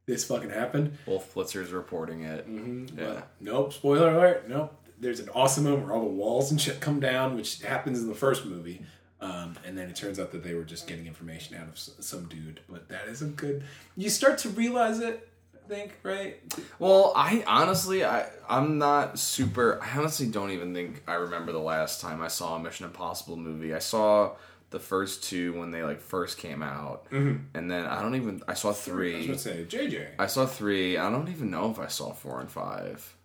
this 0.06 0.24
fucking 0.24 0.50
happened? 0.50 0.96
Wolf 1.06 1.34
Blitzer's 1.34 1.70
reporting 1.70 2.22
it. 2.22 2.48
Mm-hmm. 2.48 2.98
Yeah. 2.98 3.22
Nope, 3.40 3.72
spoiler 3.72 4.10
alert. 4.10 4.48
Nope. 4.48 4.76
There's 4.98 5.20
an 5.20 5.28
awesome 5.30 5.64
moment 5.64 5.86
where 5.86 5.94
all 5.94 6.04
the 6.04 6.10
walls 6.10 6.50
and 6.50 6.60
shit 6.60 6.80
come 6.80 7.00
down, 7.00 7.36
which 7.36 7.62
happens 7.62 8.00
in 8.00 8.08
the 8.08 8.14
first 8.14 8.44
movie. 8.44 8.84
Um, 9.20 9.56
and 9.66 9.76
then 9.76 9.88
it 9.90 9.96
turns 9.96 10.18
out 10.18 10.32
that 10.32 10.42
they 10.42 10.54
were 10.54 10.64
just 10.64 10.86
getting 10.86 11.06
information 11.06 11.56
out 11.56 11.68
of 11.68 11.78
some 11.78 12.24
dude. 12.24 12.60
But 12.68 12.88
that 12.88 13.06
is 13.08 13.22
a 13.22 13.26
good. 13.26 13.64
You 13.96 14.08
start 14.08 14.38
to 14.38 14.48
realize 14.48 14.98
it, 15.00 15.28
I 15.54 15.68
think, 15.68 15.98
right? 16.02 16.40
Well, 16.78 17.12
I 17.14 17.44
honestly, 17.46 18.04
I 18.04 18.26
I'm 18.48 18.78
not 18.78 19.18
super. 19.18 19.78
I 19.82 19.98
honestly 19.98 20.26
don't 20.26 20.50
even 20.50 20.74
think 20.74 21.02
I 21.06 21.14
remember 21.14 21.52
the 21.52 21.58
last 21.58 22.00
time 22.00 22.22
I 22.22 22.28
saw 22.28 22.56
a 22.56 22.58
Mission 22.58 22.86
Impossible 22.86 23.36
movie. 23.36 23.74
I 23.74 23.78
saw 23.78 24.32
the 24.70 24.80
first 24.80 25.24
two 25.24 25.52
when 25.58 25.70
they 25.70 25.82
like 25.82 26.00
first 26.00 26.38
came 26.38 26.62
out, 26.62 27.10
mm-hmm. 27.10 27.44
and 27.54 27.70
then 27.70 27.86
I 27.86 28.00
don't 28.00 28.14
even. 28.14 28.42
I 28.48 28.54
saw 28.54 28.68
I 28.68 28.70
was 28.70 28.80
three. 28.80 29.12
going 29.12 29.32
to 29.32 29.38
say, 29.38 29.64
JJ. 29.68 30.06
I 30.18 30.26
saw 30.26 30.46
three. 30.46 30.96
I 30.96 31.10
don't 31.10 31.28
even 31.28 31.50
know 31.50 31.70
if 31.70 31.78
I 31.78 31.88
saw 31.88 32.12
four 32.12 32.40
and 32.40 32.50
five. 32.50 33.16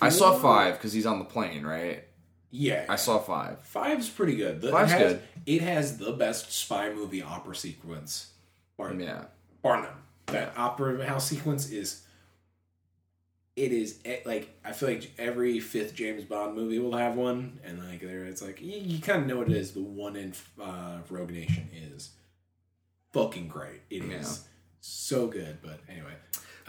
I 0.00 0.08
saw 0.08 0.36
five 0.38 0.74
because 0.74 0.92
he's 0.92 1.06
on 1.06 1.18
the 1.20 1.24
plane, 1.24 1.64
right? 1.64 2.04
Yeah. 2.50 2.86
I 2.88 2.96
saw 2.96 3.18
five. 3.18 3.60
Five's 3.62 4.08
pretty 4.08 4.36
good. 4.36 4.60
The- 4.60 4.70
Five's 4.72 4.92
it 4.92 4.98
has, 4.98 5.12
good. 5.12 5.22
It 5.46 5.60
has 5.62 5.98
the 5.98 6.12
best 6.12 6.52
spy 6.52 6.92
movie 6.92 7.22
opera 7.22 7.54
sequence. 7.54 8.32
Bar, 8.76 8.94
Yeah. 8.94 9.24
bar 9.62 9.82
none. 9.82 9.90
That 10.26 10.54
opera 10.56 11.06
house 11.06 11.28
sequence 11.28 11.70
is. 11.70 12.02
It 13.56 13.72
is 13.72 13.98
eh, 14.04 14.18
like 14.26 14.50
I 14.64 14.72
feel 14.72 14.90
like 14.90 15.10
every 15.18 15.60
fifth 15.60 15.94
James 15.94 16.24
Bond 16.24 16.54
movie 16.54 16.78
will 16.78 16.96
have 16.96 17.14
one, 17.16 17.58
and 17.64 17.78
like 17.88 18.02
there, 18.02 18.24
it's 18.26 18.42
like 18.42 18.60
you, 18.60 18.78
you 18.78 19.00
kind 19.00 19.22
of 19.22 19.26
know 19.26 19.38
what 19.38 19.50
it 19.50 19.56
is. 19.56 19.72
The 19.72 19.80
one 19.80 20.14
in 20.14 20.34
uh, 20.62 20.98
Rogue 21.08 21.30
Nation 21.30 21.68
is 21.74 22.10
fucking 23.12 23.48
great. 23.48 23.80
It 23.88 24.04
is 24.04 24.10
Yeah. 24.44 24.50
so 24.80 25.26
good. 25.28 25.56
But 25.62 25.80
anyway, 25.88 26.12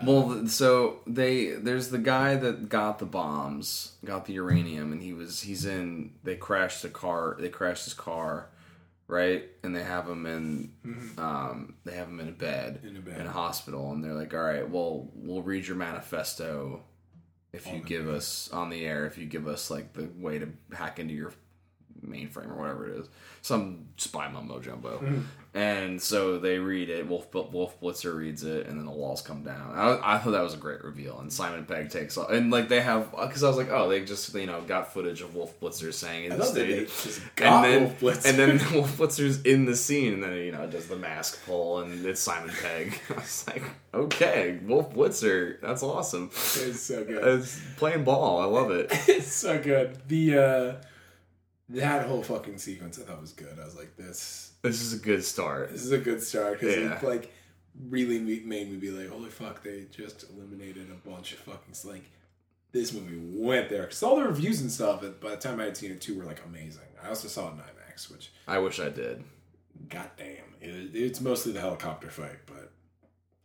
Well, 0.01 0.33
th- 0.33 0.47
so 0.49 0.99
they 1.05 1.47
there's 1.55 1.89
the 1.89 1.97
guy 1.97 2.35
that 2.35 2.69
got 2.69 2.99
the 2.99 3.05
bombs, 3.05 3.97
got 4.05 4.25
the 4.25 4.33
uranium, 4.33 4.93
and 4.93 5.01
he 5.01 5.11
was 5.11 5.41
he's 5.41 5.65
in. 5.65 6.13
They 6.23 6.37
crashed 6.37 6.83
the 6.83 6.89
car. 6.89 7.35
They 7.37 7.49
crashed 7.49 7.83
his 7.83 7.93
car, 7.95 8.47
right? 9.07 9.45
And 9.63 9.75
they 9.75 9.83
have 9.83 10.07
him 10.07 10.25
in. 10.25 10.73
Um, 11.17 11.75
they 11.85 11.93
have 11.93 12.07
him 12.07 12.19
in 12.19 12.29
a 12.29 12.31
bed 12.33 12.81
In 12.83 12.97
a 12.97 12.99
bed. 13.01 13.19
in 13.21 13.27
a 13.27 13.31
hospital, 13.31 13.91
and 13.91 14.03
they're 14.03 14.13
like, 14.13 14.33
"All 14.33 14.39
right, 14.41 14.69
well, 14.69 15.09
we'll 15.13 15.41
read 15.43 15.65
your 15.67 15.77
manifesto 15.77 16.83
if 17.53 17.65
you 17.71 17.79
give 17.79 18.07
us 18.07 18.49
on 18.51 18.69
the 18.69 18.85
air. 18.85 19.05
If 19.07 19.17
you 19.17 19.25
give 19.25 19.47
us 19.47 19.71
like 19.71 19.93
the 19.93 20.09
way 20.17 20.39
to 20.39 20.49
hack 20.73 20.99
into 20.99 21.13
your 21.13 21.33
mainframe 22.05 22.49
or 22.51 22.55
whatever 22.55 22.89
it 22.89 22.99
is, 22.99 23.07
some 23.41 23.85
spy 23.97 24.27
mumbo 24.27 24.59
jumbo. 24.59 24.97
Mm-hmm. 24.99 25.21
And 25.53 25.99
so 25.99 26.37
they 26.37 26.59
read 26.59 26.87
it. 26.91 27.07
Wolf 27.07 27.33
Wolf 27.33 27.81
Blitzer 27.81 28.15
reads 28.15 28.43
it, 28.43 28.67
and 28.67 28.77
then 28.77 28.85
the 28.85 28.91
walls 28.91 29.23
come 29.23 29.41
down. 29.41 29.71
I, 29.73 30.15
I 30.15 30.17
thought 30.19 30.31
that 30.31 30.43
was 30.43 30.53
a 30.53 30.57
great 30.57 30.83
reveal. 30.83 31.17
And 31.19 31.33
Simon 31.33 31.65
Pegg 31.65 31.89
takes 31.89 32.15
off, 32.15 32.29
and 32.29 32.51
like 32.51 32.69
they 32.69 32.79
have 32.79 33.09
because 33.09 33.43
I 33.43 33.47
was 33.47 33.57
like, 33.57 33.71
oh, 33.71 33.89
they 33.89 34.05
just 34.05 34.35
you 34.35 34.45
know 34.45 34.61
got 34.61 34.93
footage 34.93 35.21
of 35.21 35.33
Wolf 35.33 35.59
Blitzer 35.59 35.91
saying 35.91 36.25
in 36.25 36.33
I 36.33 36.35
the 36.35 36.43
love 36.43 36.53
that 36.53 36.59
they 36.67 36.85
stage. 36.85 37.03
just 37.03 37.21
And 37.41 37.65
then, 37.65 37.81
Wolf 37.85 37.99
Blitzer. 37.99 38.29
and 38.29 38.37
then 38.37 38.73
Wolf 38.75 38.97
Blitzer's 38.99 39.41
in 39.43 39.65
the 39.65 39.75
scene, 39.75 40.13
and 40.15 40.23
then 40.23 40.33
you 40.35 40.51
know 40.51 40.67
does 40.67 40.85
the 40.89 40.97
mask 40.97 41.43
pull, 41.47 41.79
and 41.79 42.05
it's 42.05 42.21
Simon 42.21 42.53
Pegg. 42.61 42.99
I 43.09 43.13
was 43.15 43.47
like, 43.47 43.63
okay, 43.95 44.59
Wolf 44.63 44.93
Blitzer, 44.93 45.59
that's 45.59 45.81
awesome. 45.81 46.29
It's 46.35 46.81
so 46.81 47.03
good. 47.03 47.39
It's 47.39 47.59
playing 47.77 48.03
ball. 48.03 48.41
I 48.41 48.45
love 48.45 48.69
it. 48.69 48.89
it's 49.07 49.33
so 49.33 49.59
good. 49.59 49.97
The 50.07 50.37
uh 50.37 50.73
that 51.69 52.05
whole 52.07 52.23
fucking 52.23 52.57
sequence 52.57 52.97
I 52.99 53.03
thought 53.03 53.19
was 53.21 53.33
good. 53.33 53.57
I 53.61 53.65
was 53.65 53.75
like, 53.75 53.95
this 53.97 54.51
This 54.61 54.81
is 54.81 54.93
a 54.93 54.97
good 55.03 55.23
start. 55.23 55.71
this 55.71 55.83
is 55.83 55.91
a 55.91 55.97
good 55.97 56.21
start 56.23 56.59
because 56.59 56.75
Yeah. 56.77 56.97
it 56.97 57.03
like 57.03 57.33
really 57.89 58.19
made 58.19 58.71
me 58.71 58.77
be 58.77 58.89
like, 58.91 59.09
holy 59.09 59.29
fuck, 59.29 59.63
they 59.63 59.85
just 59.91 60.25
eliminated 60.33 60.87
a 60.91 61.07
bunch 61.09 61.33
of 61.33 61.39
fucking 61.39 61.75
like 61.89 62.03
this 62.71 62.93
movie 62.93 63.17
went 63.21 63.69
there 63.69 63.83
because 63.83 64.01
all 64.03 64.15
the 64.17 64.23
reviews 64.23 64.61
and 64.61 64.71
stuff. 64.71 65.01
By 65.21 65.31
the 65.31 65.37
time 65.37 65.59
I 65.59 65.65
had 65.65 65.77
seen 65.77 65.91
it 65.91 66.01
too, 66.01 66.17
were 66.17 66.25
like 66.25 66.41
amazing. 66.45 66.81
I 67.03 67.09
also 67.09 67.27
saw 67.27 67.47
it 67.49 67.53
in 67.53 67.57
IMAX, 67.59 68.11
which 68.11 68.31
I 68.47 68.59
wish 68.59 68.79
I 68.79 68.89
did. 68.89 69.23
goddamn, 69.89 70.55
it, 70.61 70.95
it's 70.95 71.21
mostly 71.21 71.51
the 71.53 71.61
helicopter 71.61 72.09
fight, 72.09 72.39
but 72.45 72.71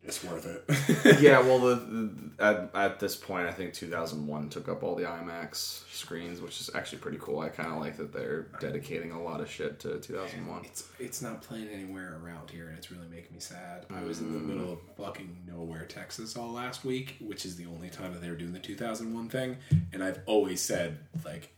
it's 0.04 0.24
worth 0.24 0.46
it. 0.46 1.20
yeah, 1.20 1.40
well, 1.40 1.60
the, 1.60 1.74
the 1.76 2.10
at, 2.44 2.70
at 2.74 3.00
this 3.00 3.14
point, 3.14 3.46
I 3.46 3.52
think 3.52 3.72
2001 3.72 4.48
took 4.48 4.68
up 4.68 4.82
all 4.82 4.96
the 4.96 5.04
IMAX 5.04 5.88
screens, 5.92 6.40
which 6.40 6.60
is 6.60 6.70
actually 6.74 6.98
pretty 6.98 7.18
cool. 7.20 7.38
I 7.38 7.50
kind 7.50 7.70
of 7.70 7.78
like 7.78 7.96
that 7.98 8.12
they're 8.12 8.46
dedicating 8.58 9.12
a 9.12 9.22
lot 9.22 9.40
of 9.40 9.48
shit 9.48 9.78
to 9.80 10.00
2001. 10.00 10.64
It's 10.64 10.88
it's 10.98 11.22
not 11.22 11.42
playing 11.42 11.68
anywhere 11.68 12.18
around 12.24 12.50
here, 12.50 12.66
and 12.66 12.76
it's 12.76 12.90
really 12.90 13.06
making 13.08 13.32
me 13.32 13.40
sad. 13.40 13.86
I 13.90 14.02
was 14.02 14.20
in 14.20 14.32
the 14.32 14.40
mm. 14.40 14.46
middle 14.46 14.72
of 14.72 14.78
fucking 14.96 15.36
nowhere, 15.46 15.84
Texas, 15.84 16.36
all 16.36 16.50
last 16.50 16.84
week, 16.84 17.16
which 17.20 17.46
is 17.46 17.54
the 17.54 17.66
only 17.66 17.88
time 17.88 18.12
that 18.12 18.20
they 18.20 18.28
were 18.28 18.36
doing 18.36 18.52
the 18.52 18.58
2001 18.58 19.28
thing. 19.28 19.56
And 19.92 20.02
I've 20.02 20.18
always 20.26 20.60
said, 20.60 20.98
like, 21.24 21.54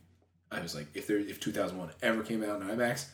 I 0.51 0.61
was 0.61 0.75
like, 0.75 0.87
if 0.93 1.07
there 1.07 1.17
if 1.17 1.39
2001 1.39 1.89
ever 2.03 2.21
came 2.21 2.43
out 2.43 2.61
in 2.61 2.67
IMAX, 2.67 3.07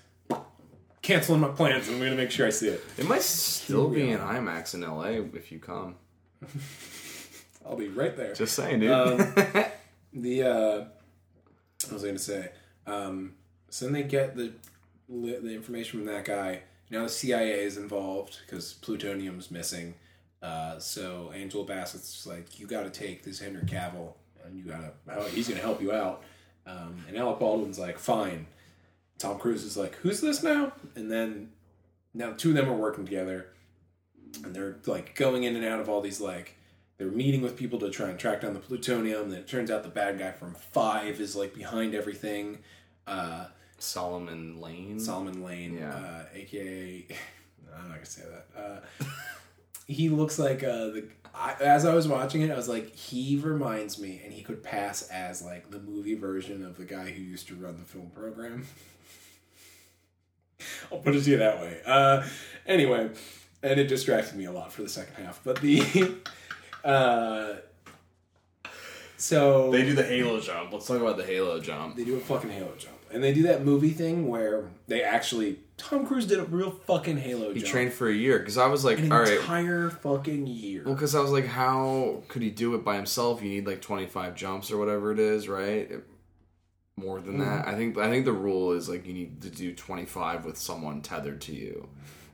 canceling 1.02 1.42
my 1.42 1.50
plans. 1.50 1.90
I'm 1.90 2.00
gonna 2.00 2.16
make 2.16 2.32
sure 2.32 2.48
I 2.48 2.52
see 2.52 2.70
it. 2.70 2.84
It 2.98 3.06
might 3.08 3.22
still 3.22 3.90
be 3.90 4.10
in. 4.10 4.20
IMAX 4.20 4.74
in 4.74 4.82
LA 4.82 5.28
if 5.38 5.52
you 5.52 5.60
come. 5.60 5.96
I'll 7.66 7.76
be 7.76 7.88
right 7.88 8.16
there. 8.16 8.34
Just 8.34 8.56
saying, 8.56 8.80
dude. 8.80 8.92
Um, 8.92 9.18
the 10.14 10.44
uh, 10.44 10.86
what 11.84 11.94
was 11.94 12.04
I 12.04 12.08
gonna 12.08 12.20
say? 12.20 12.52
Um, 12.88 13.36
so 13.70 13.86
then 13.86 13.94
they 13.94 14.04
get 14.04 14.36
the 14.36 14.54
the 15.10 15.54
information 15.54 16.00
from 16.00 16.08
that 16.08 16.26
guy. 16.26 16.62
Now 16.90 17.04
the 17.04 17.10
CIA 17.10 17.64
is 17.64 17.78
involved 17.78 18.40
because 18.46 18.74
plutonium's 18.74 19.52
missing. 19.52 19.96
Uh, 20.42 20.80
so 20.80 21.32
Angela 21.36 21.66
Bassett's 21.66 22.26
like, 22.26 22.60
you 22.60 22.66
got 22.66 22.84
to 22.84 22.90
take 22.90 23.24
this 23.24 23.40
Henry 23.40 23.62
Cavill, 23.62 24.14
and 24.44 24.58
you 24.58 24.64
got 24.64 25.06
to. 25.08 25.30
He's 25.30 25.48
gonna 25.48 25.62
help 25.62 25.82
you 25.82 25.92
out. 25.92 26.24
Um, 26.66 27.04
and 27.08 27.18
Alec 27.18 27.40
Baldwin's 27.40 27.80
like, 27.80 27.98
fine. 27.98 28.48
Tom 29.22 29.38
Cruise 29.38 29.64
is 29.64 29.78
like, 29.78 29.96
who's 29.98 30.20
this 30.20 30.42
now? 30.42 30.74
And 30.96 31.12
then 31.12 31.52
now 32.14 32.32
two 32.34 32.50
of 32.50 32.56
them 32.56 32.70
are 32.70 32.76
working 32.76 33.06
together, 33.06 33.48
and 34.44 34.56
they're 34.56 34.78
like 34.86 35.16
going 35.16 35.44
in 35.44 35.56
and 35.56 35.64
out 35.64 35.80
of 35.80 35.88
all 35.90 36.02
these 36.02 36.20
like 36.20 36.56
they're 36.98 37.12
meeting 37.12 37.42
with 37.42 37.56
people 37.56 37.80
to 37.80 37.90
try 37.90 38.10
and 38.10 38.18
track 38.20 38.42
down 38.42 38.54
the 38.54 38.60
plutonium. 38.60 39.30
Then 39.30 39.40
it 39.40 39.48
turns 39.48 39.70
out 39.72 39.84
the 39.84 39.90
bad 39.90 40.18
guy 40.20 40.32
from 40.32 40.56
Five 40.56 41.20
is 41.22 41.36
like 41.36 41.54
behind 41.54 41.94
everything. 41.96 42.60
Uh, 43.08 43.46
Solomon 43.78 44.60
Lane. 44.60 45.00
Solomon 45.00 45.44
Lane, 45.44 45.78
Yeah. 45.78 45.90
uh, 45.96 46.24
aka 46.34 47.08
I'm 47.76 47.88
not 47.88 47.94
gonna 47.96 48.06
say 48.06 48.24
that. 48.24 48.46
Uh, 48.60 49.06
he 49.88 50.10
looks 50.10 50.38
like 50.40 50.64
uh, 50.64 50.88
the. 50.88 51.08
I, 51.34 51.54
as 51.62 51.86
I 51.86 51.94
was 51.94 52.08
watching 52.10 52.42
it, 52.42 52.52
I 52.52 52.56
was 52.58 52.68
like, 52.68 52.94
he 52.94 53.38
reminds 53.42 53.98
me, 53.98 54.20
and 54.24 54.34
he 54.34 54.44
could 54.44 54.62
pass 54.64 55.04
as 55.10 55.42
like 55.42 55.72
the 55.72 55.80
movie 55.80 56.16
version 56.16 56.66
of 56.66 56.78
the 56.78 56.84
guy 56.84 57.10
who 57.12 57.22
used 57.22 57.48
to 57.48 57.56
run 57.56 57.78
the 57.78 57.86
film 57.86 58.10
program. 58.10 58.66
I'll 60.94 61.00
put 61.00 61.16
it 61.16 61.24
to 61.24 61.30
you 61.32 61.38
that 61.38 61.60
way. 61.62 61.80
Uh, 61.86 62.24
anyway, 62.66 63.10
and 63.64 63.80
it 63.80 63.88
distracted 63.88 64.36
me 64.36 64.46
a 64.46 64.52
lot 64.52 64.72
for 64.74 64.82
the 64.84 64.90
second 64.90 65.16
half, 65.24 65.40
but 65.44 65.60
the. 65.62 66.16
Uh, 66.84 67.58
so 69.18 69.70
They 69.72 69.84
do 69.84 69.94
the 69.94 70.02
Halo 70.04 70.40
jump. 70.40 70.74
Let's 70.74 70.88
talk 70.88 71.00
about 71.00 71.18
the 71.18 71.24
Halo 71.24 71.60
jump. 71.60 71.96
they 71.96 72.04
do 72.04 72.16
a 72.16 72.20
fucking 72.20 72.50
Halo 72.50 72.74
jump, 72.78 72.96
and 73.12 73.24
they 73.24 73.34
do 73.34 73.44
that 73.44 73.64
movie 73.64 73.92
thing 73.92 74.28
where 74.28 74.66
they 74.88 75.04
actually 75.04 75.60
Tom 75.78 76.08
Cruise 76.08 76.26
did 76.26 76.40
a 76.40 76.44
real 76.44 76.72
fucking 76.72 77.18
Halo 77.18 77.54
He 77.54 77.60
jump. 77.60 77.72
trained 77.72 77.94
for 77.94 78.10
a 78.10 78.14
year 78.14 78.40
because 78.40 78.58
I 78.58 78.66
was 78.68 78.84
like, 78.84 78.98
an 78.98 79.12
all 79.12 79.20
right. 79.20 79.34
entire 79.34 79.90
fucking 79.92 80.48
year. 80.48 80.84
Well, 80.86 80.96
because 80.96 81.14
I 81.14 81.20
was 81.20 81.30
like, 81.32 81.46
how 81.46 82.24
could 82.28 82.42
he 82.42 82.50
do 82.50 82.74
it 82.74 82.84
by 82.84 82.96
himself? 82.96 83.44
You 83.44 83.50
need 83.50 83.68
like 83.68 83.82
25 83.82 84.36
jumps 84.36 84.72
or 84.72 84.78
whatever 84.78 85.12
it 85.12 85.20
is, 85.20 85.48
right? 85.48 85.92
More 86.98 87.20
than 87.20 87.40
that, 87.40 87.68
I 87.68 87.76
think. 87.76 87.98
I 87.98 88.10
think 88.10 88.26
the 88.26 88.32
rule 88.34 88.74
is 88.74 88.88
like 88.90 89.08
you 89.08 89.14
need 89.14 89.42
to 89.42 89.50
do 89.50 89.74
25 89.74 90.46
with 90.46 90.58
someone 90.58 91.02
tethered 91.02 91.42
to 91.42 91.54
you, 91.54 91.88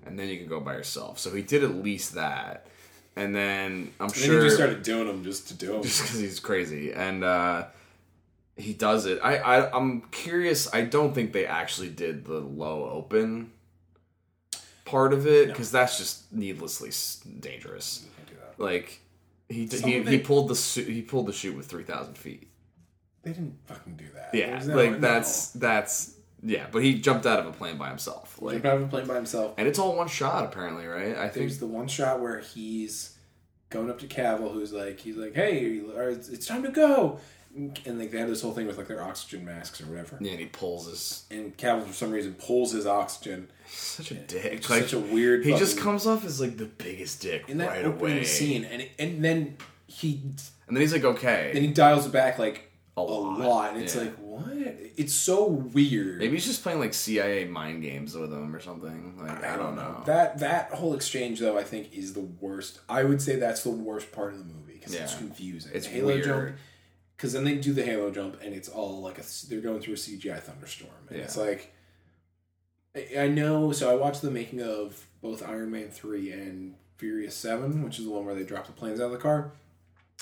and 0.05 0.17
then 0.19 0.27
you 0.27 0.37
can 0.37 0.47
go 0.47 0.59
by 0.59 0.73
yourself. 0.73 1.19
So 1.19 1.33
he 1.33 1.41
did 1.41 1.63
at 1.63 1.75
least 1.75 2.15
that, 2.15 2.67
and 3.15 3.33
then 3.35 3.91
I'm 3.99 4.07
And 4.07 4.15
then 4.15 4.23
sure 4.23 4.39
he 4.41 4.45
just 4.47 4.57
started 4.57 4.83
doing 4.83 5.07
them 5.07 5.23
just 5.23 5.47
to 5.49 5.53
do 5.53 5.73
them. 5.73 5.83
just 5.83 6.01
because 6.01 6.19
he's 6.19 6.39
crazy. 6.39 6.91
And 6.91 7.23
uh 7.23 7.65
he 8.57 8.73
does 8.73 9.05
it. 9.05 9.19
I, 9.23 9.37
I 9.37 9.77
i'm 9.77 10.01
curious 10.09 10.73
i 10.73 10.81
don't 10.81 11.13
think 11.13 11.31
they 11.31 11.45
actually 11.45 11.89
did 11.89 12.25
the 12.25 12.39
low 12.39 12.89
open 12.89 13.51
part 14.83 15.13
of 15.13 15.27
it 15.27 15.49
because 15.49 15.69
that's 15.69 15.97
just 15.99 16.33
needlessly 16.33 16.89
dangerous. 17.39 18.05
Like 18.57 18.99
he 19.47 19.67
he, 19.67 20.01
he 20.03 20.17
pulled 20.17 20.47
the 20.47 20.55
su- 20.55 20.85
he 20.85 21.03
pulled 21.03 21.27
the 21.27 21.33
chute 21.33 21.55
with 21.55 21.67
3000 21.67 22.17
feet 22.17 22.46
They 23.27 23.33
didn't 23.33 23.55
fucking 23.65 23.95
do 23.97 24.05
that. 24.15 24.33
yeah 24.33 24.63
no- 24.65 24.75
like 24.75 24.91
no. 24.91 24.99
that's 24.99 25.51
that's 25.51 26.13
yeah 26.43 26.67
but 26.71 26.83
he 26.83 26.99
jumped 26.99 27.25
out 27.25 27.39
of 27.39 27.45
a 27.47 27.51
plane 27.51 27.77
by 27.77 27.89
himself 27.89 28.37
like 28.41 28.53
Jumped 28.55 28.67
out 28.67 28.75
of 28.77 28.83
a 28.83 28.87
plane 28.87 29.07
by 29.07 29.15
himself. 29.15 29.53
and 29.57 29.67
it's 29.67 29.79
all 29.79 29.95
one 29.95 30.07
shot 30.07 30.45
apparently 30.45 30.85
right 30.85 31.17
i 31.17 31.23
think 31.29 31.33
There's 31.35 31.59
the 31.59 31.67
one 31.67 31.87
shot 31.87 32.19
where 32.21 32.39
he's 32.39 33.15
going 33.69 33.89
up 33.89 33.99
to 33.99 34.07
Cavill, 34.07 34.53
who's 34.53 34.71
like, 34.71 34.97
he's 35.01 35.17
like, 35.17 35.35
"Hey, 35.35 35.59
it's 35.59 36.29
it's 36.29 36.45
time 36.45 36.63
to 36.63 36.69
go," 36.69 37.19
and 37.53 37.99
like 37.99 38.11
they 38.11 38.19
have 38.19 38.29
this 38.29 38.41
whole 38.41 38.53
thing 38.53 38.65
with 38.65 38.77
like 38.77 38.87
their 38.87 39.01
oxygen 39.03 39.43
masks 39.43 39.81
or 39.81 39.87
whatever. 39.87 40.17
yeah 40.21 40.31
and 40.31 40.39
he 40.39 40.45
pulls 40.45 40.87
his 40.89 41.25
And 41.29 41.57
Cavill, 41.57 41.85
for 41.85 41.91
some 41.91 42.11
reason, 42.11 42.35
pulls 42.35 42.71
his 42.71 42.85
oxygen. 42.85 43.49
such 43.67 44.11
a 44.11 44.15
dick 44.15 44.69
like 44.69 44.83
such 44.83 44.93
a 44.93 44.99
weird. 44.99 45.43
he 45.43 45.51
just 45.57 45.77
comes 45.77 46.07
off 46.07 46.23
as 46.23 46.39
like 46.39 46.55
the 46.57 46.65
biggest 46.65 47.21
dick 47.21 47.43
in 47.49 47.57
that 47.57 47.67
right 47.69 47.83
opening 47.85 48.17
away 48.19 48.23
scene, 48.23 48.63
and 48.63 48.83
it, 48.83 48.91
and 48.97 49.21
then 49.25 49.57
he 49.87 50.21
and 50.67 50.77
then 50.77 50.81
he's 50.81 50.93
like 50.93 51.03
okay 51.03 51.51
then 51.53 51.63
he 51.63 51.67
dials 51.69 52.05
it 52.05 52.11
back 52.13 52.39
like 52.39 52.66
A 52.97 52.99
a 52.99 53.03
lot, 53.03 53.39
lot, 53.39 53.73
and 53.73 53.83
it's 53.83 53.95
yeah. 53.95 54.01
like 54.01 54.15
what? 54.17 54.51
It's 54.97 55.13
so 55.13 55.45
weird. 55.45 56.17
Maybe 56.17 56.33
he's 56.33 56.47
just 56.47 56.63
playing 56.63 56.79
like 56.79 56.95
CIA 56.95 57.45
mind 57.45 57.83
games 57.83 58.15
with 58.15 58.33
him 58.33 58.55
or 58.55 58.59
something. 58.59 59.19
Like 59.19 59.43
I, 59.43 59.55
don't 59.55 59.75
know. 59.75 60.01
That 60.05 60.39
that 60.39 60.71
whole 60.71 60.95
exchange 60.95 61.39
though, 61.39 61.59
I 61.59 61.63
think, 61.63 61.93
is 61.93 62.13
the 62.13 62.21
worst. 62.21 62.79
I 62.89 63.03
would 63.03 63.21
say 63.21 63.35
that's 63.35 63.63
the 63.63 63.69
worst 63.69 64.11
part 64.11 64.33
of 64.33 64.39
the 64.39 64.45
movie 64.45 64.73
because 64.73 64.95
it's 64.95 65.15
confusing. 65.15 65.71
It's 65.75 65.85
Halo 65.85 66.07
weird. 66.07 66.25
jump, 66.25 66.55
because 67.15 67.33
then 67.33 67.43
they 67.43 67.55
do 67.55 67.71
the 67.71 67.83
Halo 67.83 68.09
jump, 68.09 68.41
and 68.41 68.55
it's 68.55 68.67
all 68.67 69.01
like 69.01 69.19
a 69.19 69.23
they're 69.47 69.61
going 69.61 69.79
through 69.79 69.93
a 69.93 69.97
CGI 69.97 70.39
thunderstorm, 70.39 70.89
and 71.09 71.19
it's 71.19 71.37
like 71.37 71.71
I, 72.95 73.25
I 73.25 73.27
know. 73.27 73.71
So 73.73 73.91
I 73.91 73.95
watched 73.95 74.23
the 74.23 74.31
making 74.31 74.61
of 74.61 75.05
both 75.21 75.47
Iron 75.47 75.69
Man 75.69 75.89
three 75.89 76.31
and 76.31 76.73
Furious 76.97 77.35
Seven, 77.35 77.83
which 77.83 77.99
is 77.99 78.05
the 78.05 78.11
one 78.11 78.25
where 78.25 78.33
they 78.33 78.43
drop 78.43 78.65
the 78.65 78.73
planes 78.73 78.99
out 78.99 79.05
of 79.05 79.11
the 79.11 79.17
car. 79.17 79.51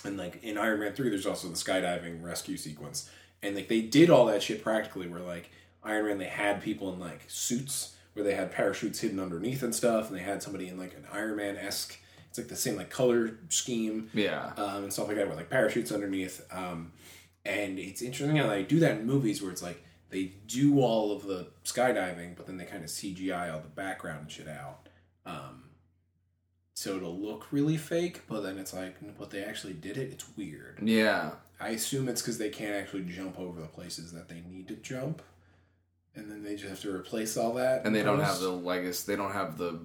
And 0.04 0.18
like 0.18 0.44
in 0.44 0.58
Iron 0.58 0.80
Man 0.82 0.94
three, 0.94 1.10
there's 1.10 1.26
also 1.26 1.48
the 1.48 1.56
skydiving 1.56 2.22
rescue 2.24 2.58
sequence, 2.58 3.10
and 3.42 3.56
like 3.56 3.68
they 3.70 3.82
did 3.82 4.10
all 4.10 4.26
that 4.26 4.44
shit 4.44 4.64
practically. 4.64 5.08
Where 5.08 5.22
like 5.22 5.50
Iron 5.84 6.06
Man, 6.06 6.18
they 6.18 6.26
had 6.26 6.62
people 6.62 6.92
in 6.94 7.00
like 7.00 7.24
suits 7.28 7.96
where 8.14 8.24
they 8.24 8.36
had 8.36 8.52
parachutes 8.52 9.00
hidden 9.00 9.20
underneath 9.20 9.64
and 9.64 9.74
stuff, 9.74 10.10
and 10.10 10.18
they 10.18 10.24
had 10.24 10.44
somebody 10.44 10.68
in 10.68 10.78
like 10.78 10.94
an 10.96 11.06
Iron 11.12 11.38
Man 11.38 11.58
esque. 11.58 11.98
It's 12.30 12.38
like 12.38 12.48
the 12.50 12.56
same 12.56 12.76
like 12.76 12.90
color 12.90 13.38
scheme 13.50 14.10
Yeah. 14.14 14.52
um, 14.58 14.84
and 14.84 14.94
stuff 14.94 15.08
like 15.08 15.16
that 15.18 15.28
with 15.30 15.38
like 15.38 15.50
parachutes 15.50 15.92
underneath. 15.92 16.46
Um, 16.52 16.92
and 17.46 17.80
it's 17.80 18.02
interesting 18.02 18.36
how 18.38 18.48
they 18.48 18.64
do 18.64 18.80
that 18.80 19.00
in 19.00 19.06
movies 19.06 19.42
where 19.42 19.52
it's 19.52 19.64
like 19.64 19.82
they 20.10 20.34
do 20.48 20.82
all 20.82 21.12
of 21.14 21.24
the 21.28 21.48
skydiving, 21.64 22.36
but 22.36 22.46
then 22.46 22.58
they 22.58 22.66
kind 22.66 22.84
of 22.84 22.90
CGI 22.90 23.54
all 23.54 23.60
the 23.62 23.70
background 23.70 24.22
and 24.24 24.32
shit 24.32 24.48
out. 24.50 24.88
Um, 25.26 25.64
so 26.76 26.98
it'll 26.98 27.18
look 27.18 27.48
really 27.52 27.78
fake, 27.78 28.22
but 28.28 28.42
then 28.42 28.58
it's 28.58 28.74
like, 28.74 28.96
but 29.18 29.32
they 29.32 29.44
actually 29.44 29.74
did 29.74 29.98
it. 29.98 30.12
It's 30.12 30.26
weird. 30.38 30.80
Yeah. 30.84 31.32
I 31.60 31.70
assume 31.70 32.10
it's 32.10 32.22
because 32.22 32.38
they 32.38 32.50
can't 32.50 32.76
actually 32.76 33.04
jump 33.04 33.40
over 33.40 33.62
the 33.62 33.68
places 33.68 34.12
that 34.12 34.28
they 34.28 34.42
need 34.50 34.68
to 34.68 34.76
jump, 34.76 35.22
and 36.16 36.30
then 36.30 36.44
they 36.44 36.56
just 36.56 36.68
have 36.70 36.82
to 36.82 36.94
replace 36.94 37.38
all 37.38 37.54
that. 37.54 37.86
And 37.86 37.96
they 37.96 38.04
don't 38.04 38.20
have 38.20 38.40
the 38.40 38.50
legacy. 38.52 39.10
They 39.12 39.16
don't 39.16 39.32
have 39.32 39.58
the 39.58 39.80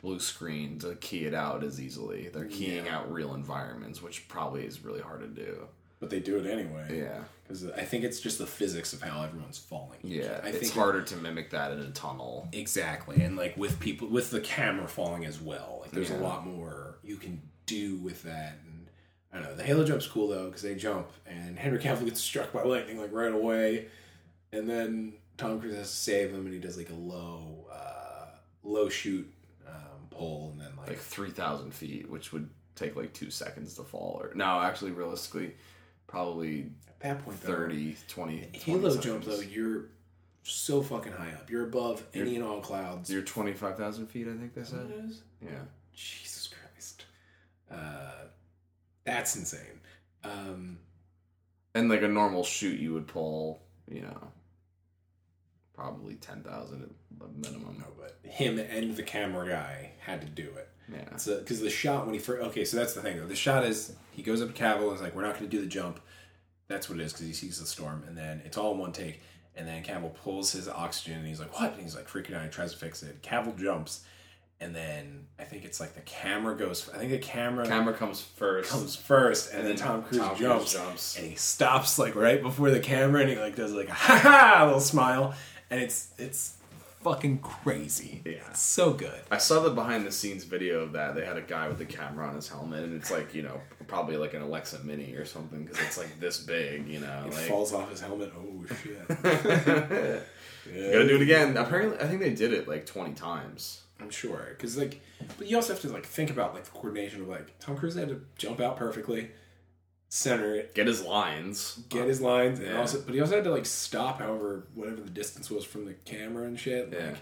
blue 0.00 0.18
screen 0.18 0.78
to 0.78 0.94
key 0.96 1.24
it 1.26 1.34
out 1.34 1.62
as 1.62 1.80
easily. 1.80 2.28
They're 2.32 2.46
keying 2.46 2.86
Yeah. 2.86 2.96
out 2.98 3.12
real 3.12 3.34
environments, 3.34 4.00
which 4.00 4.26
probably 4.28 4.64
is 4.64 4.82
really 4.84 5.00
hard 5.00 5.20
to 5.20 5.28
do. 5.28 5.68
but 5.98 6.10
they 6.10 6.20
do 6.20 6.38
it 6.38 6.46
anyway. 6.46 6.98
Yeah. 6.98 7.24
Because 7.46 7.66
I 7.70 7.82
think 7.82 8.04
it's 8.04 8.20
just 8.20 8.38
the 8.38 8.46
physics 8.46 8.92
of 8.92 9.02
how 9.02 9.22
everyone's 9.22 9.58
falling. 9.58 9.98
Yeah. 10.02 10.40
I 10.42 10.48
it's 10.48 10.58
think 10.58 10.72
harder 10.72 11.02
to 11.02 11.16
mimic 11.16 11.50
that 11.50 11.72
in 11.72 11.80
a 11.80 11.90
tunnel. 11.90 12.48
exactly, 12.52 13.22
and 13.22 13.36
like 13.36 13.56
with 13.56 13.78
people 13.80 14.08
with 14.08 14.30
the 14.30 14.40
camera 14.40 14.88
falling 14.88 15.24
as 15.24 15.40
well. 15.40 15.78
Like 15.82 15.90
there's 15.92 16.10
Yeah. 16.10 16.18
a 16.18 16.22
lot 16.22 16.46
more 16.46 16.98
you 17.04 17.16
can 17.16 17.40
do 17.66 17.96
with 17.96 18.22
that. 18.24 18.58
And 18.66 18.86
I 19.32 19.38
don't 19.38 19.50
know 19.50 19.54
the 19.56 19.62
Halo 19.64 19.84
jump's 19.84 20.06
cool 20.06 20.28
though 20.28 20.46
because 20.46 20.62
they 20.62 20.74
jump 20.74 21.08
and 21.26 21.58
Henry 21.58 21.78
Cavill 21.78 22.04
gets 22.04 22.20
struck 22.20 22.52
by 22.52 22.62
lightning 22.62 22.98
like 22.98 23.12
right 23.12 23.32
away, 23.32 23.86
and 24.52 24.68
then 24.68 25.14
Tom 25.36 25.60
Cruise 25.60 25.76
has 25.76 25.90
to 25.90 25.96
save 25.96 26.30
him, 26.30 26.46
and 26.46 26.52
he 26.54 26.58
does 26.58 26.76
like 26.78 26.88
a 26.90 26.94
low, 26.94 27.66
uh, 27.70 28.26
low 28.64 28.88
shoot 28.88 29.30
um, 29.68 30.08
pull, 30.10 30.50
and 30.52 30.60
then 30.60 30.70
like, 30.78 30.88
Like 30.88 30.98
3,000 30.98 31.74
feet, 31.74 32.08
which 32.10 32.32
would 32.32 32.48
take 32.74 32.96
like 32.96 33.12
two 33.12 33.30
seconds 33.30 33.74
to 33.74 33.82
fall. 33.82 34.18
Or 34.22 34.32
No, 34.34 34.60
actually, 34.60 34.92
realistically, 34.92 35.54
probably 36.06 36.70
at 37.02 37.18
that 37.18 37.24
point 37.24 37.40
though, 37.42 37.52
30, 37.52 37.96
20. 38.08 38.38
20 38.40 38.58
Halo 38.58 38.88
seconds. 38.90 39.04
jump 39.04 39.24
though, 39.24 39.40
you're 39.40 39.86
so 40.42 40.82
fucking 40.82 41.12
high 41.12 41.30
up. 41.32 41.50
You're 41.50 41.64
above 41.64 42.04
any 42.14 42.36
and 42.36 42.44
all 42.44 42.60
clouds. 42.60 43.10
You're 43.10 43.22
25,000 43.22 44.06
feet, 44.06 44.28
I 44.28 44.36
think 44.36 44.54
they 44.54 44.62
said. 44.64 44.90
It 44.90 45.04
is? 45.04 45.22
Yeah. 45.42 45.50
Jesus 45.94 46.48
Christ, 46.48 47.04
uh, 47.70 48.26
that's 49.04 49.34
insane. 49.36 49.80
Um, 50.24 50.78
And 51.74 51.88
like 51.88 52.02
a 52.02 52.08
normal 52.08 52.44
shoot, 52.44 52.78
you 52.78 52.92
would 52.94 53.06
pull, 53.06 53.62
you 53.90 54.02
know, 54.02 54.28
probably 55.74 56.14
10,000 56.14 56.82
at 56.82 57.28
minimum. 57.36 57.76
no, 57.78 57.86
but 57.98 58.18
him 58.30 58.58
and 58.58 58.96
the 58.96 59.02
camera 59.02 59.48
guy 59.48 59.92
had 60.00 60.20
to 60.22 60.26
do 60.28 60.48
it. 60.56 60.68
Yeah. 60.92 61.16
So 61.16 61.38
because 61.40 61.60
the 61.60 61.70
shot 61.70 62.04
when 62.06 62.14
he 62.14 62.20
first 62.20 62.42
okay, 62.48 62.64
so 62.64 62.76
that's 62.76 62.94
the 62.94 63.02
thing 63.02 63.16
though. 63.18 63.26
The 63.26 63.34
shot 63.34 63.64
is 63.64 63.92
he 64.12 64.22
goes 64.22 64.40
up 64.40 64.54
to 64.54 64.62
Cavill 64.62 64.84
and 64.88 64.94
is 64.94 65.00
like, 65.02 65.16
"We're 65.16 65.22
not 65.24 65.36
going 65.36 65.50
to 65.50 65.56
do 65.56 65.60
the 65.60 65.66
jump." 65.68 65.98
That's 66.68 66.88
what 66.88 66.98
it 66.98 67.04
is 67.04 67.12
because 67.12 67.26
he 67.26 67.32
sees 67.32 67.58
the 67.60 67.66
storm, 67.66 68.02
and 68.06 68.16
then 68.16 68.42
it's 68.44 68.56
all 68.58 68.72
in 68.72 68.78
one 68.78 68.92
take. 68.92 69.20
And 69.58 69.66
then 69.66 69.82
Cavill 69.82 70.12
pulls 70.14 70.52
his 70.52 70.68
oxygen, 70.68 71.18
and 71.18 71.26
he's 71.26 71.40
like, 71.40 71.58
"What?" 71.58 71.72
And 71.72 71.82
he's 71.82 71.94
like 71.96 72.08
freaking 72.08 72.34
out. 72.34 72.42
He 72.42 72.50
tries 72.50 72.72
to 72.72 72.78
fix 72.78 73.02
it. 73.02 73.22
Cavill 73.22 73.58
jumps, 73.58 74.04
and 74.60 74.74
then 74.74 75.26
I 75.38 75.44
think 75.44 75.64
it's 75.64 75.80
like 75.80 75.94
the 75.94 76.02
camera 76.02 76.54
goes. 76.56 76.90
I 76.92 76.98
think 76.98 77.10
the 77.10 77.18
camera 77.18 77.66
Camera 77.66 77.94
comes 77.94 78.20
first. 78.20 78.70
comes 78.70 78.96
first, 78.96 79.50
and, 79.50 79.60
And 79.60 79.68
then 79.68 79.76
then 79.76 79.86
Tom 79.86 80.02
Cruise 80.02 80.20
Tom 80.20 80.36
jumps, 80.36 80.72
jumps. 80.74 81.16
and 81.18 81.26
he 81.26 81.36
stops 81.36 81.98
like 81.98 82.14
right 82.14 82.42
before 82.42 82.70
the 82.70 82.80
camera, 82.80 83.22
and 83.22 83.30
he 83.30 83.36
like 83.38 83.56
does 83.56 83.72
like 83.72 83.88
a 83.90 83.94
ha 83.94 84.18
ha 84.18 84.64
little 84.66 84.80
smile, 84.80 85.34
and 85.70 85.80
it's 85.80 86.10
it's 86.18 86.55
fucking 87.06 87.38
crazy. 87.38 88.20
Yeah. 88.24 88.32
it's 88.50 88.60
so 88.60 88.92
good. 88.92 89.20
I 89.30 89.38
saw 89.38 89.60
the 89.60 89.70
behind 89.70 90.04
the 90.04 90.10
scenes 90.10 90.42
video 90.42 90.80
of 90.80 90.92
that. 90.92 91.14
They 91.14 91.24
had 91.24 91.36
a 91.36 91.42
guy 91.42 91.68
with 91.68 91.78
the 91.78 91.84
camera 91.84 92.26
on 92.26 92.34
his 92.34 92.48
helmet, 92.48 92.82
and 92.82 92.94
it's 92.94 93.12
like, 93.12 93.32
you 93.32 93.42
know, 93.42 93.60
probably 93.86 94.16
like 94.16 94.34
an 94.34 94.42
Alexa 94.42 94.80
Mini 94.82 95.14
or 95.14 95.24
something 95.24 95.64
because 95.64 95.80
it's 95.80 95.98
like 95.98 96.18
this 96.18 96.40
big, 96.40 96.88
you 96.88 96.98
know. 96.98 97.24
It 97.26 97.32
Like, 97.34 97.44
falls 97.44 97.72
off 97.72 97.90
his 97.90 98.00
helmet. 98.00 98.32
Oh 98.36 98.64
shit! 98.82 99.06
Gotta 100.66 101.06
do 101.08 101.14
it 101.16 101.22
again. 101.22 101.56
Apparently, 101.56 101.96
I 102.00 102.08
think 102.08 102.20
they 102.20 102.34
did 102.34 102.52
it 102.52 102.66
like 102.66 102.86
20 102.86 103.14
times. 103.14 103.82
I'm 104.00 104.10
sure, 104.10 104.48
because 104.50 104.76
like, 104.76 105.00
but 105.38 105.48
you 105.48 105.56
also 105.56 105.72
have 105.72 105.82
to 105.82 105.88
like 105.88 106.04
think 106.04 106.30
about 106.30 106.54
like 106.54 106.64
the 106.64 106.70
coordination 106.72 107.22
of 107.22 107.28
like 107.28 107.56
Tom 107.60 107.76
Cruise 107.76 107.94
had 107.94 108.08
to 108.08 108.20
jump 108.36 108.60
out 108.60 108.76
perfectly, 108.76 109.30
center 110.08 110.54
it, 110.54 110.74
Get 110.74 110.86
his 110.86 111.02
lines. 111.02 111.80
get 111.88 112.06
his 112.06 112.20
lines, 112.20 112.60
and 112.60 112.76
also, 112.76 113.00
but 113.00 113.14
he 113.14 113.20
also 113.20 113.34
had 113.36 113.44
to 113.44 113.50
like 113.50 113.66
stop 113.66 114.20
however 114.20 114.66
whatever 114.74 115.00
the 115.00 115.10
distance 115.10 115.50
was 115.50 115.64
from 115.64 115.84
the 115.84 115.94
camera 116.04 116.44
and 116.44 116.58
shit. 116.58 116.90
Yeah. 116.92 117.06
Like, 117.08 117.16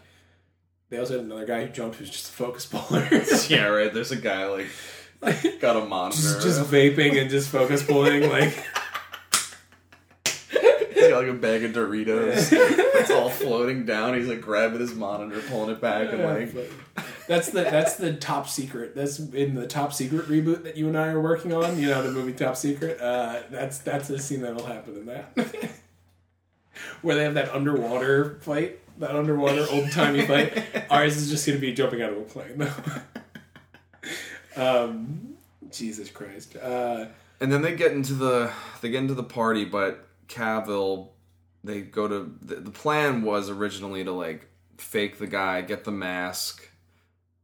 they 0.91 0.99
also 0.99 1.17
had 1.17 1.25
another 1.25 1.47
guy 1.47 1.65
who 1.65 1.73
jumped 1.73 1.97
who's 1.97 2.11
just 2.11 2.29
a 2.29 2.33
focus 2.33 2.67
puller. 2.67 3.09
yeah, 3.49 3.67
right. 3.69 3.93
There's 3.93 4.13
a 4.13 4.17
guy 4.17 4.47
like 4.47 5.61
got 5.61 5.77
a 5.77 5.85
monitor. 5.87 6.21
just, 6.21 6.43
just 6.43 6.61
vaping 6.71 7.21
and 7.21 7.31
just 7.31 7.49
focus 7.49 7.83
pulling 7.83 8.29
like 8.31 8.53
He's 10.95 11.09
got 11.09 11.23
like 11.23 11.29
a 11.29 11.35
bag 11.35 11.65
of 11.65 11.73
Doritos. 11.73 12.49
it's 12.53 13.11
all 13.11 13.29
floating 13.31 13.85
down. 13.85 14.15
He's 14.15 14.29
like 14.29 14.41
grabbing 14.41 14.81
his 14.81 14.95
monitor, 14.95 15.41
pulling 15.49 15.71
it 15.71 15.81
back, 15.81 16.13
and 16.13 16.23
like, 16.23 16.55
that's 17.27 17.51
the 17.51 17.63
that's 17.63 17.97
the 17.97 18.15
top 18.15 18.49
secret. 18.49 18.95
That's 18.95 19.19
in 19.19 19.55
the 19.55 19.67
top 19.67 19.93
secret 19.93 20.29
reboot 20.29 20.65
that 20.65 20.77
you 20.77 20.89
and 20.89 20.97
i 20.97 21.09
are 21.09 21.21
working 21.21 21.53
on. 21.53 21.79
You 21.79 21.89
know 21.89 22.03
the 22.03 22.11
movie 22.11 22.33
top 22.33 22.57
secret? 22.57 23.01
Uh 23.01 23.43
that's 23.51 23.79
that's 23.79 24.09
the 24.09 24.19
scene 24.19 24.43
that'll 24.43 24.67
happen 24.67 24.97
in 24.97 25.07
that. 25.07 25.37
Where 27.03 27.17
they 27.17 27.25
have 27.25 27.35
that 27.35 27.55
underwater 27.55 28.41
fight 28.41 28.81
that 28.99 29.17
underwater 29.17 29.67
old-timey 29.71 30.27
fight. 30.27 30.65
Ours 30.91 31.17
is 31.17 31.31
just 31.31 31.47
gonna 31.47 31.59
be 31.59 31.73
jumping 31.73 32.03
out 32.03 32.13
of 32.13 32.19
a 32.19 32.23
plane 32.23 32.59
though. 32.59 32.73
Um 34.57 35.35
jesus 35.73 36.11
christ. 36.11 36.55
Uh 36.57 37.07
and 37.41 37.53
then 37.53 37.63
they 37.63 37.75
get 37.75 37.93
into 37.93 38.15
the 38.15 38.53
they 38.81 38.91
get 38.91 38.99
into 38.99 39.15
the 39.15 39.25
party, 39.25 39.65
but 39.65 40.07
Cavill, 40.29 41.09
they 41.63 41.81
go 41.81 42.07
to 42.07 42.33
the, 42.41 42.57
the 42.57 42.71
plan 42.71 43.23
was 43.23 43.51
originally 43.51 44.05
to 44.05 44.13
like 44.13 44.49
fake 44.79 45.19
the 45.19 45.27
guy, 45.27 45.61
get 45.63 45.85
the 45.85 45.91
mask, 45.91 46.69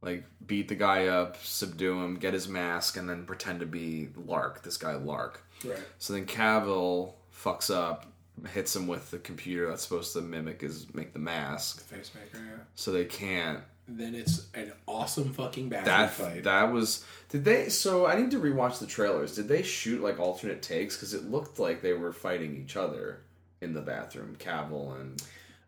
like 0.01 0.23
beat 0.45 0.67
the 0.67 0.75
guy 0.75 1.07
up, 1.07 1.37
subdue 1.43 2.01
him, 2.01 2.15
get 2.17 2.33
his 2.33 2.47
mask, 2.47 2.97
and 2.97 3.07
then 3.09 3.25
pretend 3.25 3.59
to 3.59 3.65
be 3.65 4.09
Lark, 4.15 4.63
this 4.63 4.77
guy 4.77 4.95
Lark. 4.95 5.43
right 5.63 5.77
So 5.99 6.13
then 6.13 6.25
Cavill 6.25 7.13
fucks 7.35 7.73
up, 7.73 8.07
hits 8.53 8.75
him 8.75 8.87
with 8.87 9.11
the 9.11 9.19
computer 9.19 9.69
that's 9.69 9.83
supposed 9.83 10.13
to 10.13 10.21
mimic 10.21 10.61
his 10.61 10.91
make 10.93 11.13
the 11.13 11.19
mask, 11.19 11.87
The 11.87 11.95
facemaker 11.95 12.33
yeah 12.33 12.63
so 12.73 12.91
they 12.91 13.05
can't. 13.05 13.59
then 13.87 14.15
it's 14.15 14.47
an 14.55 14.71
awesome 14.87 15.33
fucking 15.33 15.69
bathroom 15.69 15.85
That 15.85 16.11
fight 16.11 16.43
that 16.45 16.71
was 16.71 17.05
did 17.29 17.45
they? 17.45 17.69
So 17.69 18.05
I 18.07 18.15
need 18.19 18.31
to 18.31 18.39
rewatch 18.39 18.79
the 18.79 18.87
trailers. 18.87 19.35
Did 19.35 19.47
they 19.47 19.61
shoot 19.61 20.01
like 20.01 20.19
alternate 20.19 20.61
takes? 20.61 20.95
Because 20.95 21.13
it 21.13 21.29
looked 21.29 21.59
like 21.59 21.81
they 21.81 21.93
were 21.93 22.11
fighting 22.11 22.55
each 22.55 22.75
other 22.75 23.21
in 23.61 23.73
the 23.73 23.81
bathroom, 23.81 24.35
Cavill 24.39 24.99
and 24.99 25.21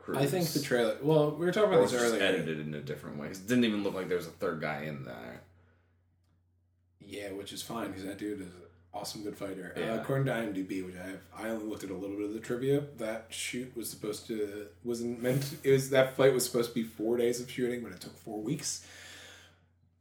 Cruise. 0.04 0.18
i 0.18 0.26
think 0.26 0.50
the 0.50 0.60
trailer 0.60 0.98
well 1.02 1.32
we 1.32 1.46
were 1.46 1.52
talking 1.54 1.70
about 1.70 1.82
was 1.82 1.94
this 1.94 2.02
earlier 2.02 2.22
edited 2.22 2.60
in 2.60 2.74
a 2.74 2.82
different 2.82 3.18
way. 3.18 3.28
It 3.28 3.48
didn't 3.48 3.64
even 3.64 3.84
look 3.84 3.94
like 3.94 4.10
there 4.10 4.18
was 4.18 4.28
a 4.28 4.32
third 4.32 4.60
guy 4.60 4.84
in 4.84 5.06
there. 5.06 5.42
Yeah, 7.00 7.32
which 7.32 7.54
is 7.54 7.62
fine 7.62 7.88
because 7.88 8.04
that 8.04 8.18
dude 8.18 8.42
is 8.42 8.48
an 8.48 8.54
awesome 8.94 9.24
good 9.24 9.38
fighter. 9.38 9.74
Uh, 9.78 10.00
according 10.02 10.26
to 10.26 10.32
IMDb, 10.32 10.86
which 10.86 10.96
I 10.96 11.08
have, 11.08 11.20
I 11.38 11.50
only 11.50 11.66
looked 11.66 11.84
at 11.84 11.90
a 11.90 11.96
little 11.96 12.18
bit 12.18 12.26
of 12.26 12.34
the 12.34 12.40
trivia. 12.40 12.84
That 12.98 13.28
shoot 13.30 13.76
was 13.78 13.90
supposed 13.90 14.28
to 14.28 14.68
wasn't 14.84 15.22
meant. 15.22 15.44
To, 15.44 15.70
it 15.70 15.72
was 15.72 15.90
that 15.92 16.18
fight 16.18 16.34
was 16.34 16.46
supposed 16.46 16.70
to 16.70 16.76
be 16.76 16.84
four 16.84 17.16
days 17.18 17.40
of 17.40 17.50
shooting, 17.50 17.82
but 17.82 17.92
it 17.92 18.02
took 18.02 18.18
four 18.18 18.42
weeks. 18.42 18.86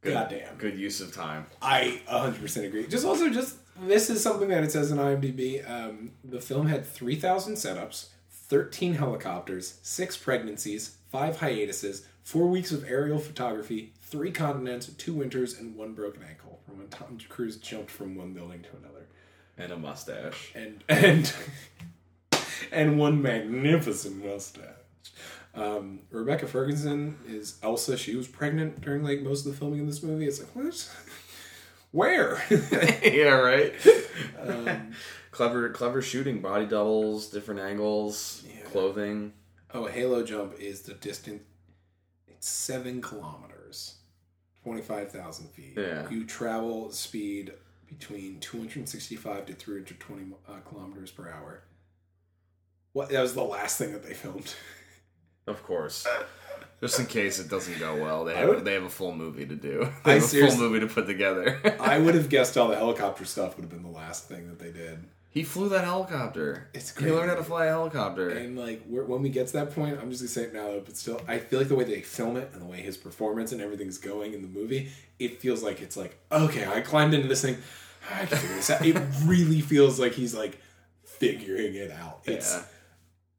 Good, 0.01 0.13
Goddamn, 0.13 0.57
good 0.57 0.77
use 0.77 0.99
of 0.99 1.13
time. 1.13 1.45
I 1.61 2.01
100 2.09 2.41
percent 2.41 2.65
agree. 2.65 2.87
Just 2.87 3.05
also 3.05 3.29
just 3.29 3.55
this 3.81 4.09
is 4.09 4.21
something 4.21 4.49
that 4.49 4.63
it 4.63 4.71
says 4.71 4.91
in 4.91 4.97
IMDb. 4.97 5.67
Um, 5.69 6.11
the 6.23 6.41
film 6.41 6.67
had 6.67 6.85
3,000 6.85 7.55
setups, 7.55 8.07
13 8.47 8.95
helicopters, 8.95 9.79
six 9.81 10.17
pregnancies, 10.17 10.97
five 11.11 11.37
hiatuses, 11.39 12.05
four 12.23 12.47
weeks 12.47 12.71
of 12.71 12.83
aerial 12.89 13.19
photography, 13.19 13.93
three 14.01 14.31
continents, 14.31 14.87
two 14.97 15.13
winters, 15.13 15.57
and 15.59 15.75
one 15.75 15.93
broken 15.93 16.23
ankle 16.23 16.59
from 16.65 16.77
when 16.79 16.87
Tom 16.89 17.17
Cruise 17.29 17.57
jumped 17.57 17.89
from 17.91 18.15
one 18.15 18.33
building 18.33 18.61
to 18.63 18.69
another, 18.77 19.07
And 19.57 19.71
a 19.71 19.77
mustache. 19.77 20.51
and 20.55 20.83
and 20.89 21.33
and 22.71 22.97
one 22.99 23.21
magnificent 23.21 24.23
mustache. 24.23 24.65
Um, 25.55 25.99
Rebecca 26.09 26.47
Ferguson 26.47 27.17
is 27.27 27.59
Ilsa. 27.61 27.97
She 27.97 28.15
was 28.15 28.27
pregnant 28.27 28.81
during 28.81 29.03
like 29.03 29.21
most 29.21 29.45
of 29.45 29.51
the 29.51 29.57
filming 29.57 29.81
of 29.81 29.87
this 29.87 30.01
movie. 30.03 30.25
It's 30.27 30.39
like 30.39 30.55
what? 30.55 30.89
Where? 31.91 32.41
yeah, 33.03 33.29
right. 33.29 33.73
um, 34.41 34.93
clever, 35.33 35.69
clever 35.69 36.01
shooting, 36.01 36.39
body 36.41 36.65
doubles, 36.65 37.27
different 37.27 37.59
angles, 37.59 38.43
Yeah. 38.47 38.63
clothing. 38.65 39.33
Oh, 39.73 39.87
a 39.87 39.91
halo 39.91 40.23
jump 40.23 40.53
is 40.59 40.83
the 40.83 40.93
distance. 40.93 41.43
It's 42.27 42.47
seven 42.47 43.01
kilometers, 43.01 43.95
twenty-five 44.63 45.11
thousand 45.11 45.49
feet. 45.49 45.73
Yeah. 45.77 46.09
You 46.09 46.25
travel 46.25 46.91
speed 46.91 47.53
between 47.87 48.39
two 48.39 48.59
hundred 48.59 48.87
sixty-five 48.87 49.45
to 49.47 49.53
three 49.53 49.75
hundred 49.79 49.99
twenty 49.99 50.25
uh, 50.47 50.59
kilometers 50.67 51.11
per 51.11 51.29
hour. 51.29 51.63
What? 52.93 53.09
That 53.09 53.21
was 53.21 53.33
the 53.33 53.43
last 53.43 53.77
thing 53.77 53.91
that 53.93 54.03
they 54.03 54.13
filmed. 54.13 54.53
Of 55.45 55.61
course. 55.61 56.07
Just 56.79 57.01
in 57.01 57.05
case 57.05 57.37
it 57.37 57.49
doesn't 57.49 57.77
go 57.77 58.01
well, 58.01 58.23
they 58.23 58.33
have, 58.33 58.47
would- 58.47 58.63
they 58.63 58.75
have 58.75 58.83
a 58.83 58.89
full 58.89 59.13
movie 59.13 59.45
to 59.45 59.55
do. 59.55 59.81
I 60.05 60.05
They 60.05 60.13
have 60.13 60.23
a 60.23 60.25
seriously- 60.25 60.57
full 60.57 60.69
movie 60.69 60.79
to 60.79 60.87
put 60.93 61.05
together. 61.05 61.59
I 61.81 61.97
would 61.99 62.15
have 62.19 62.29
guessed 62.29 62.57
all 62.57 62.69
the 62.69 62.77
helicopter 62.77 63.25
stuff 63.25 63.57
would 63.57 63.63
have 63.63 63.69
been 63.69 63.83
the 63.83 63.89
last 63.89 64.29
thing 64.29 64.47
that 64.47 64.57
they 64.57 64.71
did. 64.71 65.03
He 65.33 65.41
flew 65.41 65.67
that 65.69 65.83
helicopter. 65.83 66.67
It's 66.75 66.95
He 66.95 67.11
learned 67.11 67.31
how 67.31 67.35
to 67.35 67.43
fly 67.43 67.65
a 67.65 67.69
helicopter. 67.69 68.29
And 68.29 68.55
like 68.55 68.83
we're, 68.87 69.03
when 69.03 69.23
we 69.23 69.29
get 69.29 69.47
to 69.47 69.53
that 69.53 69.73
point, 69.73 69.97
I'm 69.99 70.11
just 70.11 70.21
gonna 70.21 70.29
say 70.29 70.43
it 70.43 70.53
now, 70.53 70.79
but 70.85 70.95
still, 70.95 71.19
I 71.27 71.39
feel 71.39 71.57
like 71.57 71.69
the 71.69 71.75
way 71.75 71.85
they 71.85 72.01
film 72.01 72.37
it 72.37 72.51
and 72.53 72.61
the 72.61 72.67
way 72.67 72.81
his 72.81 72.97
performance 72.97 73.51
and 73.51 73.59
everything's 73.59 73.97
going 73.97 74.35
in 74.35 74.43
the 74.43 74.47
movie, 74.47 74.91
it 75.17 75.41
feels 75.41 75.63
like 75.63 75.81
it's 75.81 75.97
like 75.97 76.19
okay, 76.31 76.67
I 76.67 76.81
climbed 76.81 77.15
into 77.15 77.27
this 77.27 77.41
thing, 77.41 77.57
I 78.11 78.27
can 78.27 78.37
figure 78.37 78.55
this 78.55 78.69
out. 78.69 78.85
It 78.85 78.95
really 79.25 79.61
feels 79.61 79.99
like 79.99 80.13
he's 80.13 80.35
like 80.35 80.59
figuring 81.03 81.73
it 81.73 81.89
out. 81.89 82.19
It's 82.25 82.53
yeah. 82.53 82.63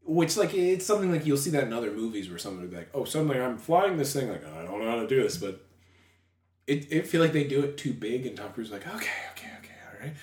which 0.02 0.36
like 0.36 0.52
it's 0.52 0.84
something 0.84 1.12
like 1.12 1.24
you'll 1.24 1.36
see 1.36 1.50
that 1.50 1.62
in 1.62 1.72
other 1.72 1.92
movies 1.92 2.28
where 2.28 2.38
someone 2.38 2.62
would 2.62 2.72
be 2.72 2.76
like, 2.76 2.90
oh, 2.92 3.04
suddenly 3.04 3.40
I'm 3.40 3.56
flying 3.56 3.98
this 3.98 4.12
thing, 4.12 4.28
like 4.30 4.42
oh, 4.44 4.60
I 4.60 4.64
don't 4.64 4.80
know 4.80 4.90
how 4.90 5.00
to 5.00 5.06
do 5.06 5.22
this, 5.22 5.36
but 5.36 5.64
it 6.66 6.90
it 6.90 7.06
feel 7.06 7.20
like 7.20 7.32
they 7.32 7.44
do 7.44 7.62
it 7.62 7.76
too 7.78 7.92
big, 7.92 8.26
and 8.26 8.36
Tom 8.36 8.50
Cruise 8.52 8.66
is 8.66 8.72
like 8.72 8.88
okay, 8.88 9.12
okay, 9.30 9.50
okay, 9.60 9.74
all 9.92 10.00
right. 10.00 10.14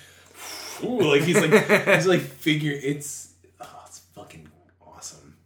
Ooh, 0.84 1.00
like 1.02 1.22
he's 1.22 1.40
like 1.40 1.52
he's 1.94 2.06
like 2.06 2.20
figure. 2.20 2.72
It's 2.82 3.32
oh, 3.60 3.82
it's 3.86 4.00
fucking 4.14 4.48
awesome. 4.84 5.36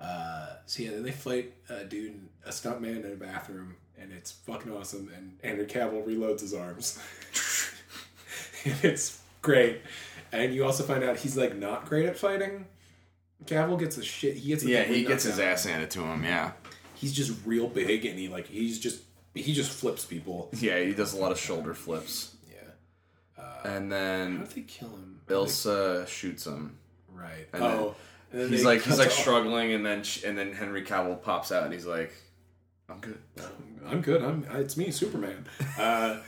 Uh, 0.00 0.46
so 0.66 0.82
yeah, 0.82 0.90
then 0.90 1.02
they 1.02 1.10
fight 1.12 1.52
a 1.68 1.84
dude, 1.84 2.18
a 2.44 2.50
stuntman 2.50 3.04
in 3.04 3.12
a 3.12 3.16
bathroom, 3.16 3.76
and 4.00 4.12
it's 4.12 4.32
fucking 4.32 4.72
awesome. 4.72 5.10
And 5.16 5.38
Andrew 5.42 5.66
Cavill 5.66 6.04
reloads 6.06 6.40
his 6.40 6.54
arms, 6.54 6.98
and 8.64 8.76
it's 8.84 9.20
great. 9.42 9.80
And 10.32 10.54
you 10.54 10.64
also 10.64 10.82
find 10.84 11.04
out 11.04 11.18
he's 11.18 11.36
like 11.36 11.56
not 11.56 11.86
great 11.86 12.06
at 12.06 12.16
fighting. 12.18 12.66
Cavill 13.44 13.78
gets 13.78 13.98
a 13.98 14.02
shit. 14.02 14.36
He 14.36 14.48
gets 14.48 14.64
a 14.64 14.68
Yeah, 14.68 14.84
he 14.84 15.04
gets 15.04 15.24
his 15.24 15.38
ass 15.38 15.64
handed 15.64 15.90
to 15.90 16.00
him. 16.02 16.22
Yeah, 16.24 16.52
He's 16.94 17.12
just 17.12 17.32
real 17.44 17.66
big, 17.68 18.06
and 18.06 18.18
he 18.18 18.28
like 18.28 18.46
he's 18.46 18.78
just 18.78 19.02
he 19.34 19.52
just 19.52 19.70
flips 19.70 20.04
people. 20.04 20.48
yeah, 20.54 20.78
he 20.80 20.92
does 20.94 21.12
a 21.14 21.16
lot 21.18 21.32
of 21.32 21.38
shoulder 21.38 21.74
flips, 21.74 22.31
Yeah. 23.64 23.70
and 23.76 23.92
How 23.92 23.98
then 23.98 24.38
did 24.40 24.48
they 24.50 24.60
kill 24.62 24.88
him? 24.88 25.20
Ilsa 25.28 26.06
shoots 26.08 26.46
him. 26.46 26.76
Right. 27.12 27.46
And 27.52 27.62
oh. 27.62 27.94
and 28.32 28.40
then 28.42 28.48
He's 28.50 28.64
like 28.64 28.82
he's 28.82 28.98
like 28.98 29.08
to- 29.10 29.14
struggling, 29.14 29.72
and 29.72 29.84
then 29.84 30.02
sh- 30.02 30.24
and 30.24 30.36
then 30.36 30.52
Henry 30.52 30.82
Cavill 30.84 31.22
pops 31.22 31.52
out, 31.52 31.64
and 31.64 31.72
he's 31.72 31.86
like, 31.86 32.12
"I'm 32.88 32.98
good." 33.00 33.18
I'm 33.86 34.00
good. 34.00 34.22
I'm. 34.22 34.44
It's 34.52 34.76
me, 34.76 34.90
Superman. 34.90 35.44
Uh, 35.78 36.18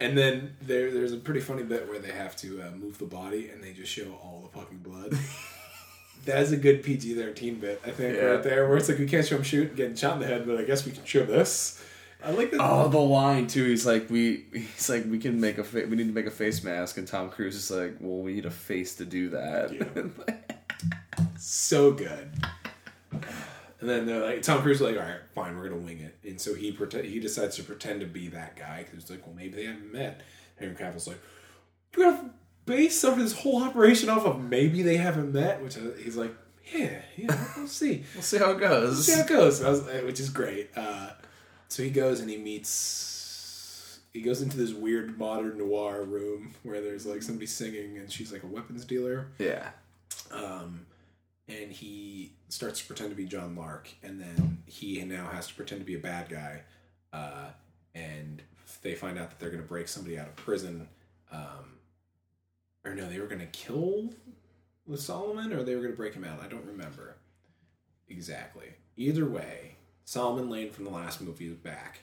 and 0.00 0.16
then 0.16 0.56
there, 0.62 0.90
there's 0.90 1.12
a 1.12 1.16
pretty 1.18 1.40
funny 1.40 1.62
bit 1.62 1.88
where 1.88 1.98
they 1.98 2.10
have 2.12 2.34
to 2.38 2.62
uh, 2.62 2.70
move 2.70 2.98
the 2.98 3.04
body, 3.04 3.50
and 3.50 3.62
they 3.62 3.72
just 3.72 3.92
show 3.92 4.10
all 4.22 4.48
the 4.50 4.58
fucking 4.58 4.78
blood. 4.78 5.16
That's 6.24 6.52
a 6.52 6.56
good 6.56 6.82
PG-13 6.82 7.60
bit, 7.60 7.82
I 7.84 7.90
think, 7.90 8.16
Yeah. 8.16 8.22
right 8.24 8.42
there, 8.42 8.66
where 8.66 8.78
it's 8.78 8.88
like 8.88 8.98
we 8.98 9.06
can't 9.06 9.26
show 9.26 9.36
him 9.36 9.42
shoot 9.42 9.76
getting 9.76 9.94
shot 9.94 10.14
in 10.14 10.20
the 10.20 10.26
head, 10.26 10.46
but 10.46 10.56
I 10.56 10.64
guess 10.64 10.86
we 10.86 10.92
can 10.92 11.04
show 11.04 11.24
this. 11.26 11.82
I 12.24 12.30
like 12.30 12.50
that. 12.52 12.60
Oh, 12.60 12.88
the 12.88 12.98
line 12.98 13.46
too. 13.46 13.64
He's 13.64 13.84
like, 13.84 14.08
we. 14.08 14.46
He's 14.52 14.88
like, 14.88 15.04
we 15.04 15.18
can 15.18 15.40
make 15.40 15.58
a. 15.58 15.64
Fa- 15.64 15.86
we 15.88 15.96
need 15.96 16.06
to 16.08 16.14
make 16.14 16.26
a 16.26 16.30
face 16.30 16.64
mask, 16.64 16.96
and 16.96 17.06
Tom 17.06 17.28
Cruise 17.28 17.54
is 17.54 17.70
like, 17.70 17.96
well, 18.00 18.22
we 18.22 18.34
need 18.34 18.46
a 18.46 18.50
face 18.50 18.96
to 18.96 19.04
do 19.04 19.30
that. 19.30 20.10
so 21.38 21.92
good. 21.92 22.30
And 23.80 23.90
then 23.90 24.06
they're 24.06 24.24
like, 24.24 24.40
Tom 24.40 24.62
Cruise 24.62 24.76
is 24.76 24.82
like, 24.82 24.96
all 24.96 25.02
right, 25.02 25.20
fine, 25.34 25.58
we're 25.58 25.68
gonna 25.68 25.82
wing 25.82 26.00
it. 26.00 26.16
And 26.26 26.40
so 26.40 26.54
he 26.54 26.72
pretend 26.72 27.04
he 27.04 27.20
decides 27.20 27.56
to 27.56 27.62
pretend 27.62 28.00
to 28.00 28.06
be 28.06 28.28
that 28.28 28.56
guy 28.56 28.82
because 28.82 28.98
it's 28.98 29.10
like, 29.10 29.26
well, 29.26 29.36
maybe 29.36 29.56
they 29.56 29.66
haven't 29.66 29.92
met. 29.92 30.22
Henry 30.58 30.74
Cavill's 30.74 31.06
like, 31.06 31.20
we're 31.94 32.10
gonna 32.10 32.30
base 32.64 33.04
over 33.04 33.22
this 33.22 33.38
whole 33.38 33.62
operation 33.62 34.08
off 34.08 34.24
of 34.24 34.42
maybe 34.42 34.80
they 34.80 34.96
haven't 34.96 35.34
met, 35.34 35.62
which 35.62 35.76
uh, 35.76 35.80
he's 36.02 36.16
like, 36.16 36.34
yeah, 36.72 37.02
yeah, 37.16 37.44
we'll 37.58 37.66
see, 37.68 38.04
we'll 38.14 38.22
see 38.22 38.38
how 38.38 38.52
it 38.52 38.58
goes. 38.60 39.04
see 39.04 39.12
how 39.12 39.20
it 39.20 39.28
goes. 39.28 39.60
Was, 39.60 39.86
uh, 39.86 40.02
which 40.06 40.18
is 40.18 40.30
great. 40.30 40.70
Uh, 40.74 41.10
so 41.74 41.82
he 41.82 41.90
goes 41.90 42.20
and 42.20 42.30
he 42.30 42.36
meets. 42.36 43.98
He 44.12 44.20
goes 44.22 44.42
into 44.42 44.56
this 44.56 44.72
weird 44.72 45.18
modern 45.18 45.58
noir 45.58 46.04
room 46.04 46.54
where 46.62 46.80
there's 46.80 47.04
like 47.04 47.20
somebody 47.20 47.46
singing 47.46 47.98
and 47.98 48.10
she's 48.12 48.32
like 48.32 48.44
a 48.44 48.46
weapons 48.46 48.84
dealer 48.84 49.26
Yeah. 49.40 49.70
um, 50.30 50.86
and 51.48 51.72
he 51.72 52.32
starts 52.48 52.80
to 52.80 52.86
pretend 52.86 53.10
to 53.10 53.16
be 53.16 53.24
John 53.24 53.56
Lark, 53.56 53.88
and 54.04 54.20
then 54.20 54.62
he 54.66 55.02
now 55.02 55.26
has 55.26 55.48
to 55.48 55.54
pretend 55.54 55.80
to 55.80 55.84
be 55.84 55.96
a 55.96 55.98
bad 55.98 56.28
guy, 56.28 56.60
uh, 57.12 57.48
and 57.94 58.40
they 58.82 58.94
find 58.94 59.18
out 59.18 59.30
that 59.30 59.40
they're 59.40 59.50
going 59.50 59.62
to 59.62 59.68
break 59.68 59.88
somebody 59.88 60.16
out 60.16 60.28
of 60.28 60.36
prison, 60.36 60.88
um, 61.32 61.78
or 62.84 62.94
no, 62.94 63.08
they 63.08 63.18
were 63.18 63.26
going 63.26 63.40
to 63.40 63.46
kill 63.46 64.10
with 64.86 65.00
Solomon, 65.00 65.52
or 65.52 65.64
they 65.64 65.74
were 65.74 65.80
going 65.82 65.92
to 65.92 65.96
break 65.96 66.14
him 66.14 66.24
out. 66.24 66.40
I 66.40 66.46
don't 66.46 66.64
remember 66.64 67.16
exactly. 68.08 68.68
Either 68.96 69.26
way, 69.26 69.74
Solomon 70.04 70.50
Lane 70.50 70.70
from 70.70 70.84
the 70.84 70.90
last 70.90 71.20
movie 71.20 71.48
is 71.48 71.56
back. 71.56 72.00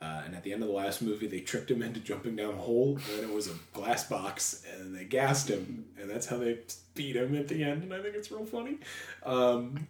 Uh, 0.00 0.22
and 0.24 0.34
at 0.34 0.42
the 0.42 0.52
end 0.52 0.62
of 0.62 0.68
the 0.68 0.74
last 0.74 1.00
movie, 1.00 1.28
they 1.28 1.38
tricked 1.38 1.70
him 1.70 1.80
into 1.80 2.00
jumping 2.00 2.34
down 2.34 2.54
a 2.54 2.56
hole, 2.56 2.98
and 3.12 3.22
it 3.22 3.32
was 3.32 3.46
a 3.46 3.54
glass 3.72 4.02
box, 4.08 4.64
and 4.74 4.92
they 4.92 5.04
gassed 5.04 5.48
him, 5.48 5.84
and 5.96 6.10
that's 6.10 6.26
how 6.26 6.38
they 6.38 6.58
beat 6.94 7.14
him 7.14 7.36
at 7.36 7.46
the 7.46 7.62
end. 7.62 7.84
And 7.84 7.94
I 7.94 8.02
think 8.02 8.16
it's 8.16 8.32
real 8.32 8.44
funny. 8.44 8.78
Um, 9.24 9.86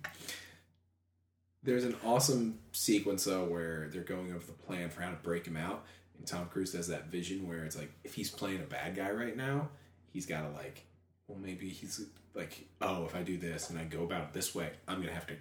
there's 1.62 1.84
an 1.84 1.96
awesome 2.04 2.58
sequence 2.72 3.24
though 3.24 3.44
where 3.44 3.88
they're 3.90 4.02
going 4.02 4.34
over 4.34 4.44
the 4.44 4.52
plan 4.52 4.90
for 4.90 5.00
how 5.00 5.10
to 5.10 5.16
break 5.16 5.46
him 5.46 5.56
out, 5.56 5.84
and 6.18 6.26
Tom 6.26 6.46
Cruise 6.48 6.72
does 6.72 6.88
that 6.88 7.06
vision 7.06 7.48
where 7.48 7.64
it's 7.64 7.76
like 7.76 7.90
if 8.04 8.14
he's 8.14 8.30
playing 8.30 8.60
a 8.60 8.64
bad 8.64 8.94
guy 8.94 9.10
right 9.12 9.36
now, 9.36 9.68
he's 10.10 10.26
got 10.26 10.42
to 10.42 10.50
like, 10.50 10.84
well, 11.26 11.38
maybe 11.38 11.70
he's 11.70 12.04
like, 12.34 12.66
oh, 12.82 13.06
if 13.06 13.16
I 13.16 13.22
do 13.22 13.38
this 13.38 13.70
and 13.70 13.78
I 13.78 13.84
go 13.84 14.02
about 14.02 14.24
it 14.24 14.32
this 14.34 14.54
way, 14.54 14.72
I'm 14.86 15.00
gonna 15.00 15.14
have 15.14 15.26
to 15.28 15.36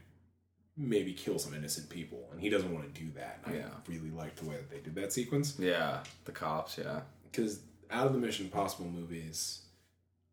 maybe 0.78 1.14
kill 1.14 1.38
some 1.38 1.54
innocent 1.54 1.90
people, 1.90 2.30
and 2.32 2.40
he 2.42 2.50
doesn't 2.50 2.74
want 2.74 2.94
to 2.94 3.02
do 3.02 3.12
that. 3.12 3.40
And 3.46 3.56
Yeah. 3.56 3.68
I 3.68 3.92
really 3.92 4.10
like 4.10 4.36
the 4.36 4.46
way 4.46 4.56
that 4.56 4.70
they 4.70 4.80
did 4.80 4.96
that 4.96 5.12
sequence 5.14 5.58
Yeah. 5.60 6.04
The 6.26 6.32
cops. 6.32 6.78
Yeah. 6.78 7.02
because 7.32 7.60
out 7.90 8.08
of 8.08 8.14
the 8.14 8.20
Mission 8.20 8.46
Impossible 8.46 8.90
movies, 8.90 9.62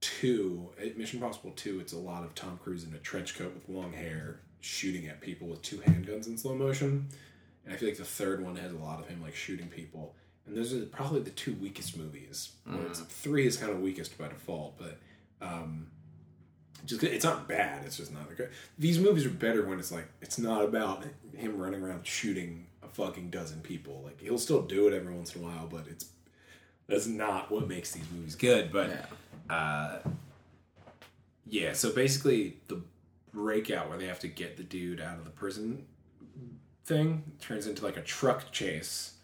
two 0.01 0.70
eh, 0.78 0.90
Mission 0.97 1.19
Impossible 1.19 1.52
two, 1.52 1.81
it's 1.81 1.93
a 1.93 1.98
lot 1.98 2.24
of 2.24 2.35
Tom 2.35 2.59
Cruise 2.62 2.85
in 2.85 2.94
a 2.94 2.98
trench 2.98 3.36
coat 3.36 3.52
with 3.55 3.69
long 3.69 3.93
hair 3.93 4.40
shooting 4.60 5.06
at 5.06 5.20
people 5.20 5.48
with 5.48 5.62
two 5.62 5.78
handguns 5.78 6.27
in 6.27 6.36
slow 6.39 6.55
motion, 6.55 7.09
and 7.65 7.74
I 7.74 7.77
feel 7.77 7.89
like 7.89 7.98
the 7.98 8.05
third 8.05 8.43
one 8.44 8.56
has 8.56 8.73
a 8.73 8.77
lot 8.78 9.01
of 9.01 9.09
him 9.09 9.23
like 9.23 9.35
shooting 9.35 9.69
people, 9.69 10.15
and 10.47 10.56
those 10.56 10.73
are 10.73 10.85
probably 10.86 11.20
the 11.20 11.31
two 11.31 11.55
weakest 11.55 11.97
movies. 11.97 12.52
It's, 12.86 13.01
three 13.01 13.47
is 13.47 13.56
kind 13.56 13.70
of 13.73 13.81
weakest 13.81 14.16
by 14.19 14.28
default, 14.28 14.78
but 14.78 14.98
um, 15.40 15.89
just 16.86 17.02
it's 17.02 17.24
not 17.24 17.48
bad. 17.48 17.84
It's 17.84 17.96
just 17.96 18.12
not 18.12 18.34
good. 18.36 18.50
These 18.78 18.98
movies 18.98 19.26
are 19.26 19.30
better 19.30 19.66
when 19.66 19.78
it's 19.78 19.92
like 19.92 20.06
it's 20.22 20.38
not 20.38 20.64
about 20.64 21.05
him 21.36 21.59
running 21.59 21.82
around 21.82 22.06
shooting 22.06 22.66
a 22.82 22.88
fucking 22.88 23.30
dozen 23.30 23.60
people. 23.60 24.02
Like 24.05 24.20
he'll 24.20 24.38
still 24.38 24.62
do 24.62 24.86
it 24.88 24.94
every 24.94 25.12
once 25.14 25.34
in 25.34 25.42
a 25.42 25.44
while, 25.46 25.66
but 25.70 25.84
it's 25.88 26.06
that's 26.86 27.06
not 27.06 27.50
what 27.50 27.68
makes 27.68 27.92
these 27.92 28.05
movies 28.14 28.34
good. 28.34 28.72
But 28.72 28.90
Yeah. 28.90 29.55
uh, 29.55 29.98
yeah, 31.46 31.72
so 31.72 31.92
basically 31.92 32.56
the 32.68 32.80
breakout 33.32 33.88
where 33.88 33.98
they 33.98 34.06
have 34.06 34.20
to 34.20 34.28
get 34.28 34.56
the 34.56 34.62
dude 34.62 35.00
out 35.00 35.18
of 35.18 35.24
the 35.24 35.30
prison 35.30 35.86
thing 36.84 37.22
turns 37.40 37.66
into 37.66 37.84
like 37.84 37.96
a 37.96 38.02
truck 38.02 38.50
chase, 38.52 39.14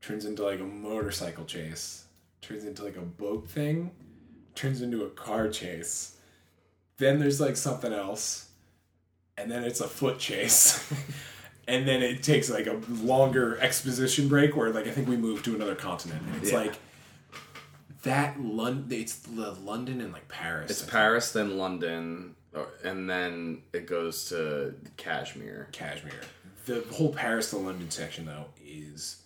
turns 0.00 0.24
into 0.24 0.42
like 0.42 0.60
a 0.60 0.64
motorcycle 0.64 1.44
chase, 1.44 2.04
turns 2.40 2.64
into 2.64 2.82
like 2.84 2.96
a 2.96 3.02
boat 3.02 3.48
thing, 3.48 3.90
turns 4.54 4.80
into 4.82 5.04
a 5.04 5.10
car 5.10 5.48
chase. 5.48 6.16
Then 7.00 7.18
there's 7.18 7.40
like 7.40 7.56
something 7.56 7.92
else, 7.92 8.46
and 9.38 9.50
then 9.50 9.64
it's 9.64 9.80
a 9.80 9.88
foot 9.88 10.18
chase. 10.18 10.86
and 11.66 11.88
then 11.88 12.02
it 12.02 12.22
takes 12.22 12.50
like 12.50 12.66
a 12.66 12.78
longer 13.02 13.58
exposition 13.58 14.28
break 14.28 14.54
where 14.54 14.70
like 14.70 14.86
I 14.86 14.90
think 14.90 15.08
we 15.08 15.16
move 15.16 15.42
to 15.44 15.54
another 15.54 15.74
continent. 15.74 16.22
And 16.26 16.36
it's 16.42 16.52
Yeah. 16.52 16.58
like 16.58 16.74
that 18.02 18.38
London 18.40 19.00
it's 19.00 19.16
the 19.16 19.52
London 19.52 20.00
and 20.02 20.12
like 20.12 20.28
Paris. 20.28 20.70
It's 20.70 20.82
Paris, 20.82 21.32
then 21.32 21.56
London, 21.56 22.36
and 22.84 23.08
then 23.08 23.62
it 23.72 23.86
goes 23.86 24.28
to 24.28 24.74
Kashmir. 24.98 25.68
Kashmir. 25.72 26.20
The 26.66 26.84
whole 26.92 27.12
Paris 27.14 27.48
to 27.50 27.56
London 27.56 27.90
section 27.90 28.26
though 28.26 28.44
is 28.62 29.22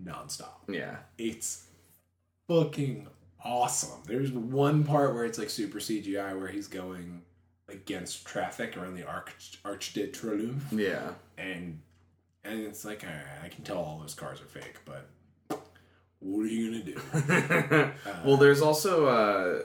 nonstop. 0.00 0.68
Yeah. 0.68 0.98
It's 1.18 1.64
fucking 2.46 3.08
awesome. 3.44 4.00
There's 4.06 4.30
one 4.32 4.84
part 4.84 5.14
where 5.14 5.24
it's 5.24 5.38
like 5.38 5.50
super 5.50 5.78
CGI 5.78 6.38
where 6.38 6.48
he's 6.48 6.68
going 6.68 7.22
against 7.68 8.26
traffic 8.26 8.76
around 8.76 8.94
the 8.96 9.06
Arch 9.06 9.58
Arch 9.64 9.92
de 9.94 10.08
Triomphe, 10.08 10.60
Yeah. 10.72 11.12
and 11.38 11.80
and 12.44 12.60
it's 12.60 12.84
like 12.84 13.04
I 13.42 13.48
can 13.48 13.64
tell 13.64 13.78
all 13.78 13.98
those 14.00 14.14
cars 14.14 14.40
are 14.40 14.44
fake, 14.46 14.76
but 14.84 15.08
what 16.20 16.42
are 16.42 16.46
you 16.46 16.82
gonna 16.82 16.84
do? 16.84 17.92
well, 18.24 18.36
there's 18.36 18.60
also 18.62 19.06
uh, 19.06 19.62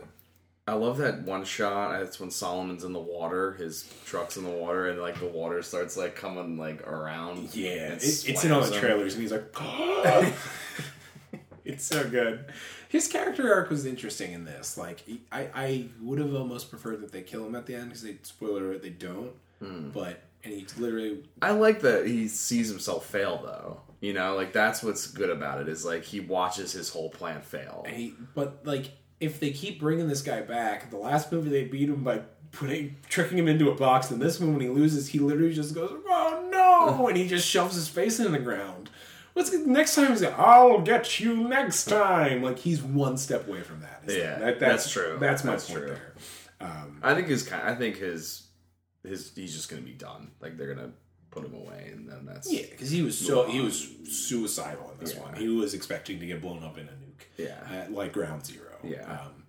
I 0.68 0.74
love 0.74 0.98
that 0.98 1.22
one 1.24 1.44
shot. 1.46 2.02
It's 2.02 2.20
when 2.20 2.30
Solomon's 2.32 2.84
in 2.84 2.94
the 2.94 3.00
water. 3.00 3.54
His 3.54 3.92
truck's 4.06 4.38
in 4.38 4.44
the 4.44 4.50
water, 4.50 4.88
and 4.90 5.02
like 5.02 5.20
the 5.20 5.28
water 5.28 5.62
starts 5.62 5.96
like 5.98 6.16
coming 6.16 6.58
like 6.58 6.86
around. 6.86 7.56
Yeah, 7.56 7.94
it, 7.94 8.04
it's 8.04 8.44
in 8.44 8.52
all 8.52 8.62
the 8.62 8.68
slams 8.68 8.84
him. 8.84 8.90
trailers, 8.90 9.14
and 9.14 9.22
he's 9.22 9.32
like, 9.32 9.54
it's 11.66 11.86
so 11.86 12.08
good. 12.10 12.46
His 12.90 13.08
character 13.08 13.54
arc 13.54 13.70
was 13.70 13.86
interesting 13.86 14.32
in 14.32 14.46
this. 14.46 14.78
Like, 14.78 15.04
I, 15.32 15.50
I 15.54 15.86
would 16.02 16.20
have 16.20 16.34
almost 16.34 16.70
preferred 16.70 17.02
that 17.02 17.12
they 17.12 17.22
kill 17.22 17.46
him 17.46 17.56
at 17.56 17.66
the 17.66 17.76
end 17.76 17.90
because 17.90 18.02
they 18.04 18.18
spoiler 18.24 18.78
they 18.78 18.90
don't. 18.90 19.32
Hmm. 19.60 19.90
But 19.90 20.22
and 20.44 20.54
he 20.54 20.66
literally, 20.78 21.24
I 21.42 21.52
like 21.52 21.82
that 21.82 22.06
he 22.08 22.28
sees 22.28 22.70
himself 22.70 23.06
fail 23.06 23.42
though. 23.44 23.82
You 24.00 24.14
know, 24.14 24.36
like 24.36 24.54
that's 24.54 24.84
what's 24.84 25.08
good 25.08 25.30
about 25.30 25.60
it 25.62 25.68
is 25.68 25.84
like 25.84 26.04
he 26.04 26.20
watches 26.20 26.72
his 26.72 26.90
whole 26.90 27.10
plan 27.10 27.42
fail. 27.42 27.84
and 27.86 27.96
he, 27.96 28.14
but 28.36 28.66
like, 28.66 28.92
if 29.20 29.40
they 29.40 29.50
keep 29.50 29.80
bringing 29.80 30.08
this 30.08 30.22
guy 30.22 30.42
back, 30.42 30.92
the 30.92 30.98
last 30.98 31.32
movie 31.32 31.50
they 31.50 31.64
beat 31.66 31.90
him 31.90 32.04
by 32.04 32.22
putting 32.52 32.96
tricking 33.10 33.38
him 33.38 33.48
into 33.48 33.70
a 33.72 33.76
box, 33.76 34.12
and 34.12 34.22
this 34.22 34.40
one 34.40 34.54
when 34.54 34.62
he 34.62 34.70
loses, 34.70 35.10
he 35.10 35.20
literally 35.20 35.54
just 35.54 35.74
goes, 35.74 35.92
"Oh 36.08 36.48
no!" 36.52 37.08
and 37.08 37.18
he 37.18 37.28
just 37.28 37.48
shoves 37.48 37.76
his 37.76 37.88
face 37.88 38.20
into 38.20 38.32
the 38.32 38.40
ground. 38.40 38.90
What's 39.38 39.54
next 39.54 39.96
time? 39.96 40.12
He's 40.12 40.22
like, 40.24 40.38
"I'll 40.38 40.82
get 40.82 41.20
you 41.20 41.36
next 41.48 41.86
time." 41.86 42.42
Like 42.42 42.58
he's 42.60 42.82
one 42.82 43.18
step 43.18 43.48
away 43.48 43.62
from 43.62 43.82
that. 43.82 44.04
Yeah, 44.08 44.40
that- 44.40 44.60
that's 44.60 44.92
true. 44.92 45.18
That's 45.20 45.44
my 45.44 45.52
That's 45.52 45.68
point 45.68 45.80
true. 45.80 45.88
there. 45.90 46.14
Um, 46.60 47.00
I 47.04 47.14
think 47.14 47.28
his. 47.28 47.52
I 47.52 47.76
think 47.76 47.98
his 47.98 48.48
his 49.06 49.32
he's 49.36 49.54
just 49.56 49.70
gonna 49.70 49.84
be 49.84 49.92
done. 49.94 50.32
Like 50.42 50.58
they're 50.58 50.74
gonna 50.74 50.92
put 51.30 51.46
him 51.46 51.54
away, 51.54 51.92
and 51.94 52.10
then 52.10 52.26
that's 52.26 52.52
yeah, 52.52 52.64
because 52.72 52.90
he 52.90 53.02
was 53.04 53.18
so 53.18 53.46
he 53.48 53.62
was 53.62 53.88
suicidal 54.10 54.90
in 54.92 55.00
this 55.06 55.14
Yeah. 55.16 55.22
one. 55.22 55.36
He 55.36 55.48
was 55.50 55.74
expecting 55.76 56.20
to 56.20 56.26
get 56.26 56.42
blown 56.42 56.64
up 56.64 56.78
in 56.78 56.88
a 56.88 56.92
nuke. 56.92 57.26
Yeah. 57.38 57.58
at, 57.72 57.92
like 57.94 58.14
Ground 58.14 58.44
Zero. 58.46 58.76
Yeah. 58.84 59.04
um, 59.12 59.44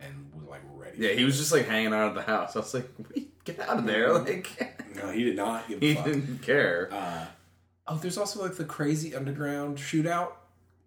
and 0.00 0.30
was 0.34 0.46
like 0.48 0.60
ready. 0.74 0.98
Yeah, 0.98 1.12
he 1.14 1.24
was 1.24 1.38
just 1.38 1.50
like 1.52 1.66
hanging 1.66 1.92
out 1.94 2.08
of 2.08 2.14
the 2.14 2.22
house. 2.22 2.56
I 2.56 2.58
was 2.60 2.74
like, 2.74 2.88
"What 2.96 3.10
are 3.10 3.18
you- 3.20 3.28
"Get 3.44 3.58
out 3.60 3.78
of 3.78 3.86
there!" 3.86 4.12
Like 4.12 4.48
No, 4.96 5.10
he 5.10 5.24
did 5.24 5.36
not 5.36 5.66
give 5.68 5.82
a 5.82 5.86
he 5.86 5.94
fuck. 5.94 6.04
didn't 6.04 6.42
care. 6.42 6.88
Uh, 6.92 7.26
oh, 7.90 7.98
there's 7.98 8.16
also 8.18 8.42
like 8.42 8.54
the 8.56 8.64
crazy 8.64 9.14
underground 9.14 9.76
shootout 9.78 10.32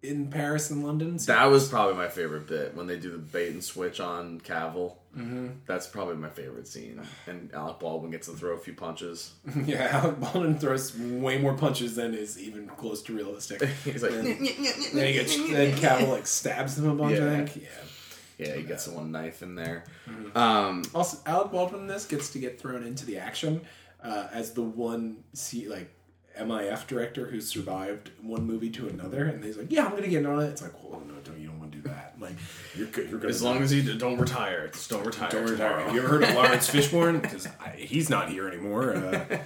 in 0.02 0.28
Paris 0.28 0.70
and 0.70 0.84
London. 0.84 1.18
So- 1.18 1.32
That 1.32 1.44
was 1.46 1.68
probably 1.68 1.94
my 1.94 2.08
favorite 2.08 2.46
bit 2.46 2.74
when 2.74 2.86
they 2.86 2.98
do 2.98 3.10
the 3.10 3.18
bait 3.18 3.52
and 3.52 3.62
switch 3.64 4.00
on 4.00 4.40
Cavill. 4.40 4.94
Mm-hmm. 5.16 5.48
That's 5.66 5.86
probably 5.86 6.16
my 6.16 6.28
favorite 6.28 6.66
scene. 6.66 7.00
And 7.28 7.50
Alec 7.54 7.78
Baldwin 7.78 8.10
gets 8.10 8.26
to 8.26 8.34
throw 8.34 8.54
a 8.54 8.58
few 8.58 8.74
punches. 8.74 9.32
yeah, 9.64 9.88
Alec 9.92 10.18
Baldwin 10.20 10.58
throws 10.58 10.98
way 10.98 11.38
more 11.38 11.54
punches 11.54 11.94
than 11.94 12.14
is 12.14 12.38
even 12.38 12.66
close 12.66 13.00
to 13.04 13.14
realistic. 13.16 13.62
He's 13.84 14.02
like, 14.02 14.10
then, 14.12 14.24
then 14.24 15.06
he 15.06 15.12
gets 15.12 15.36
then 15.36 15.76
Cavill 15.76 16.08
like 16.08 16.26
stabs 16.26 16.76
him 16.78 16.88
a 16.88 16.94
bunch. 16.94 17.16
Yeah. 17.18 17.32
I 17.32 17.46
think. 17.46 17.56
Yeah. 17.62 18.46
yeah, 18.48 18.54
he 18.56 18.62
gets 18.64 18.86
the 18.86 18.90
one 18.94 19.12
knife 19.12 19.42
in 19.42 19.54
there. 19.54 19.84
Mm-hmm. 20.10 20.36
Um, 20.36 20.82
Also, 20.92 21.18
Alec 21.24 21.52
Baldwin 21.52 21.82
in 21.82 21.86
this 21.86 22.04
gets 22.06 22.30
to 22.30 22.38
get 22.40 22.60
thrown 22.60 22.82
into 22.84 23.06
the 23.06 23.18
action 23.18 23.60
uh, 24.02 24.26
as 24.32 24.52
the 24.52 24.62
one 24.62 25.18
see 25.32 25.68
like 25.68 25.93
MIF 26.38 26.86
director 26.86 27.26
who 27.26 27.40
survived 27.40 28.10
one 28.22 28.44
movie 28.44 28.70
to 28.70 28.88
another, 28.88 29.24
and 29.24 29.44
he's 29.44 29.56
like, 29.56 29.70
"Yeah, 29.70 29.84
I'm 29.86 29.92
gonna 29.92 30.08
get 30.08 30.20
in 30.20 30.26
on 30.26 30.40
it." 30.42 30.48
It's 30.48 30.62
like, 30.62 30.72
"Well, 30.82 31.00
no, 31.06 31.14
don't 31.24 31.38
you 31.38 31.46
don't 31.48 31.58
want 31.60 31.72
to 31.72 31.78
do 31.78 31.88
that? 31.88 32.14
Like, 32.18 32.34
you're 32.76 32.86
good. 32.88 33.08
You're 33.10 33.18
good. 33.20 33.30
as 33.30 33.42
long 33.42 33.62
as 33.62 33.72
you 33.72 33.94
don't 33.94 34.18
retire, 34.18 34.68
just 34.68 34.90
don't 34.90 35.04
retire. 35.06 35.30
don't 35.30 35.48
retire. 35.48 35.80
Have 35.80 35.94
you 35.94 36.00
ever 36.00 36.08
heard 36.08 36.22
of 36.24 36.30
Laurence 36.34 36.68
Fishburne? 36.68 37.22
Because 37.22 37.46
he's 37.76 38.10
not 38.10 38.30
here 38.30 38.48
anymore. 38.48 38.94
Uh, 38.96 39.38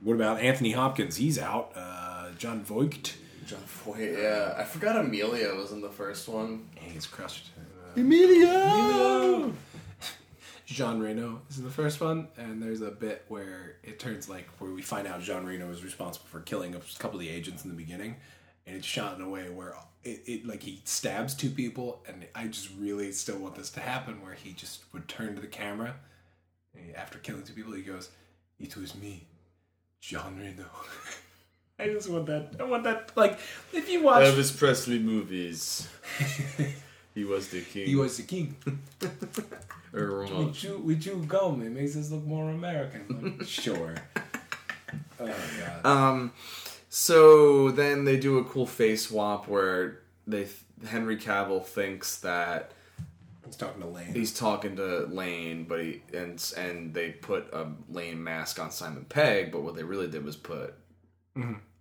what 0.00 0.14
about 0.14 0.40
Anthony 0.40 0.72
Hopkins? 0.72 1.16
He's 1.16 1.38
out. 1.38 1.72
Uh, 1.74 2.30
Jon 2.38 2.62
Voight. 2.64 3.14
Jon 3.46 3.60
Voight, 3.84 4.18
yeah. 4.20 4.54
I 4.58 4.64
forgot 4.64 4.96
Emilio 4.96 5.56
was 5.56 5.70
in 5.72 5.80
the 5.80 5.88
first 5.90 6.28
one. 6.28 6.66
He's 6.74 7.06
crushed. 7.06 7.50
Uh, 7.56 8.00
Emilio! 8.00 9.52
Jean 10.66 10.98
Reno 10.98 11.42
is 11.48 11.58
in 11.58 11.64
the 11.64 11.70
first 11.70 12.00
one, 12.00 12.28
and 12.36 12.62
there's 12.62 12.80
a 12.82 12.90
bit 12.90 13.24
where 13.28 13.76
it 13.82 13.98
turns 13.98 14.28
like 14.28 14.48
where 14.58 14.70
we 14.70 14.82
find 14.82 15.06
out 15.06 15.22
Jean 15.22 15.46
Reno 15.46 15.70
is 15.70 15.82
responsible 15.84 16.26
for 16.28 16.40
killing 16.40 16.74
a 16.74 16.80
couple 16.98 17.18
of 17.18 17.24
the 17.24 17.30
agents 17.30 17.64
in 17.64 17.70
the 17.70 17.76
beginning, 17.76 18.16
and 18.66 18.76
it's 18.76 18.86
shot 18.86 19.16
in 19.16 19.22
a 19.22 19.28
way 19.28 19.48
where 19.48 19.74
it, 20.02 20.22
it 20.26 20.46
like 20.46 20.62
he 20.62 20.82
stabs 20.84 21.34
two 21.34 21.50
people, 21.50 22.02
and 22.08 22.26
I 22.34 22.48
just 22.48 22.68
really 22.78 23.12
still 23.12 23.38
want 23.38 23.54
this 23.54 23.70
to 23.70 23.80
happen, 23.80 24.20
where 24.22 24.34
he 24.34 24.52
just 24.52 24.82
would 24.92 25.08
turn 25.08 25.36
to 25.36 25.40
the 25.40 25.46
camera 25.46 25.94
and 26.78 26.96
after 26.96 27.18
killing 27.18 27.42
two 27.42 27.52
people, 27.52 27.72
he 27.72 27.82
goes, 27.82 28.10
"It 28.58 28.76
was 28.76 28.94
me, 28.94 29.26
Jean 30.00 30.38
Reno." 30.38 30.66
I 31.78 31.88
just 31.88 32.08
want 32.08 32.26
that. 32.26 32.56
I 32.58 32.64
want 32.64 32.84
that. 32.84 33.12
Like, 33.14 33.38
if 33.72 33.88
you 33.88 34.02
watch, 34.02 34.22
Elvis 34.24 34.56
Presley 34.56 34.98
movies. 34.98 35.88
he 37.14 37.24
was 37.24 37.48
the 37.48 37.60
king. 37.60 37.86
he 37.86 37.96
was 37.96 38.16
the 38.16 38.22
king. 38.22 38.56
Or, 39.96 40.24
We 40.26 40.52
chew, 40.52 40.78
we 40.78 40.96
chew 40.96 41.24
gum. 41.26 41.62
It 41.62 41.70
makes 41.70 41.96
us 41.96 42.10
look 42.10 42.24
more 42.24 42.50
American. 42.50 43.36
Like, 43.38 43.48
sure. 43.48 43.94
Oh 45.18 45.26
god. 45.26 45.86
Um, 45.86 46.32
so 46.90 47.70
then 47.70 48.04
they 48.04 48.18
do 48.18 48.38
a 48.38 48.44
cool 48.44 48.66
face 48.66 49.08
swap 49.08 49.48
where 49.48 50.00
they 50.26 50.48
Henry 50.86 51.16
Cavill 51.16 51.64
thinks 51.64 52.18
that 52.18 52.72
He's 53.46 53.56
talking 53.56 53.80
to 53.80 53.88
Lane. 53.88 54.12
he's 54.12 54.34
talking 54.34 54.76
to 54.76 55.06
Lane, 55.06 55.64
but 55.68 55.80
he 55.80 56.02
and 56.12 56.52
and 56.56 56.92
they 56.92 57.10
put 57.10 57.52
a 57.52 57.68
Lane 57.88 58.22
mask 58.22 58.58
on 58.60 58.70
Simon 58.70 59.06
Pegg, 59.08 59.52
but 59.52 59.62
what 59.62 59.76
they 59.76 59.84
really 59.84 60.08
did 60.08 60.24
was 60.24 60.36
put 60.36 60.74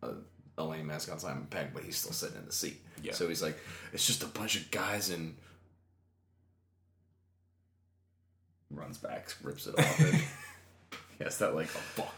a, 0.03 0.09
a 0.57 0.63
Lane 0.63 0.85
mask 0.85 1.11
on 1.11 1.17
Simon 1.19 1.47
Pegg, 1.49 1.69
but 1.73 1.83
he's 1.83 1.97
still 1.97 2.13
sitting 2.13 2.37
in 2.37 2.45
the 2.45 2.51
seat. 2.51 2.81
Yeah. 3.01 3.13
So 3.13 3.27
he's 3.27 3.41
like, 3.41 3.57
it's 3.93 4.05
just 4.05 4.23
a 4.23 4.27
bunch 4.27 4.55
of 4.57 4.69
guys 4.71 5.09
and 5.09 5.35
runs 8.75 8.97
back, 8.97 9.33
rips 9.43 9.67
it 9.67 9.77
off. 9.79 9.99
And 9.99 10.21
yes, 11.19 11.37
that 11.39 11.55
like 11.55 11.67
oh 11.75 11.79
fuck. 11.95 12.13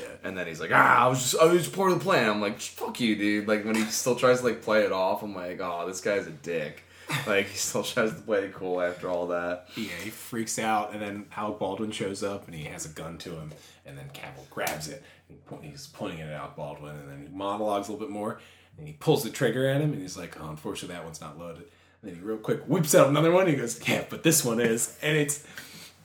yeah. 0.00 0.08
And 0.24 0.36
then 0.36 0.46
he's 0.46 0.60
like, 0.60 0.70
ah, 0.72 1.04
I 1.04 1.08
was 1.08 1.18
just, 1.22 1.42
I 1.42 1.46
was 1.46 1.68
part 1.68 1.92
of 1.92 1.98
the 1.98 2.04
plan. 2.04 2.28
I'm 2.28 2.40
like, 2.40 2.60
fuck 2.60 3.00
you, 3.00 3.16
dude. 3.16 3.48
Like 3.48 3.64
when 3.64 3.74
he 3.74 3.84
still 3.84 4.14
tries 4.16 4.40
to 4.40 4.46
like 4.46 4.62
play 4.62 4.84
it 4.84 4.92
off, 4.92 5.22
I'm 5.22 5.34
like, 5.34 5.60
oh, 5.60 5.86
this 5.86 6.00
guy's 6.00 6.26
a 6.26 6.30
dick. 6.30 6.84
Like 7.26 7.48
he 7.48 7.56
still 7.56 7.82
tries 7.82 8.10
to 8.10 8.20
play 8.20 8.44
it 8.44 8.54
cool 8.54 8.80
after 8.80 9.08
all 9.08 9.26
that. 9.28 9.68
Yeah, 9.76 9.88
he 10.02 10.10
freaks 10.10 10.58
out, 10.58 10.92
and 10.92 11.02
then 11.02 11.26
Alec 11.36 11.58
Baldwin 11.58 11.90
shows 11.90 12.22
up, 12.22 12.46
and 12.46 12.54
he 12.54 12.64
has 12.64 12.86
a 12.86 12.88
gun 12.90 13.18
to 13.18 13.30
him, 13.30 13.52
and 13.84 13.98
then 13.98 14.08
Cavill 14.14 14.48
grabs 14.50 14.88
it, 14.88 15.02
and 15.28 15.38
he's 15.62 15.88
pointing 15.88 16.20
it 16.20 16.28
at 16.28 16.32
Alec 16.32 16.56
Baldwin, 16.56 16.94
and 16.96 17.10
then 17.10 17.26
he 17.26 17.36
monologues 17.36 17.88
a 17.88 17.92
little 17.92 18.06
bit 18.06 18.12
more, 18.12 18.40
and 18.78 18.86
he 18.86 18.94
pulls 18.94 19.24
the 19.24 19.30
trigger 19.30 19.66
at 19.68 19.80
him, 19.80 19.92
and 19.92 20.00
he's 20.00 20.16
like, 20.16 20.40
"Oh, 20.40 20.48
unfortunately, 20.48 20.94
that 20.94 21.04
one's 21.04 21.20
not 21.20 21.38
loaded." 21.38 21.64
And 22.00 22.10
then 22.10 22.14
he 22.14 22.20
real 22.20 22.38
quick 22.38 22.62
whips 22.66 22.94
out 22.94 23.08
another 23.08 23.30
one. 23.30 23.42
And 23.42 23.50
he 23.50 23.56
goes, 23.56 23.80
"Yeah, 23.86 24.04
but 24.08 24.22
this 24.22 24.44
one 24.44 24.60
is," 24.60 24.96
and 25.02 25.16
it's 25.16 25.44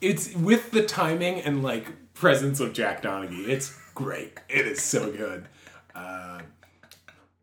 it's 0.02 0.34
with 0.36 0.72
the 0.72 0.84
timing 0.84 1.41
and 1.41 1.64
like 1.64 2.14
presence 2.14 2.60
of 2.60 2.74
Jack 2.74 3.02
Donaghy. 3.02 3.48
It's 3.48 3.78
great. 3.94 4.40
It 4.49 4.68
is 4.68 4.82
so 4.82 5.11
good. 5.11 5.48
Uh, 5.95 6.41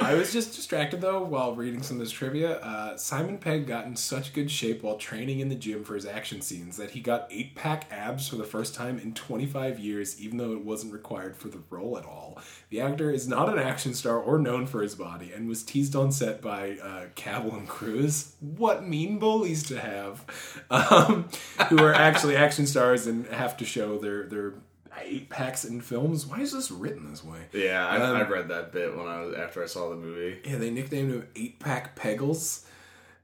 I 0.01 0.15
was 0.15 0.33
just 0.33 0.57
distracted 0.57 1.01
though 1.01 1.23
while 1.23 1.55
reading 1.55 1.83
some 1.83 1.99
of 1.99 2.01
this 2.01 2.11
trivia. 2.11 2.59
Uh, 2.59 2.97
Simon 2.97 3.39
Pegg 3.39 3.67
got 3.67 3.87
in 3.87 3.95
such 3.95 4.33
good 4.33 4.51
shape 4.51 4.83
while 4.83 4.97
training 4.97 5.39
in 5.39 5.49
the 5.49 5.55
gym 5.55 5.85
for 5.85 5.95
his 5.95 6.05
action 6.05 6.41
scenes 6.41 6.77
that 6.79 6.91
he 6.91 7.01
got 7.01 7.29
eight 7.31 7.55
pack 7.55 7.87
abs 7.93 8.27
for 8.27 8.35
the 8.35 8.45
first 8.45 8.75
time 8.75 8.99
in 8.99 9.15
25 9.15 9.79
years, 9.79 10.21
even 10.21 10.37
though 10.37 10.53
it 10.53 10.65
wasn't 10.65 10.93
required 10.93 11.37
for 11.37 11.47
the 11.49 11.61
role 11.71 11.97
at 11.97 12.05
all. 12.05 12.39
The 12.71 12.81
actor 12.81 13.13
is 13.13 13.29
not 13.29 13.49
an 13.49 13.59
action 13.61 13.95
star 13.95 14.19
or 14.19 14.39
known 14.39 14.67
for 14.67 14.83
his 14.83 14.97
body 14.97 15.33
and 15.33 15.49
was 15.49 15.63
teased 15.63 15.95
on 15.95 16.11
set 16.11 16.43
by 16.43 16.77
uh, 16.83 17.07
Cavill 17.15 17.57
and 17.57 17.69
Cruise. 17.69 18.35
What 18.41 18.87
mean 18.87 19.21
bullies 19.21 19.63
to 19.69 19.79
have, 19.79 20.25
um, 20.71 21.29
who 21.69 21.79
are 21.79 21.95
actually 21.95 22.35
action 22.35 22.67
stars 22.67 23.07
and 23.07 23.27
have 23.29 23.57
to 23.59 23.65
show 23.65 23.99
their 23.99 24.27
their 24.27 24.55
eight 25.03 25.29
packs 25.31 25.65
in 25.65 25.81
films. 25.81 26.27
Why 26.27 26.41
is 26.41 26.53
this 26.53 26.71
written 26.71 27.11
this 27.11 27.25
way? 27.25 27.39
Yeah, 27.53 27.87
I, 27.87 27.97
Um, 28.01 28.17
I 28.17 28.29
read 28.29 28.49
that 28.49 28.73
bit 28.73 28.97
when 28.97 29.07
I 29.07 29.21
was 29.23 29.35
after 29.35 29.63
I 29.63 29.67
saw 29.67 29.89
the 29.91 29.97
movie. 29.97 30.39
Yeah, 30.45 30.57
they 30.57 30.71
nicknamed 30.71 31.13
him 31.13 31.29
Eight 31.37 31.59
Pack 31.61 31.97
Peggles. 31.97 32.67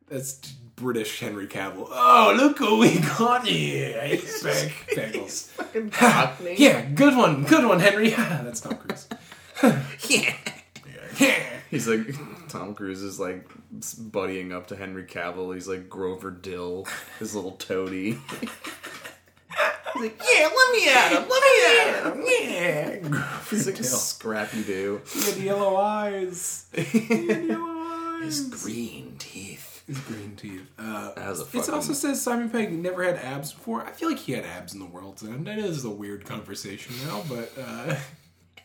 That's 0.09 0.35
British 0.77 1.21
Henry 1.21 1.47
Cavill. 1.47 1.87
Oh, 1.91 2.35
look 2.37 2.59
who 2.59 2.79
we 2.79 2.99
got 2.99 3.47
here! 3.47 3.99
Eight 4.03 4.25
Pack 4.43 4.73
Peggles. 4.95 5.53
Cockney. 5.93 6.55
yeah, 6.59 6.83
good 6.83 7.17
one, 7.17 7.45
good 7.45 7.65
one, 7.67 7.79
Henry. 7.81 8.11
That's 8.11 8.61
Tom 8.61 8.77
Cruise. 8.77 9.07
yeah. 10.09 10.35
Yeah. 11.19 11.43
He's 11.71 11.87
like 11.87 12.15
Tom 12.49 12.75
Cruise 12.75 13.03
is 13.03 13.21
like 13.21 13.47
buddying 13.79 14.53
up 14.53 14.67
to 14.69 14.77
Henry 14.77 15.05
Cavill. 15.05 15.55
He's 15.55 15.69
like 15.69 15.89
Grover 15.89 16.31
Dill, 16.33 16.87
his 17.21 17.35
little 17.35 17.53
toady. 17.53 18.19
He's 19.95 20.03
like, 20.03 20.21
yeah, 20.35 20.49
let 20.55 20.73
me 20.73 20.89
at 20.89 21.13
him, 21.13 21.29
let 21.29 21.43
me 21.43 21.81
at 21.81 22.05
him. 22.05 22.25
Yeah. 23.13 23.41
He's 23.51 23.67
like 23.67 23.77
Dill. 23.77 23.85
Scrappy 23.85 24.63
Doo. 24.63 25.01
He 25.13 25.21
had 25.23 25.37
yellow 25.39 25.77
eyes. 25.77 26.67
He 26.73 27.01
had 27.01 27.45
yellow 27.49 27.67
eyes. 27.69 28.23
His 28.25 28.63
green 28.63 29.17
teeth. 29.19 29.83
His 29.87 29.99
green 30.01 30.37
teeth. 30.37 30.63
Uh, 30.79 31.13
That 31.15 31.29
was 31.29 31.41
a 31.41 31.43
it 31.45 31.49
fucking. 31.49 31.75
also 31.75 31.93
says 31.95 32.21
Simon 32.23 32.49
Pegg 32.51 32.73
never 32.73 33.03
had 33.03 33.17
abs 33.17 33.53
before. 33.53 33.85
I 33.85 33.91
feel 33.91 34.09
like 34.11 34.19
he 34.19 34.33
had 34.33 34.45
abs 34.45 34.73
in 34.73 34.79
the 34.79 34.87
world's 34.87 35.23
end. 35.25 35.49
I 35.49 35.57
know 35.57 35.63
this 35.63 35.79
is 35.79 35.85
a 35.85 35.91
weird 35.91 36.25
conversation 36.25 36.95
now, 37.07 37.23
but 37.29 37.53
uh, 37.61 37.97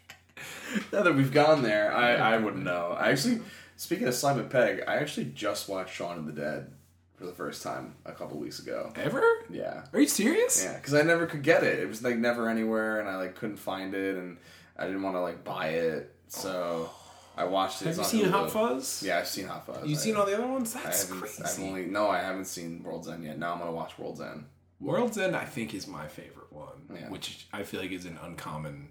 now 0.91 1.01
that 1.03 1.15
we've 1.15 1.31
gone 1.33 1.63
there, 1.63 1.91
I 1.95 2.15
I 2.15 2.37
wouldn't 2.37 2.63
know. 2.63 2.95
I 2.99 3.09
actually, 3.11 3.39
speaking 3.77 4.07
of 4.07 4.13
Simon 4.13 4.49
Pegg, 4.49 4.83
I 4.87 4.97
actually 4.97 5.25
just 5.33 5.67
watched 5.69 5.95
Shaun 5.95 6.17
of 6.19 6.25
the 6.27 6.33
Dead 6.33 6.71
for 7.15 7.25
the 7.25 7.33
first 7.33 7.63
time 7.63 7.95
a 8.05 8.11
couple 8.11 8.37
weeks 8.37 8.59
ago. 8.59 8.91
ever? 8.95 9.23
Yeah. 9.49 9.83
Are 9.93 9.99
you 9.99 10.07
serious? 10.07 10.63
Yeah, 10.63 10.75
because 10.75 10.93
I 10.93 11.01
never 11.01 11.25
could 11.27 11.43
get 11.43 11.63
it. 11.63 11.79
It 11.79 11.87
was 11.87 12.03
like 12.03 12.17
never 12.17 12.49
anywhere, 12.49 12.99
and 12.99 13.07
I 13.09 13.15
like 13.17 13.35
couldn't 13.35 13.57
find 13.57 13.93
it, 13.93 14.15
and 14.17 14.37
I 14.77 14.85
didn't 14.85 15.01
want 15.03 15.15
to 15.15 15.21
like 15.21 15.43
buy 15.43 15.67
it, 15.69 16.13
so 16.27 16.89
I 17.37 17.45
watched 17.45 17.81
it. 17.81 17.85
Have 17.87 17.97
you 17.97 18.03
seen 18.03 18.25
Hot 18.25 18.51
Fuzz? 18.51 19.01
Yeah, 19.05 19.19
I've 19.19 19.27
seen 19.27 19.47
Hot 19.47 19.65
Fuzz. 19.65 19.87
You 19.87 19.95
I- 19.95 19.99
seen 19.99 20.15
all 20.15 20.25
the 20.25 20.33
other 20.37 20.47
ones? 20.47 20.73
That's 20.73 21.05
crazy. 21.05 21.43
I've 21.43 21.59
only 21.61 21.85
no, 21.85 22.09
I 22.09 22.19
haven't 22.19 22.45
seen 22.45 22.83
World's 22.83 23.07
End 23.07 23.23
yet. 23.23 23.39
Now 23.39 23.53
I'm 23.53 23.59
gonna 23.59 23.71
watch 23.71 23.97
World's 23.97 24.21
End. 24.21 24.45
World's 24.81 25.17
End, 25.17 25.35
I 25.35 25.45
think, 25.45 25.73
is 25.73 25.87
my 25.87 26.07
favorite 26.07 26.51
one, 26.51 26.89
Yeah. 26.93 27.09
which 27.09 27.47
I 27.53 27.63
feel 27.63 27.79
like 27.79 27.91
is 27.91 28.05
an 28.05 28.19
uncommon 28.21 28.89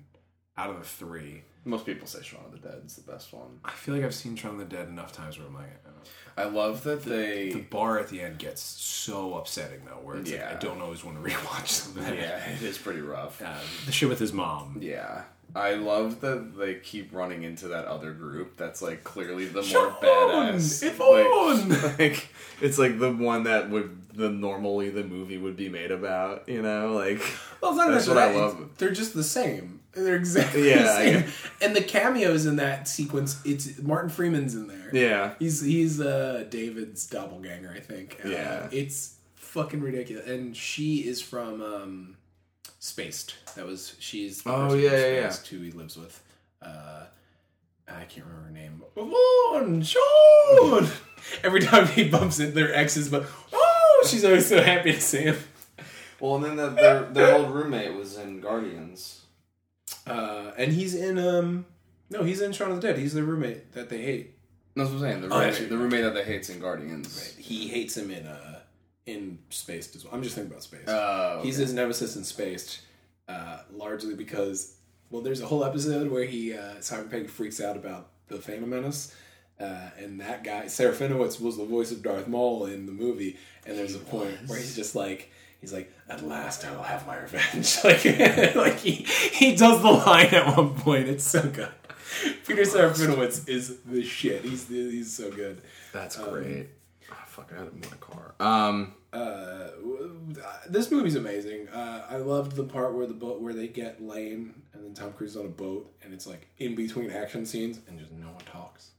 out 0.57 0.71
of 0.71 0.79
the 0.79 0.85
three. 0.85 1.43
Most 1.67 1.85
people 1.85 2.07
say 2.07 2.23
Shaun 2.23 2.45
of 2.47 2.53
the 2.53 2.59
Dead 2.59 2.83
is 2.87 2.97
the 2.97 3.11
best 3.11 3.33
one. 3.33 3.61
I 3.65 3.73
feel 3.73 3.95
like 3.95 4.05
I've 4.05 4.15
seen 4.15 4.35
Shaun 4.37 4.53
of 4.53 4.59
the 4.71 4.77
Dead 4.77 4.89
enough 4.89 5.13
times 5.13 5.39
where 5.39 5.47
I'm 5.47 5.55
like, 5.55 5.84
I 6.37 6.43
don't 6.45 6.55
know. 6.55 6.61
I 6.61 6.63
love 6.65 6.83
that 6.85 7.03
the 7.05 7.11
they. 7.11 7.67
bar 7.71 7.99
at 7.99 8.09
the 8.09 8.21
end 8.21 8.39
gets 8.39 8.61
so 8.63 9.35
upsetting 9.39 9.81
though, 9.87 10.01
where 10.03 10.17
it's 10.17 10.31
like 10.31 10.41
Yeah. 10.41 10.55
I 10.55 10.59
don't 10.59 10.81
always 10.81 11.05
want 11.05 11.23
to 11.23 11.31
rewatch 11.31 11.69
something. 11.69 12.03
Yeah, 12.15 12.45
it 12.51 12.63
is 12.63 12.79
pretty 12.79 13.01
rough. 13.01 13.41
Uh, 13.43 13.55
the 13.87 13.93
shit 13.93 14.09
with 14.09 14.19
his 14.19 14.33
mom. 14.33 14.79
Yeah. 14.81 15.23
I 15.55 15.75
love 15.75 16.21
that 16.23 16.57
they 16.59 16.75
keep 16.75 17.15
running 17.15 17.45
into 17.45 17.69
that 17.69 17.85
other 17.87 18.13
group 18.13 18.57
that's 18.57 18.83
like 18.83 19.05
clearly 19.05 19.45
the 19.47 19.63
more 19.63 19.91
badass. 20.03 20.83
Yvonne! 20.83 21.69
Like, 21.69 21.99
like 21.99 22.29
it's 22.61 22.79
like 22.79 22.99
the 22.99 23.13
one 23.13 23.45
that 23.45 23.71
would 23.71 24.01
the 24.15 24.29
normally 24.31 24.91
the 24.91 25.05
movie 25.05 25.39
would 25.39 25.57
be 25.57 25.69
made 25.69 25.91
about, 25.91 26.49
you 26.49 26.63
know? 26.63 26.93
Like 26.93 27.21
Well, 27.61 27.71
it's 27.73 27.79
not 27.79 27.91
That's 27.91 28.09
what 28.09 28.19
I 28.19 28.35
love. 28.35 28.55
it's- 28.55 28.69
They're 28.79 28.91
just 28.93 29.15
the 29.15 29.25
same. 29.25 29.81
They're 29.93 30.17
exactly 30.17 30.69
Yeah, 30.71 30.83
the 30.83 30.89
same. 31.23 31.25
And 31.63 31.77
the 31.77 31.81
cameos 31.83 32.47
in 32.47 32.57
that 32.57 32.89
sequence, 32.89 33.41
it's 33.45 33.79
Martin 33.81 34.11
Freeman's 34.11 34.57
in 34.57 34.67
there. 34.67 34.91
Yeah. 34.93 35.35
He's 35.39 35.61
he's 35.61 36.01
uh, 36.01 36.47
David's 36.51 37.07
doppelganger, 37.07 37.73
I 37.77 37.81
think. 37.81 38.21
Uh, 38.25 38.29
Yeah. 38.29 38.69
it's 38.73 39.15
fucking 39.37 39.81
ridiculous. 39.81 40.27
And 40.29 40.57
she 40.57 40.97
is 41.07 41.21
from 41.23 41.63
um, 41.63 42.17
Spaced. 42.85 43.35
That 43.57 43.65
was 43.65 43.97
she's. 43.99 44.43
The 44.43 44.51
Oh, 44.53 44.69
person 44.69 44.81
yeah, 44.81 44.89
from 44.91 44.99
yeah, 44.99 45.07
yeah. 45.07 45.29
Spaced 45.31 45.47
Who 45.49 45.61
he 45.61 45.71
lives 45.71 45.97
with. 45.97 46.23
Uh, 46.61 47.05
I 47.89 48.05
can't 48.05 48.27
remember 48.27 48.47
her 48.49 48.51
name. 48.51 48.83
Yvonne, 48.95 49.83
Sean. 49.83 50.89
Every 51.43 51.61
time 51.61 51.87
he 51.87 52.09
bumps 52.11 52.41
into 52.41 52.53
their 52.53 52.75
exes, 52.75 53.09
but 53.09 53.25
oh, 53.55 54.07
she's 54.07 54.23
always 54.23 54.47
so 54.47 54.63
happy 54.63 54.93
to 54.93 55.01
see 55.01 55.23
him. 55.23 55.39
Well, 56.21 56.37
and 56.37 56.45
then 56.45 56.57
the, 56.57 56.69
their 56.71 57.03
their 57.05 57.35
old 57.37 57.55
roommate 57.55 57.95
was 57.95 58.19
in 58.19 58.41
Guardians. 58.41 59.23
Uh, 60.07 60.51
and 60.59 60.71
he's 60.71 60.95
in 60.95 61.19
um, 61.19 61.65
no, 62.11 62.23
he's 62.23 62.43
in 62.43 62.53
Shaun 62.53 62.71
of 62.71 62.83
the 62.83 62.87
Dead. 62.89 62.99
He's 62.99 63.15
the 63.15 63.23
roommate 63.23 63.73
that 63.73 63.89
they 63.89 64.03
hate. 64.03 64.35
That's 64.77 64.91
what 64.91 64.97
I'm 64.97 65.01
saying. 65.03 65.21
The 65.23 65.29
Oh, 65.35 65.39
roommate, 65.41 65.61
yeah. 65.63 65.69
the 65.69 65.79
roommate 65.79 66.03
that 66.05 66.15
they 66.15 66.25
hates 66.25 66.51
in 66.51 66.61
Guardians. 66.61 67.35
He 67.39 67.69
hates 67.69 67.97
him 67.97 68.11
in 68.11 68.27
uh, 68.27 68.54
in 69.07 69.39
Spaced 69.51 69.97
as 69.97 70.05
well. 70.05 70.15
I'm 70.15 70.23
just 70.23 70.35
thinking 70.35 70.51
about 70.53 70.63
Spaced. 70.63 70.89
Uh, 70.89 71.41
He's 71.43 71.57
his 71.57 71.73
nemesis 71.73 72.17
in 72.17 72.25
Spaced, 72.25 72.81
uh, 73.29 73.59
largely 73.73 74.15
because, 74.15 74.77
well, 75.11 75.23
there's 75.23 75.41
a 75.41 75.47
whole 75.47 75.65
episode 75.65 76.11
where 76.11 76.25
he 76.25 76.55
uh, 76.55 76.81
Simon 76.81 77.09
Pegg 77.09 77.29
freaks 77.29 77.61
out 77.61 77.77
about 77.77 78.09
the 78.29 78.39
Phantom 78.39 78.69
Menace, 78.69 79.15
uh, 79.61 79.91
and 79.99 80.21
that 80.21 80.43
guy 80.45 80.65
Serafinowicz 80.65 81.41
was 81.41 81.57
the 81.57 81.65
voice 81.65 81.93
of 81.93 82.03
Darth 82.03 82.27
Maul 82.29 82.67
in 82.67 82.87
the 82.87 82.93
movie, 82.93 83.37
and 83.67 83.77
there's 83.79 83.95
a 83.95 83.99
point 83.99 84.37
where 84.47 84.59
he's 84.59 84.77
just 84.77 84.95
like. 84.95 85.31
He's 85.61 85.73
like, 85.73 85.91
at 86.11 86.23
last 86.23 86.63
I 86.67 86.77
will 86.77 86.83
have 86.83 87.07
my 87.07 87.17
revenge. 87.17 87.79
like, 87.85 88.05
like 88.55 88.79
he 88.81 88.93
he 88.93 89.57
does 89.57 89.81
the 89.81 89.91
line 89.91 90.27
at 90.27 90.55
one 90.59 90.75
point. 90.75 91.09
It's 91.09 91.25
so 91.25 91.41
good. 91.41 91.71
Peter 92.47 92.63
Serafinowicz 92.65 93.49
is 93.49 93.79
the 93.81 94.03
shit. 94.05 94.43
He's 94.45 94.69
he's 94.69 95.11
so 95.11 95.31
good. 95.31 95.63
That's 95.95 96.17
great. 96.17 96.67
oh, 96.69 96.75
fuck, 97.35 97.53
I 97.53 97.59
had 97.59 97.69
him 97.69 97.81
in 97.83 97.91
my 97.91 97.97
car. 97.97 98.35
Um, 98.41 98.95
uh, 99.13 99.69
this 100.69 100.91
movie's 100.91 101.17
amazing. 101.17 101.69
Uh, 101.69 102.07
I 102.09 102.17
loved 102.17 102.57
the 102.57 102.65
part 102.65 102.95
where 102.95 103.07
the 103.07 103.15
boat 103.15 103.41
where 103.41 103.53
they 103.53 103.69
get 103.69 104.03
lame 104.03 104.63
and 104.73 104.85
then 104.85 104.95
Tom 104.95 105.13
Cruise 105.13 105.33
is 105.33 105.37
on 105.37 105.47
a 105.47 105.49
boat 105.49 105.93
and 106.03 106.15
it's 106.15 106.27
like 106.27 106.47
in 106.59 106.75
between 106.75 107.11
action 107.11 107.45
scenes 107.45 107.81
and 107.89 107.99
just 107.99 108.13
no 108.13 108.29
one 108.29 108.45
talks. 108.45 108.91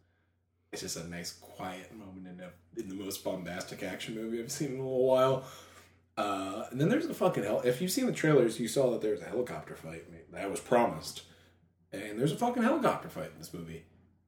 It's 0.74 0.82
just 0.82 0.98
a 0.98 1.08
nice 1.08 1.32
quiet 1.32 1.94
moment 1.96 2.28
in 2.28 2.42
a, 2.44 2.80
in 2.80 2.90
the 2.90 2.96
most 2.96 3.24
bombastic 3.24 3.82
action 3.84 4.16
movie 4.16 4.42
I've 4.42 4.52
seen 4.52 4.74
in 4.74 4.80
a 4.80 4.84
little 4.84 5.08
while. 5.08 5.46
Uh, 6.18 6.66
and 6.72 6.80
then 6.80 6.90
there's 6.90 7.06
a 7.06 7.14
fucking 7.14 7.44
hell. 7.44 7.62
If 7.64 7.82
you've 7.82 7.92
seen 7.92 8.06
the 8.06 8.14
trailers, 8.14 8.60
you 8.60 8.68
saw 8.68 8.92
that 8.92 9.02
there's 9.02 9.22
a 9.22 9.26
helicopter 9.26 9.76
fight 9.76 10.04
that 10.32 10.52
was 10.52 10.60
promised, 10.60 11.24
and 11.92 12.20
there's 12.20 12.32
a 12.32 12.38
fucking 12.38 12.64
helicopter 12.64 13.10
fight 13.10 13.32
in 13.34 13.38
this 13.38 13.54
movie, 13.54 13.86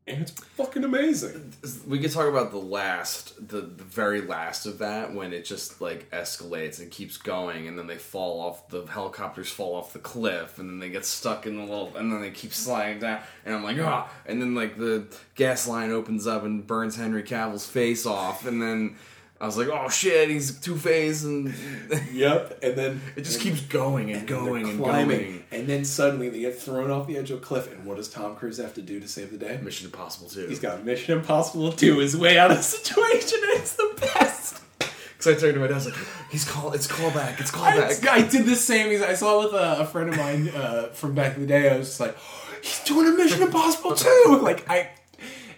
and 0.08 0.22
it's 0.22 0.32
fucking 0.32 0.86
amazing. 0.86 1.54
we 1.86 2.00
could 2.00 2.12
talk 2.12 2.28
about 2.28 2.52
the 2.52 2.58
last, 2.58 3.36
the, 3.50 3.60
the 3.60 3.84
very 3.84 4.22
last 4.22 4.66
of 4.66 4.78
that 4.80 5.14
when 5.14 5.34
it 5.34 5.44
just 5.44 5.82
like 5.82 6.10
escalates 6.12 6.80
and 6.80 6.90
keeps 6.90 7.18
going, 7.18 7.68
and 7.68 7.78
then 7.78 7.88
they 7.88 7.98
fall 7.98 8.40
off. 8.40 8.70
The 8.70 8.86
helicopters 8.86 9.50
fall 9.50 9.76
off 9.76 9.92
the 9.92 10.00
cliff, 10.00 10.60
and 10.60 10.70
then 10.70 10.80
they 10.80 10.90
get 10.90 11.06
stuck 11.06 11.46
in 11.46 11.58
the 11.58 11.64
little, 11.64 11.96
and 11.98 12.12
then 12.12 12.22
they 12.22 12.32
keep 12.32 12.54
sliding 12.54 13.00
down. 13.00 13.22
And 13.46 13.54
I'm 13.54 13.64
like, 13.64 13.78
ah! 13.80 14.10
And 14.26 14.42
then 14.42 14.56
like 14.56 14.78
the 14.78 15.08
gas 15.36 15.68
line 15.68 15.92
opens 15.92 16.26
up 16.26 16.44
and 16.44 16.66
burns 16.66 16.96
Henry 16.96 17.24
Cavill's 17.24 17.68
face 17.68 18.06
off, 18.06 18.46
and 18.46 18.62
then. 18.62 18.96
I 19.40 19.46
was 19.46 19.56
like, 19.58 19.68
"Oh 19.68 19.88
shit, 19.90 20.30
he's 20.30 20.60
Two 20.60 20.76
Face," 20.78 21.24
and 21.24 21.54
Yep, 22.12 22.60
and 22.64 22.76
then 22.76 23.02
it 23.16 23.22
just 23.22 23.40
keeps 23.40 23.62
going 23.62 24.12
and 24.12 24.28
going 24.28 24.64
They're 24.64 24.72
and 24.74 24.84
climbing, 24.84 25.20
going. 25.20 25.44
and 25.52 25.68
then 25.68 25.86
suddenly 25.86 26.30
they 26.30 26.40
get 26.40 26.58
thrown 26.60 26.90
off 26.90 27.06
the 27.08 27.18
edge 27.18 27.30
of 27.32 27.38
a 27.38 27.42
cliff. 27.42 27.72
And 27.72 27.86
what 27.86 27.98
does 27.98 28.10
Tom 28.10 28.36
Cruise 28.36 28.58
have 28.58 28.74
to 28.76 28.82
do 28.82 29.00
to 29.00 29.08
save 29.08 29.30
the 29.32 29.38
day? 29.38 29.60
Mission 29.62 29.86
Impossible 29.86 30.28
too. 30.30 30.48
He's 30.48 30.60
got 30.60 30.84
Mission 30.84 31.18
Impossible 31.20 31.72
to 31.72 31.78
do 31.78 32.00
his 32.00 32.18
way 32.18 32.40
out 32.40 32.50
of 32.50 32.58
the 32.58 32.64
situation, 32.78 33.40
and 33.44 33.60
it's 33.60 33.76
the 33.76 33.94
best. 34.02 34.62
Because 34.80 35.28
I 35.38 35.40
turned 35.40 35.54
to 35.56 35.60
my 35.60 35.68
dad, 35.68 35.74
I 35.74 35.76
was 35.76 35.86
like, 35.86 35.96
"He's 36.32 36.46
call, 36.46 36.74
it's 36.74 36.88
callback, 36.88 37.40
it's 37.40 37.54
I, 37.54 37.78
callback." 37.78 38.08
I 38.10 38.22
did 38.28 38.46
the 38.46 38.56
same. 38.56 39.02
I 39.04 39.14
saw 39.14 39.44
with 39.44 39.54
a, 39.54 39.82
a 39.82 39.86
friend 39.86 40.10
of 40.10 40.18
mine 40.18 40.50
uh, 40.50 40.88
from 40.94 41.14
back 41.14 41.36
in 41.36 41.42
the 41.42 41.48
day. 41.48 41.70
I 41.70 41.78
was 41.78 41.88
just 41.90 42.00
like, 42.00 42.18
he's 42.64 42.80
doing 42.86 43.08
a 43.08 43.12
Mission 43.16 43.44
Impossible 43.44 43.94
too. 43.96 44.40
Like 44.42 44.68
I, 44.70 44.90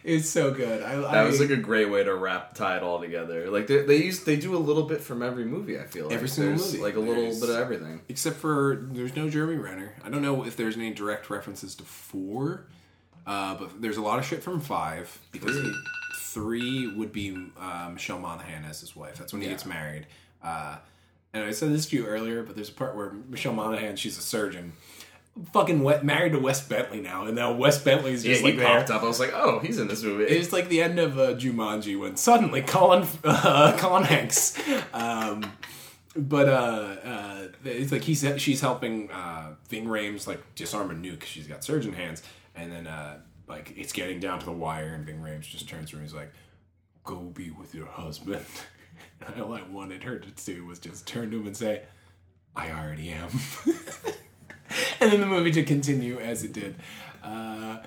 it's 0.09 0.29
so 0.29 0.51
good. 0.51 0.81
I, 0.83 0.95
That 0.95 1.05
I, 1.15 1.23
was 1.25 1.39
like 1.39 1.49
a 1.51 1.55
great 1.57 1.89
way 1.89 2.03
to 2.03 2.13
wrap 2.15 2.53
tie 2.55 2.77
it 2.77 2.83
all 2.83 2.99
together. 2.99 3.49
Like 3.49 3.67
they, 3.67 3.83
they 3.83 3.97
use 4.03 4.23
they 4.23 4.35
do 4.35 4.55
a 4.55 4.59
little 4.59 4.83
bit 4.83 5.01
from 5.01 5.21
every 5.21 5.45
movie. 5.45 5.79
I 5.79 5.83
feel 5.85 6.05
like 6.07 6.15
Every 6.15 6.27
single 6.27 6.57
There's, 6.57 6.71
movie. 6.73 6.83
like 6.83 6.95
a 6.95 6.99
little 6.99 7.23
There's- 7.23 7.39
bit 7.39 7.49
of 7.49 7.55
everything. 7.57 8.01
except 8.09 8.37
for 8.37 8.79
there's 8.91 9.15
no 9.15 9.29
Jeremy 9.29 9.55
Renner. 9.57 9.95
I 10.03 10.09
don't 10.09 10.21
know 10.21 10.43
if 10.45 10.55
there's 10.57 10.75
any 10.75 10.91
direct 10.93 11.29
references 11.29 11.75
to 11.75 11.83
four, 11.83 12.65
uh, 13.27 13.55
but 13.55 13.81
there's 13.81 13.97
a 13.97 14.01
lot 14.01 14.19
of 14.19 14.25
shit 14.25 14.43
from 14.43 14.59
five 14.59 15.19
because 15.31 15.57
three 16.21 16.87
would 16.95 17.11
be 17.11 17.35
uh, 17.59 17.89
Michelle 17.93 18.19
Monaghan 18.19 18.65
as 18.65 18.81
his 18.81 18.95
wife. 18.95 19.17
That's 19.17 19.33
when 19.33 19.41
he 19.41 19.47
gets 19.49 19.65
married. 19.65 20.07
Uh, 20.43 20.77
and 21.33 21.43
I 21.43 21.51
said 21.51 21.71
this 21.71 21.85
to 21.87 21.95
you 21.95 22.05
earlier, 22.05 22.43
but 22.43 22.55
there's 22.55 22.69
a 22.69 22.73
part 22.73 22.95
where 22.95 23.11
Michelle 23.29 23.53
Monaghan, 23.53 23.95
she's 23.95 24.17
a 24.17 24.21
surgeon, 24.21 24.73
fucking 25.53 25.81
wet, 25.83 26.03
married 26.05 26.33
to 26.33 26.39
Wes 26.39 26.61
Bentley 26.65 27.01
now, 27.01 27.25
and 27.25 27.35
now 27.35 27.51
Wes 27.53 27.81
Bentley's 27.81 28.25
Yeah, 28.25 28.33
just 28.33 28.45
he 28.45 28.53
like 28.53 28.65
popped 28.65 28.87
there. 28.87 28.97
up. 28.97 29.03
I 29.03 29.05
was 29.07 29.19
like, 29.19 29.31
"Oh, 29.33 29.59
he's 29.59 29.79
in 29.79 29.87
this 29.87 30.03
movie." 30.03 30.25
It's 30.25 30.51
like 30.53 30.69
the 30.69 30.81
end 30.81 30.99
of 30.99 31.17
uh, 31.19 31.33
Jumanji 31.35 31.99
when 31.99 32.15
suddenly 32.17 32.61
Colin 32.61 33.07
uh, 33.23 33.75
Colin 33.77 34.03
Hanks. 34.03 34.57
Um, 34.93 35.51
but 36.15 36.49
uh, 36.49 36.51
uh, 37.03 37.47
it's 37.65 37.91
like 37.91 38.01
he's 38.03 38.25
she's 38.37 38.61
helping 38.61 39.11
uh, 39.11 39.55
Ving 39.69 39.85
Rhames 39.85 40.27
like 40.27 40.41
disarm 40.55 40.91
a 40.91 40.93
nuke. 40.93 41.23
She's 41.23 41.47
got 41.47 41.63
surgeon 41.63 41.93
hands, 41.93 42.23
and 42.55 42.71
then 42.71 42.87
uh, 42.87 43.19
like 43.47 43.73
it's 43.77 43.93
getting 43.93 44.19
down 44.19 44.39
to 44.39 44.45
the 44.45 44.51
wire, 44.51 44.93
and 44.93 45.05
Ving 45.05 45.19
Rhames 45.19 45.43
just 45.49 45.67
turns 45.69 45.89
to 45.91 45.95
her 45.97 46.01
and 46.01 46.09
he's 46.09 46.15
like, 46.15 46.31
"Go 47.03 47.17
be 47.17 47.51
with 47.51 47.73
your 47.75 47.87
husband." 47.87 48.45
And 49.25 49.41
all 49.41 49.53
I 49.53 49.63
wanted 49.63 50.03
her 50.03 50.17
to 50.17 50.29
do 50.45 50.65
was 50.65 50.79
just 50.79 51.05
turn 51.05 51.29
to 51.31 51.39
him 51.39 51.47
and 51.47 51.55
say, 51.55 51.83
"I 52.55 52.71
already 52.71 53.09
am." 53.09 53.29
and 54.99 55.11
then 55.11 55.19
the 55.19 55.25
movie 55.25 55.51
to 55.51 55.63
continue 55.63 56.19
as 56.19 56.43
it 56.43 56.53
did. 56.53 56.75
Uh, 57.23 57.77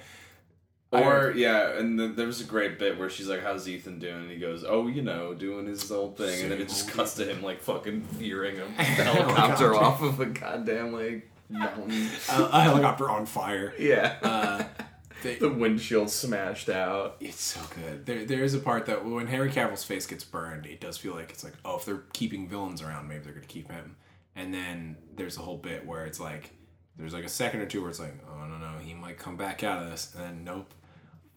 or 0.90 1.32
yeah, 1.34 1.78
and 1.78 1.98
then 1.98 2.16
there 2.16 2.26
was 2.26 2.42
a 2.42 2.44
great 2.44 2.78
bit 2.78 2.98
where 2.98 3.08
she's 3.08 3.26
like, 3.28 3.42
"How's 3.42 3.66
Ethan 3.66 3.98
doing?" 3.98 4.22
And 4.22 4.30
he 4.30 4.36
goes, 4.36 4.62
"Oh, 4.66 4.88
you 4.88 5.00
know, 5.00 5.32
doing 5.32 5.66
his 5.66 5.90
old 5.90 6.18
thing." 6.18 6.42
And 6.42 6.52
then 6.52 6.60
it 6.60 6.68
just 6.68 6.88
cuts 6.90 7.14
to 7.14 7.24
him 7.24 7.42
like 7.42 7.62
fucking 7.62 8.02
veering 8.02 8.58
a 8.60 8.66
helicopter 8.82 9.74
off 9.74 10.02
of 10.02 10.20
a 10.20 10.26
goddamn 10.26 10.92
like 10.92 11.30
mountain. 11.48 12.08
a, 12.30 12.42
a 12.42 12.60
helicopter 12.60 13.08
on 13.08 13.24
fire. 13.24 13.72
Yeah, 13.78 14.16
Uh, 14.22 14.64
they, 15.22 15.36
the 15.36 15.48
windshield 15.48 16.10
smashed 16.10 16.68
out. 16.68 17.16
it's 17.20 17.40
so 17.40 17.60
good. 17.74 18.04
There, 18.04 18.26
there 18.26 18.44
is 18.44 18.52
a 18.52 18.58
part 18.58 18.84
that 18.86 19.02
when 19.02 19.28
Henry 19.28 19.50
Cavill's 19.50 19.84
face 19.84 20.04
gets 20.06 20.24
burned, 20.24 20.66
it 20.66 20.78
does 20.80 20.98
feel 20.98 21.14
like 21.14 21.30
it's 21.30 21.42
like, 21.42 21.54
oh, 21.64 21.78
if 21.78 21.86
they're 21.86 22.02
keeping 22.12 22.48
villains 22.48 22.82
around, 22.82 23.08
maybe 23.08 23.24
they're 23.24 23.32
gonna 23.32 23.46
keep 23.46 23.70
him. 23.70 23.96
And 24.36 24.52
then 24.52 24.96
there's 25.16 25.38
a 25.38 25.40
whole 25.40 25.56
bit 25.58 25.86
where 25.86 26.04
it's 26.04 26.20
like, 26.20 26.50
there's 26.96 27.12
like 27.12 27.24
a 27.24 27.28
second 27.28 27.60
or 27.60 27.66
two 27.66 27.80
where 27.80 27.90
it's 27.90 28.00
like, 28.00 28.14
oh 28.28 28.46
no 28.46 28.58
no, 28.58 28.78
he 28.78 28.94
might 28.94 29.18
come 29.18 29.36
back 29.36 29.62
out 29.62 29.82
of 29.82 29.90
this, 29.90 30.14
and 30.14 30.24
then 30.24 30.44
nope, 30.44 30.72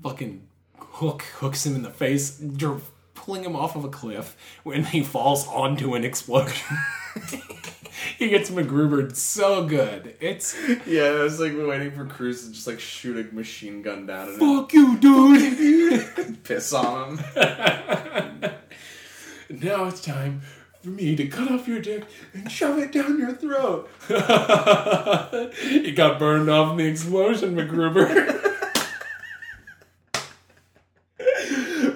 fucking 0.01 0.47
hook 0.77 1.23
hooks 1.39 1.65
him 1.65 1.75
in 1.75 1.81
the 1.81 1.89
face, 1.89 2.41
you're 2.41 2.81
pulling 3.13 3.43
him 3.43 3.55
off 3.55 3.75
of 3.75 3.83
a 3.83 3.89
cliff 3.89 4.37
when 4.63 4.83
he 4.83 5.01
falls 5.03 5.47
onto 5.47 5.95
an 5.95 6.03
explosion. 6.03 6.77
he 8.17 8.29
gets 8.29 8.49
MacGrubered 8.49 9.15
so 9.15 9.65
good. 9.65 10.15
It's 10.19 10.55
Yeah, 10.85 11.03
I 11.03 11.23
was 11.23 11.39
like 11.39 11.53
waiting 11.55 11.91
for 11.91 12.05
Cruise 12.05 12.45
to 12.45 12.53
just 12.53 12.67
like 12.67 12.79
shoot 12.79 13.17
a 13.17 13.33
machine 13.33 13.81
gun 13.81 14.05
down 14.05 14.27
and 14.29 14.37
fuck 14.37 14.73
you, 14.73 14.97
dude. 14.97 16.43
piss 16.43 16.73
on 16.73 17.17
him. 17.17 18.51
Now 19.47 19.85
it's 19.85 20.01
time 20.01 20.41
for 20.85 20.91
me 20.91 21.15
to 21.15 21.27
cut 21.27 21.51
off 21.51 21.67
your 21.67 21.79
dick 21.79 22.05
and 22.33 22.51
shove 22.51 22.77
it 22.77 22.91
down 22.91 23.17
your 23.17 23.33
throat. 23.33 23.89
you 25.63 25.91
got 25.93 26.19
burned 26.19 26.47
off 26.47 26.69
in 26.71 26.77
the 26.77 26.85
explosion, 26.85 27.55
MacGruber. 27.55 27.97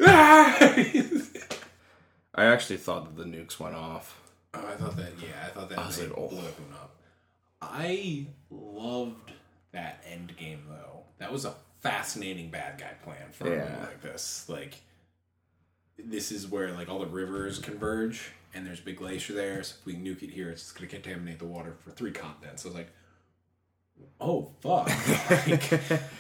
I 2.34 2.46
actually 2.46 2.78
thought 2.78 3.06
that 3.06 3.16
the 3.16 3.26
nukes 3.30 3.60
went 3.60 3.76
off. 3.76 4.20
Oh, 4.56 4.66
I 4.66 4.76
thought 4.76 4.98
that. 4.98 5.12
Yeah, 5.22 5.28
I 5.46 5.50
thought 5.50 5.70
that. 5.70 5.78
was 5.78 6.00
made 6.00 6.10
like, 6.10 6.18
oh. 6.18 6.30
blew 6.30 6.40
everyone 6.40 6.74
up. 6.74 6.96
I 7.62 8.26
loved 8.50 9.34
that 9.72 10.04
end 10.12 10.36
game 10.36 10.64
though. 10.68 11.04
That 11.20 11.32
was 11.32 11.46
a 11.46 11.54
fascinating 11.82 12.50
bad 12.50 12.80
guy 12.80 12.94
plan 13.04 13.30
for 13.32 13.46
a 13.46 13.50
movie 13.52 13.82
like 13.82 14.02
this. 14.02 14.50
Like, 14.50 14.80
this 16.00 16.32
is 16.32 16.48
where 16.48 16.72
like 16.72 16.90
all 16.90 16.98
the 17.00 17.06
rivers 17.06 17.60
converge, 17.60 18.32
and 18.54 18.66
there's 18.66 18.80
a 18.80 18.84
big 18.84 18.98
glacier 18.98 19.34
there. 19.34 19.62
So 19.64 19.76
if 19.80 19.86
we 19.86 19.96
nuke 19.96 20.24
it 20.24 20.32
here, 20.32 20.50
it's 20.50 20.72
gonna 20.72 20.88
contaminate 20.88 21.40
the 21.40 21.46
water 21.46 21.76
for 21.84 21.92
three 21.92 22.12
continents. 22.12 22.64
So 22.64 22.70
I 22.70 22.72
was 22.72 22.78
like, 22.78 22.92
oh 24.22 24.52
fuck, 24.62 24.88
like, 25.48 25.70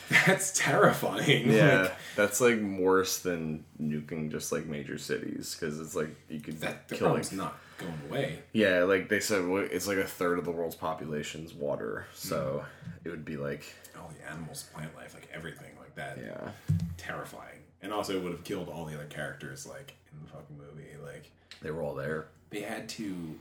that's 0.26 0.58
terrifying. 0.58 1.52
Yeah, 1.52 1.82
Like, 1.82 1.96
that's 2.16 2.42
like 2.42 2.60
worse 2.62 3.20
than 3.20 3.66
nuking 3.82 4.32
just 4.32 4.52
like 4.52 4.66
major 4.66 4.98
cities 4.98 5.56
because 5.60 5.80
it's 5.80 5.96
like 5.96 6.10
you 6.30 6.40
could 6.40 6.60
that 6.62 6.88
the 6.88 6.96
kill 6.96 7.08
like 7.08 7.24
problem's 7.24 7.32
not 7.32 7.58
going 7.78 8.02
away. 8.10 8.40
yeah, 8.54 8.84
like 8.84 9.10
they 9.10 9.20
said 9.20 9.44
it's 9.72 9.88
like 9.88 9.98
a 9.98 10.08
third 10.08 10.40
of 10.40 10.46
the 10.46 10.52
world's 10.52 10.76
population's 10.76 11.54
water, 11.54 12.06
so 12.14 12.64
hmm. 12.84 12.90
it 13.06 13.10
would 13.10 13.26
be 13.26 13.38
like 13.38 13.66
All 13.98 14.12
the 14.18 14.30
animals, 14.30 14.64
plant 14.74 14.96
life, 14.96 15.14
like 15.14 15.30
everything, 15.34 15.72
like 15.80 15.96
that. 15.96 16.18
yeah, 16.18 16.52
terrifying. 16.98 17.60
And 17.82 17.94
also 17.94 18.14
it 18.16 18.22
would 18.22 18.34
have 18.34 18.44
killed 18.44 18.68
all 18.68 18.86
the 18.86 18.96
other 18.96 19.06
characters 19.06 19.66
like 19.66 19.96
in 20.12 20.20
the 20.22 20.30
fucking 20.30 20.58
movie. 20.58 20.90
Like 21.02 21.32
they 21.62 21.72
were 21.72 21.82
all 21.82 21.94
there. 21.96 22.28
they 22.50 22.62
had 22.62 22.90
to. 22.90 23.40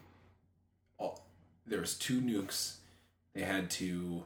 all- 0.98 1.20
There 1.66 1.80
was 1.80 1.94
two 1.94 2.20
nukes. 2.20 2.76
They 3.34 3.42
had 3.42 3.70
to 3.72 4.24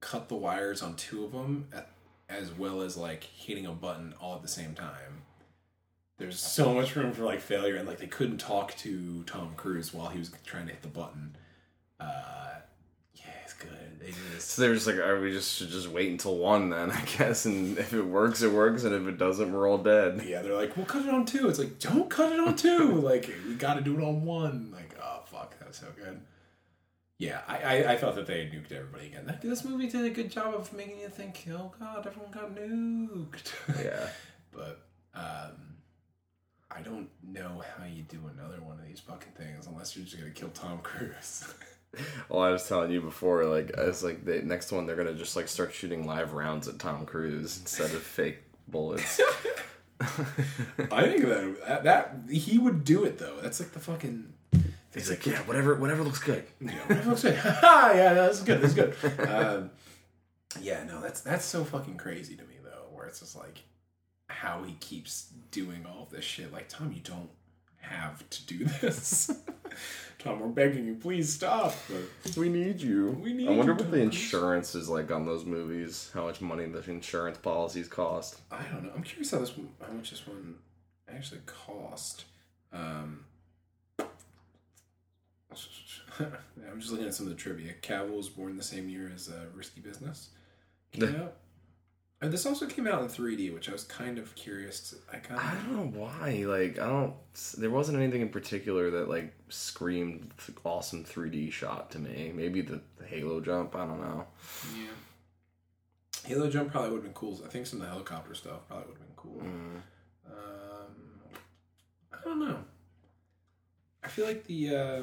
cut 0.00 0.28
the 0.28 0.34
wires 0.34 0.82
on 0.82 0.96
two 0.96 1.24
of 1.24 1.32
them, 1.32 1.68
at, 1.72 1.88
as 2.28 2.50
well 2.52 2.80
as 2.82 2.96
like 2.96 3.24
hitting 3.24 3.66
a 3.66 3.72
button 3.72 4.14
all 4.20 4.34
at 4.36 4.42
the 4.42 4.48
same 4.48 4.74
time. 4.74 5.22
There's 6.18 6.38
so 6.38 6.72
much 6.74 6.94
room 6.96 7.12
for 7.12 7.22
like 7.24 7.40
failure, 7.40 7.76
and 7.76 7.86
like 7.88 7.98
they 7.98 8.06
couldn't 8.06 8.38
talk 8.38 8.76
to 8.78 9.22
Tom 9.24 9.54
Cruise 9.56 9.92
while 9.92 10.08
he 10.08 10.18
was 10.18 10.30
trying 10.44 10.66
to 10.66 10.72
hit 10.72 10.82
the 10.82 10.88
button. 10.88 11.36
Uh, 12.00 12.54
it's 14.06 14.16
good. 14.16 14.26
They 14.30 14.34
just 14.34 14.50
So 14.50 14.62
there's 14.62 14.86
like, 14.86 14.96
are 14.96 15.20
we 15.20 15.32
just 15.32 15.56
should 15.56 15.70
just 15.70 15.88
wait 15.88 16.10
until 16.10 16.36
one 16.36 16.70
then? 16.70 16.90
I 16.92 17.04
guess, 17.18 17.44
and 17.44 17.78
if 17.78 17.92
it 17.92 18.02
works, 18.02 18.42
it 18.42 18.52
works, 18.52 18.84
and 18.84 18.94
if 18.94 19.06
it 19.06 19.18
doesn't, 19.18 19.52
we're 19.52 19.68
all 19.68 19.78
dead. 19.78 20.22
Yeah, 20.26 20.42
they're 20.42 20.54
like, 20.54 20.76
we'll 20.76 20.86
cut 20.86 21.04
it 21.06 21.12
on 21.12 21.24
two. 21.24 21.48
It's 21.48 21.58
like, 21.58 21.78
don't 21.78 22.08
cut 22.10 22.32
it 22.32 22.40
on 22.40 22.56
two. 22.56 22.92
like, 23.00 23.30
we 23.46 23.54
got 23.54 23.74
to 23.74 23.80
do 23.80 23.98
it 23.98 24.02
on 24.02 24.24
one. 24.24 24.70
Like, 24.72 24.96
oh 25.02 25.22
fuck, 25.26 25.58
that's 25.60 25.80
so 25.80 25.86
good. 25.96 26.20
Yeah, 27.18 27.40
I, 27.46 27.58
I, 27.58 27.92
I 27.92 27.96
thought 27.96 28.16
that 28.16 28.26
they 28.26 28.40
had 28.44 28.52
nuked 28.52 28.72
everybody 28.72 29.06
again. 29.06 29.26
That, 29.26 29.40
this 29.42 29.64
movie 29.64 29.86
did 29.86 30.04
a 30.04 30.10
good 30.10 30.28
job 30.28 30.54
of 30.54 30.72
making 30.72 30.98
you 30.98 31.08
think, 31.08 31.46
oh 31.52 31.72
god, 31.78 32.04
everyone 32.04 32.32
got 32.32 32.54
nuked. 32.54 33.52
Yeah. 33.84 34.08
but 34.50 34.80
um, 35.14 35.76
I 36.68 36.80
don't 36.80 37.08
know 37.22 37.62
how 37.76 37.84
you 37.84 38.02
do 38.02 38.18
another 38.36 38.60
one 38.60 38.78
of 38.80 38.86
these 38.88 38.98
fucking 38.98 39.32
things 39.36 39.68
unless 39.68 39.94
you're 39.94 40.04
just 40.04 40.18
gonna 40.18 40.32
kill 40.32 40.48
Tom 40.48 40.80
Cruise. 40.82 41.54
Well, 42.28 42.42
I 42.42 42.50
was 42.50 42.66
telling 42.68 42.90
you 42.90 43.00
before, 43.00 43.44
like, 43.44 43.78
I 43.78 43.84
was 43.84 44.02
like, 44.02 44.24
the 44.24 44.42
next 44.42 44.72
one 44.72 44.86
they're 44.86 44.96
gonna 44.96 45.14
just 45.14 45.36
like 45.36 45.48
start 45.48 45.72
shooting 45.72 46.06
live 46.06 46.32
rounds 46.32 46.68
at 46.68 46.78
Tom 46.78 47.06
Cruise 47.06 47.58
instead 47.58 47.92
of 47.92 48.02
fake 48.02 48.38
bullets. 48.68 49.20
I 50.00 50.04
think 51.04 51.22
that, 51.24 51.56
that 51.66 51.84
that 51.84 52.32
he 52.32 52.58
would 52.58 52.84
do 52.84 53.04
it 53.04 53.18
though. 53.18 53.36
That's 53.40 53.60
like 53.60 53.72
the 53.72 53.78
fucking. 53.78 54.32
He's 54.92 55.08
like, 55.08 55.24
yeah, 55.24 55.38
whatever, 55.42 55.74
whatever 55.76 56.02
looks 56.02 56.18
good. 56.18 56.44
you 56.60 56.66
know, 56.66 56.82
whatever 56.86 57.10
looks 57.10 57.22
good. 57.22 57.34
yeah, 57.44 58.12
that's 58.14 58.42
good. 58.42 58.60
That's 58.60 58.74
good. 58.74 58.94
Um, 59.26 59.70
yeah, 60.60 60.84
no, 60.84 61.00
that's 61.00 61.20
that's 61.20 61.44
so 61.44 61.64
fucking 61.64 61.96
crazy 61.96 62.36
to 62.36 62.42
me 62.44 62.56
though. 62.62 62.86
Where 62.92 63.06
it's 63.06 63.20
just 63.20 63.36
like 63.36 63.62
how 64.28 64.64
he 64.64 64.74
keeps 64.74 65.32
doing 65.50 65.86
all 65.86 66.08
this 66.10 66.24
shit. 66.24 66.52
Like 66.52 66.68
Tom, 66.68 66.92
you 66.92 67.00
don't 67.00 67.30
have 67.80 68.28
to 68.30 68.46
do 68.46 68.64
this. 68.80 69.30
Tom, 70.22 70.38
we're 70.40 70.46
begging 70.48 70.86
you, 70.86 70.94
please 70.94 71.32
stop. 71.32 71.74
We 72.36 72.48
need 72.48 72.80
you. 72.80 73.10
We 73.20 73.32
need 73.32 73.48
I 73.48 73.52
wonder 73.52 73.72
you, 73.72 73.78
what 73.78 73.90
the 73.90 73.96
Tom 73.98 74.06
insurance 74.06 74.74
is 74.76 74.88
like 74.88 75.10
on 75.10 75.26
those 75.26 75.44
movies. 75.44 76.10
How 76.14 76.24
much 76.24 76.40
money 76.40 76.64
the 76.66 76.78
insurance 76.90 77.38
policies 77.38 77.88
cost. 77.88 78.40
I 78.50 78.62
don't 78.72 78.84
know. 78.84 78.92
I'm 78.94 79.02
curious 79.02 79.32
how 79.32 79.38
this 79.38 79.56
one- 79.56 79.70
how 79.84 79.92
much 79.92 80.10
this 80.10 80.24
one 80.26 80.54
actually 81.12 81.40
cost. 81.46 82.24
Um, 82.72 83.24
I'm 86.20 86.78
just 86.78 86.92
looking 86.92 87.06
at 87.06 87.14
some 87.14 87.26
of 87.26 87.30
the 87.32 87.38
trivia. 87.38 87.72
Cavill 87.82 88.16
was 88.16 88.28
born 88.28 88.56
the 88.56 88.62
same 88.62 88.88
year 88.88 89.10
as 89.12 89.28
uh, 89.28 89.46
Risky 89.54 89.80
Business. 89.80 90.30
Came 90.92 91.16
out. 91.20 91.34
And 92.22 92.32
this 92.32 92.46
also 92.46 92.66
came 92.66 92.86
out 92.86 93.02
in 93.02 93.08
3D, 93.08 93.52
which 93.52 93.68
I 93.68 93.72
was 93.72 93.82
kind 93.82 94.16
of 94.16 94.32
curious. 94.36 94.90
To, 94.90 94.96
I 95.12 95.18
kind 95.18 95.40
I 95.40 95.54
don't 95.54 95.72
know 95.72 96.00
why. 96.00 96.44
Like, 96.46 96.78
I 96.78 96.88
don't. 96.88 97.14
There 97.58 97.68
wasn't 97.68 97.98
anything 97.98 98.20
in 98.20 98.28
particular 98.28 98.90
that 98.90 99.08
like 99.08 99.34
screamed 99.48 100.30
awesome 100.64 101.04
3D 101.04 101.50
shot 101.50 101.90
to 101.90 101.98
me. 101.98 102.30
Maybe 102.32 102.62
the, 102.62 102.80
the 102.96 103.04
Halo 103.04 103.40
jump. 103.40 103.74
I 103.74 103.86
don't 103.86 104.00
know. 104.00 104.24
yeah. 104.76 104.92
Halo 106.24 106.48
jump 106.48 106.70
probably 106.70 106.90
would 106.90 106.98
have 106.98 107.04
been 107.04 107.12
cool. 107.12 107.40
I 107.44 107.48
think 107.48 107.66
some 107.66 107.80
of 107.80 107.86
the 107.86 107.92
helicopter 107.92 108.34
stuff 108.34 108.68
probably 108.68 108.86
would 108.86 108.98
have 108.98 109.06
been 109.06 109.16
cool. 109.16 109.40
Mm. 109.40 109.82
Um, 110.30 110.94
I 112.12 112.24
don't 112.24 112.38
know. 112.38 112.58
I 114.04 114.06
feel 114.06 114.26
like 114.26 114.44
the 114.44 114.76
uh, 114.76 115.02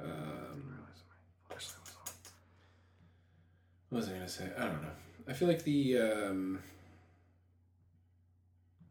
um, 0.00 0.78
what 3.90 3.98
was 3.98 4.08
I 4.08 4.12
gonna 4.12 4.26
say? 4.26 4.48
I 4.56 4.62
don't 4.62 4.82
know. 4.82 4.88
I 5.28 5.32
feel 5.32 5.48
like 5.48 5.64
the 5.64 5.98
um, 5.98 6.60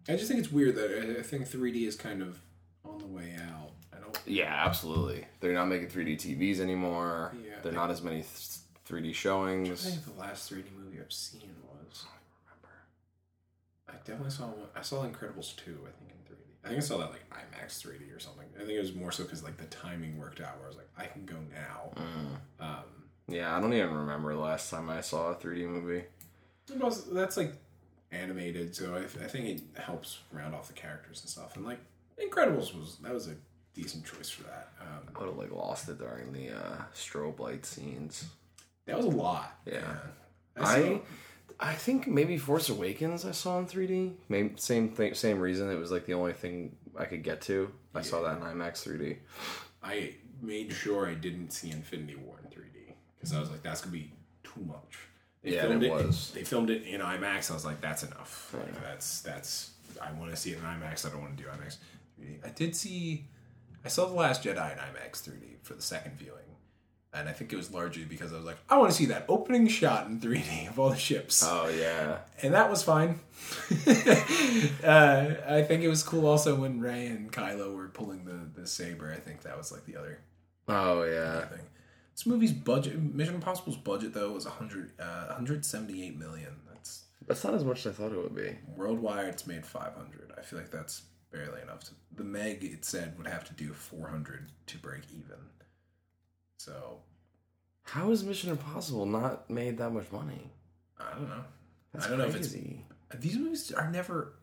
I 0.07 0.13
just 0.13 0.27
think 0.27 0.39
it's 0.39 0.51
weird 0.51 0.75
that 0.75 1.17
I, 1.19 1.23
think 1.23 1.49
3D 1.49 1.87
is 1.87 1.95
kind 1.95 2.21
of 2.21 2.39
on 2.83 2.99
the 2.99 3.07
way 3.07 3.35
out. 3.51 3.71
I 3.93 3.99
don't. 3.99 4.17
Yeah, 4.25 4.53
absolutely. 4.65 5.25
They're 5.39 5.53
not 5.53 5.65
making 5.67 5.87
3D 5.87 6.15
TVs 6.17 6.59
anymore. 6.59 7.33
Yeah. 7.43 7.55
They're 7.63 7.71
not 7.71 7.89
as 7.89 8.03
many 8.03 8.17
th- 8.17 8.57
3D 8.87 9.15
showings. 9.15 9.87
I 9.87 9.89
think 9.89 10.05
the 10.05 10.19
last 10.19 10.51
3D 10.51 10.65
movie 10.77 10.99
I've 10.99 11.11
seen 11.11 11.41
was. 11.63 12.05
Remember. 12.45 12.75
I 13.89 13.93
definitely 14.05 14.29
saw 14.31 14.45
one. 14.47 14.67
I 14.75 14.81
saw 14.81 15.03
Incredibles 15.03 15.55
2, 15.55 15.71
I 15.87 15.91
think, 15.97 16.11
in 16.11 16.35
3D. 16.35 16.39
I 16.63 16.67
think 16.67 16.77
I 16.77 16.85
saw 16.85 16.97
that 16.97 17.11
like 17.11 17.27
IMAX 17.31 17.81
3D 17.81 18.15
or 18.15 18.19
something. 18.19 18.45
I 18.55 18.59
think 18.59 18.71
it 18.73 18.81
was 18.81 18.93
more 18.93 19.11
so 19.11 19.23
because 19.23 19.43
like 19.43 19.57
the 19.57 19.65
timing 19.65 20.19
worked 20.19 20.39
out 20.39 20.57
where 20.57 20.65
I 20.65 20.67
was 20.67 20.77
like, 20.77 20.89
I 20.97 21.05
can 21.05 21.25
go 21.25 21.37
now. 21.51 21.91
Mm. 21.95 22.63
Um, 22.63 22.83
Yeah, 23.27 23.57
I 23.57 23.59
don't 23.59 23.73
even 23.73 23.91
remember 23.91 24.33
the 24.35 24.39
last 24.39 24.69
time 24.69 24.87
I 24.91 25.01
saw 25.01 25.31
a 25.31 25.35
3D 25.35 25.67
movie. 25.67 26.03
It 26.69 27.13
that's 27.13 27.37
like 27.37 27.53
animated, 28.11 28.75
so 28.75 28.95
I, 28.95 29.23
I 29.23 29.27
think 29.27 29.45
it 29.45 29.81
helps 29.81 30.19
round 30.31 30.55
off 30.55 30.67
the 30.67 30.73
characters 30.73 31.21
and 31.21 31.29
stuff. 31.29 31.55
And 31.55 31.65
like 31.65 31.79
Incredibles 32.21 32.73
was 32.77 32.97
that 33.01 33.13
was 33.13 33.27
a 33.27 33.35
decent 33.73 34.05
choice 34.05 34.29
for 34.29 34.43
that. 34.43 34.69
Um, 34.81 35.15
I 35.15 35.19
would 35.19 35.29
have 35.29 35.37
like 35.37 35.51
lost 35.51 35.89
it 35.89 35.99
during 35.99 36.31
the 36.31 36.51
uh, 36.51 36.81
strobe 36.93 37.39
light 37.39 37.65
scenes. 37.65 38.25
that 38.85 38.95
was 38.97 39.05
a 39.05 39.09
lot. 39.09 39.59
Yeah. 39.65 39.97
I, 40.57 40.77
I 40.77 41.01
I 41.59 41.73
think 41.73 42.07
maybe 42.07 42.37
Force 42.37 42.69
Awakens 42.69 43.25
I 43.25 43.31
saw 43.31 43.59
in 43.59 43.65
3D. 43.65 44.13
Maybe 44.29 44.53
same 44.57 44.89
thing, 44.89 45.13
same 45.13 45.39
reason. 45.39 45.69
It 45.69 45.75
was 45.75 45.91
like 45.91 46.05
the 46.05 46.13
only 46.13 46.33
thing 46.33 46.75
I 46.97 47.05
could 47.05 47.23
get 47.23 47.41
to. 47.41 47.71
I 47.93 48.01
saw 48.01 48.21
that 48.23 48.37
in 48.37 48.43
IMAX 48.43 48.87
3D. 48.87 49.17
I 49.83 50.15
made 50.41 50.71
sure 50.73 51.07
I 51.07 51.13
didn't 51.13 51.51
see 51.51 51.71
Infinity 51.71 52.15
War 52.15 52.39
in 52.43 52.49
3D 52.49 52.93
because 53.17 53.33
I 53.33 53.39
was 53.39 53.49
like, 53.49 53.63
that's 53.63 53.81
gonna 53.81 53.93
be 53.93 54.11
too 54.43 54.61
much. 54.65 54.97
They 55.45 55.55
Yeah, 55.55 55.61
filmed 55.61 55.83
it 55.83 55.87
it. 55.87 55.93
was. 55.93 56.31
They 56.31 56.43
filmed 56.43 56.69
it 56.69 56.83
in 56.83 56.99
IMAX. 57.01 57.49
I 57.51 57.53
was 57.53 57.63
like, 57.65 57.79
that's 57.79 58.03
enough. 58.03 58.53
Like, 58.53 58.81
that's 58.83 59.21
that's. 59.21 59.71
I 60.01 60.11
want 60.13 60.31
to 60.31 60.35
see 60.37 60.51
it 60.51 60.57
in 60.57 60.63
IMAX. 60.63 61.05
I 61.05 61.09
don't 61.09 61.21
want 61.21 61.37
to 61.37 61.43
do 61.43 61.47
IMAX. 61.49 61.77
3D. 62.21 62.45
I 62.45 62.49
did 62.49 62.75
see. 62.75 63.25
I 63.85 63.87
saw 63.87 64.05
the 64.07 64.13
Last 64.15 64.43
Jedi 64.43 64.73
in 64.73 64.77
IMAX 64.79 65.21
3D 65.29 65.57
for 65.63 65.73
the 65.75 65.81
second 65.81 66.17
viewing, 66.17 66.39
and 67.13 67.29
I 67.29 67.31
think 67.31 67.53
it 67.53 67.55
was 67.55 67.71
largely 67.71 68.03
because 68.03 68.33
I 68.33 68.37
was 68.37 68.45
like, 68.45 68.57
I 68.69 68.77
want 68.77 68.89
to 68.91 68.97
see 68.97 69.05
that 69.05 69.25
opening 69.29 69.67
shot 69.67 70.07
in 70.07 70.19
3D 70.19 70.67
of 70.69 70.79
all 70.79 70.89
the 70.89 70.95
ships 70.97 71.43
Oh 71.47 71.67
yeah, 71.69 72.17
and 72.41 72.53
that 72.55 72.69
was 72.69 72.81
fine. 72.83 73.19
uh, 74.83 75.33
I 75.47 75.61
think 75.67 75.83
it 75.83 75.87
was 75.89 76.03
cool 76.03 76.25
also 76.27 76.55
when 76.55 76.79
Rey 76.79 77.07
and 77.07 77.31
Kylo 77.31 77.75
were 77.75 77.87
pulling 77.89 78.25
the, 78.25 78.59
the 78.59 78.67
saber. 78.67 79.11
I 79.15 79.19
think 79.19 79.41
that 79.43 79.57
was 79.57 79.71
like 79.71 79.85
the 79.85 79.97
other 79.97 80.19
oh 80.67 81.03
yeah. 81.03 81.45
thing. 81.45 81.59
This 82.15 82.25
movie's 82.25 82.53
budget, 82.53 82.97
Mission 83.13 83.35
Impossible's 83.35 83.75
budget 83.75 84.13
though, 84.13 84.31
was 84.31 84.45
100, 84.45 84.91
uh, 84.99 85.25
178 85.27 86.17
million. 86.17 86.53
That's 86.71 87.03
That's 87.27 87.43
not 87.43 87.53
as 87.53 87.63
much 87.65 87.85
as 87.85 87.87
I 87.87 87.95
thought 88.03 88.13
it 88.13 88.17
would 88.21 88.35
be. 88.35 88.55
worldwide. 88.75 89.25
It's 89.27 89.45
made 89.45 89.65
500. 89.65 90.31
I 90.37 90.41
feel 90.41 90.59
like 90.59 90.71
that's 90.71 91.01
barely 91.31 91.61
enough. 91.61 91.81
To, 91.85 91.91
the 92.15 92.23
Meg 92.23 92.63
it 92.63 92.85
said 92.85 93.17
would 93.17 93.27
have 93.27 93.43
to 93.45 93.53
do 93.53 93.73
400 93.73 94.49
to 94.67 94.77
break 94.77 95.01
even. 95.11 95.39
So 96.57 96.99
How 97.83 98.11
is 98.11 98.23
Mission 98.23 98.49
Impossible 98.51 99.05
not 99.05 99.49
made 99.49 99.77
that 99.79 99.89
much 99.91 100.09
money? 100.11 100.49
I 100.97 101.11
don't 101.11 101.27
know. 101.27 101.43
That's 101.93 102.05
I 102.05 102.09
don't 102.09 102.19
know 102.19 102.25
if 102.25 102.35
it's 102.35 102.47
crazy. 102.51 102.85
these 103.19 103.37
movies 103.37 103.71
are 103.73 103.91
never 103.91 104.33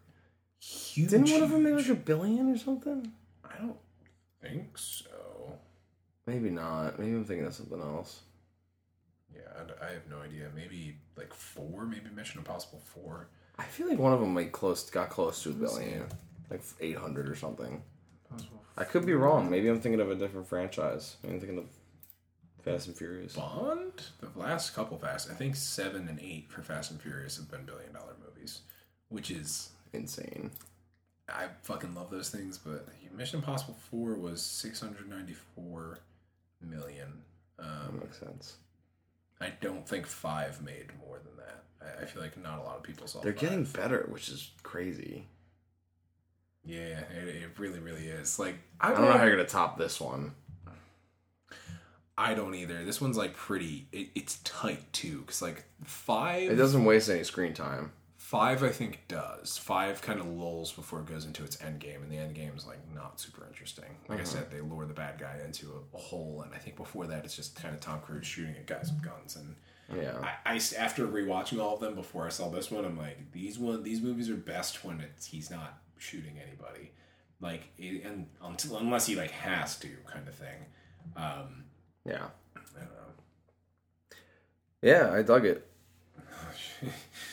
huge. 0.61 1.09
Didn't 1.11 1.31
one 1.31 1.43
of 1.43 1.51
them 1.51 1.63
make 1.65 1.75
like 1.75 1.89
a 1.89 1.95
billion 1.95 2.51
or 2.51 2.59
something? 2.59 3.11
I 3.45 3.57
don't 3.59 3.79
think 4.43 4.77
so. 4.77 5.07
Maybe 6.27 6.51
not. 6.51 6.99
Maybe 6.99 7.13
I'm 7.13 7.25
thinking 7.25 7.47
of 7.47 7.55
something 7.55 7.81
else. 7.81 8.21
Yeah, 9.35 9.41
I, 9.57 9.87
I 9.87 9.93
have 9.93 10.09
no 10.09 10.19
idea. 10.21 10.49
Maybe 10.55 10.97
like 11.17 11.33
four. 11.35 11.85
Maybe 11.85 12.11
Mission 12.15 12.39
Impossible 12.39 12.81
four. 12.85 13.29
I 13.59 13.65
feel 13.65 13.89
like 13.89 13.99
one 13.99 14.13
of 14.13 14.21
them 14.21 14.35
like 14.35 14.53
close, 14.53 14.89
got 14.91 15.11
close 15.11 15.43
to 15.43 15.51
a 15.51 15.53
billion, 15.53 16.05
like 16.51 16.63
800 16.81 17.29
or 17.29 17.35
something. 17.35 17.83
Impossible. 18.31 18.63
I 18.77 18.85
could 18.85 19.05
be 19.05 19.13
wrong. 19.13 19.51
Maybe 19.51 19.69
I'm 19.69 19.81
thinking 19.81 20.01
of 20.01 20.11
a 20.11 20.15
different 20.15 20.49
franchise. 20.49 21.17
Maybe 21.23 21.35
I'm 21.35 21.41
thinking 21.41 21.59
of 21.59 21.67
Fast 22.63 22.87
and 22.87 22.97
Furious. 22.97 23.35
Bond. 23.35 23.93
The 24.21 24.39
last 24.39 24.75
couple 24.75 24.99
Fast, 24.99 25.31
I 25.31 25.35
think 25.35 25.57
seven 25.57 26.09
and 26.09 26.21
eight 26.21 26.51
for 26.51 26.63
Fast 26.63 26.91
and 26.93 27.01
Furious 27.01 27.37
have 27.37 27.51
been 27.51 27.65
billion 27.65 27.93
dollar 27.93 28.15
movies, 28.25 28.61
which 29.09 29.31
is 29.31 29.71
Insane. 29.93 30.51
I 31.29 31.47
fucking 31.63 31.95
love 31.95 32.11
those 32.11 32.31
things. 32.31 32.59
But 32.59 32.87
Mission 33.15 33.41
Impossible 33.41 33.77
four 33.91 34.15
was 34.15 34.41
six 34.41 34.81
hundred 34.81 35.09
ninety 35.09 35.35
four 35.35 35.99
million. 36.63 37.23
That 37.59 37.67
Um, 37.67 38.01
makes 38.01 38.19
sense. 38.19 38.57
I 39.41 39.53
don't 39.61 39.87
think 39.87 40.07
five 40.07 40.63
made 40.63 40.87
more 41.05 41.19
than 41.19 41.37
that. 41.37 41.65
I, 41.81 42.03
I 42.03 42.07
feel 42.07 42.23
like 42.23 42.37
not 42.41 42.59
a 42.59 42.63
lot 42.63 42.77
of 42.77 42.83
people 42.83 43.07
saw. 43.07 43.21
They're 43.21 43.33
five. 43.33 43.41
getting 43.41 43.65
better, 43.65 44.07
which 44.09 44.29
is 44.29 44.51
crazy. 44.63 45.27
Yeah, 46.65 47.01
it, 47.11 47.29
it 47.29 47.59
really, 47.59 47.81
really 47.81 48.07
is. 48.07 48.39
Like 48.39 48.55
I 48.81 48.93
don't 48.93 49.03
know 49.03 49.13
how 49.13 49.25
you're 49.25 49.37
gonna 49.37 49.49
top 49.49 49.79
this 49.79 50.01
one. 50.01 50.35
I 52.17 52.35
don't 52.35 52.55
either. 52.55 52.85
This 52.85 53.01
one's 53.01 53.17
like 53.17 53.35
pretty. 53.35 53.89
It, 53.91 54.09
it's 54.15 54.37
tight 54.45 54.93
too, 54.93 55.21
because 55.23 55.43
like 55.43 55.65
five. 55.85 56.51
It 56.51 56.57
doesn't 56.57 56.85
waste 56.85 57.09
any 57.11 57.25
screen 57.25 57.55
time. 57.55 57.93
Five, 58.33 58.63
I 58.63 58.71
think, 58.71 59.01
does. 59.09 59.59
Five 59.59 60.01
kind 60.01 60.19
of 60.19 60.27
lulls 60.27 60.73
before 60.73 61.01
it 61.01 61.05
goes 61.07 61.27
into 61.27 61.45
its 61.45 61.61
end 61.63 61.81
game, 61.81 62.03
and 62.03 62.11
the 62.11 62.17
end 62.17 62.35
game 62.35 62.53
is 62.57 62.67
like 62.67 62.79
not 62.95 63.21
super 63.21 63.47
interesting. 63.47 63.85
Like 64.09 64.21
I 64.21 64.25
said, 64.25 64.51
they 64.51 64.63
lure 64.63 64.87
the 64.87 64.95
bad 64.95 65.19
guy 65.19 65.37
into 65.45 65.67
a, 65.73 65.97
a 65.97 66.01
hole, 66.01 66.41
and 66.43 66.55
I 66.55 66.57
think 66.57 66.77
before 66.77 67.07
that, 67.09 67.27
it's 67.27 67.37
just 67.37 67.55
kind 67.61 67.75
of 67.75 67.81
Tom 67.83 68.01
Cruise 68.01 68.27
shooting 68.27 68.55
at 68.57 68.65
guys 68.67 68.91
with 68.91 69.03
guns. 69.05 69.37
And 69.37 69.55
Yeah. 69.95 70.15
I, 70.47 70.55
I 70.55 70.61
after 70.79 71.07
rewatching 71.07 71.61
all 71.63 71.75
of 71.75 71.81
them 71.81 71.95
before 71.95 72.25
I 72.25 72.31
saw 72.31 72.49
this 72.49 72.71
one, 72.71 72.87
I'm 72.87 72.97
like, 72.97 73.33
these 73.33 73.59
one 73.59 73.83
these 73.83 74.01
movies 74.01 74.31
are 74.31 74.35
best 74.37 74.83
when 74.83 75.03
it's 75.03 75.27
he's 75.27 75.51
not 75.51 75.83
shooting 75.99 76.39
anybody, 76.43 76.91
like 77.43 77.65
it, 77.77 78.03
and 78.03 78.29
until 78.43 78.79
unless 78.79 79.05
he 79.05 79.15
like 79.15 79.33
has 79.33 79.79
to 79.81 79.89
kind 80.11 80.27
of 80.27 80.35
thing. 80.35 80.65
Um, 81.19 81.65
Yeah. 82.07 82.29
I 82.57 82.79
don't 82.79 82.95
know. 82.95 84.17
Yeah, 84.81 85.13
I 85.13 85.21
dug 85.21 85.45
it. 85.45 85.69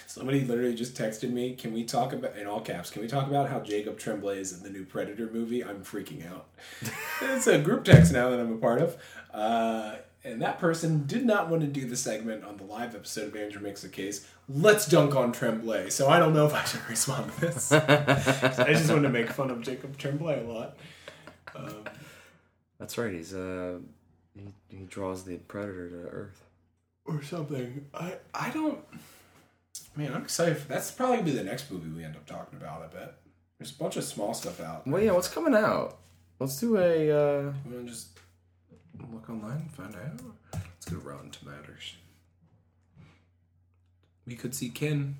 Somebody 0.09 0.43
literally 0.43 0.73
just 0.73 0.95
texted 0.95 1.29
me. 1.29 1.53
Can 1.53 1.71
we 1.71 1.83
talk 1.83 2.13
about 2.13 2.35
in 2.35 2.47
all 2.47 2.61
caps? 2.61 2.89
Can 2.89 3.03
we 3.03 3.07
talk 3.07 3.27
about 3.27 3.47
how 3.47 3.59
Jacob 3.59 3.99
Tremblay 3.99 4.39
is 4.39 4.51
in 4.51 4.63
the 4.63 4.69
new 4.71 4.83
Predator 4.83 5.29
movie? 5.31 5.63
I'm 5.63 5.83
freaking 5.83 6.27
out. 6.27 6.47
it's 7.21 7.45
a 7.45 7.59
group 7.59 7.83
text 7.83 8.11
now 8.11 8.31
that 8.31 8.39
I'm 8.39 8.51
a 8.51 8.57
part 8.57 8.81
of, 8.81 8.97
uh, 9.31 9.97
and 10.23 10.41
that 10.41 10.57
person 10.57 11.05
did 11.05 11.27
not 11.27 11.47
want 11.47 11.61
to 11.61 11.67
do 11.67 11.87
the 11.87 11.95
segment 11.95 12.43
on 12.43 12.57
the 12.57 12.63
live 12.63 12.95
episode 12.95 13.27
of 13.27 13.35
Andrew 13.35 13.61
Makes 13.61 13.83
a 13.83 13.89
Case. 13.89 14.25
Let's 14.49 14.87
dunk 14.87 15.15
on 15.15 15.31
Tremblay. 15.31 15.91
So 15.91 16.09
I 16.09 16.17
don't 16.17 16.33
know 16.33 16.47
if 16.47 16.55
I 16.55 16.63
should 16.63 16.81
respond 16.89 17.31
to 17.33 17.41
this. 17.41 17.71
I 17.71 18.73
just 18.73 18.89
want 18.89 19.03
to 19.03 19.09
make 19.09 19.29
fun 19.29 19.51
of 19.51 19.61
Jacob 19.61 19.95
Tremblay 19.95 20.43
a 20.43 20.51
lot. 20.51 20.77
Um, 21.55 21.83
That's 22.79 22.97
right. 22.97 23.13
He's 23.13 23.35
uh, 23.35 23.77
he, 24.35 24.47
he 24.69 24.85
draws 24.85 25.23
the 25.23 25.37
predator 25.37 25.87
to 25.87 25.97
Earth. 26.07 26.43
or 27.05 27.21
something. 27.21 27.85
I 27.93 28.15
I 28.33 28.49
don't. 28.49 28.79
Man, 29.99 30.13
I'm 30.13 30.21
excited. 30.23 30.57
For, 30.57 30.67
that's 30.69 30.91
probably 30.91 31.17
gonna 31.17 31.25
be 31.31 31.37
the 31.37 31.43
next 31.43 31.69
movie 31.69 31.89
we 31.89 32.05
end 32.05 32.15
up 32.15 32.25
talking 32.25 32.57
about. 32.57 32.81
I 32.81 32.87
bet 32.87 33.15
there's 33.57 33.71
a 33.71 33.75
bunch 33.75 33.97
of 33.97 34.05
small 34.05 34.33
stuff 34.33 34.61
out. 34.61 34.87
Well, 34.87 35.01
yeah. 35.03 35.11
What's 35.11 35.27
coming 35.27 35.53
out? 35.53 35.97
Let's 36.39 36.57
do 36.57 36.77
a. 36.77 37.11
Uh, 37.11 37.53
to 37.69 37.83
just 37.85 38.17
look 39.11 39.29
online 39.29 39.57
and 39.57 39.71
find 39.71 39.93
out? 39.95 40.21
Let's 40.53 40.85
go 40.85 40.95
to 40.95 41.01
Rotten 41.05 41.31
Tomatoes. 41.31 41.95
We 44.25 44.35
could 44.35 44.55
see 44.55 44.69
Kin, 44.69 45.15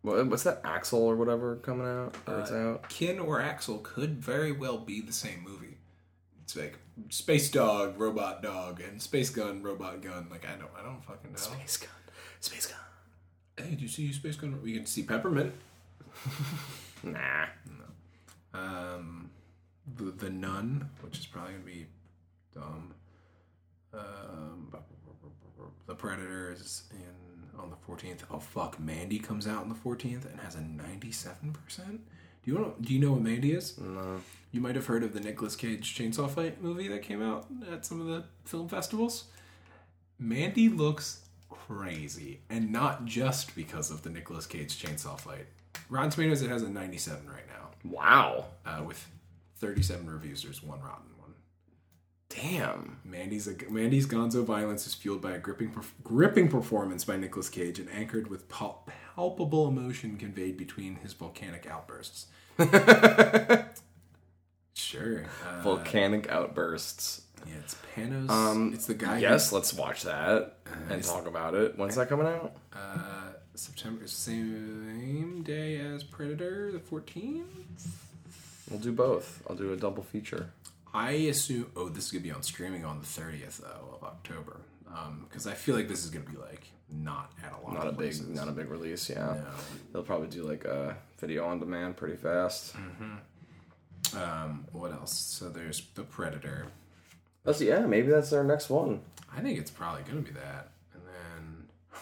what- 0.00 0.26
what's 0.28 0.44
that? 0.44 0.62
Axel 0.64 1.02
or 1.02 1.14
whatever 1.16 1.56
coming 1.56 1.86
out? 1.86 2.14
Or 2.26 2.40
it's 2.40 2.52
out. 2.52 2.88
Kin 2.88 3.18
or 3.18 3.40
Axel 3.42 3.78
could 3.78 4.22
very 4.22 4.52
well 4.52 4.78
be 4.78 5.02
the 5.02 5.12
same 5.12 5.42
movie. 5.44 5.76
It's 6.42 6.56
like 6.56 6.78
Space 7.10 7.50
Dog, 7.50 7.98
Robot 8.00 8.42
Dog, 8.42 8.80
and 8.80 9.02
Space 9.02 9.28
Gun, 9.28 9.62
Robot 9.62 10.00
Gun. 10.00 10.28
Like 10.30 10.46
I 10.46 10.52
don't, 10.56 10.70
I 10.78 10.82
don't 10.82 11.04
fucking 11.04 11.32
know. 11.32 11.36
Space 11.36 11.76
gun. 11.76 11.90
Space 12.40 12.66
gun. 12.66 12.78
Hey, 13.58 13.74
do 13.74 13.82
you 13.82 13.88
see 13.88 14.12
Space 14.12 14.36
Gun? 14.36 14.60
We 14.62 14.74
can 14.74 14.86
see 14.86 15.02
Peppermint. 15.02 15.52
Nah. 17.04 17.46
No. 17.78 18.58
Um, 18.58 19.30
the, 19.96 20.04
the 20.04 20.30
Nun, 20.30 20.88
which 21.02 21.18
is 21.18 21.26
probably 21.26 21.52
gonna 21.52 21.64
be 21.64 21.86
dumb. 22.52 22.94
Um, 23.94 24.74
the 25.86 25.94
Predator 25.94 26.52
is 26.52 26.84
in 26.90 27.60
on 27.60 27.70
the 27.70 27.76
fourteenth. 27.76 28.24
Oh 28.30 28.40
fuck, 28.40 28.80
Mandy 28.80 29.18
comes 29.18 29.46
out 29.46 29.62
on 29.62 29.68
the 29.68 29.74
fourteenth 29.74 30.24
and 30.24 30.40
has 30.40 30.54
a 30.56 30.62
ninety-seven 30.62 31.52
percent. 31.52 32.00
Do 32.44 32.50
you 32.50 32.58
know? 32.58 32.74
Do 32.80 32.92
you 32.94 32.98
know 32.98 33.12
what 33.12 33.22
Mandy 33.22 33.52
is? 33.52 33.78
No. 33.78 34.20
You 34.50 34.60
might 34.60 34.74
have 34.74 34.86
heard 34.86 35.04
of 35.04 35.12
the 35.12 35.20
Nicolas 35.20 35.54
Cage 35.54 35.96
chainsaw 35.96 36.28
fight 36.28 36.62
movie 36.62 36.88
that 36.88 37.02
came 37.02 37.22
out 37.22 37.46
at 37.70 37.84
some 37.84 38.00
of 38.00 38.06
the 38.06 38.24
film 38.44 38.68
festivals. 38.68 39.24
Mandy 40.18 40.68
looks 40.70 41.20
crazy, 41.66 42.40
and 42.50 42.72
not 42.72 43.04
just 43.04 43.54
because 43.54 43.90
of 43.90 44.02
the 44.02 44.10
Nicolas 44.10 44.46
Cage 44.46 44.82
chainsaw 44.82 45.18
fight. 45.18 45.46
Rotten 45.88 46.10
Tomatoes, 46.10 46.42
it 46.42 46.50
has 46.50 46.62
a 46.62 46.68
97 46.70 47.28
right 47.28 47.46
now, 47.48 47.68
Wow. 47.90 48.46
uh, 48.64 48.82
with 48.84 49.06
37 49.58 50.08
reviews. 50.10 50.42
There's 50.42 50.62
one 50.62 50.80
rotten 50.80 51.10
one. 51.18 51.34
Damn. 52.28 52.98
Mandy's 53.04 53.46
a, 53.46 53.54
Mandy's 53.70 54.06
Gonzo 54.06 54.44
violence 54.44 54.86
is 54.86 54.94
fueled 54.94 55.22
by 55.22 55.32
a 55.32 55.38
gripping 55.38 55.72
gripping 56.02 56.48
performance 56.48 57.04
by 57.04 57.16
Nicolas 57.16 57.48
Cage 57.48 57.78
and 57.78 57.88
anchored 57.90 58.28
with 58.28 58.48
pal- 58.48 58.84
palpable 59.14 59.68
emotion 59.68 60.16
conveyed 60.16 60.56
between 60.56 60.96
his 60.96 61.12
volcanic 61.12 61.66
outbursts. 61.70 62.26
sure. 64.74 65.24
Uh, 65.46 65.62
Volcanic 65.62 66.28
outbursts. 66.30 67.22
Yeah, 67.44 67.54
it's 67.60 67.76
Panos. 67.94 68.30
Um, 68.30 68.72
it's 68.72 68.86
the 68.86 68.94
guy. 68.94 69.18
Yes, 69.18 69.52
let's 69.52 69.72
watch 69.74 70.02
that 70.04 70.58
and 70.66 70.84
it's- 70.92 71.08
talk 71.08 71.26
about 71.26 71.54
it. 71.54 71.76
When's 71.76 71.96
that 71.96 72.08
coming 72.08 72.26
out? 72.26 72.56
Uh, 72.72 73.32
September, 73.54 74.06
same 74.06 75.42
day 75.42 75.78
as 75.78 76.02
Predator, 76.04 76.70
the 76.72 76.78
14th. 76.78 77.44
We'll 78.70 78.80
do 78.80 78.92
both. 78.92 79.42
I'll 79.48 79.56
do 79.56 79.72
a 79.72 79.76
double 79.76 80.02
feature. 80.02 80.50
I 80.92 81.12
assume. 81.12 81.70
Oh, 81.76 81.88
this 81.88 82.06
is 82.06 82.10
gonna 82.12 82.22
be 82.22 82.30
on 82.32 82.42
streaming 82.42 82.84
on 82.84 82.98
the 83.00 83.06
30th 83.06 83.58
though 83.58 83.94
of 83.96 84.02
October. 84.02 84.56
Because 85.28 85.46
I 85.46 85.52
feel 85.54 85.74
like 85.76 85.88
this 85.88 86.04
is 86.04 86.10
gonna 86.10 86.24
be 86.24 86.36
like 86.38 86.62
not 86.90 87.32
at 87.44 87.52
a 87.52 87.58
lot. 87.64 87.74
Not 87.74 87.86
a 87.86 87.92
big, 87.92 88.28
not 88.28 88.48
a 88.48 88.52
big 88.52 88.70
release. 88.70 89.08
Yeah, 89.10 89.34
No. 89.34 89.44
they'll 89.92 90.02
probably 90.02 90.28
do 90.28 90.42
like 90.42 90.64
a 90.64 90.96
video 91.18 91.44
on 91.46 91.58
demand 91.60 91.96
pretty 91.96 92.16
fast. 92.16 92.74
Um, 94.14 94.66
what 94.72 94.92
else? 94.92 95.12
So 95.16 95.48
there's 95.48 95.82
the 95.94 96.02
Predator. 96.02 96.66
That's 97.46 97.60
yeah. 97.62 97.86
Maybe 97.86 98.08
that's 98.08 98.32
our 98.34 98.44
next 98.44 98.68
one. 98.68 99.00
I 99.34 99.40
think 99.40 99.58
it's 99.58 99.70
probably 99.70 100.02
gonna 100.02 100.20
be 100.20 100.32
that. 100.32 100.68
And 100.92 101.02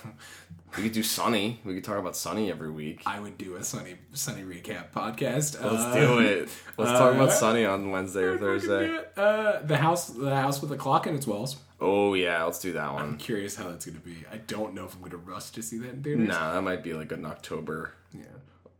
then 0.04 0.14
We 0.76 0.82
could 0.82 0.92
do 0.92 1.04
Sunny. 1.04 1.60
We 1.64 1.74
could 1.74 1.84
talk 1.84 1.98
about 1.98 2.16
Sunny 2.16 2.50
every 2.50 2.70
week. 2.70 3.02
I 3.06 3.20
would 3.20 3.38
do 3.38 3.54
a 3.54 3.62
Sunny 3.62 3.94
Sunny 4.12 4.42
recap 4.42 4.90
podcast. 4.92 5.60
Let's 5.62 5.82
Uh, 5.82 5.94
do 5.94 6.18
it. 6.18 6.48
Let's 6.76 6.90
talk 6.98 7.14
about 7.14 7.28
uh, 7.28 7.32
Sunny 7.32 7.64
on 7.64 7.92
Wednesday 7.92 8.22
or 8.22 8.32
we 8.32 8.38
do 8.38 8.44
Thursday. 8.44 8.86
it. 8.96 9.12
Uh, 9.16 9.60
the 9.62 9.76
house, 9.76 10.08
the 10.08 10.34
house 10.34 10.60
with 10.60 10.70
the 10.70 10.76
clock 10.76 11.06
in 11.06 11.14
its 11.14 11.26
walls. 11.28 11.58
Oh 11.80 12.14
yeah, 12.14 12.42
let's 12.44 12.60
do 12.60 12.72
that 12.72 12.92
one. 12.92 13.02
I'm 13.02 13.16
curious 13.18 13.54
how 13.56 13.68
that's 13.68 13.84
gonna 13.86 13.98
be. 13.98 14.16
I 14.32 14.38
don't 14.38 14.74
know 14.74 14.86
if 14.86 14.94
I'm 14.96 15.02
gonna 15.02 15.18
rush 15.18 15.50
to 15.50 15.62
see 15.62 15.78
that 15.78 15.90
in 15.90 16.02
theaters. 16.02 16.28
Nah, 16.28 16.54
that 16.54 16.62
might 16.62 16.82
be 16.82 16.94
like 16.94 17.12
in 17.12 17.24
October. 17.26 17.92
Yeah. 18.12 18.22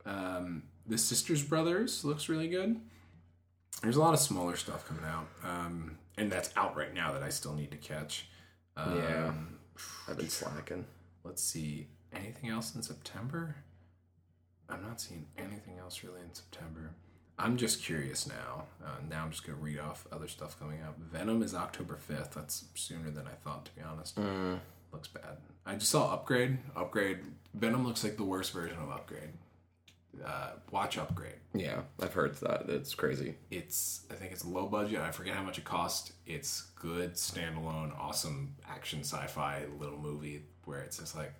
Um, 0.06 0.62
the 0.86 0.96
Sisters 0.98 1.42
Brothers 1.42 2.04
looks 2.04 2.28
really 2.28 2.48
good. 2.48 2.80
There's 3.82 3.96
a 3.96 4.00
lot 4.00 4.14
of 4.14 4.20
smaller 4.20 4.56
stuff 4.56 4.86
coming 4.88 5.04
out, 5.04 5.26
um, 5.44 5.98
and 6.16 6.30
that's 6.30 6.50
out 6.56 6.76
right 6.76 6.92
now 6.94 7.12
that 7.12 7.22
I 7.22 7.28
still 7.28 7.54
need 7.54 7.70
to 7.70 7.76
catch. 7.76 8.28
Um, 8.76 8.96
Yeah. 8.98 9.32
I've 10.08 10.16
been 10.16 10.28
slacking. 10.28 10.86
Let's 11.24 11.42
see. 11.42 11.88
Anything 12.12 12.50
else 12.50 12.74
in 12.74 12.82
September? 12.82 13.56
I'm 14.68 14.82
not 14.82 15.00
seeing 15.00 15.26
anything 15.36 15.78
else 15.78 16.02
really 16.04 16.20
in 16.20 16.32
September. 16.32 16.90
I'm 17.38 17.56
just 17.56 17.82
curious 17.82 18.26
now. 18.28 18.66
Uh, 18.84 18.98
now 19.08 19.24
I'm 19.24 19.30
just 19.30 19.44
gonna 19.44 19.58
read 19.58 19.80
off 19.80 20.06
other 20.12 20.28
stuff 20.28 20.58
coming 20.58 20.80
out. 20.80 20.96
Venom 20.98 21.42
is 21.42 21.54
October 21.54 21.96
5th. 21.96 22.34
That's 22.34 22.64
sooner 22.74 23.10
than 23.10 23.26
I 23.26 23.32
thought, 23.42 23.64
to 23.66 23.74
be 23.74 23.82
honest. 23.82 24.14
Mm. 24.16 24.60
Looks 24.92 25.08
bad. 25.08 25.38
I 25.66 25.74
just 25.74 25.90
saw 25.90 26.12
Upgrade. 26.14 26.58
Upgrade. 26.76 27.18
Venom 27.52 27.84
looks 27.84 28.04
like 28.04 28.16
the 28.16 28.22
worst 28.24 28.52
version 28.52 28.78
of 28.78 28.90
Upgrade. 28.90 29.30
Uh, 30.24 30.50
watch 30.70 30.98
Upgrade. 30.98 31.34
Yeah, 31.54 31.82
I've 32.00 32.12
heard 32.12 32.34
that. 32.36 32.68
It's 32.68 32.94
crazy. 32.94 33.36
It's 33.50 34.02
I 34.10 34.14
think 34.14 34.32
it's 34.32 34.44
low 34.44 34.66
budget. 34.66 35.00
I 35.00 35.10
forget 35.10 35.34
how 35.34 35.42
much 35.42 35.58
it 35.58 35.64
cost. 35.64 36.12
It's 36.26 36.62
good 36.76 37.14
standalone, 37.14 37.98
awesome 37.98 38.54
action 38.68 39.00
sci-fi 39.00 39.64
little 39.78 39.98
movie 39.98 40.42
where 40.64 40.80
it's 40.80 40.98
just 40.98 41.16
like 41.16 41.32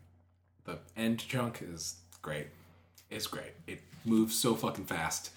the 0.64 0.78
end 0.96 1.18
chunk 1.18 1.62
is 1.62 1.96
great. 2.22 2.46
It's 3.10 3.26
great. 3.26 3.52
It 3.66 3.80
moves 4.04 4.38
so 4.38 4.54
fucking 4.54 4.86
fast. 4.86 5.30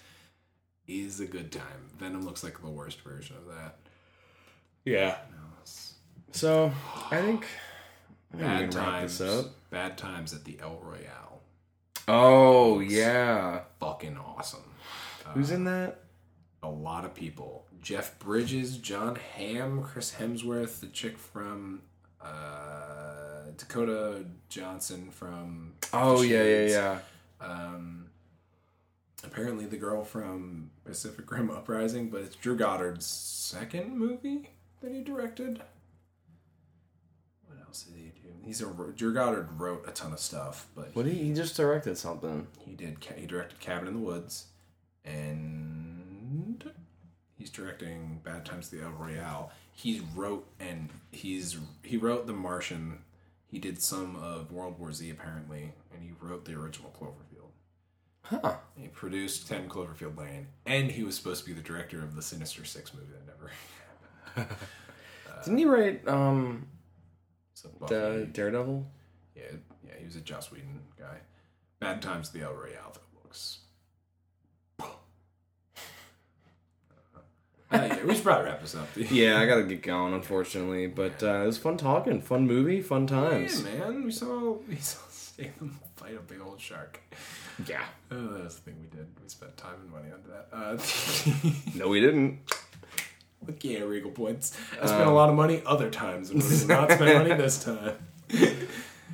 Is 0.86 1.20
a 1.20 1.26
good 1.26 1.52
time. 1.52 1.90
Venom 1.98 2.24
looks 2.24 2.42
like 2.42 2.62
the 2.62 2.68
worst 2.70 3.02
version 3.02 3.36
of 3.36 3.46
that. 3.54 3.76
Yeah. 4.86 5.16
No, 5.30 5.36
So 6.32 6.72
I 7.10 7.20
think 7.20 7.46
bad 8.32 8.72
times. 8.72 9.18
this 9.18 9.44
up. 9.44 9.52
Bad 9.70 9.98
times 9.98 10.32
at 10.32 10.44
the 10.44 10.58
El 10.62 10.80
Royale. 10.82 11.27
Oh 12.08 12.80
yeah. 12.80 13.60
Fucking 13.78 14.16
awesome. 14.16 14.64
Who's 15.34 15.50
in 15.50 15.64
that? 15.64 16.00
a 16.62 16.68
lot 16.68 17.04
of 17.04 17.14
people. 17.14 17.64
Jeff 17.80 18.18
Bridges, 18.18 18.76
Jon 18.78 19.16
Hamm, 19.36 19.82
Chris 19.82 20.14
Hemsworth, 20.18 20.80
the 20.80 20.88
chick 20.88 21.16
from 21.16 21.82
uh, 22.20 23.50
Dakota 23.56 24.24
Johnson 24.48 25.10
from. 25.10 25.74
Oh 25.92 26.22
yeah, 26.22 26.42
yeah, 26.42 26.66
yeah. 26.66 26.98
Um, 27.40 28.06
apparently, 29.24 29.66
the 29.66 29.76
girl 29.76 30.04
from 30.04 30.70
Pacific 30.84 31.30
Rim 31.30 31.50
Uprising, 31.50 32.10
but 32.10 32.22
it's 32.22 32.36
Drew 32.36 32.56
Goddard's 32.56 33.06
second 33.06 33.96
movie 33.96 34.50
that 34.80 34.92
he 34.92 35.02
directed. 35.02 35.62
What 37.46 37.60
else 37.64 37.82
did 37.84 37.94
he? 37.96 38.12
He's 38.48 38.62
a 38.62 38.92
Drew 38.96 39.12
Goddard 39.12 39.60
wrote 39.60 39.86
a 39.86 39.90
ton 39.90 40.14
of 40.14 40.18
stuff, 40.18 40.68
but 40.74 40.96
What 40.96 41.04
he, 41.04 41.12
he 41.12 41.34
just 41.34 41.54
directed 41.54 41.98
something. 41.98 42.46
he 42.64 42.72
did. 42.72 42.96
He 43.14 43.26
directed 43.26 43.60
Cabin 43.60 43.88
in 43.88 43.92
the 43.92 44.00
Woods, 44.00 44.46
and 45.04 46.64
he's 47.36 47.50
directing 47.50 48.22
Bad 48.24 48.46
Times 48.46 48.72
at 48.72 48.78
the 48.78 48.86
El 48.86 48.92
Royale. 48.92 49.52
He 49.72 50.00
wrote 50.16 50.46
and 50.58 50.88
he's 51.10 51.58
he 51.82 51.98
wrote 51.98 52.26
The 52.26 52.32
Martian. 52.32 53.00
He 53.48 53.58
did 53.58 53.82
some 53.82 54.16
of 54.16 54.50
World 54.50 54.78
War 54.78 54.94
Z 54.94 55.10
apparently, 55.10 55.74
and 55.92 56.02
he 56.02 56.12
wrote 56.18 56.46
the 56.46 56.54
original 56.54 56.90
Cloverfield. 56.98 57.50
Huh. 58.22 58.56
He 58.78 58.88
produced 58.88 59.46
Ten 59.46 59.68
Cloverfield 59.68 60.16
Lane, 60.16 60.46
and 60.64 60.90
he 60.90 61.02
was 61.02 61.16
supposed 61.16 61.44
to 61.44 61.50
be 61.50 61.52
the 61.54 61.60
director 61.60 62.02
of 62.02 62.16
the 62.16 62.22
Sinister 62.22 62.64
Six 62.64 62.94
movie 62.94 63.08
that 63.12 63.26
never. 63.26 63.52
Happened. 64.34 64.56
Didn't 65.44 65.58
he 65.58 65.64
write 65.66 66.08
um 66.08 66.66
So 67.60 67.68
the 67.68 67.78
Buffy, 67.80 68.26
Daredevil? 68.32 68.86
yeah, 69.34 69.42
yeah, 69.84 69.92
he 69.98 70.04
was 70.04 70.14
a 70.14 70.20
Joss 70.20 70.52
Whedon 70.52 70.80
guy. 70.96 71.16
Bad 71.80 72.00
Times 72.00 72.30
the 72.30 72.42
El 72.42 72.52
Royale 72.54 72.94
looks. 73.24 73.58
Uh, 77.70 77.86
yeah, 77.86 78.02
we 78.06 78.14
should 78.14 78.24
probably 78.24 78.46
wrap 78.46 78.62
this 78.62 78.74
up. 78.74 78.88
Yeah, 78.96 79.38
I 79.38 79.44
gotta 79.46 79.62
get 79.64 79.82
going, 79.82 80.14
unfortunately. 80.14 80.86
But 80.86 81.22
uh, 81.22 81.42
it 81.42 81.46
was 81.46 81.58
fun 81.58 81.76
talking, 81.76 82.22
fun 82.22 82.46
movie, 82.46 82.80
fun 82.80 83.06
times. 83.06 83.62
Yeah, 83.62 83.80
man, 83.80 84.04
we 84.04 84.10
saw 84.10 84.52
we 84.66 84.76
saw 84.76 85.00
Statham 85.10 85.78
fight 85.96 86.16
a 86.16 86.20
big 86.20 86.40
old 86.40 86.58
shark. 86.60 86.98
Yeah. 87.66 87.82
Oh, 88.10 88.28
that 88.28 88.44
was 88.44 88.54
the 88.54 88.62
thing 88.62 88.76
we 88.80 88.86
did. 88.96 89.06
We 89.22 89.28
spent 89.28 89.54
time 89.58 89.74
and 89.82 89.90
money 89.90 90.08
on 90.10 90.22
that. 90.30 90.48
Uh, 90.50 91.78
No, 91.78 91.88
we 91.88 92.00
didn't. 92.00 92.38
Yeah, 93.62 93.80
Regal 93.80 94.10
points. 94.10 94.56
I 94.80 94.86
spent 94.86 95.08
a 95.08 95.12
lot 95.12 95.28
of 95.30 95.34
money 95.34 95.62
other 95.64 95.90
times, 95.90 96.30
and 96.30 96.40
not 96.68 96.90
spend 96.92 97.28
money 97.28 97.34
this 97.40 97.64
time. 97.64 97.96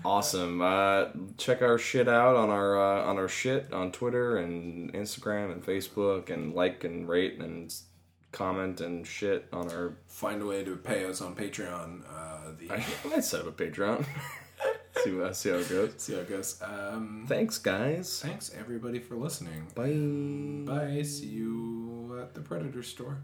Awesome. 0.04 0.60
Uh, 0.60 1.06
check 1.38 1.62
our 1.62 1.78
shit 1.78 2.08
out 2.08 2.36
on 2.36 2.50
our 2.50 2.78
uh, 2.78 3.04
on 3.04 3.16
our 3.16 3.28
shit 3.28 3.72
on 3.72 3.90
Twitter 3.90 4.36
and 4.36 4.92
Instagram 4.92 5.50
and 5.52 5.64
Facebook 5.64 6.28
and 6.30 6.54
like 6.54 6.84
and 6.84 7.08
rate 7.08 7.38
and 7.38 7.74
comment 8.32 8.80
and 8.82 9.06
shit 9.06 9.46
on 9.52 9.70
our. 9.70 9.96
Find 10.08 10.42
a 10.42 10.46
way 10.46 10.62
to 10.64 10.76
pay 10.76 11.06
us 11.06 11.22
on 11.22 11.34
Patreon. 11.34 12.02
Uh, 12.06 12.52
the 12.58 12.70
I 13.16 13.20
set 13.20 13.40
up 13.40 13.46
a 13.46 13.52
Patreon. 13.52 14.04
see, 15.04 15.12
what, 15.12 15.36
see 15.36 15.48
how 15.50 15.56
it 15.56 15.68
goes. 15.70 15.94
see 15.96 16.12
how 16.12 16.20
it 16.20 16.28
goes. 16.28 16.60
Um, 16.62 17.24
Thanks, 17.26 17.56
guys. 17.58 18.20
thanks 18.20 18.50
everybody 18.58 18.98
for 18.98 19.16
listening. 19.16 19.68
Bye. 19.74 20.70
Bye. 20.70 21.02
See 21.02 21.26
you 21.26 22.18
at 22.20 22.34
the 22.34 22.40
Predator 22.40 22.82
store. 22.82 23.22